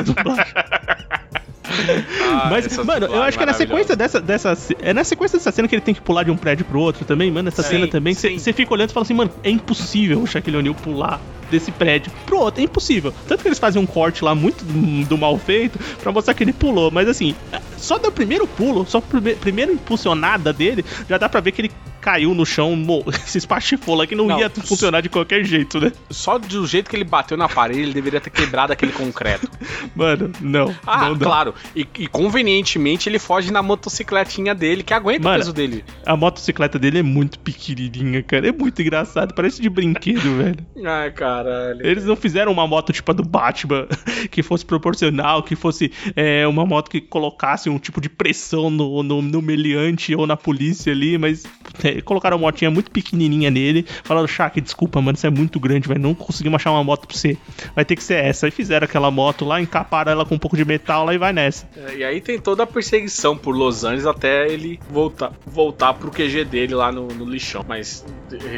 Ah, 2.20 2.48
Mas, 2.50 2.76
mano, 2.78 3.06
eu 3.06 3.22
acho 3.22 3.36
que 3.36 3.42
é 3.42 3.46
na 3.46 3.54
sequência 3.54 3.96
dessa, 3.96 4.20
dessa. 4.20 4.56
É 4.80 4.92
na 4.92 5.04
sequência 5.04 5.38
dessa 5.38 5.50
cena 5.50 5.66
que 5.66 5.74
ele 5.74 5.82
tem 5.82 5.94
que 5.94 6.00
pular 6.00 6.22
de 6.22 6.30
um 6.30 6.36
prédio 6.36 6.64
pro 6.64 6.78
outro 6.78 7.04
também, 7.04 7.30
mano. 7.30 7.48
Essa 7.48 7.62
sim, 7.62 7.70
cena 7.70 7.86
também. 7.88 8.14
Você 8.14 8.52
fica 8.52 8.72
olhando 8.72 8.90
e 8.90 8.92
fala 8.92 9.04
assim, 9.04 9.14
mano, 9.14 9.30
é 9.42 9.50
impossível 9.50 10.20
o 10.20 10.26
Shaquille 10.26 10.58
O'Neal 10.58 10.74
pular 10.74 11.20
desse 11.52 11.70
prédio 11.70 12.10
pro 12.26 12.38
outro. 12.38 12.60
É 12.60 12.64
impossível. 12.64 13.14
Tanto 13.28 13.42
que 13.42 13.48
eles 13.48 13.58
fazem 13.58 13.80
um 13.80 13.86
corte 13.86 14.24
lá 14.24 14.34
muito 14.34 14.64
do, 14.64 15.16
mal 15.16 15.38
feito 15.38 15.78
pra 16.02 16.10
mostrar 16.10 16.34
que 16.34 16.42
ele 16.42 16.52
pulou. 16.52 16.90
Mas 16.90 17.08
assim, 17.08 17.36
só 17.76 17.98
do 17.98 18.10
primeiro 18.10 18.46
pulo, 18.46 18.84
só 18.86 18.98
a 18.98 19.02
primeira 19.36 19.70
impulsionada 19.70 20.52
dele, 20.52 20.84
já 21.08 21.18
dá 21.18 21.28
pra 21.28 21.40
ver 21.40 21.52
que 21.52 21.60
ele 21.60 21.70
caiu 22.02 22.34
no 22.34 22.44
chão, 22.44 22.76
se 23.24 23.38
espatifou 23.38 23.94
lá, 23.94 24.06
que 24.06 24.14
não, 24.14 24.26
Não, 24.26 24.38
ia 24.38 24.50
funcionar 24.50 25.00
de 25.00 25.08
qualquer 25.08 25.44
jeito, 25.44 25.80
né? 25.80 25.92
Só 26.10 26.36
do 26.36 26.66
jeito 26.66 26.90
que 26.90 26.96
ele 26.96 27.04
bateu 27.04 27.36
na 27.36 27.48
parede, 27.48 27.80
ele 27.80 27.94
deveria 27.94 28.20
ter 28.20 28.30
quebrado 28.30 28.72
aquele 28.72 28.92
concreto. 28.92 29.48
Mano, 29.94 30.32
não. 30.40 30.74
Ah, 30.84 31.08
não 31.08 31.18
claro. 31.18 31.54
E, 31.76 31.86
e 31.98 32.08
convenientemente 32.08 33.08
ele 33.08 33.20
foge 33.20 33.52
na 33.52 33.62
motocicletinha 33.62 34.54
dele, 34.54 34.82
que 34.82 34.92
aguenta 34.92 35.22
Mano, 35.22 35.36
o 35.36 35.38
peso 35.38 35.52
dele. 35.52 35.84
A 36.04 36.16
motocicleta 36.16 36.78
dele 36.78 36.98
é 36.98 37.02
muito 37.02 37.38
pequenininha, 37.38 38.22
cara. 38.22 38.48
É 38.48 38.52
muito 38.52 38.82
engraçado. 38.82 39.32
Parece 39.32 39.62
de 39.62 39.70
brinquedo, 39.70 40.22
velho. 40.36 40.66
Ai, 40.84 41.12
caralho. 41.42 41.86
Eles 41.86 42.04
não 42.04 42.16
fizeram 42.16 42.52
uma 42.52 42.66
moto 42.66 42.92
tipo 42.92 43.10
a 43.10 43.14
do 43.14 43.24
Batman, 43.24 43.86
que 44.30 44.42
fosse 44.42 44.64
proporcional, 44.64 45.42
que 45.42 45.56
fosse 45.56 45.92
é, 46.14 46.46
uma 46.46 46.64
moto 46.64 46.90
que 46.90 47.00
colocasse 47.00 47.68
um 47.68 47.78
tipo 47.78 48.00
de 48.00 48.08
pressão 48.08 48.70
no, 48.70 49.02
no, 49.02 49.22
no 49.22 49.42
meliante 49.42 50.14
ou 50.14 50.26
na 50.26 50.36
polícia 50.36 50.92
ali, 50.92 51.18
mas 51.18 51.44
é, 51.84 52.00
colocaram 52.00 52.36
uma 52.36 52.46
motinha 52.46 52.70
muito 52.70 52.90
pequenininha 52.90 53.50
nele. 53.50 53.86
Falaram, 54.04 54.26
Shaq, 54.26 54.60
desculpa, 54.60 55.00
mano, 55.00 55.16
isso 55.16 55.26
é 55.26 55.30
muito 55.30 55.58
grande, 55.58 55.88
velho. 55.88 56.00
Não 56.00 56.14
conseguimos 56.14 56.56
achar 56.56 56.70
uma 56.70 56.84
moto 56.84 57.06
pra 57.06 57.16
você. 57.16 57.36
Vai 57.74 57.84
ter 57.84 57.96
que 57.96 58.02
ser 58.02 58.24
essa. 58.24 58.46
Aí 58.46 58.50
fizeram 58.50 58.84
aquela 58.84 59.10
moto 59.10 59.44
lá, 59.44 59.60
encaparam 59.60 60.12
ela 60.12 60.24
com 60.24 60.34
um 60.34 60.38
pouco 60.38 60.56
de 60.56 60.64
metal 60.64 61.04
lá 61.04 61.14
e 61.14 61.18
vai 61.18 61.32
nessa. 61.32 61.68
É, 61.76 61.96
E 61.96 62.04
aí 62.04 62.20
tem 62.20 62.38
toda 62.38 62.62
a 62.62 62.66
perseguição 62.66 63.36
por 63.36 63.54
Los 63.54 63.84
Angeles 63.84 64.06
até 64.06 64.48
ele 64.48 64.78
voltar, 64.90 65.32
voltar 65.46 65.94
pro 65.94 66.10
QG 66.10 66.44
dele 66.44 66.74
lá 66.74 66.90
no, 66.92 67.08
no 67.08 67.24
lixão. 67.24 67.64
Mas, 67.66 68.04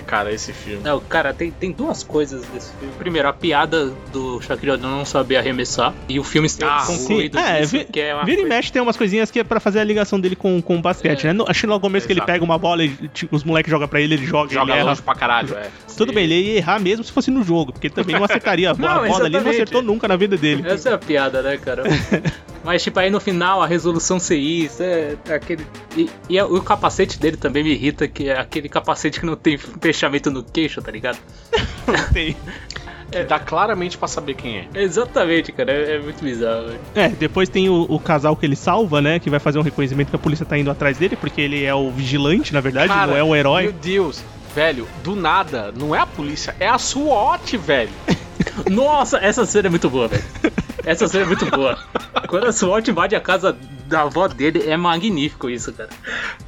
cara, 0.07 0.33
esse 0.33 0.53
filme. 0.53 0.83
Não, 0.83 1.01
cara, 1.01 1.33
tem, 1.33 1.51
tem 1.51 1.73
duas 1.73 2.03
coisas 2.03 2.45
desse 2.47 2.71
filme. 2.71 2.74
Primeiro, 2.99 3.29
a 3.29 3.33
piada 3.33 3.93
do 4.13 4.41
Shaquille 4.43 4.73
O'Neal 4.73 4.91
não 4.91 5.05
saber 5.05 5.37
arremessar. 5.37 5.93
E 6.09 6.19
o 6.19 6.25
filme 6.25 6.49
ser 6.49 6.65
Ah, 6.65 6.83
concluído 6.87 7.39
É, 7.39 7.61
nisso, 7.61 7.73
vi- 7.79 7.85
que 7.85 8.01
é 8.01 8.15
uma 8.15 8.25
vira 8.25 8.39
e 8.39 8.43
coisa- 8.43 8.55
mexe 8.57 8.73
tem 8.73 8.83
umas 8.83 8.97
coisinhas 8.97 9.31
que 9.31 9.41
é 9.41 9.45
pra 9.45 9.59
fazer 9.61 9.81
a 9.81 9.85
ligação 9.85 10.21
dele 10.21 10.37
com, 10.37 10.61
com 10.61 10.77
o 10.77 10.81
basquete, 10.83 11.25
É. 11.25 11.27
né? 11.29 11.33
No- 11.33 11.45
Acho 11.49 11.61
que 11.63 11.67
no 11.67 11.81
começo 11.81 12.07
que 12.07 12.13
ele 12.13 12.21
pega 12.21 12.45
uma 12.45 12.59
bola 12.59 12.85
e 12.85 12.89
tipo, 13.09 13.35
os 13.35 13.45
moleques 13.45 13.71
jogam 13.71 13.89
pra 13.89 14.01
ele, 14.01 14.15
ele 14.15 14.27
joga, 14.27 14.53
Joga 14.53 14.73
ele 14.73 14.81
erra. 14.81 14.97
pra 14.97 15.15
caralho, 15.15 15.55
é. 15.57 15.69
Tudo 15.97 16.13
bem, 16.13 16.25
ele 16.25 16.35
ia 16.41 16.57
errar 16.59 16.79
mesmo 16.81 17.05
se 17.05 17.13
fosse 17.13 17.31
no 17.31 17.43
jogo, 17.43 17.73
porque 17.73 17.87
ele 17.89 17.95
também 17.95 18.17
não 18.17 18.25
acertaria 18.25 18.71
a 18.71 18.75
bola, 18.75 18.95
Não, 18.97 19.05
a 19.05 19.09
bola 19.09 19.25
ali, 19.27 19.41
não 19.41 19.51
acertou 19.51 19.83
nunca 19.83 20.07
na 20.09 20.17
vida 20.17 20.37
dele. 20.37 20.65
Essa 20.69 20.91
é 20.91 20.93
a 20.95 20.99
piada, 20.99 21.43
né, 21.43 21.57
cara? 21.57 21.83
Mas, 22.65 22.83
tipo, 22.83 22.99
aí 22.99 23.11
no 23.11 23.21
final 23.21 23.63
a 23.63 23.67
resolução 23.67 24.19
ser 24.19 24.39
isso, 24.39 24.83
é 24.83 25.17
aquele. 25.35 25.67
E, 25.97 26.09
e 26.29 26.41
o 26.41 26.63
capacete 26.63 27.19
dele 27.19 27.37
também 27.37 27.63
me 27.63 27.73
irrita, 27.73 28.09
que 28.09 28.29
é 28.29 28.39
aquele 28.39 28.69
capacete 28.69 29.21
que 29.21 29.27
não 29.27 29.37
tem 29.37 29.59
fechamento 29.59 30.31
no 30.31 30.43
queixo, 30.43 30.81
tá 30.81 30.91
ligado? 30.91 31.19
Tem. 32.13 32.35
Que 33.11 33.23
dá 33.23 33.39
claramente 33.39 33.97
pra 33.97 34.09
saber 34.09 34.35
quem 34.35 34.59
é. 34.59 34.69
Exatamente, 34.75 35.53
cara, 35.53 35.71
é, 35.71 35.97
é 35.97 35.99
muito 36.01 36.25
bizarro. 36.25 36.67
velho. 36.67 36.81
É, 36.95 37.09
depois 37.11 37.49
tem 37.49 37.69
o, 37.69 37.83
o 37.89 38.01
casal 38.01 38.35
que 38.35 38.45
ele 38.45 38.57
salva, 38.57 39.01
né? 39.01 39.21
Que 39.21 39.31
vai 39.31 39.39
fazer 39.39 39.59
um 39.59 39.63
reconhecimento 39.63 40.11
que 40.11 40.17
a 40.17 40.19
polícia 40.19 40.45
tá 40.45 40.59
indo 40.59 40.71
atrás 40.71 40.99
dele, 40.99 41.15
porque 41.15 41.41
ele 41.41 41.63
é 41.63 41.75
o 41.75 41.91
vigilante, 41.91 42.53
na 42.53 42.61
verdade, 42.61 42.89
Cara, 42.89 43.13
não 43.13 43.17
é 43.17 43.23
o 43.23 43.37
herói. 43.37 43.65
Meu 43.65 43.73
Deus, 43.73 44.25
velho, 44.55 44.89
do 45.05 45.15
nada, 45.15 45.73
não 45.77 45.95
é 45.95 46.01
a 46.01 46.07
polícia, 46.07 46.57
é 46.59 46.67
a 46.67 46.79
SWAT, 46.79 47.57
velho. 47.57 47.91
Nossa, 48.71 49.19
essa 49.19 49.45
cena 49.47 49.69
é 49.69 49.71
muito 49.71 49.89
boa, 49.91 50.09
velho. 50.09 50.25
Essa 50.85 51.09
cena 51.09 51.25
é 51.25 51.27
muito 51.27 51.47
boa. 51.47 51.79
Quando 52.29 52.47
a 52.47 52.53
SWAT 52.53 52.89
invade 52.89 53.17
a 53.17 53.21
casa 53.21 53.57
da 53.87 54.03
avó 54.03 54.29
dele, 54.29 54.69
é 54.69 54.77
magnífico 54.77 55.49
isso, 55.49 55.73
cara. 55.73 55.91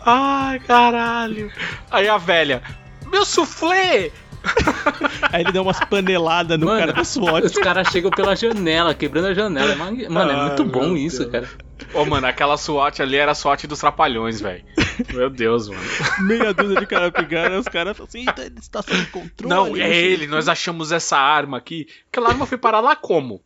Ai, 0.05 0.59
caralho. 0.61 1.51
Aí 1.91 2.09
a 2.09 2.19
velha, 2.19 2.63
meu 3.11 3.25
soufflé! 3.25 4.11
Aí 5.33 5.43
ele 5.43 5.53
dá 5.53 5.63
umas 5.63 5.79
paneladas 5.81 6.59
no 6.59 6.67
cara 6.67 6.93
da 6.93 7.05
SWAT. 7.05 7.45
os 7.45 7.53
caras 7.53 7.89
chegam 7.89 8.11
pela 8.11 8.35
janela, 8.37 8.95
quebrando 8.95 9.27
a 9.29 9.35
janela. 9.35 9.73
É 9.73 10.09
Mano, 10.09 10.31
é 10.31 10.35
Ai, 10.35 10.47
muito 10.47 10.65
bom 10.65 10.97
isso, 10.97 11.21
Deus. 11.29 11.31
cara. 11.33 11.49
Ô, 11.93 12.05
mano, 12.05 12.27
aquela 12.27 12.57
SWAT 12.57 13.01
ali 13.01 13.17
era 13.17 13.33
a 13.33 13.35
SWAT 13.35 13.67
dos 13.67 13.79
trapalhões, 13.79 14.41
velho. 14.41 14.65
Meu 15.13 15.29
Deus, 15.29 15.69
mano. 15.69 15.81
Meia 16.21 16.55
dúzia 16.55 16.81
de 16.81 16.87
cara 16.87 17.11
pegaram, 17.11 17.59
os 17.59 17.67
caras 17.67 17.97
falam 17.97 18.09
assim, 18.09 18.21
eita, 18.21 18.43
ele 18.43 18.59
está 18.59 18.83
sob 18.83 19.05
controle. 19.07 19.55
Não, 19.55 19.77
é 19.77 19.95
ele, 19.95 20.27
nós 20.27 20.47
quê." 20.47 20.51
achamos 20.51 20.93
essa 20.93 21.19
arma 21.19 21.59
aqui. 21.59 21.87
Aquela 22.11 22.31
arma 22.31 22.47
foi 22.47 22.59
parar 22.59 22.81
lá 22.81 22.97
como? 22.97 23.43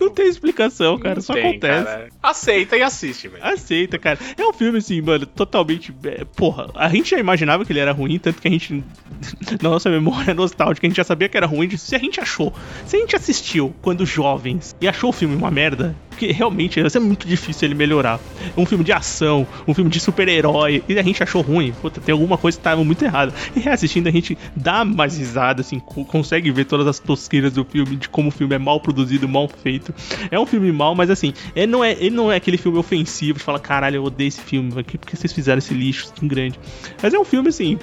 Não 0.00 0.10
tem 0.10 0.26
explicação, 0.28 0.98
cara, 0.98 1.16
Não 1.16 1.22
só 1.22 1.32
tem, 1.34 1.48
acontece. 1.50 1.84
cara. 1.84 2.08
Aceita 2.22 2.76
e 2.76 2.82
assiste, 2.82 3.28
velho. 3.28 3.44
Aceita, 3.44 3.98
cara. 3.98 4.18
É 4.36 4.44
um 4.44 4.52
filme 4.52 4.78
assim, 4.78 5.00
mano, 5.00 5.26
totalmente. 5.26 5.94
é, 6.04 6.24
porra, 6.24 6.68
a 6.74 6.88
gente 6.88 7.10
já 7.10 7.18
imaginava 7.18 7.64
que 7.64 7.72
ele 7.72 7.80
era 7.80 7.92
ruim, 7.92 8.18
tanto 8.18 8.40
que 8.40 8.48
a 8.48 8.50
gente, 8.50 8.82
na 9.62 9.70
nossa 9.70 9.90
memória 9.90 10.34
nostálgica, 10.34 10.86
a 10.86 10.90
gente 10.90 10.96
já 10.96 11.04
sabia 11.04 11.28
que 11.28 11.36
era 11.36 11.46
ruim. 11.46 11.68
Se 11.76 11.94
a 11.94 11.98
gente 11.98 12.20
achou, 12.20 12.52
se 12.86 12.96
a 12.96 13.00
gente 13.00 13.14
assistiu 13.16 13.74
quando 13.82 14.04
jovens 14.06 14.74
e 14.80 14.88
achou 14.88 15.10
o 15.10 15.12
filme 15.12 15.34
uma 15.36 15.50
merda, 15.50 15.94
porque 16.18 16.32
realmente 16.32 16.80
ia 16.80 16.90
ser 16.90 16.98
muito 16.98 17.28
difícil 17.28 17.68
ele 17.68 17.76
melhorar. 17.76 18.18
Um 18.56 18.66
filme 18.66 18.82
de 18.82 18.92
ação, 18.92 19.46
um 19.68 19.72
filme 19.72 19.88
de 19.88 20.00
super-herói, 20.00 20.82
e 20.88 20.98
a 20.98 21.02
gente 21.02 21.22
achou 21.22 21.42
ruim, 21.42 21.72
puta, 21.80 22.00
tem 22.00 22.12
alguma 22.12 22.36
coisa 22.36 22.58
que 22.58 22.64
tava 22.64 22.82
muito 22.82 23.04
errada. 23.04 23.32
E 23.54 23.60
reassistindo, 23.60 24.08
a 24.08 24.12
gente 24.12 24.36
dá 24.56 24.84
mais 24.84 25.16
risada, 25.16 25.60
assim, 25.60 25.78
co- 25.78 26.04
consegue 26.04 26.50
ver 26.50 26.64
todas 26.64 26.88
as 26.88 26.98
tosqueiras 26.98 27.52
do 27.52 27.64
filme, 27.64 27.94
de 27.94 28.08
como 28.08 28.28
o 28.28 28.32
filme 28.32 28.56
é 28.56 28.58
mal 28.58 28.80
produzido, 28.80 29.28
mal 29.28 29.48
feito. 29.48 29.94
É 30.28 30.38
um 30.40 30.46
filme 30.46 30.72
mal, 30.72 30.92
mas 30.94 31.08
assim, 31.08 31.32
ele 31.54 31.68
não 31.70 31.84
é, 31.84 31.92
ele 31.92 32.10
não 32.10 32.32
é 32.32 32.36
aquele 32.36 32.56
filme 32.58 32.78
ofensivo 32.78 33.38
de 33.38 33.44
falar, 33.44 33.60
caralho, 33.60 33.96
eu 33.96 34.04
odeio 34.04 34.28
esse 34.28 34.40
filme, 34.40 34.72
por 34.72 34.82
que 34.82 35.16
vocês 35.16 35.32
fizeram 35.32 35.58
esse 35.58 35.72
lixo 35.72 36.12
tão 36.12 36.26
grande? 36.26 36.58
Mas 37.00 37.14
é 37.14 37.18
um 37.18 37.24
filme 37.24 37.48
assim. 37.48 37.78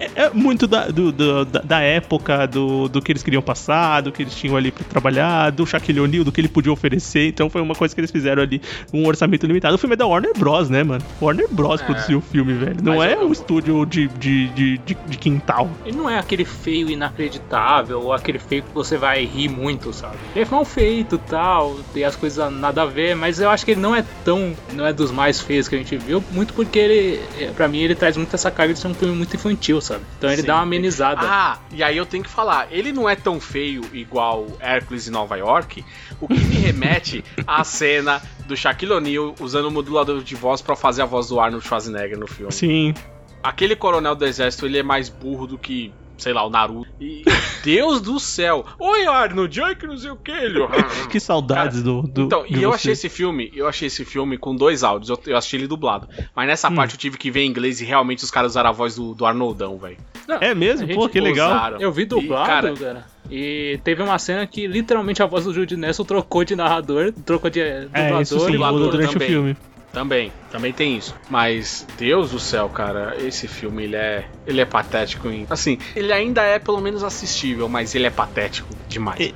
É 0.00 0.10
é 0.24 0.30
muito 0.30 0.66
da, 0.66 0.86
do- 0.88 1.12
do- 1.12 1.44
da, 1.44 1.60
da 1.60 1.80
época, 1.80 2.46
do, 2.46 2.88
do 2.88 3.00
que 3.02 3.12
eles 3.12 3.22
queriam 3.22 3.42
passar, 3.42 4.00
do 4.00 4.10
que 4.10 4.22
eles 4.22 4.34
tinham 4.34 4.56
ali 4.56 4.70
pra 4.70 4.82
trabalhar, 4.84 5.50
do 5.50 5.66
Shaquille 5.66 6.00
O'Neal, 6.00 6.24
do 6.24 6.32
que 6.32 6.40
ele 6.40 6.48
podia 6.48 6.72
oferecer. 6.72 7.28
Então 7.28 7.48
foi 7.50 7.60
uma 7.60 7.74
coisa 7.74 7.94
que 7.94 8.00
eles 8.00 8.10
fizeram 8.10 8.42
ali, 8.42 8.60
um 8.92 9.06
orçamento 9.06 9.46
limitado. 9.46 9.74
O 9.74 9.78
filme 9.78 9.94
é 9.94 9.96
da 9.96 10.06
Warner 10.06 10.32
Bros, 10.38 10.68
né, 10.70 10.82
mano? 10.82 11.04
Warner 11.20 11.46
Bros 11.50 11.80
É. 11.80 11.84
produziu 11.84 12.18
o 12.18 12.20
filme, 12.20 12.54
velho. 12.54 12.76
Não 12.82 12.96
Mas 12.96 13.10
é 13.10 13.14
eu- 13.14 13.28
um 13.28 13.32
estúdio 13.32 13.84
de, 13.86 14.08
de, 14.08 14.48
de, 14.48 14.78
de, 14.78 14.96
de 15.06 15.18
quintal. 15.18 15.70
Ele 15.84 15.96
não 15.96 16.08
é 16.08 16.18
aquele 16.18 16.44
feio 16.44 16.88
inacreditável 16.90 18.00
ou 18.02 18.12
aquele 18.12 18.38
feio 18.38 18.62
que 18.62 18.72
você 18.74 18.96
vai 18.96 19.24
rir 19.24 19.48
muito, 19.48 19.92
sabe? 19.92 20.16
Ele 20.34 20.44
é 20.44 20.48
mal 20.50 20.64
feito 20.64 21.18
tal, 21.18 21.76
tem 21.92 22.04
as 22.04 22.16
coisas 22.16 22.52
nada 22.52 22.82
a 22.82 22.86
ver, 22.86 23.14
mas 23.14 23.38
eu 23.40 23.50
acho 23.50 23.64
que 23.64 23.72
ele 23.72 23.80
não 23.80 23.94
é 23.94 24.04
tão. 24.24 24.52
não 24.72 24.86
é 24.86 24.92
dos 24.92 25.10
mais 25.10 25.40
feios 25.40 25.68
que 25.68 25.74
a 25.74 25.78
gente 25.78 25.96
viu, 25.96 26.22
muito 26.32 26.54
porque 26.54 26.78
ele, 26.78 27.20
é, 27.38 27.46
pra 27.50 27.68
mim, 27.68 27.78
ele 27.78 27.94
traz 27.94 28.16
muito 28.16 28.34
essa 28.34 28.50
carga 28.50 28.72
de 28.72 28.78
ser 28.80 28.88
um 28.88 28.94
filme 28.94 29.14
muito 29.14 29.34
infantil, 29.34 29.80
sabe? 29.80 29.89
Então 30.18 30.30
ele 30.30 30.42
Sim. 30.42 30.46
dá 30.46 30.54
uma 30.56 30.62
amenizada. 30.62 31.20
Ah, 31.22 31.58
e 31.72 31.82
aí 31.82 31.96
eu 31.96 32.06
tenho 32.06 32.22
que 32.22 32.30
falar, 32.30 32.68
ele 32.70 32.92
não 32.92 33.08
é 33.08 33.16
tão 33.16 33.40
feio 33.40 33.82
igual 33.92 34.46
Hércules 34.60 35.08
em 35.08 35.10
Nova 35.10 35.36
York, 35.36 35.84
o 36.20 36.28
que 36.28 36.38
me 36.38 36.56
remete 36.56 37.24
à 37.46 37.62
cena 37.64 38.22
do 38.46 38.56
Shaquille 38.56 38.92
O'Neal 38.92 39.34
usando 39.40 39.66
o 39.66 39.70
modulador 39.70 40.22
de 40.22 40.34
voz 40.34 40.60
pra 40.60 40.76
fazer 40.76 41.02
a 41.02 41.06
voz 41.06 41.28
do 41.28 41.40
Arnold 41.40 41.66
Schwarzenegger 41.66 42.18
no 42.18 42.26
filme. 42.26 42.52
Sim. 42.52 42.94
Aquele 43.42 43.74
coronel 43.74 44.14
do 44.14 44.26
exército, 44.26 44.66
ele 44.66 44.78
é 44.78 44.82
mais 44.82 45.08
burro 45.08 45.46
do 45.46 45.56
que, 45.56 45.92
sei 46.20 46.32
lá, 46.32 46.44
o 46.46 46.50
Naruto. 46.50 46.88
E 47.00 47.22
Deus 47.64 48.00
do 48.00 48.18
céu. 48.20 48.64
Oi, 48.78 49.06
Arnold, 49.06 49.60
ai 49.62 49.74
que 49.74 49.86
não 49.86 49.96
sei 49.96 50.10
o 50.10 50.16
que, 50.16 50.30
ele. 50.30 50.60
Que 51.10 51.18
saudades 51.18 51.82
do, 51.82 52.02
do. 52.02 52.22
Então, 52.22 52.44
de 52.44 52.58
e 52.58 52.62
eu 52.62 52.70
você. 52.70 52.76
achei 52.76 52.92
esse 52.92 53.08
filme, 53.08 53.50
eu 53.54 53.66
achei 53.66 53.86
esse 53.88 54.04
filme 54.04 54.38
com 54.38 54.54
dois 54.54 54.82
áudios, 54.84 55.08
eu, 55.10 55.18
eu 55.26 55.36
assisti 55.36 55.56
ele 55.56 55.66
dublado. 55.66 56.08
Mas 56.34 56.46
nessa 56.46 56.68
Hum. 56.70 56.74
parte 56.76 56.94
eu 56.94 56.98
tive 56.98 57.18
que 57.18 57.30
ver 57.30 57.40
em 57.40 57.48
inglês 57.50 57.80
e 57.80 57.84
realmente 57.84 58.22
os 58.22 58.30
caras 58.30 58.52
usaram 58.52 58.70
a 58.70 58.72
voz 58.72 58.94
do, 58.94 59.14
do 59.14 59.26
Arnoldão, 59.26 59.76
velho. 59.78 59.96
É 60.40 60.54
mesmo? 60.54 60.86
Pô, 60.94 61.08
que 61.08 61.20
legal. 61.20 61.50
Usaram. 61.50 61.80
Eu 61.80 61.90
vi 61.92 62.04
dublado, 62.04 62.44
E, 62.44 62.46
cara, 62.46 62.74
cara. 62.76 63.06
E 63.30 63.78
teve 63.84 64.02
uma 64.02 64.18
cena 64.18 64.46
que 64.46 64.66
literalmente 64.66 65.22
a 65.22 65.26
voz 65.26 65.44
do 65.44 65.52
Jude 65.52 65.76
Nelson 65.76 66.04
trocou 66.04 66.44
de 66.44 66.54
narrador, 66.56 67.12
trocou 67.24 67.50
de 67.50 67.60
eh, 67.60 67.80
dublador. 67.82 68.18
É, 68.18 68.22
isso 68.22 68.40
sim, 68.40 68.52
dublador 68.52 68.78
muda 68.80 68.90
durante 68.92 69.12
também. 69.12 69.28
o 69.28 69.30
filme. 69.30 69.56
Também, 69.92 70.32
também 70.50 70.72
tem 70.72 70.96
isso. 70.96 71.14
Mas, 71.28 71.86
Deus 71.98 72.30
do 72.30 72.38
céu, 72.38 72.68
cara, 72.68 73.16
esse 73.20 73.48
filme, 73.48 73.84
ele 73.84 73.96
é, 73.96 74.24
ele 74.46 74.60
é 74.60 74.64
patético. 74.64 75.28
Em, 75.28 75.46
assim, 75.50 75.78
ele 75.96 76.12
ainda 76.12 76.42
é 76.42 76.58
pelo 76.58 76.80
menos 76.80 77.02
assistível, 77.02 77.68
mas 77.68 77.94
ele 77.94 78.06
é 78.06 78.10
patético 78.10 78.68
demais. 78.88 79.18
E- 79.20 79.34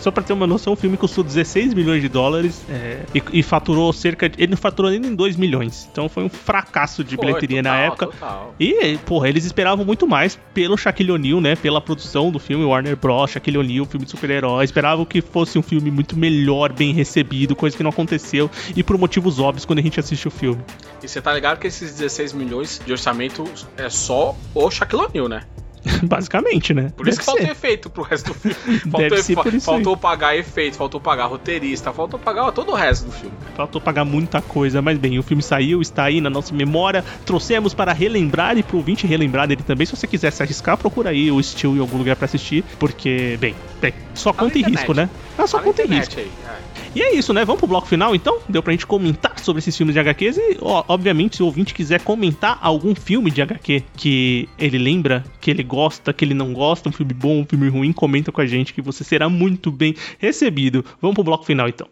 Só 0.00 0.10
pra 0.10 0.22
ter 0.22 0.32
uma 0.32 0.46
noção, 0.46 0.72
o 0.72 0.76
filme 0.76 0.96
custou 0.96 1.24
16 1.24 1.74
milhões 1.74 2.02
de 2.02 2.08
dólares 2.08 2.62
é, 2.68 3.00
e, 3.14 3.22
e 3.40 3.42
faturou 3.42 3.92
cerca 3.92 4.28
de. 4.28 4.40
Ele 4.42 4.50
não 4.50 4.56
faturou 4.56 4.90
nem 4.90 5.04
em 5.04 5.14
2 5.14 5.36
milhões. 5.36 5.88
Então 5.90 6.08
foi 6.08 6.24
um 6.24 6.28
fracasso 6.28 7.02
de 7.02 7.16
Foi, 7.16 7.26
bilheteria 7.26 7.62
na 7.62 7.70
total, 7.70 7.86
época. 7.86 8.06
total. 8.06 8.54
E, 8.58 8.98
porra, 9.06 9.28
eles 9.28 9.44
esperavam 9.44 9.84
muito 9.84 10.06
mais 10.06 10.38
pelo 10.54 10.76
Shaquille 10.76 11.12
O'Neal, 11.12 11.40
né? 11.40 11.56
Pela 11.56 11.80
produção 11.80 12.30
do 12.30 12.38
filme 12.38 12.64
Warner 12.64 12.96
Bros., 12.96 13.30
Shaquille 13.30 13.58
O'Neal, 13.58 13.84
filme 13.86 14.04
de 14.04 14.10
super-herói. 14.10 14.64
Esperavam 14.64 15.04
que 15.04 15.20
fosse 15.20 15.58
um 15.58 15.62
filme 15.62 15.90
muito 15.90 16.16
melhor, 16.16 16.72
bem 16.72 16.92
recebido, 16.92 17.56
coisa 17.56 17.76
que 17.76 17.82
não 17.82 17.90
aconteceu. 17.90 18.50
E 18.76 18.82
por 18.82 18.96
motivos 18.98 19.38
óbvios 19.38 19.64
quando 19.64 19.78
a 19.78 19.82
gente 19.82 19.98
assiste 19.98 20.28
o 20.28 20.30
filme. 20.30 20.62
E 21.02 21.08
você 21.08 21.20
tá 21.20 21.32
ligado 21.32 21.58
que 21.58 21.66
esses 21.66 21.94
16 21.94 22.32
milhões 22.32 22.80
de 22.84 22.92
orçamento 22.92 23.44
é 23.76 23.88
só 23.88 24.36
o 24.54 24.70
Shaquille 24.70 25.02
O'Neal, 25.02 25.28
né? 25.28 25.42
Basicamente, 26.02 26.74
né? 26.74 26.92
Por 26.96 27.08
isso 27.08 27.16
Deve 27.16 27.18
que 27.18 27.24
faltou 27.24 27.46
ser. 27.46 27.52
efeito 27.52 27.90
pro 27.90 28.02
resto 28.02 28.28
do 28.28 28.34
filme. 28.34 28.56
Faltou, 28.90 29.18
isso 29.18 29.60
faltou 29.60 29.96
pagar 29.96 30.36
efeito, 30.36 30.76
faltou 30.76 31.00
pagar 31.00 31.26
roteirista, 31.26 31.92
faltou 31.92 32.18
pagar 32.18 32.50
todo 32.52 32.72
o 32.72 32.74
resto 32.74 33.06
do 33.06 33.12
filme. 33.12 33.34
Faltou 33.54 33.80
pagar 33.80 34.04
muita 34.04 34.42
coisa, 34.42 34.82
mas 34.82 34.98
bem, 34.98 35.18
o 35.18 35.22
filme 35.22 35.42
saiu, 35.42 35.80
está 35.80 36.04
aí 36.04 36.20
na 36.20 36.30
nossa 36.30 36.54
memória. 36.54 37.04
Trouxemos 37.24 37.74
para 37.74 37.92
relembrar 37.92 38.56
e 38.58 38.62
pro 38.62 38.78
ouvinte 38.78 39.06
relembrar 39.06 39.46
dele 39.48 39.62
também. 39.62 39.86
Se 39.86 39.96
você 39.96 40.06
quiser 40.06 40.32
se 40.32 40.42
arriscar, 40.42 40.76
procura 40.76 41.10
aí 41.10 41.30
o 41.30 41.42
Steel 41.42 41.76
em 41.76 41.80
algum 41.80 41.98
lugar 41.98 42.16
pra 42.16 42.24
assistir, 42.24 42.64
porque, 42.78 43.36
bem, 43.40 43.54
bem 43.80 43.94
só 44.14 44.32
conta 44.32 44.58
em 44.58 44.62
risco, 44.62 44.94
né? 44.94 45.08
Tá 45.36 45.44
na 45.44 45.62
conta 45.62 45.82
e 45.82 45.84
internet 45.84 46.16
risco. 46.16 46.20
aí. 46.20 46.30
é. 46.46 46.80
E 46.94 47.02
é 47.02 47.14
isso, 47.14 47.32
né? 47.32 47.44
Vamos 47.44 47.60
pro 47.60 47.68
bloco 47.68 47.86
final 47.86 48.14
então? 48.14 48.38
Deu 48.48 48.62
pra 48.62 48.72
gente 48.72 48.86
comentar 48.86 49.38
sobre 49.38 49.60
esses 49.60 49.76
filmes 49.76 49.94
de 49.94 50.00
HQs 50.00 50.36
e, 50.38 50.58
ó, 50.60 50.84
obviamente, 50.88 51.36
se 51.36 51.42
o 51.42 51.46
ouvinte 51.46 51.72
quiser 51.72 52.00
comentar 52.00 52.58
algum 52.60 52.94
filme 52.94 53.30
de 53.30 53.40
HQ 53.40 53.84
que 53.96 54.48
ele 54.58 54.76
lembra, 54.76 55.24
que 55.40 55.50
ele 55.50 55.62
gosta, 55.62 56.12
que 56.12 56.24
ele 56.24 56.34
não 56.34 56.52
gosta, 56.52 56.88
um 56.88 56.92
filme 56.92 57.14
bom, 57.14 57.40
um 57.40 57.46
filme 57.46 57.68
ruim, 57.68 57.92
comenta 57.92 58.32
com 58.32 58.40
a 58.40 58.46
gente 58.46 58.74
que 58.74 58.82
você 58.82 59.04
será 59.04 59.28
muito 59.28 59.70
bem 59.70 59.94
recebido. 60.18 60.84
Vamos 61.00 61.14
pro 61.14 61.24
bloco 61.24 61.44
final 61.44 61.68
então. 61.68 61.86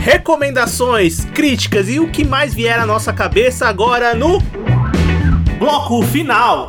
Recomendações, 0.00 1.24
críticas 1.24 1.88
e 1.88 1.98
o 1.98 2.08
que 2.10 2.24
mais 2.24 2.54
vier 2.54 2.78
à 2.78 2.86
nossa 2.86 3.12
cabeça 3.12 3.66
agora 3.66 4.14
no 4.14 4.38
bloco 5.58 6.02
final. 6.02 6.68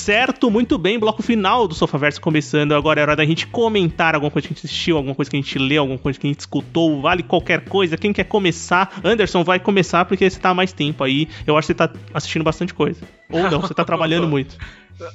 Certo, 0.00 0.50
muito 0.50 0.78
bem, 0.78 0.98
bloco 0.98 1.22
final 1.22 1.68
do 1.68 1.74
Sofaverso 1.74 2.22
começando. 2.22 2.72
Agora 2.72 3.00
é 3.00 3.02
hora 3.02 3.14
da 3.14 3.24
gente 3.24 3.46
comentar 3.46 4.14
alguma 4.14 4.30
coisa 4.30 4.48
que 4.48 4.54
a 4.54 4.56
gente 4.56 4.64
assistiu, 4.64 4.96
alguma 4.96 5.14
coisa 5.14 5.30
que 5.30 5.36
a 5.36 5.40
gente 5.40 5.58
leu, 5.58 5.82
alguma 5.82 5.98
coisa 5.98 6.18
que 6.18 6.26
a 6.26 6.30
gente 6.30 6.40
escutou, 6.40 7.02
vale 7.02 7.22
qualquer 7.22 7.66
coisa. 7.66 7.98
Quem 7.98 8.10
quer 8.10 8.24
começar? 8.24 8.98
Anderson, 9.04 9.44
vai 9.44 9.60
começar 9.60 10.06
porque 10.06 10.28
você 10.28 10.40
tá 10.40 10.48
há 10.50 10.54
mais 10.54 10.72
tempo 10.72 11.04
aí. 11.04 11.28
Eu 11.46 11.54
acho 11.54 11.66
que 11.66 11.74
você 11.74 11.74
tá 11.74 11.92
assistindo 12.14 12.42
bastante 12.42 12.72
coisa. 12.72 13.02
Ou 13.30 13.50
não, 13.50 13.60
você 13.60 13.74
tá 13.74 13.84
trabalhando 13.84 14.26
muito. 14.26 14.56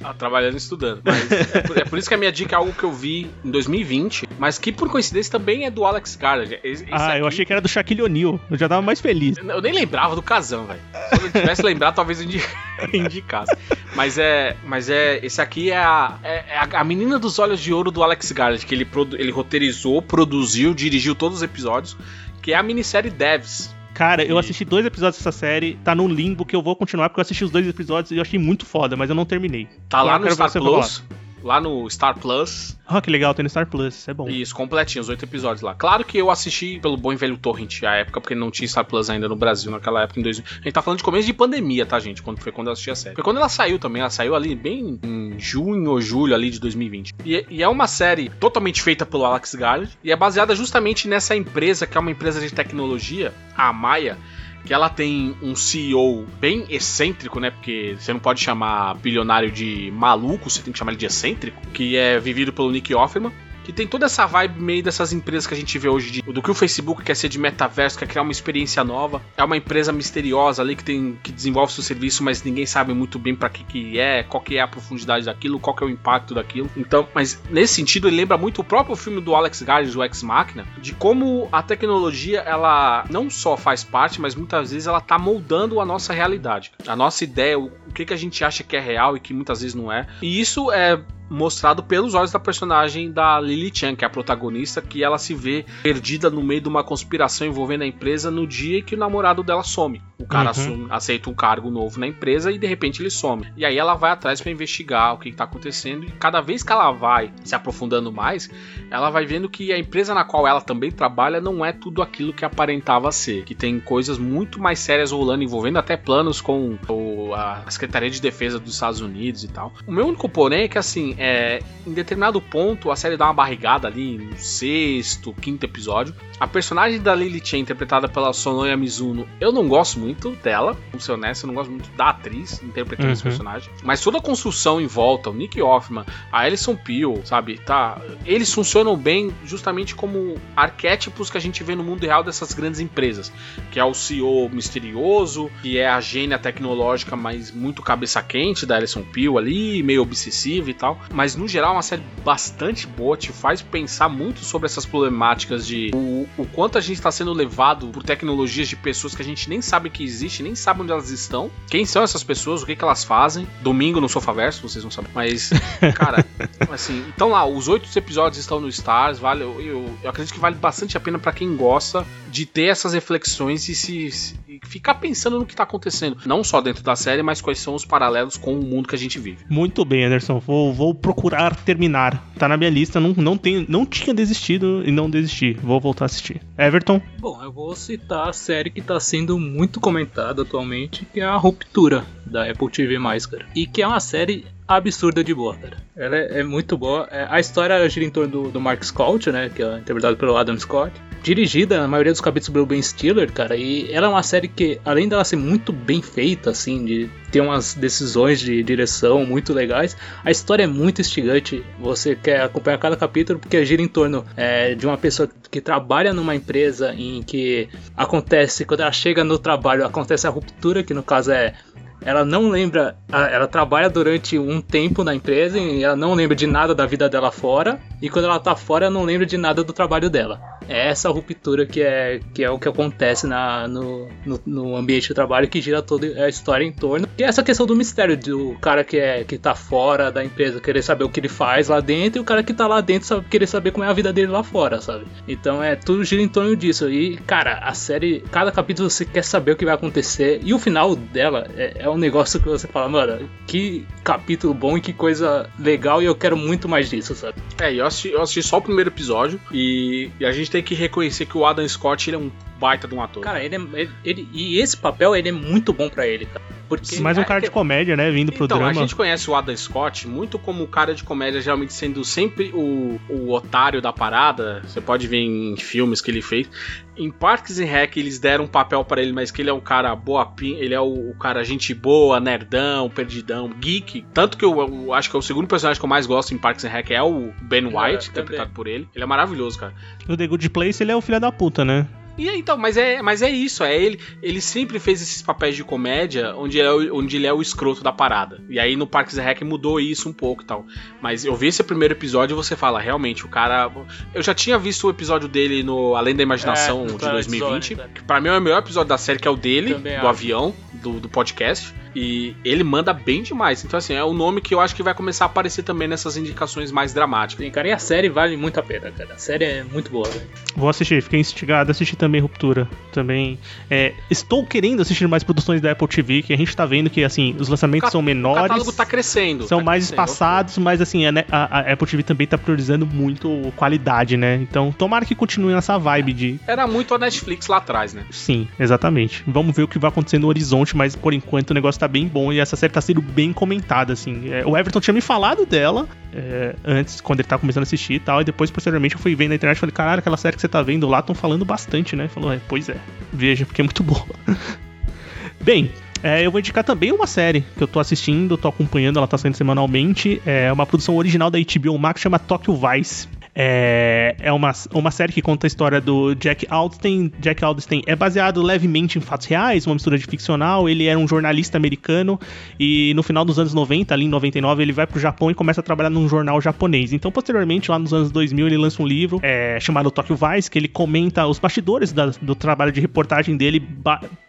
Ah, 0.03 0.13
Trabalhando 0.13 0.53
e 0.55 0.57
estudando. 0.57 1.01
Mas 1.03 1.31
é, 1.31 1.61
por, 1.61 1.77
é 1.77 1.85
por 1.85 1.99
isso 1.99 2.07
que 2.07 2.13
a 2.13 2.17
minha 2.17 2.31
dica 2.31 2.55
é 2.55 2.57
algo 2.57 2.73
que 2.73 2.83
eu 2.83 2.91
vi 2.91 3.29
em 3.43 3.51
2020, 3.51 4.27
mas 4.39 4.57
que 4.57 4.71
por 4.71 4.89
coincidência 4.89 5.31
também 5.31 5.65
é 5.65 5.71
do 5.71 5.85
Alex 5.85 6.15
Garland. 6.15 6.59
Esse- 6.63 6.85
Ah, 6.91 7.17
eu 7.17 7.25
aqui- 7.25 7.35
achei 7.35 7.45
que 7.45 7.51
era 7.53 7.61
do 7.61 7.67
Shaquille 7.67 8.01
O'Neal. 8.01 8.39
Eu 8.49 8.57
já 8.57 8.67
tava 8.69 8.81
mais 8.81 8.99
feliz. 9.01 9.37
Eu 9.37 9.61
nem 9.61 9.73
lembrava 9.73 10.15
do 10.15 10.21
Casão, 10.21 10.65
velho. 10.65 10.79
Se 11.09 11.25
eu 11.25 11.31
tivesse 11.31 11.61
lembrado, 11.63 11.95
talvez 11.95 12.19
eu 12.19 12.25
indi- 12.25 12.41
indicasse. 12.93 13.55
Mas 13.95 14.17
é. 14.17 14.55
Mas 14.65 14.89
é. 14.89 15.19
Esse 15.25 15.41
aqui 15.41 15.71
é 15.71 15.77
a, 15.77 16.17
é 16.23 16.35
é 16.49 16.57
a, 16.57 16.81
a 16.81 16.83
menina 16.83 17.17
dos 17.19 17.39
olhos 17.39 17.59
de 17.59 17.73
ouro 17.73 17.91
do 17.91 18.03
Alex 18.03 18.31
Garland, 18.31 18.65
que 18.65 18.73
ele, 18.73 18.85
produ- 18.85 19.15
ele 19.17 19.31
roteirizou, 19.31 20.01
produziu, 20.01 20.73
dirigiu 20.73 21.15
todos 21.15 21.37
os 21.37 21.43
episódios, 21.43 21.97
que 22.41 22.53
é 22.53 22.55
a 22.55 22.63
minissérie 22.63 23.09
Devs. 23.11 23.74
Cara, 23.95 24.25
eu 24.25 24.37
assisti 24.37 24.65
dois 24.65 24.85
episódios 24.85 25.17
dessa 25.17 25.31
série, 25.31 25.79
tá 25.81 25.95
no 25.95 26.05
limbo 26.05 26.45
que 26.45 26.53
eu 26.53 26.61
vou 26.61 26.75
continuar 26.75 27.07
porque 27.07 27.21
eu 27.21 27.23
assisti 27.23 27.45
os 27.45 27.49
dois 27.49 27.65
episódios 27.65 28.11
e 28.11 28.17
eu 28.17 28.21
achei 28.21 28.37
muito 28.37 28.65
foda, 28.65 28.97
mas 28.97 29.09
eu 29.09 29.15
não 29.15 29.25
terminei. 29.25 29.69
Tá 29.87 29.99
Eu 29.99 30.05
lá 30.05 30.19
no 30.19 30.29
Star 30.29 30.51
Plus. 30.51 31.01
Lá 31.45 31.61
no 31.61 31.87
Star 31.91 32.17
Plus. 32.17 32.75
Ah, 32.87 32.99
que 32.99 33.09
legal, 33.11 33.31
tem 33.35 33.43
no 33.43 33.49
Star 33.49 33.67
Plus, 33.67 34.07
é 34.07 34.13
bom. 34.15 34.27
Isso, 34.27 34.53
completinho, 34.55 35.01
os 35.03 35.09
oito 35.09 35.23
episódios 35.25 35.61
lá. 35.61 35.75
Claro 35.75 36.03
que 36.03 36.17
eu 36.17 36.31
assisti 36.31 36.79
pelo 36.81 36.97
bom 36.97 37.13
e 37.13 37.15
velho 37.15 37.37
Torrent 37.37 37.83
à 37.83 37.93
época, 37.97 38.19
porque 38.19 38.33
não 38.33 38.49
tinha 38.49 38.67
Star 38.67 38.83
Plus 38.83 39.11
ainda 39.11 39.29
no 39.29 39.35
Brasil 39.35 39.69
naquela 39.71 40.01
época, 40.01 40.19
em 40.19 40.23
2000. 40.23 40.43
A 40.49 40.55
gente 40.63 40.71
tá 40.73 40.81
falando 40.81 40.97
de 40.97 41.03
começo 41.03 41.27
de 41.27 41.33
pandemia, 41.33 41.85
tá, 41.85 41.99
gente? 41.99 42.23
Quando 42.23 42.39
foi 42.41 42.51
quando 42.51 42.67
eu 42.67 42.73
assisti 42.73 42.89
a 42.89 42.95
série. 42.95 43.13
Foi 43.15 43.23
quando 43.23 43.37
ela 43.37 43.47
saiu 43.47 43.77
também, 43.77 43.99
ela 44.01 44.09
saiu 44.09 44.33
ali 44.33 44.55
bem 44.55 44.99
em 45.03 45.35
junho 45.39 45.91
ou 45.91 46.01
julho 46.01 46.33
ali 46.33 46.49
de 46.49 46.59
2020. 46.59 47.13
E, 47.23 47.35
é- 47.35 47.45
e 47.47 47.61
é 47.61 47.67
uma 47.69 47.85
série 47.85 48.27
totalmente 48.39 48.81
feita 48.81 49.05
pelo 49.05 49.23
Alex 49.23 49.53
Garland, 49.53 49.91
e 50.03 50.11
é 50.11 50.15
baseada 50.15 50.55
justamente 50.55 51.07
nessa 51.07 51.35
empresa, 51.35 51.85
que 51.85 51.95
é 51.95 52.01
uma 52.01 52.09
empresa 52.09 52.39
de 52.41 52.51
tecnologia, 52.51 53.31
a 53.55 53.71
Maia, 53.71 54.17
que 54.65 54.73
ela 54.73 54.89
tem 54.89 55.35
um 55.41 55.55
CEO 55.55 56.25
bem 56.39 56.65
excêntrico, 56.69 57.39
né? 57.39 57.51
Porque 57.51 57.95
você 57.99 58.11
não 58.11 58.19
pode 58.19 58.41
chamar 58.41 58.95
bilionário 58.95 59.51
de 59.51 59.91
maluco, 59.91 60.49
você 60.49 60.61
tem 60.61 60.73
que 60.73 60.79
chamar 60.79 60.91
ele 60.91 60.99
de 60.99 61.05
excêntrico, 61.05 61.61
que 61.67 61.95
é 61.95 62.19
vivido 62.19 62.51
pelo 62.51 62.71
Nick 62.71 62.93
Offerman. 62.93 63.31
Que 63.65 63.73
tem 63.73 63.87
toda 63.87 64.05
essa 64.05 64.25
vibe 64.25 64.61
meio 64.61 64.83
dessas 64.83 65.11
empresas 65.11 65.47
que 65.47 65.53
a 65.53 65.57
gente 65.57 65.77
vê 65.79 65.89
hoje, 65.89 66.11
de- 66.11 66.21
do 66.21 66.41
que 66.41 66.51
o 66.51 66.53
Facebook 66.53 67.03
quer 67.03 67.15
ser 67.15 67.27
de 67.29 67.39
metaverso, 67.39 67.97
quer 67.97 68.07
criar 68.07 68.21
uma 68.21 68.31
experiência 68.31 68.83
nova. 68.83 69.21
É 69.35 69.43
uma 69.43 69.57
empresa 69.57 69.91
misteriosa 69.91 70.61
ali 70.61 70.75
que 70.75 70.83
tem 70.83 71.17
que 71.23 71.31
desenvolve 71.31 71.73
seu 71.73 71.83
serviço, 71.83 72.23
mas 72.23 72.43
ninguém 72.43 72.65
sabe 72.65 72.93
muito 72.93 73.17
bem 73.19 73.35
para 73.35 73.49
que 73.49 73.63
que 73.63 73.99
é, 73.99 74.23
qual 74.23 74.41
que 74.41 74.57
é 74.57 74.61
a 74.61 74.67
profundidade 74.67 75.25
daquilo, 75.25 75.59
qual 75.59 75.75
que 75.75 75.83
é 75.83 75.87
o 75.87 75.89
impacto 75.89 76.33
daquilo. 76.35 76.69
Então, 76.77 77.07
mas 77.13 77.41
nesse 77.49 77.73
sentido 77.73 78.07
ele 78.07 78.15
lembra 78.17 78.37
muito 78.37 78.61
o 78.61 78.63
próprio 78.63 78.95
filme 78.95 79.19
do 79.19 79.33
Alex 79.35 79.61
Garland, 79.63 79.97
o 79.97 80.03
Ex 80.03 80.21
Machina, 80.21 80.65
de 80.79 80.93
como 80.93 81.49
a 81.51 81.63
tecnologia 81.63 82.39
ela 82.41 83.05
não 83.09 83.29
só 83.29 83.57
faz 83.57 83.83
parte, 83.83 84.21
mas 84.21 84.35
muitas 84.35 84.71
vezes 84.71 84.87
ela 84.87 85.01
tá 85.01 85.17
moldando 85.17 85.79
a 85.79 85.85
nossa 85.85 86.13
realidade, 86.13 86.71
a 86.87 86.95
nossa 86.95 87.23
ideia, 87.23 87.57
o, 87.59 87.71
que 87.93 88.05
que 88.05 88.13
a 88.13 88.17
gente 88.17 88.43
acha 88.43 88.63
que 88.63 88.75
é 88.75 88.79
real 88.79 89.15
e 89.15 89.19
que 89.19 89.33
muitas 89.33 89.61
vezes 89.61 89.73
não 89.75 89.91
é. 89.91 90.05
E 90.21 90.39
isso 90.39 90.71
é 90.71 91.01
mostrado 91.29 91.83
pelos 91.83 92.13
olhos 92.13 92.31
da 92.31 92.39
personagem 92.39 93.11
da 93.11 93.39
Lily 93.39 93.71
Chan, 93.73 93.95
que 93.95 94.03
é 94.03 94.07
a 94.07 94.09
protagonista, 94.09 94.81
que 94.81 95.03
ela 95.03 95.17
se 95.17 95.33
vê 95.33 95.65
perdida 95.83 96.29
no 96.29 96.43
meio 96.43 96.61
de 96.61 96.67
uma 96.69 96.83
conspiração 96.83 97.47
envolvendo 97.47 97.81
a 97.83 97.87
empresa 97.87 98.29
no 98.29 98.45
dia 98.47 98.79
em 98.79 98.83
que 98.83 98.95
o 98.95 98.97
namorado 98.97 99.43
dela 99.43 99.63
some. 99.63 100.01
O 100.17 100.25
cara 100.25 100.45
Uhum. 100.45 100.49
assume- 100.49 100.87
aceita 100.89 101.29
um 101.29 101.33
cargo 101.33 101.69
novo 101.69 101.99
na 101.99 102.07
empresa 102.07 102.51
e 102.51 102.57
de 102.57 102.65
repente 102.67 103.01
ele 103.01 103.09
some. 103.09 103.47
E 103.57 103.65
aí 103.65 103.77
ela 103.77 103.95
vai 103.95 104.11
atrás 104.11 104.39
para 104.41 104.51
investigar 104.51 105.13
o 105.13 105.17
que 105.17 105.29
está 105.29 105.43
acontecendo 105.43 106.05
e 106.05 106.11
cada 106.11 106.39
vez 106.41 106.63
que 106.63 106.71
ela 106.71 106.91
vai 106.91 107.31
se 107.43 107.53
aprofundando 107.53 108.11
mais, 108.11 108.49
ela 108.89 109.09
vai 109.09 109.25
vendo 109.25 109.49
que 109.49 109.73
a 109.73 109.77
empresa 109.77 110.13
na 110.13 110.23
qual 110.23 110.47
ela 110.47 110.61
também 110.61 110.89
trabalha 110.91 111.41
não 111.41 111.65
é 111.65 111.71
tudo 111.73 112.01
aquilo 112.01 112.33
que 112.33 112.45
aparentava 112.45 113.11
ser, 113.11 113.43
que 113.43 113.53
tem 113.53 113.79
coisas 113.79 114.17
muito 114.17 114.59
mais 114.59 114.79
sérias 114.79 115.11
rolando 115.11 115.43
envolvendo 115.43 115.77
até 115.77 115.97
planos 115.97 116.39
com 116.39 116.77
o- 116.87 117.33
a 117.33 117.63
Secretaria 117.69 118.09
de 118.09 118.21
Defesa 118.21 118.57
dos 118.59 118.73
Estados 118.75 119.01
Unidos 119.01 119.43
e 119.43 119.47
tal. 119.49 119.73
O 119.85 119.91
meu 119.91 120.07
único 120.07 120.29
porém 120.29 120.63
é 120.63 120.67
que 120.67 120.77
assim, 120.77 121.14
é, 121.17 121.59
em 121.85 121.93
determinado 121.93 122.41
ponto 122.41 122.91
a 122.91 122.95
série 122.95 123.15
dá 123.17 123.25
uma 123.25 123.33
barrigada 123.33 123.87
ali 123.87 124.17
no 124.17 124.37
sexto, 124.37 125.33
quinto 125.33 125.65
episódio. 125.65 126.13
A 126.39 126.47
personagem 126.47 126.99
da 126.99 127.15
Lily 127.15 127.41
Chen, 127.43 127.61
interpretada 127.61 128.09
pela 128.09 128.33
Sonoya 128.33 128.75
Mizuno, 128.75 129.27
eu 129.39 129.51
não 129.51 129.67
gosto 129.67 129.99
muito 129.99 130.31
dela, 130.43 130.77
vamos 130.91 131.05
ser 131.05 131.13
honesto, 131.13 131.43
eu 131.43 131.47
não 131.47 131.53
gosto 131.53 131.69
muito 131.71 131.89
da 131.95 132.09
atriz 132.09 132.61
interpretando 132.61 133.11
esse 133.11 133.23
Uhum. 133.23 133.29
personagem. 133.29 133.69
Mas 133.83 134.01
toda 134.01 134.17
a 134.17 134.21
construção 134.21 134.81
em 134.81 134.87
volta, 134.87 135.29
o 135.29 135.33
Nick 135.33 135.61
Hoffman, 135.61 136.03
a 136.31 136.39
Alison 136.41 136.75
Peel, 136.75 137.21
sabe, 137.23 137.57
tá, 137.59 137.99
eles 138.25 138.51
funcionam 138.53 138.97
bem 138.97 139.31
justamente 139.45 139.95
como 139.95 140.35
arquétipos 140.55 141.29
que 141.29 141.37
a 141.37 141.41
gente 141.41 141.63
vê 141.63 141.75
no 141.75 141.83
mundo 141.83 142.01
real 142.03 142.23
dessas 142.23 142.53
grandes 142.53 142.79
empresas, 142.79 143.31
que 143.71 143.79
é 143.79 143.83
o 143.85 143.93
CEO 143.93 144.49
misterioso, 144.49 145.49
que 145.61 145.77
é 145.77 145.87
a 145.87 146.01
gênia 146.01 146.37
tecnológica, 146.37 147.15
mas 147.15 147.51
muito 147.51 147.81
cabeça 147.81 148.21
quente 148.21 148.65
da 148.65 148.75
Alison 148.75 149.03
Peel 149.03 149.37
ali, 149.37 149.81
meio 149.83 150.01
obsessiva 150.01 150.69
e 150.69 150.73
tal. 150.73 150.99
Mas 151.13 151.35
no 151.35 151.47
geral 151.47 151.71
é 151.71 151.73
uma 151.75 151.81
série 151.81 152.01
bastante 152.23 152.87
boa, 152.87 153.15
te 153.17 153.31
faz 153.31 153.61
pensar 153.61 154.09
muito 154.09 154.39
sobre 154.43 154.65
essas 154.65 154.85
problemáticas 154.85 155.65
de 155.65 155.91
o, 155.93 156.27
o 156.37 156.45
quanto 156.45 156.77
a 156.77 156.81
gente 156.81 156.97
está 156.97 157.11
sendo 157.11 157.33
levado 157.33 157.87
por 157.87 158.03
tecnologias 158.03 158.67
de 158.67 158.75
pessoas 158.75 159.15
que 159.15 159.21
a 159.21 159.25
gente 159.25 159.49
nem 159.49 159.61
sabe 159.61 159.89
que 159.89 160.03
existe, 160.03 160.41
nem 160.43 160.55
sabe 160.55 160.81
onde 160.81 160.91
elas 160.91 161.09
estão, 161.09 161.49
quem 161.69 161.85
são 161.85 162.03
essas 162.03 162.23
pessoas, 162.23 162.63
o 162.63 162.65
que, 162.65 162.75
que 162.75 162.83
elas 162.83 163.03
fazem. 163.03 163.47
Domingo 163.61 164.01
no 164.01 164.09
Sofaverso, 164.09 164.67
vocês 164.67 164.83
não 164.83 164.91
sabem. 164.91 165.11
Mas, 165.13 165.51
cara, 165.95 166.25
assim, 166.71 167.03
então 167.15 167.29
lá, 167.29 167.45
os 167.45 167.67
oito 167.67 167.87
episódios 167.97 168.39
estão 168.39 168.59
no 168.59 168.67
Stars, 168.69 169.19
vale, 169.19 169.43
eu, 169.43 169.61
eu, 169.61 169.97
eu 170.03 170.09
acredito 170.09 170.33
que 170.33 170.39
vale 170.39 170.55
bastante 170.55 170.97
a 170.97 170.99
pena 170.99 171.19
para 171.19 171.31
quem 171.31 171.55
gosta 171.55 172.05
de 172.29 172.45
ter 172.45 172.65
essas 172.65 172.93
reflexões 172.93 173.67
e 173.69 173.75
se, 173.75 174.11
se- 174.11 174.35
e 174.47 174.59
ficar 174.65 174.95
pensando 174.95 175.39
no 175.39 175.45
que 175.45 175.55
tá 175.55 175.63
acontecendo, 175.63 176.17
não 176.25 176.43
só 176.43 176.61
dentro 176.61 176.83
da 176.83 176.95
série, 176.95 177.21
mas 177.21 177.41
quais 177.41 177.59
são 177.59 177.75
os 177.75 177.85
paralelos 177.85 178.37
com 178.37 178.53
o 178.57 178.61
mundo 178.63 178.87
que 178.89 178.95
a 178.95 178.97
gente 178.97 179.19
vive. 179.19 179.45
Muito 179.49 179.85
bem, 179.85 180.03
Anderson. 180.05 180.39
Vou, 180.39 180.73
vou 180.73 180.93
procurar 180.95 181.55
terminar. 181.55 182.31
Tá 182.37 182.47
na 182.47 182.57
minha 182.57 182.69
lista. 182.69 182.99
Não, 182.99 183.13
não, 183.13 183.37
tenho, 183.37 183.65
não 183.67 183.85
tinha 183.85 184.13
desistido 184.13 184.83
e 184.85 184.91
não 184.91 185.09
desisti. 185.09 185.53
Vou 185.53 185.79
voltar 185.79 186.05
a 186.05 186.07
assistir. 186.07 186.41
Everton? 186.57 187.01
Bom, 187.19 187.43
eu 187.43 187.51
vou 187.51 187.75
citar 187.75 188.29
a 188.29 188.33
série 188.33 188.69
que 188.69 188.81
tá 188.81 188.99
sendo 188.99 189.39
muito 189.39 189.79
comentada 189.79 190.41
atualmente, 190.41 191.05
que 191.13 191.19
é 191.19 191.25
a 191.25 191.35
Ruptura, 191.35 192.05
da 192.25 192.49
Apple 192.49 192.69
TV+, 192.69 192.97
cara. 193.29 193.45
E 193.55 193.67
que 193.67 193.81
é 193.81 193.87
uma 193.87 193.99
série 193.99 194.45
absurda 194.67 195.23
de 195.23 195.33
boa, 195.33 195.55
cara. 195.55 195.77
Ela 195.95 196.17
é, 196.17 196.39
é 196.39 196.43
muito 196.43 196.77
boa. 196.77 197.07
É, 197.11 197.27
a 197.29 197.39
história 197.39 197.87
gira 197.89 198.05
em 198.05 198.09
torno 198.09 198.31
do, 198.31 198.51
do 198.51 198.61
Mark 198.61 198.83
Scott, 198.83 199.31
né, 199.31 199.49
que 199.53 199.61
é 199.61 199.77
interpretado 199.77 200.17
pelo 200.17 200.35
Adam 200.35 200.57
Scott. 200.57 200.91
Dirigida, 201.21 201.79
na 201.79 201.87
maioria 201.87 202.11
dos 202.11 202.21
capítulos, 202.21 202.49
pelo 202.49 202.65
Ben 202.65 202.81
Stiller, 202.81 203.31
cara. 203.31 203.55
E 203.55 203.91
ela 203.91 204.07
é 204.07 204.09
uma 204.09 204.21
série 204.21 204.47
que, 204.47 204.79
além 204.85 205.07
dela 205.07 205.23
ser 205.23 205.37
muito 205.37 205.73
bem 205.73 206.01
feita, 206.01 206.51
assim, 206.51 206.85
de 206.85 207.09
ter 207.31 207.41
umas 207.41 207.73
decisões 207.73 208.39
de 208.39 208.61
direção 208.61 209.25
muito 209.25 209.51
legais, 209.51 209.97
a 210.23 210.29
história 210.29 210.63
é 210.63 210.67
muito 210.67 211.01
instigante. 211.01 211.63
Você 211.79 212.15
quer 212.15 212.41
acompanhar 212.41 212.77
cada 212.77 212.95
capítulo 212.95 213.39
porque 213.39 213.65
gira 213.65 213.81
em 213.81 213.87
torno 213.87 214.23
é, 214.37 214.75
de 214.75 214.85
uma 214.85 214.97
pessoa 214.97 215.27
que 215.49 215.59
trabalha 215.59 216.13
numa 216.13 216.35
empresa 216.35 216.93
em 216.93 217.23
que 217.23 217.69
acontece, 217.97 218.63
quando 218.63 218.81
ela 218.81 218.91
chega 218.91 219.23
no 219.23 219.39
trabalho, 219.39 219.85
acontece 219.85 220.27
a 220.27 220.29
ruptura, 220.29 220.83
que 220.83 220.93
no 220.93 221.01
caso 221.01 221.31
é 221.31 221.55
ela 222.01 222.23
não 222.23 222.49
lembra, 222.49 222.95
ela 223.09 223.47
trabalha 223.47 223.89
durante 223.89 224.37
um 224.37 224.61
tempo 224.61 225.03
na 225.03 225.15
empresa 225.15 225.57
e 225.57 225.83
ela 225.83 225.95
não 225.95 226.13
lembra 226.13 226.35
de 226.35 226.45
nada 226.45 226.75
da 226.75 226.85
vida 226.85 227.09
dela 227.09 227.31
fora, 227.31 227.79
e 228.01 228.09
quando 228.09 228.25
ela 228.25 228.39
tá 228.39 228.55
fora, 228.55 228.85
ela 228.85 228.93
não 228.93 229.03
lembra 229.03 229.25
de 229.25 229.37
nada 229.37 229.63
do 229.63 229.73
trabalho 229.73 230.09
dela. 230.09 230.39
É 230.67 230.89
essa 230.89 231.09
ruptura 231.09 231.65
que 231.65 231.81
é, 231.81 232.19
que 232.33 232.43
é 232.43 232.49
o 232.49 232.59
que 232.59 232.67
acontece 232.67 233.27
na, 233.27 233.67
no, 233.67 234.07
no, 234.25 234.41
no 234.45 234.75
ambiente 234.75 235.07
de 235.07 235.13
trabalho 235.13 235.47
que 235.47 235.61
gira 235.61 235.81
toda 235.81 236.05
a 236.23 236.29
história 236.29 236.63
em 236.63 236.71
torno. 236.71 237.07
E 237.17 237.23
essa 237.23 237.43
questão 237.43 237.65
do 237.65 237.75
mistério 237.75 238.17
do 238.17 238.55
cara 238.61 238.83
que, 238.83 238.97
é, 238.97 239.23
que 239.23 239.37
tá 239.37 239.55
fora 239.55 240.11
da 240.11 240.23
empresa 240.23 240.59
querer 240.59 240.81
saber 240.81 241.03
o 241.03 241.09
que 241.09 241.19
ele 241.19 241.29
faz 241.29 241.67
lá 241.67 241.79
dentro 241.79 242.19
e 242.19 242.21
o 242.21 242.25
cara 242.25 242.43
que 242.43 242.53
tá 242.53 242.67
lá 242.67 242.81
dentro 242.81 243.07
sabe, 243.07 243.25
querer 243.29 243.47
saber 243.47 243.71
como 243.71 243.83
é 243.83 243.87
a 243.87 243.93
vida 243.93 244.11
dele 244.11 244.27
lá 244.27 244.43
fora, 244.43 244.81
sabe? 244.81 245.05
Então 245.27 245.63
é 245.63 245.75
tudo 245.75 246.03
gira 246.03 246.21
em 246.21 246.27
torno 246.27 246.55
disso. 246.55 246.89
E, 246.89 247.17
cara, 247.17 247.59
a 247.59 247.73
série, 247.73 248.23
cada 248.31 248.51
capítulo 248.51 248.89
você 248.89 249.05
quer 249.05 249.23
saber 249.23 249.51
o 249.51 249.55
que 249.55 249.65
vai 249.65 249.73
acontecer. 249.73 250.39
E 250.43 250.53
o 250.53 250.59
final 250.59 250.95
dela 250.95 251.47
é, 251.55 251.73
é 251.79 251.89
um 251.89 251.97
negócio 251.97 252.39
que 252.39 252.47
você 252.47 252.67
fala, 252.67 252.89
mano, 252.89 253.29
que 253.47 253.85
capítulo 254.03 254.53
bom 254.53 254.77
e 254.77 254.81
que 254.81 254.93
coisa 254.93 255.49
legal 255.59 256.01
e 256.01 256.05
eu 256.05 256.15
quero 256.15 256.37
muito 256.37 256.69
mais 256.69 256.89
disso, 256.89 257.15
sabe? 257.15 257.41
É, 257.59 257.73
eu 257.73 257.85
assisti, 257.85 258.09
eu 258.09 258.21
assisti 258.21 258.43
só 258.43 258.57
o 258.57 258.61
primeiro 258.61 258.89
episódio 258.89 259.39
e, 259.51 260.09
e, 260.19 260.25
a 260.25 260.31
gente 260.31 260.51
tem 260.55 260.63
que 260.63 260.73
reconhecer 260.73 261.25
que 261.25 261.37
o 261.37 261.45
Adam 261.45 261.67
Scott 261.67 262.09
ele 262.09 262.15
é 262.15 262.19
um 262.19 262.31
baita 262.57 262.87
de 262.87 262.95
um 262.95 263.01
ator. 263.01 263.21
Cara, 263.21 263.43
ele, 263.43 263.55
é, 263.55 263.59
ele, 263.73 263.91
ele 264.05 264.29
e 264.31 264.59
esse 264.61 264.77
papel 264.77 265.13
ele 265.13 265.27
é 265.27 265.31
muito 265.31 265.73
bom 265.73 265.89
para 265.89 266.07
ele, 266.07 266.25
cara. 266.25 266.44
Porque 266.67 266.99
mais 266.99 267.17
um 267.17 267.23
cara 267.23 267.39
de 267.39 267.51
comédia, 267.51 267.95
né? 267.95 268.09
Vindo 268.09 268.31
pro 268.31 268.45
então, 268.45 268.57
drama. 268.57 268.71
A 268.71 268.73
gente 268.73 268.95
conhece 268.95 269.29
o 269.29 269.35
Adam 269.35 269.55
Scott 269.55 270.07
muito 270.07 270.39
como 270.39 270.63
o 270.63 270.67
cara 270.67 270.93
de 270.93 271.03
comédia, 271.03 271.39
geralmente 271.41 271.73
sendo 271.73 272.03
sempre 272.03 272.51
o, 272.53 272.99
o 273.09 273.31
otário 273.31 273.81
da 273.81 273.93
parada. 273.93 274.61
Você 274.65 274.81
pode 274.81 275.07
ver 275.07 275.19
em 275.19 275.55
filmes 275.57 276.01
que 276.01 276.09
ele 276.09 276.21
fez. 276.21 276.49
Em 276.97 277.11
Parks 277.11 277.59
and 277.59 277.65
Rec 277.65 277.97
eles 277.97 278.19
deram 278.19 278.45
um 278.45 278.47
papel 278.47 278.83
para 278.85 279.01
ele, 279.01 279.11
mas 279.11 279.29
que 279.29 279.41
ele 279.41 279.49
é 279.49 279.53
um 279.53 279.59
cara 279.59 279.93
boa, 279.95 280.33
ele 280.41 280.73
é 280.73 280.79
o, 280.79 281.11
o, 281.11 281.15
cara 281.15 281.43
gente 281.43 281.73
boa, 281.73 282.19
nerdão, 282.19 282.89
perdidão, 282.89 283.49
geek. 283.49 284.05
Tanto 284.13 284.37
que 284.37 284.45
eu, 284.45 284.57
eu, 284.59 284.93
acho 284.93 285.09
que 285.09 285.15
é 285.15 285.19
o 285.19 285.21
segundo 285.21 285.47
personagem 285.47 285.79
que 285.79 285.85
eu 285.85 285.89
mais 285.89 286.05
gosto 286.05 286.33
em 286.33 286.37
Parks 286.37 286.63
and 286.63 286.69
Rec 286.69 286.91
é 286.91 287.03
o 287.03 287.33
Ben 287.41 287.65
White, 287.65 288.07
é, 288.07 288.11
interpretado 288.11 288.51
por 288.51 288.67
ele. 288.67 288.87
Ele 288.95 289.03
é 289.03 289.07
maravilhoso, 289.07 289.59
cara. 289.59 289.73
No 290.07 290.15
The 290.15 290.27
Good 290.27 290.49
Place 290.49 290.81
ele 290.81 290.91
é 290.91 290.95
o 290.95 291.01
filho 291.01 291.19
da 291.19 291.31
puta, 291.31 291.65
né? 291.65 291.85
E 292.17 292.29
então, 292.29 292.57
mas 292.57 292.77
é, 292.77 293.01
mas 293.01 293.21
é 293.21 293.29
isso, 293.29 293.63
é 293.63 293.75
ele, 293.75 293.99
ele 294.21 294.39
sempre 294.39 294.79
fez 294.79 295.01
esses 295.01 295.21
papéis 295.21 295.55
de 295.55 295.63
comédia 295.63 296.33
onde 296.35 296.57
ele, 296.57 296.67
é 296.67 296.71
o, 296.71 296.97
onde 296.97 297.17
ele 297.17 297.27
é 297.27 297.33
o 297.33 297.41
escroto 297.41 297.83
da 297.83 297.91
parada. 297.91 298.41
E 298.49 298.59
aí 298.59 298.75
no 298.75 298.87
Parks 298.87 299.17
and 299.17 299.21
Rec 299.23 299.41
mudou 299.41 299.79
isso 299.79 300.07
um 300.07 300.13
pouco 300.13 300.43
e 300.43 300.45
tal. 300.45 300.65
Mas 301.01 301.25
eu 301.25 301.35
vi 301.35 301.47
esse 301.47 301.63
primeiro 301.63 301.93
episódio 301.93 302.33
e 302.33 302.35
você 302.35 302.55
fala, 302.55 302.79
realmente, 302.79 303.25
o 303.25 303.29
cara. 303.29 303.69
Eu 304.13 304.21
já 304.21 304.33
tinha 304.33 304.57
visto 304.57 304.87
o 304.87 304.89
episódio 304.89 305.27
dele 305.27 305.63
no 305.63 305.95
Além 305.95 306.15
da 306.15 306.23
Imaginação 306.23 306.83
é, 306.83 306.87
de 306.87 306.97
2020, 306.97 307.71
episódio, 307.73 307.93
que 307.93 308.03
pra 308.03 308.21
mim 308.21 308.29
é 308.29 308.37
o 308.37 308.41
melhor 308.41 308.59
episódio 308.59 308.89
da 308.89 308.97
série, 308.97 309.19
que 309.19 309.27
é 309.27 309.31
o 309.31 309.35
dele, 309.35 309.73
Também 309.73 309.93
do 309.93 309.99
acho. 309.99 310.07
avião, 310.07 310.53
do, 310.73 310.99
do 310.99 311.09
podcast. 311.09 311.73
E 311.95 312.35
ele 312.43 312.63
manda 312.63 312.91
bem 312.91 313.23
demais. 313.23 313.63
Então, 313.63 313.77
assim, 313.77 313.93
é 313.93 314.03
um 314.03 314.13
nome 314.13 314.41
que 314.41 314.53
eu 314.53 314.59
acho 314.59 314.75
que 314.75 314.83
vai 314.83 314.93
começar 314.93 315.25
a 315.25 315.27
aparecer 315.27 315.63
também 315.63 315.87
nessas 315.87 316.17
indicações 316.17 316.71
mais 316.71 316.93
dramáticas. 316.93 317.45
Sim, 317.45 317.51
cara, 317.51 317.69
e 317.69 317.71
a 317.71 317.79
série 317.79 318.09
vale 318.09 318.35
muito 318.35 318.59
a 318.59 318.63
pena, 318.63 318.91
cara. 318.91 319.13
A 319.13 319.17
série 319.17 319.45
é 319.45 319.63
muito 319.63 319.89
boa, 319.89 320.07
velho. 320.09 320.27
Vou 320.55 320.69
assistir, 320.69 321.01
fiquei 321.01 321.19
instigado 321.19 321.69
a 321.69 321.71
assistir 321.71 321.95
também 321.95 322.19
Ruptura. 322.19 322.67
Também. 322.91 323.39
É, 323.69 323.93
estou 324.09 324.45
querendo 324.45 324.81
assistir 324.81 325.07
mais 325.07 325.23
produções 325.23 325.61
da 325.61 325.71
Apple 325.71 325.87
TV, 325.87 326.21
que 326.21 326.33
a 326.33 326.37
gente 326.37 326.55
tá 326.55 326.65
vendo 326.65 326.89
que, 326.89 327.03
assim, 327.03 327.35
os 327.39 327.47
lançamentos 327.47 327.91
são 327.91 328.01
menores. 328.01 328.39
O 328.39 328.47
catálogo 328.47 328.71
tá 328.73 328.85
crescendo. 328.85 329.47
São 329.47 329.59
tá 329.59 329.63
mais 329.63 329.85
crescendo. 329.85 330.03
espaçados, 330.03 330.57
mas, 330.57 330.81
assim, 330.81 331.05
a, 331.05 331.11
a, 331.31 331.59
a, 331.59 331.73
Apple 331.73 331.87
TV 331.87 332.03
também 332.03 332.27
tá 332.27 332.37
priorizando 332.37 332.85
muito 332.85 333.53
qualidade, 333.55 334.17
né? 334.17 334.35
Então, 334.35 334.71
tomara 334.71 335.05
que 335.05 335.15
continue 335.15 335.53
nessa 335.53 335.77
vibe 335.77 336.13
de. 336.13 336.39
Era 336.45 336.67
muito 336.67 336.93
a 336.93 336.97
Netflix 336.97 337.47
lá 337.47 337.57
atrás, 337.57 337.93
né? 337.93 338.03
Sim, 338.11 338.47
exatamente. 338.59 339.23
Vamos 339.25 339.55
ver 339.55 339.63
o 339.63 339.67
que 339.67 339.79
vai 339.79 339.89
acontecer 339.89 340.19
no 340.19 340.27
horizonte, 340.27 340.75
mas 340.75 340.95
por 340.95 341.13
enquanto 341.13 341.51
o 341.51 341.53
negócio 341.53 341.79
tá 341.79 341.84
bem 341.87 342.07
bom 342.07 342.31
e 342.31 342.39
essa 342.39 342.55
série 342.55 342.71
tá 342.71 342.81
sendo 342.81 343.01
bem 343.01 343.33
comentada, 343.33 343.93
assim. 343.93 344.31
É, 344.31 344.45
o 344.45 344.57
Everton 344.57 344.79
tinha 344.79 344.93
me 344.93 345.01
falado 345.01 345.45
dela 345.45 345.87
é, 346.13 346.55
antes, 346.63 347.01
quando 347.01 347.19
ele 347.19 347.27
tava 347.27 347.41
começando 347.41 347.63
a 347.63 347.65
assistir 347.65 347.93
e 347.93 347.99
tal, 347.99 348.21
e 348.21 348.23
depois, 348.23 348.49
posteriormente, 348.51 348.95
eu 348.95 349.01
fui 349.01 349.15
ver 349.15 349.27
na 349.27 349.35
internet 349.35 349.57
e 349.57 349.59
falei, 349.59 349.73
caralho, 349.73 349.99
aquela 349.99 350.17
série 350.17 350.35
que 350.35 350.41
você 350.41 350.47
tá 350.47 350.61
vendo 350.61 350.87
lá, 350.87 350.99
estão 350.99 351.15
falando 351.15 351.43
bastante, 351.43 351.95
né? 351.95 352.07
Falou, 352.07 352.31
é, 352.31 352.39
pois 352.47 352.69
é, 352.69 352.77
veja, 353.11 353.45
porque 353.45 353.61
é 353.61 353.63
muito 353.63 353.83
boa. 353.83 354.05
bem, 355.41 355.71
é, 356.03 356.25
eu 356.25 356.31
vou 356.31 356.39
indicar 356.39 356.63
também 356.63 356.91
uma 356.91 357.07
série 357.07 357.41
que 357.41 357.63
eu 357.63 357.67
tô 357.67 357.79
assistindo, 357.79 358.37
tô 358.37 358.47
acompanhando, 358.47 358.97
ela 358.97 359.07
tá 359.07 359.17
saindo 359.17 359.35
semanalmente. 359.35 360.21
É 360.25 360.53
uma 360.53 360.65
produção 360.65 360.95
original 360.95 361.31
da 361.31 361.39
HBO 361.39 361.77
Max, 361.79 362.01
chama 362.01 362.19
Tokyo 362.19 362.55
Vice. 362.55 363.07
É, 363.37 364.15
é 364.19 364.31
uma, 364.31 364.53
uma 364.73 364.89
série 364.91 365.11
que 365.11 365.21
conta 365.21 365.45
a 365.45 365.49
história 365.49 365.81
do 365.81 366.15
Jack 366.15 366.47
Aldenstein. 366.49 367.11
Jack 367.19 367.43
Aldenstein 367.43 367.81
é 367.85 367.93
baseado 367.93 368.41
levemente 368.41 368.97
em 368.97 369.01
fatos 369.01 369.27
reais, 369.27 369.67
uma 369.67 369.73
mistura 369.73 369.97
de 369.97 370.05
ficcional. 370.05 370.69
Ele 370.69 370.85
era 370.85 370.97
um 370.97 371.05
jornalista 371.05 371.57
americano 371.57 372.17
e 372.57 372.93
no 372.95 373.03
final 373.03 373.25
dos 373.25 373.37
anos 373.37 373.53
90, 373.53 373.93
ali 373.93 374.05
em 374.05 374.09
99, 374.09 374.63
ele 374.63 374.71
vai 374.71 374.87
pro 374.87 374.99
Japão 374.99 375.29
e 375.29 375.33
começa 375.33 375.59
a 375.59 375.63
trabalhar 375.63 375.89
num 375.89 376.07
jornal 376.07 376.39
japonês. 376.39 376.93
Então, 376.93 377.11
posteriormente, 377.11 377.69
lá 377.69 377.77
nos 377.77 377.93
anos 377.93 378.09
2000, 378.09 378.47
ele 378.47 378.57
lança 378.57 378.81
um 378.81 378.87
livro 378.87 379.19
é, 379.21 379.59
chamado 379.59 379.91
Tokyo 379.91 380.15
Vice, 380.15 380.49
que 380.49 380.57
ele 380.57 380.69
comenta 380.69 381.27
os 381.27 381.37
bastidores 381.37 381.91
da, 381.91 382.05
do 382.21 382.35
trabalho 382.35 382.71
de 382.71 382.79
reportagem 382.79 383.35
dele, 383.35 383.61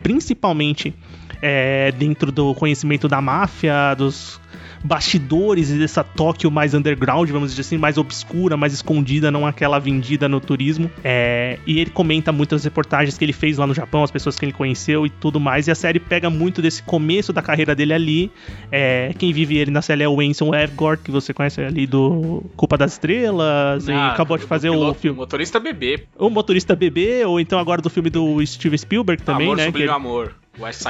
principalmente 0.03 0.93
é, 1.41 1.93
dentro 1.93 2.33
do 2.33 2.55
conhecimento 2.55 3.07
da 3.07 3.21
máfia, 3.21 3.95
dos 3.95 4.41
bastidores 4.87 5.71
dessa 5.71 6.05
Tóquio 6.05 6.51
mais 6.51 6.73
underground, 6.73 7.29
vamos 7.29 7.51
dizer 7.51 7.63
assim, 7.63 7.77
mais 7.77 7.99
obscura, 7.99 8.57
mais 8.57 8.73
escondida, 8.73 9.31
não 9.31 9.47
aquela 9.47 9.79
vendida 9.79 10.29
no 10.29 10.41
turismo. 10.41 10.91
É, 11.03 11.59
e 11.67 11.81
ele 11.81 11.91
comenta 11.91 12.31
muitas 12.31 12.65
reportagens 12.65 13.19
que 13.19 13.25
ele 13.25 13.33
fez 13.33 13.59
lá 13.59 13.67
no 13.67 13.75
Japão, 13.75 14.05
as 14.05 14.11
pessoas 14.11 14.39
que 14.39 14.45
ele 14.45 14.53
conheceu 14.53 15.05
e 15.05 15.11
tudo 15.11 15.41
mais. 15.41 15.67
E 15.67 15.71
a 15.71 15.75
série 15.75 15.99
pega 15.99 16.31
muito 16.31 16.63
desse 16.63 16.83
começo 16.83 17.33
da 17.33 17.43
carreira 17.43 17.75
dele 17.75 17.93
ali. 17.93 18.31
É, 18.71 19.13
quem 19.19 19.33
vive 19.33 19.57
ele 19.57 19.71
na 19.71 19.83
série 19.83 20.05
é 20.05 20.09
o 20.09 20.17
Winston 20.19 20.55
Evgort, 20.55 21.03
que 21.03 21.11
você 21.11 21.35
conhece 21.35 21.61
ali 21.61 21.87
do 21.87 22.45
Culpa 22.57 22.79
das 22.79 22.93
Estrelas, 22.93 23.89
ah, 23.89 23.93
e 23.93 23.97
acabou 24.13 24.39
de 24.39 24.45
fazer 24.45 24.71
o 24.71 24.95
filme. 24.95 25.17
O 25.17 25.21
Motorista 25.21 25.59
Bebê. 25.59 26.05
O 26.17 26.31
Motorista 26.31 26.77
Bebê, 26.77 27.25
ou 27.25 27.41
então 27.41 27.59
agora 27.59 27.83
do 27.83 27.91
filme 27.91 28.09
do 28.09 28.45
Steven 28.47 28.79
Spielberg 28.79 29.23
também, 29.23 29.47
amor 29.47 29.57
né? 29.57 29.73
Que 29.73 29.83
ele... 29.83 29.91
amor 29.91 30.35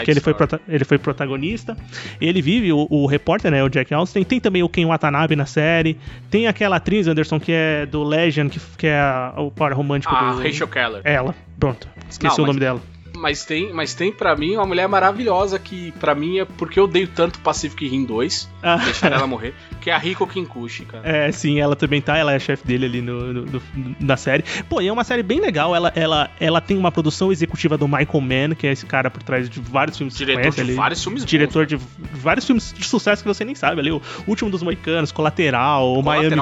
que 0.04 0.10
ele 0.10 0.20
foi, 0.20 0.34
ele 0.68 0.84
foi 0.84 0.98
protagonista. 0.98 1.76
Ele 2.20 2.40
vive, 2.40 2.72
o, 2.72 2.86
o 2.90 3.06
repórter, 3.06 3.50
né, 3.50 3.62
o 3.62 3.68
Jack 3.68 3.92
Austin. 3.92 4.22
Tem 4.22 4.40
também 4.40 4.62
o 4.62 4.68
Ken 4.68 4.86
Watanabe 4.86 5.36
na 5.36 5.46
série. 5.46 5.98
Tem 6.30 6.46
aquela 6.46 6.76
atriz, 6.76 7.06
Anderson, 7.06 7.40
que 7.40 7.52
é 7.52 7.86
do 7.86 8.02
Legend, 8.02 8.50
que, 8.50 8.60
que 8.78 8.86
é 8.86 8.98
a, 8.98 9.34
o 9.36 9.50
par 9.50 9.72
romântico 9.72 10.14
ah, 10.14 10.32
do... 10.32 10.42
Rachel 10.42 10.68
Keller. 10.68 11.00
Ela, 11.04 11.34
pronto. 11.58 11.88
Esqueci 12.08 12.38
Não, 12.38 12.44
o 12.44 12.46
nome 12.46 12.60
dela. 12.60 12.80
Mas 13.26 13.44
tem, 13.44 13.72
mas 13.72 13.92
tem 13.92 14.12
para 14.12 14.36
mim 14.36 14.54
uma 14.54 14.64
mulher 14.64 14.88
maravilhosa 14.88 15.58
que 15.58 15.90
para 15.98 16.14
mim 16.14 16.38
é 16.38 16.44
porque 16.44 16.78
eu 16.78 16.84
odeio 16.84 17.08
tanto 17.08 17.40
Pacific 17.40 17.88
Rim 17.88 18.04
2, 18.04 18.48
ah. 18.62 18.76
deixar 18.76 19.10
ela 19.10 19.26
morrer, 19.26 19.52
que 19.80 19.90
é 19.90 19.92
a 19.92 19.98
Rico 19.98 20.24
Kinkushi, 20.28 20.84
cara. 20.84 21.02
É, 21.04 21.32
sim, 21.32 21.58
ela 21.58 21.74
também 21.74 22.00
tá, 22.00 22.16
ela 22.16 22.32
é 22.32 22.38
chefe 22.38 22.64
dele 22.64 22.86
ali 22.86 23.02
no, 23.02 23.32
no, 23.32 23.42
no, 23.44 23.62
na 23.98 24.16
série. 24.16 24.44
Pô, 24.68 24.80
e 24.80 24.86
é 24.86 24.92
uma 24.92 25.02
série 25.02 25.24
bem 25.24 25.40
legal, 25.40 25.74
ela, 25.74 25.92
ela, 25.96 26.30
ela 26.38 26.60
tem 26.60 26.78
uma 26.78 26.92
produção 26.92 27.32
executiva 27.32 27.76
do 27.76 27.88
Michael 27.88 28.20
Mann, 28.20 28.54
que 28.54 28.64
é 28.64 28.70
esse 28.70 28.86
cara 28.86 29.10
por 29.10 29.24
trás 29.24 29.50
de 29.50 29.58
vários 29.58 29.96
filmes 29.98 30.16
Diretor 30.16 30.40
conhece, 30.42 30.56
de 30.58 30.60
ali, 30.62 30.74
vários 30.74 31.02
filmes 31.02 31.24
Diretor 31.24 31.66
bons, 31.66 31.68
de 31.68 31.76
vários 32.12 32.46
filmes 32.46 32.72
de 32.72 32.84
sucesso 32.84 33.24
que 33.24 33.28
você 33.28 33.44
nem 33.44 33.56
sabe 33.56 33.80
ali, 33.80 33.90
o 33.90 34.00
Último 34.28 34.48
dos 34.48 34.62
Moicanos, 34.62 35.10
Colateral, 35.10 35.94
o 35.94 36.00
Miami 36.00 36.36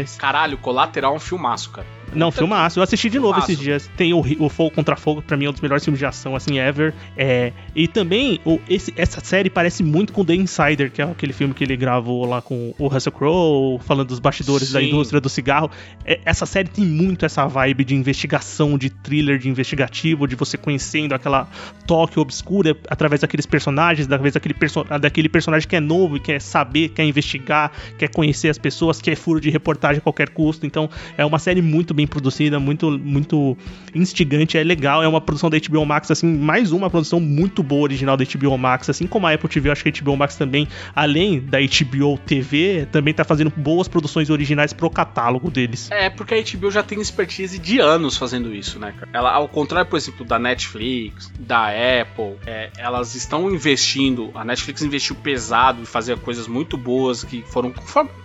Vice. 0.00 0.16
Caralho, 0.16 0.56
Colateral 0.56 1.12
é 1.12 1.16
um 1.16 1.20
filmaço, 1.20 1.68
cara. 1.72 1.86
Não, 2.14 2.30
filmaço. 2.30 2.78
Eu 2.78 2.82
assisti 2.82 3.08
de 3.08 3.18
novo 3.18 3.34
filmaço. 3.34 3.52
esses 3.52 3.62
dias. 3.62 3.90
Tem 3.96 4.12
o, 4.12 4.20
o 4.20 4.48
Fogo 4.48 4.70
contra 4.70 4.96
Fogo, 4.96 5.22
pra 5.22 5.36
mim 5.36 5.46
é 5.46 5.48
um 5.48 5.52
dos 5.52 5.60
melhores 5.60 5.84
filmes 5.84 5.98
de 5.98 6.06
ação, 6.06 6.36
assim, 6.36 6.58
ever. 6.58 6.94
É, 7.16 7.52
e 7.74 7.88
também, 7.88 8.40
o, 8.44 8.60
esse, 8.68 8.92
essa 8.96 9.20
série 9.20 9.50
parece 9.50 9.82
muito 9.82 10.12
com 10.12 10.24
The 10.24 10.34
Insider, 10.34 10.90
que 10.90 11.00
é 11.00 11.04
aquele 11.04 11.32
filme 11.32 11.54
que 11.54 11.64
ele 11.64 11.76
gravou 11.76 12.24
lá 12.26 12.40
com 12.42 12.74
o 12.78 12.86
Russell 12.86 13.12
Crowe, 13.12 13.78
falando 13.80 14.08
dos 14.08 14.18
bastidores 14.18 14.68
Sim. 14.68 14.74
da 14.74 14.82
indústria 14.82 15.20
do 15.20 15.28
cigarro. 15.28 15.70
É, 16.04 16.20
essa 16.24 16.46
série 16.46 16.68
tem 16.68 16.84
muito 16.84 17.24
essa 17.24 17.46
vibe 17.46 17.84
de 17.84 17.94
investigação, 17.94 18.76
de 18.76 18.90
thriller, 18.90 19.38
de 19.38 19.48
investigativo, 19.48 20.26
de 20.26 20.36
você 20.36 20.56
conhecendo 20.56 21.14
aquela 21.14 21.48
toque 21.86 22.18
obscura 22.18 22.76
através 22.88 23.20
daqueles 23.20 23.46
personagens, 23.46 24.06
através 24.06 24.34
daquele, 24.34 24.54
perso 24.54 24.84
daquele 24.84 25.28
personagem 25.28 25.68
que 25.68 25.76
é 25.76 25.80
novo 25.80 26.16
e 26.16 26.20
quer 26.20 26.40
saber, 26.40 26.90
quer 26.90 27.04
investigar, 27.04 27.72
quer 27.98 28.08
conhecer 28.08 28.48
as 28.48 28.58
pessoas, 28.58 29.00
quer 29.00 29.16
furo 29.16 29.40
de 29.40 29.50
reportagem 29.50 29.98
a 29.98 30.00
qualquer 30.00 30.30
custo. 30.30 30.66
Então, 30.66 30.88
é 31.16 31.24
uma 31.24 31.38
série 31.38 31.62
muito 31.62 31.94
bem 31.94 32.01
bem 32.02 32.06
produzida, 32.06 32.58
muito, 32.58 32.90
muito 32.98 33.56
instigante, 33.94 34.58
é 34.58 34.64
legal, 34.64 35.02
é 35.02 35.08
uma 35.08 35.20
produção 35.20 35.48
da 35.48 35.58
HBO 35.58 35.86
Max, 35.86 36.10
assim, 36.10 36.26
mais 36.26 36.72
uma 36.72 36.90
produção 36.90 37.20
muito 37.20 37.62
boa 37.62 37.82
original 37.82 38.16
da 38.16 38.24
HBO 38.24 38.58
Max, 38.58 38.90
assim 38.90 39.06
como 39.06 39.26
a 39.26 39.32
Apple 39.32 39.48
TV, 39.48 39.70
acho 39.70 39.84
que 39.84 39.88
a 39.88 40.02
HBO 40.02 40.16
Max 40.16 40.36
também, 40.36 40.66
além 40.94 41.40
da 41.40 41.58
HBO 41.58 42.18
TV, 42.18 42.86
também 42.90 43.14
tá 43.14 43.24
fazendo 43.24 43.52
boas 43.56 43.86
produções 43.86 44.30
originais 44.30 44.72
pro 44.72 44.90
catálogo 44.90 45.50
deles. 45.50 45.90
É, 45.90 46.10
porque 46.10 46.34
a 46.34 46.42
HBO 46.42 46.70
já 46.70 46.82
tem 46.82 47.00
expertise 47.00 47.58
de 47.58 47.78
anos 47.78 48.16
fazendo 48.16 48.54
isso, 48.54 48.78
né, 48.78 48.92
cara? 48.98 49.10
Ela, 49.12 49.32
ao 49.32 49.48
contrário, 49.48 49.88
por 49.88 49.96
exemplo, 49.96 50.24
da 50.24 50.38
Netflix, 50.38 51.30
da 51.38 51.68
Apple, 51.68 52.36
é, 52.46 52.70
elas 52.76 53.14
estão 53.14 53.50
investindo, 53.50 54.30
a 54.34 54.44
Netflix 54.44 54.82
investiu 54.82 55.14
pesado 55.16 55.82
em 55.82 55.84
fazer 55.84 56.18
coisas 56.18 56.46
muito 56.48 56.76
boas 56.76 57.22
que 57.22 57.42
foram. 57.42 57.72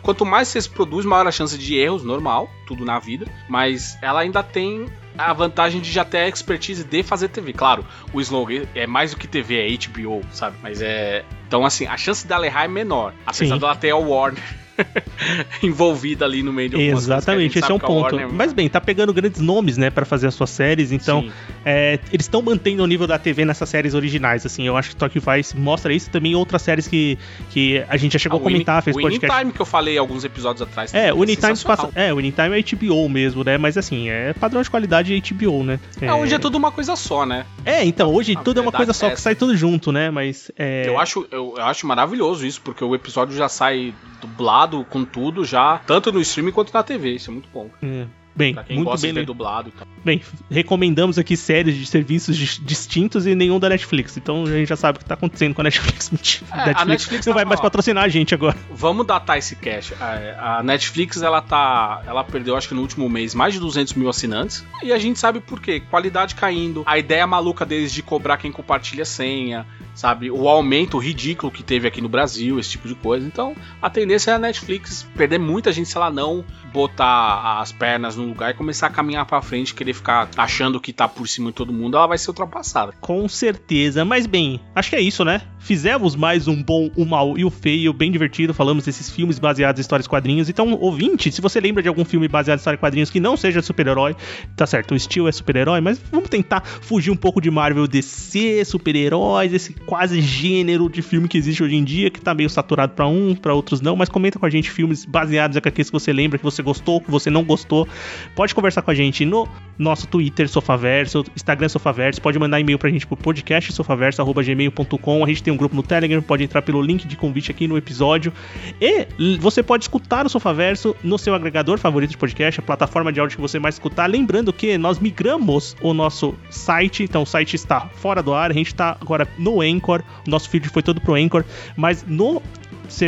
Quanto 0.01 0.25
mais 0.25 0.47
você 0.47 0.67
produz, 0.69 1.05
maior 1.05 1.27
a 1.27 1.31
chance 1.31 1.57
de 1.57 1.75
erros, 1.75 2.03
normal, 2.03 2.49
tudo 2.65 2.85
na 2.85 2.99
vida, 2.99 3.25
mas 3.49 3.66
mas 3.67 3.97
ela 4.01 4.21
ainda 4.21 4.41
tem 4.41 4.87
a 5.17 5.33
vantagem 5.33 5.81
de 5.81 5.91
já 5.91 6.05
ter 6.05 6.19
a 6.19 6.27
expertise 6.27 6.83
de 6.83 7.03
fazer 7.03 7.27
TV. 7.27 7.51
Claro, 7.51 7.85
o 8.13 8.21
slogan 8.21 8.65
é 8.73 8.87
mais 8.87 9.11
do 9.11 9.17
que 9.17 9.27
TV, 9.27 9.55
é 9.55 9.87
HBO, 9.87 10.21
sabe? 10.31 10.55
Mas 10.61 10.81
é. 10.81 11.25
Então, 11.47 11.65
assim, 11.65 11.85
a 11.85 11.97
chance 11.97 12.27
dela 12.27 12.45
errar 12.45 12.65
é 12.65 12.67
menor. 12.67 13.13
Apesar 13.25 13.55
Sim. 13.55 13.59
dela 13.59 13.75
ter 13.75 13.91
a 13.91 13.97
Warner 13.97 14.43
envolvida 15.61 16.25
ali 16.25 16.43
no 16.43 16.53
meio 16.53 16.69
de 16.69 16.75
algumas 16.75 17.03
Exatamente, 17.03 17.59
esse 17.59 17.71
é 17.71 17.73
um 17.73 17.79
ponto. 17.79 18.15
Warner, 18.15 18.31
Mas 18.31 18.53
bem, 18.53 18.69
tá 18.69 18.79
pegando 18.79 19.13
grandes 19.13 19.41
nomes, 19.41 19.77
né, 19.77 19.89
para 19.89 20.05
fazer 20.05 20.27
as 20.27 20.33
suas 20.33 20.49
séries, 20.49 20.91
então 20.91 21.29
é, 21.65 21.99
eles 22.11 22.25
estão 22.25 22.41
mantendo 22.41 22.83
o 22.83 22.87
nível 22.87 23.07
da 23.07 23.17
TV 23.17 23.45
nessas 23.45 23.69
séries 23.69 23.93
originais, 23.93 24.45
assim, 24.45 24.67
eu 24.67 24.77
acho 24.77 24.89
que 24.89 24.95
Tokyo 24.95 25.21
Vice 25.21 25.57
mostra 25.57 25.93
isso 25.93 26.09
também 26.09 26.35
outras 26.35 26.61
séries 26.61 26.87
que, 26.87 27.17
que 27.49 27.83
a 27.87 27.97
gente 27.97 28.13
já 28.13 28.19
chegou 28.19 28.39
ah, 28.39 28.41
a 28.41 28.43
comentar, 28.43 28.83
fez 28.83 28.95
o 28.95 29.01
podcast. 29.01 29.39
Time 29.39 29.51
que 29.51 29.61
eu 29.61 29.65
falei 29.65 29.97
alguns 29.97 30.23
episódios 30.23 30.61
atrás. 30.61 30.93
É, 30.93 31.13
o 31.13 31.23
Anytime 31.23 31.57
passa, 31.57 31.89
é, 31.95 32.13
o 32.13 32.19
Anytime 32.19 32.59
é 32.59 32.75
HBO 32.75 33.09
mesmo, 33.09 33.43
né, 33.43 33.57
mas 33.57 33.77
assim, 33.77 34.09
é 34.09 34.33
padrão 34.33 34.61
de 34.61 34.69
qualidade 34.69 35.21
HBO, 35.31 35.63
né. 35.63 35.79
É, 36.01 36.13
hoje 36.13 36.35
é 36.35 36.39
tudo 36.39 36.57
uma 36.57 36.71
coisa 36.71 36.95
só, 36.95 37.25
né? 37.25 37.45
É, 37.65 37.83
então, 37.83 38.13
hoje 38.13 38.35
a 38.37 38.41
tudo 38.41 38.59
é 38.59 38.63
uma 38.63 38.71
coisa 38.71 38.93
só, 38.93 39.07
é 39.07 39.11
que 39.11 39.21
sai 39.21 39.35
tudo 39.35 39.55
junto, 39.55 39.91
né, 39.91 40.09
mas... 40.09 40.51
É... 40.57 40.87
Eu, 40.87 40.99
acho, 40.99 41.27
eu, 41.37 41.53
eu 41.57 41.63
acho 41.63 41.87
maravilhoso 41.87 42.45
isso, 42.45 42.61
porque 42.61 42.83
o 42.83 42.95
episódio 42.95 43.35
já 43.35 43.47
sai 43.47 43.93
dublado 44.19 44.83
com 44.89 45.05
tudo 45.05 45.45
já, 45.45 45.79
tanto 45.85 46.11
no 46.11 46.19
streaming 46.19 46.51
quanto 46.51 46.73
na 46.73 46.83
TV. 46.83 47.11
Isso 47.11 47.29
é 47.29 47.33
muito 47.33 47.49
bom. 47.53 47.69
É. 47.81 48.05
Bem, 48.37 48.55
muito 48.69 49.01
bem 49.01 49.25
dublado. 49.25 49.73
Bem, 50.05 50.21
recomendamos 50.49 51.17
aqui 51.17 51.35
séries 51.35 51.75
de 51.75 51.87
serviços 51.87 52.37
distintos 52.37 53.25
e 53.25 53.33
nenhum 53.33 53.59
da 53.59 53.67
Netflix. 53.67 54.15
Então 54.15 54.43
a 54.43 54.51
gente 54.51 54.69
já 54.69 54.75
sabe 54.75 54.97
o 54.97 54.99
que 54.99 55.05
tá 55.05 55.15
acontecendo 55.15 55.55
com 55.55 55.61
a 55.61 55.63
Netflix. 55.63 56.11
É, 56.57 56.73
a 56.75 56.85
Netflix 56.85 57.25
não 57.25 57.33
tá 57.33 57.37
vai 57.39 57.45
mais 57.45 57.59
patrocinar 57.59 58.03
a 58.03 58.07
gente 58.07 58.33
agora. 58.33 58.55
Vamos 58.71 59.05
datar 59.05 59.37
esse 59.37 59.55
cash. 59.55 59.93
A, 59.99 60.59
a 60.59 60.63
Netflix 60.63 61.21
ela 61.21 61.41
tá, 61.41 62.01
ela 62.05 62.23
perdeu 62.23 62.55
acho 62.55 62.67
que 62.67 62.73
no 62.73 62.81
último 62.81 63.09
mês 63.09 63.33
mais 63.33 63.53
de 63.53 63.59
200 63.59 63.93
mil 63.93 64.09
assinantes 64.09 64.65
e 64.83 64.91
a 64.91 64.97
gente 64.97 65.19
sabe 65.19 65.39
por 65.39 65.59
quê. 65.59 65.79
Qualidade 65.79 66.35
caindo, 66.35 66.83
a 66.85 66.97
ideia 66.97 67.25
maluca 67.25 67.65
deles 67.65 67.91
de 67.91 68.01
cobrar 68.01 68.37
quem 68.37 68.51
compartilha 68.51 69.05
senha, 69.05 69.65
sabe? 69.97 70.29
O 70.29 70.47
aumento 70.47 70.97
ridículo 70.97 71.51
que 71.51 71.63
teve 71.63 71.87
aqui 71.87 72.01
no 72.01 72.07
Brasil, 72.09 72.59
esse 72.59 72.69
tipo 72.69 72.87
de 72.87 72.95
coisa. 72.95 73.25
Então, 73.25 73.55
a 73.81 73.89
tendência 73.89 74.31
é 74.31 74.33
a 74.35 74.39
Netflix 74.39 75.07
perder 75.15 75.39
muita 75.39 75.71
gente 75.71 75.89
se 75.89 75.97
ela 75.97 76.11
não 76.11 76.45
botar 76.71 77.59
as 77.59 77.71
pernas 77.71 78.15
no 78.15 78.26
lugar 78.27 78.51
e 78.51 78.53
começar 78.53 78.87
a 78.87 78.89
caminhar 78.89 79.25
para 79.25 79.41
frente, 79.41 79.73
querer 79.73 79.93
ficar 79.93 80.29
achando 80.37 80.79
que 80.79 80.93
tá 80.93 81.07
por 81.07 81.27
cima 81.27 81.49
de 81.49 81.55
todo 81.55 81.73
mundo, 81.73 81.97
ela 81.97 82.07
vai 82.07 82.17
ser 82.17 82.29
ultrapassada. 82.29 82.93
Com 83.01 83.27
certeza. 83.27 84.03
Mas 84.05 84.25
bem, 84.25 84.59
acho 84.75 84.89
que 84.89 84.95
é 84.95 85.01
isso, 85.01 85.23
né? 85.23 85.41
Fizemos 85.59 86.15
mais 86.15 86.47
um 86.47 86.63
bom, 86.63 86.89
o 86.95 87.05
mal 87.05 87.37
e 87.37 87.43
o 87.43 87.49
feio, 87.49 87.91
bem 87.91 88.11
divertido. 88.11 88.53
Falamos 88.53 88.85
desses 88.85 89.09
filmes 89.09 89.39
baseados 89.39 89.79
em 89.79 89.81
histórias 89.81 90.07
quadrinhos. 90.07 90.49
Então, 90.49 90.73
ouvinte, 90.73 91.31
se 91.31 91.41
você 91.41 91.59
lembra 91.59 91.83
de 91.83 91.89
algum 91.89 92.05
filme 92.05 92.27
baseado 92.27 92.57
em 92.57 92.59
histórias 92.59 92.79
quadrinhos 92.79 93.09
que 93.09 93.19
não 93.19 93.35
seja 93.35 93.61
super-herói, 93.61 94.15
tá 94.55 94.65
certo, 94.65 94.91
o 94.91 94.95
estilo 94.95 95.27
é 95.27 95.31
super-herói, 95.31 95.81
mas 95.81 95.99
vamos 96.11 96.29
tentar 96.29 96.63
fugir 96.65 97.11
um 97.11 97.15
pouco 97.15 97.41
de 97.41 97.51
Marvel 97.51 97.87
DC, 97.87 98.63
super-heróis, 98.65 99.53
esse 99.53 99.73
quase 99.73 100.21
gênero 100.21 100.89
de 100.89 101.01
filme 101.01 101.27
que 101.27 101.37
existe 101.37 101.63
hoje 101.63 101.75
em 101.75 101.83
dia, 101.83 102.09
que 102.09 102.21
tá 102.21 102.33
meio 102.33 102.49
saturado 102.49 102.93
para 102.93 103.07
um, 103.07 103.35
para 103.35 103.53
outros 103.53 103.81
não, 103.81 103.95
mas 103.95 104.09
comenta 104.09 104.39
com 104.39 104.45
a 104.45 104.49
gente 104.49 104.69
filmes 104.69 105.05
baseados 105.05 105.55
em 105.55 105.59
HQs 105.59 105.89
que 105.89 105.93
você 105.93 106.13
lembra, 106.13 106.37
que 106.37 106.43
você 106.43 106.61
gostou, 106.61 107.01
que 107.01 107.11
você 107.11 107.29
não 107.29 107.43
gostou. 107.43 107.87
Pode 108.35 108.53
conversar 108.53 108.81
com 108.81 108.91
a 108.91 108.95
gente 108.95 109.25
no 109.25 109.47
nosso 109.77 110.07
Twitter 110.07 110.49
Sofaverso, 110.49 111.23
Instagram 111.35 111.69
Sofaverso, 111.69 112.21
pode 112.21 112.39
mandar 112.39 112.59
e-mail 112.59 112.79
pra 112.79 112.89
gente 112.89 113.05
pro 113.05 113.15
podcast 113.15 113.71
sofaverso@gmail.com. 113.73 115.23
A 115.23 115.27
gente 115.27 115.43
tem 115.43 115.53
um 115.53 115.57
grupo 115.57 115.75
no 115.75 115.83
Telegram, 115.83 116.21
pode 116.21 116.43
entrar 116.43 116.61
pelo 116.61 116.81
link 116.81 117.07
de 117.07 117.15
convite 117.15 117.51
aqui 117.51 117.67
no 117.67 117.77
episódio. 117.77 118.33
E 118.81 119.37
você 119.39 119.61
pode 119.61 119.83
escutar 119.83 120.25
o 120.25 120.29
Sofaverso 120.29 120.95
no 121.03 121.17
seu 121.17 121.35
agregador 121.35 121.77
favorito 121.77 122.11
de 122.11 122.17
podcast, 122.17 122.59
a 122.59 122.63
plataforma 122.63 123.11
de 123.13 123.19
áudio 123.19 123.35
que 123.37 123.41
você 123.41 123.59
mais 123.59 123.75
escutar. 123.75 124.07
Lembrando 124.07 124.51
que 124.51 124.77
nós 124.77 124.99
migramos 124.99 125.75
o 125.81 125.93
nosso 125.93 126.33
site, 126.49 127.03
então 127.03 127.21
o 127.23 127.25
site 127.25 127.55
está 127.55 127.81
fora 127.81 128.23
do 128.23 128.33
ar, 128.33 128.49
a 128.49 128.53
gente 128.53 128.67
está 128.67 128.97
agora 128.99 129.27
no 129.37 129.61
Anchor, 129.61 130.01
o 130.25 130.29
nosso 130.29 130.49
feed 130.49 130.67
foi 130.69 130.81
todo 130.81 130.99
pro 130.99 131.13
Anchor, 131.15 131.43
mas 131.75 132.03
no 132.07 132.41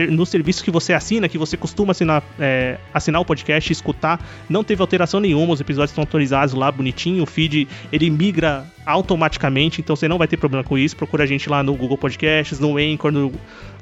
no 0.10 0.26
serviço 0.26 0.64
que 0.64 0.72
você 0.72 0.94
assina, 0.94 1.30
que 1.30 1.38
você 1.38 1.58
costuma 1.58 1.92
assinar, 1.92 2.24
é, 2.40 2.78
assinar 2.94 3.22
o 3.22 3.26
podcast 3.26 3.72
e 3.72 3.74
escutar, 3.74 4.24
não 4.50 4.64
teve 4.64 4.82
alteração 4.82 5.20
nenhuma, 5.20 5.54
os 5.54 5.62
episódios 5.62 5.92
estão 5.92 6.02
autorizados 6.02 6.54
lá, 6.54 6.72
bonitinho, 6.72 7.24
o 7.24 7.26
feed 7.26 7.68
ele 7.92 8.10
migra 8.10 8.66
automaticamente, 8.86 9.82
então 9.82 9.96
você 9.96 10.08
não 10.08 10.18
vai 10.18 10.28
ter 10.28 10.38
problema 10.38 10.64
com 10.64 10.78
isso. 10.78 10.96
Procura 10.96 11.24
a 11.24 11.28
gente 11.28 11.50
lá 11.50 11.62
no 11.62 11.76
Google 11.76 11.98
Podcasts, 11.98 12.60
no 12.60 12.78
Anchor, 12.78 13.12
no, 13.12 13.32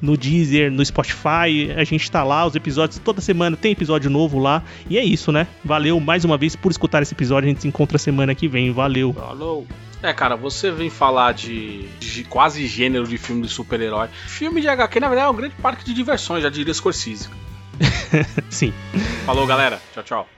no 0.02 0.18
Deezer, 0.18 0.72
no 0.72 0.86
Spotify. 0.86 1.72
A 1.76 1.84
gente 1.84 2.12
tá 2.12 2.24
lá, 2.24 2.46
os 2.46 2.56
episódios, 2.56 3.00
toda 3.00 3.22
semana 3.22 3.56
tem 3.56 3.72
episódio 3.72 4.10
novo 4.10 4.38
lá. 4.38 4.64
E 4.90 4.98
é 4.98 5.04
isso, 5.04 5.32
né? 5.32 5.48
Valeu 5.64 6.00
mais 6.00 6.26
uma 6.26 6.38
vez 6.38 6.56
por 6.56 6.72
escutar 6.72 7.02
esse 7.02 7.14
episódio. 7.14 7.48
A 7.48 7.50
gente 7.50 7.62
se 7.62 7.68
encontra 7.68 7.98
semana 7.98 8.36
que 8.36 8.48
vem. 8.48 8.72
Valeu. 8.72 9.14
Falou. 9.14 9.66
É, 10.02 10.14
cara, 10.14 10.36
você 10.36 10.70
vem 10.70 10.90
falar 10.90 11.34
de, 11.34 11.88
de 12.00 12.24
quase 12.24 12.68
gênero 12.68 13.08
de 13.08 13.18
filme 13.18 13.42
de 13.42 13.50
super-herói. 13.50 14.10
Filme 14.28 14.62
de 14.62 14.68
HQ, 14.68 15.00
na 15.00 15.08
verdade, 15.08 15.28
é 15.28 15.32
um 15.32 15.36
grande 15.36 15.56
parque 15.56 15.84
de 15.84 15.94
diversões, 15.94 16.44
já 16.44 16.50
diria 16.50 16.74
Scorsese. 16.74 17.30
Sim. 18.50 18.74
Falou, 19.26 19.46
galera. 19.48 19.82
Tchau, 19.94 20.04
tchau. 20.04 20.30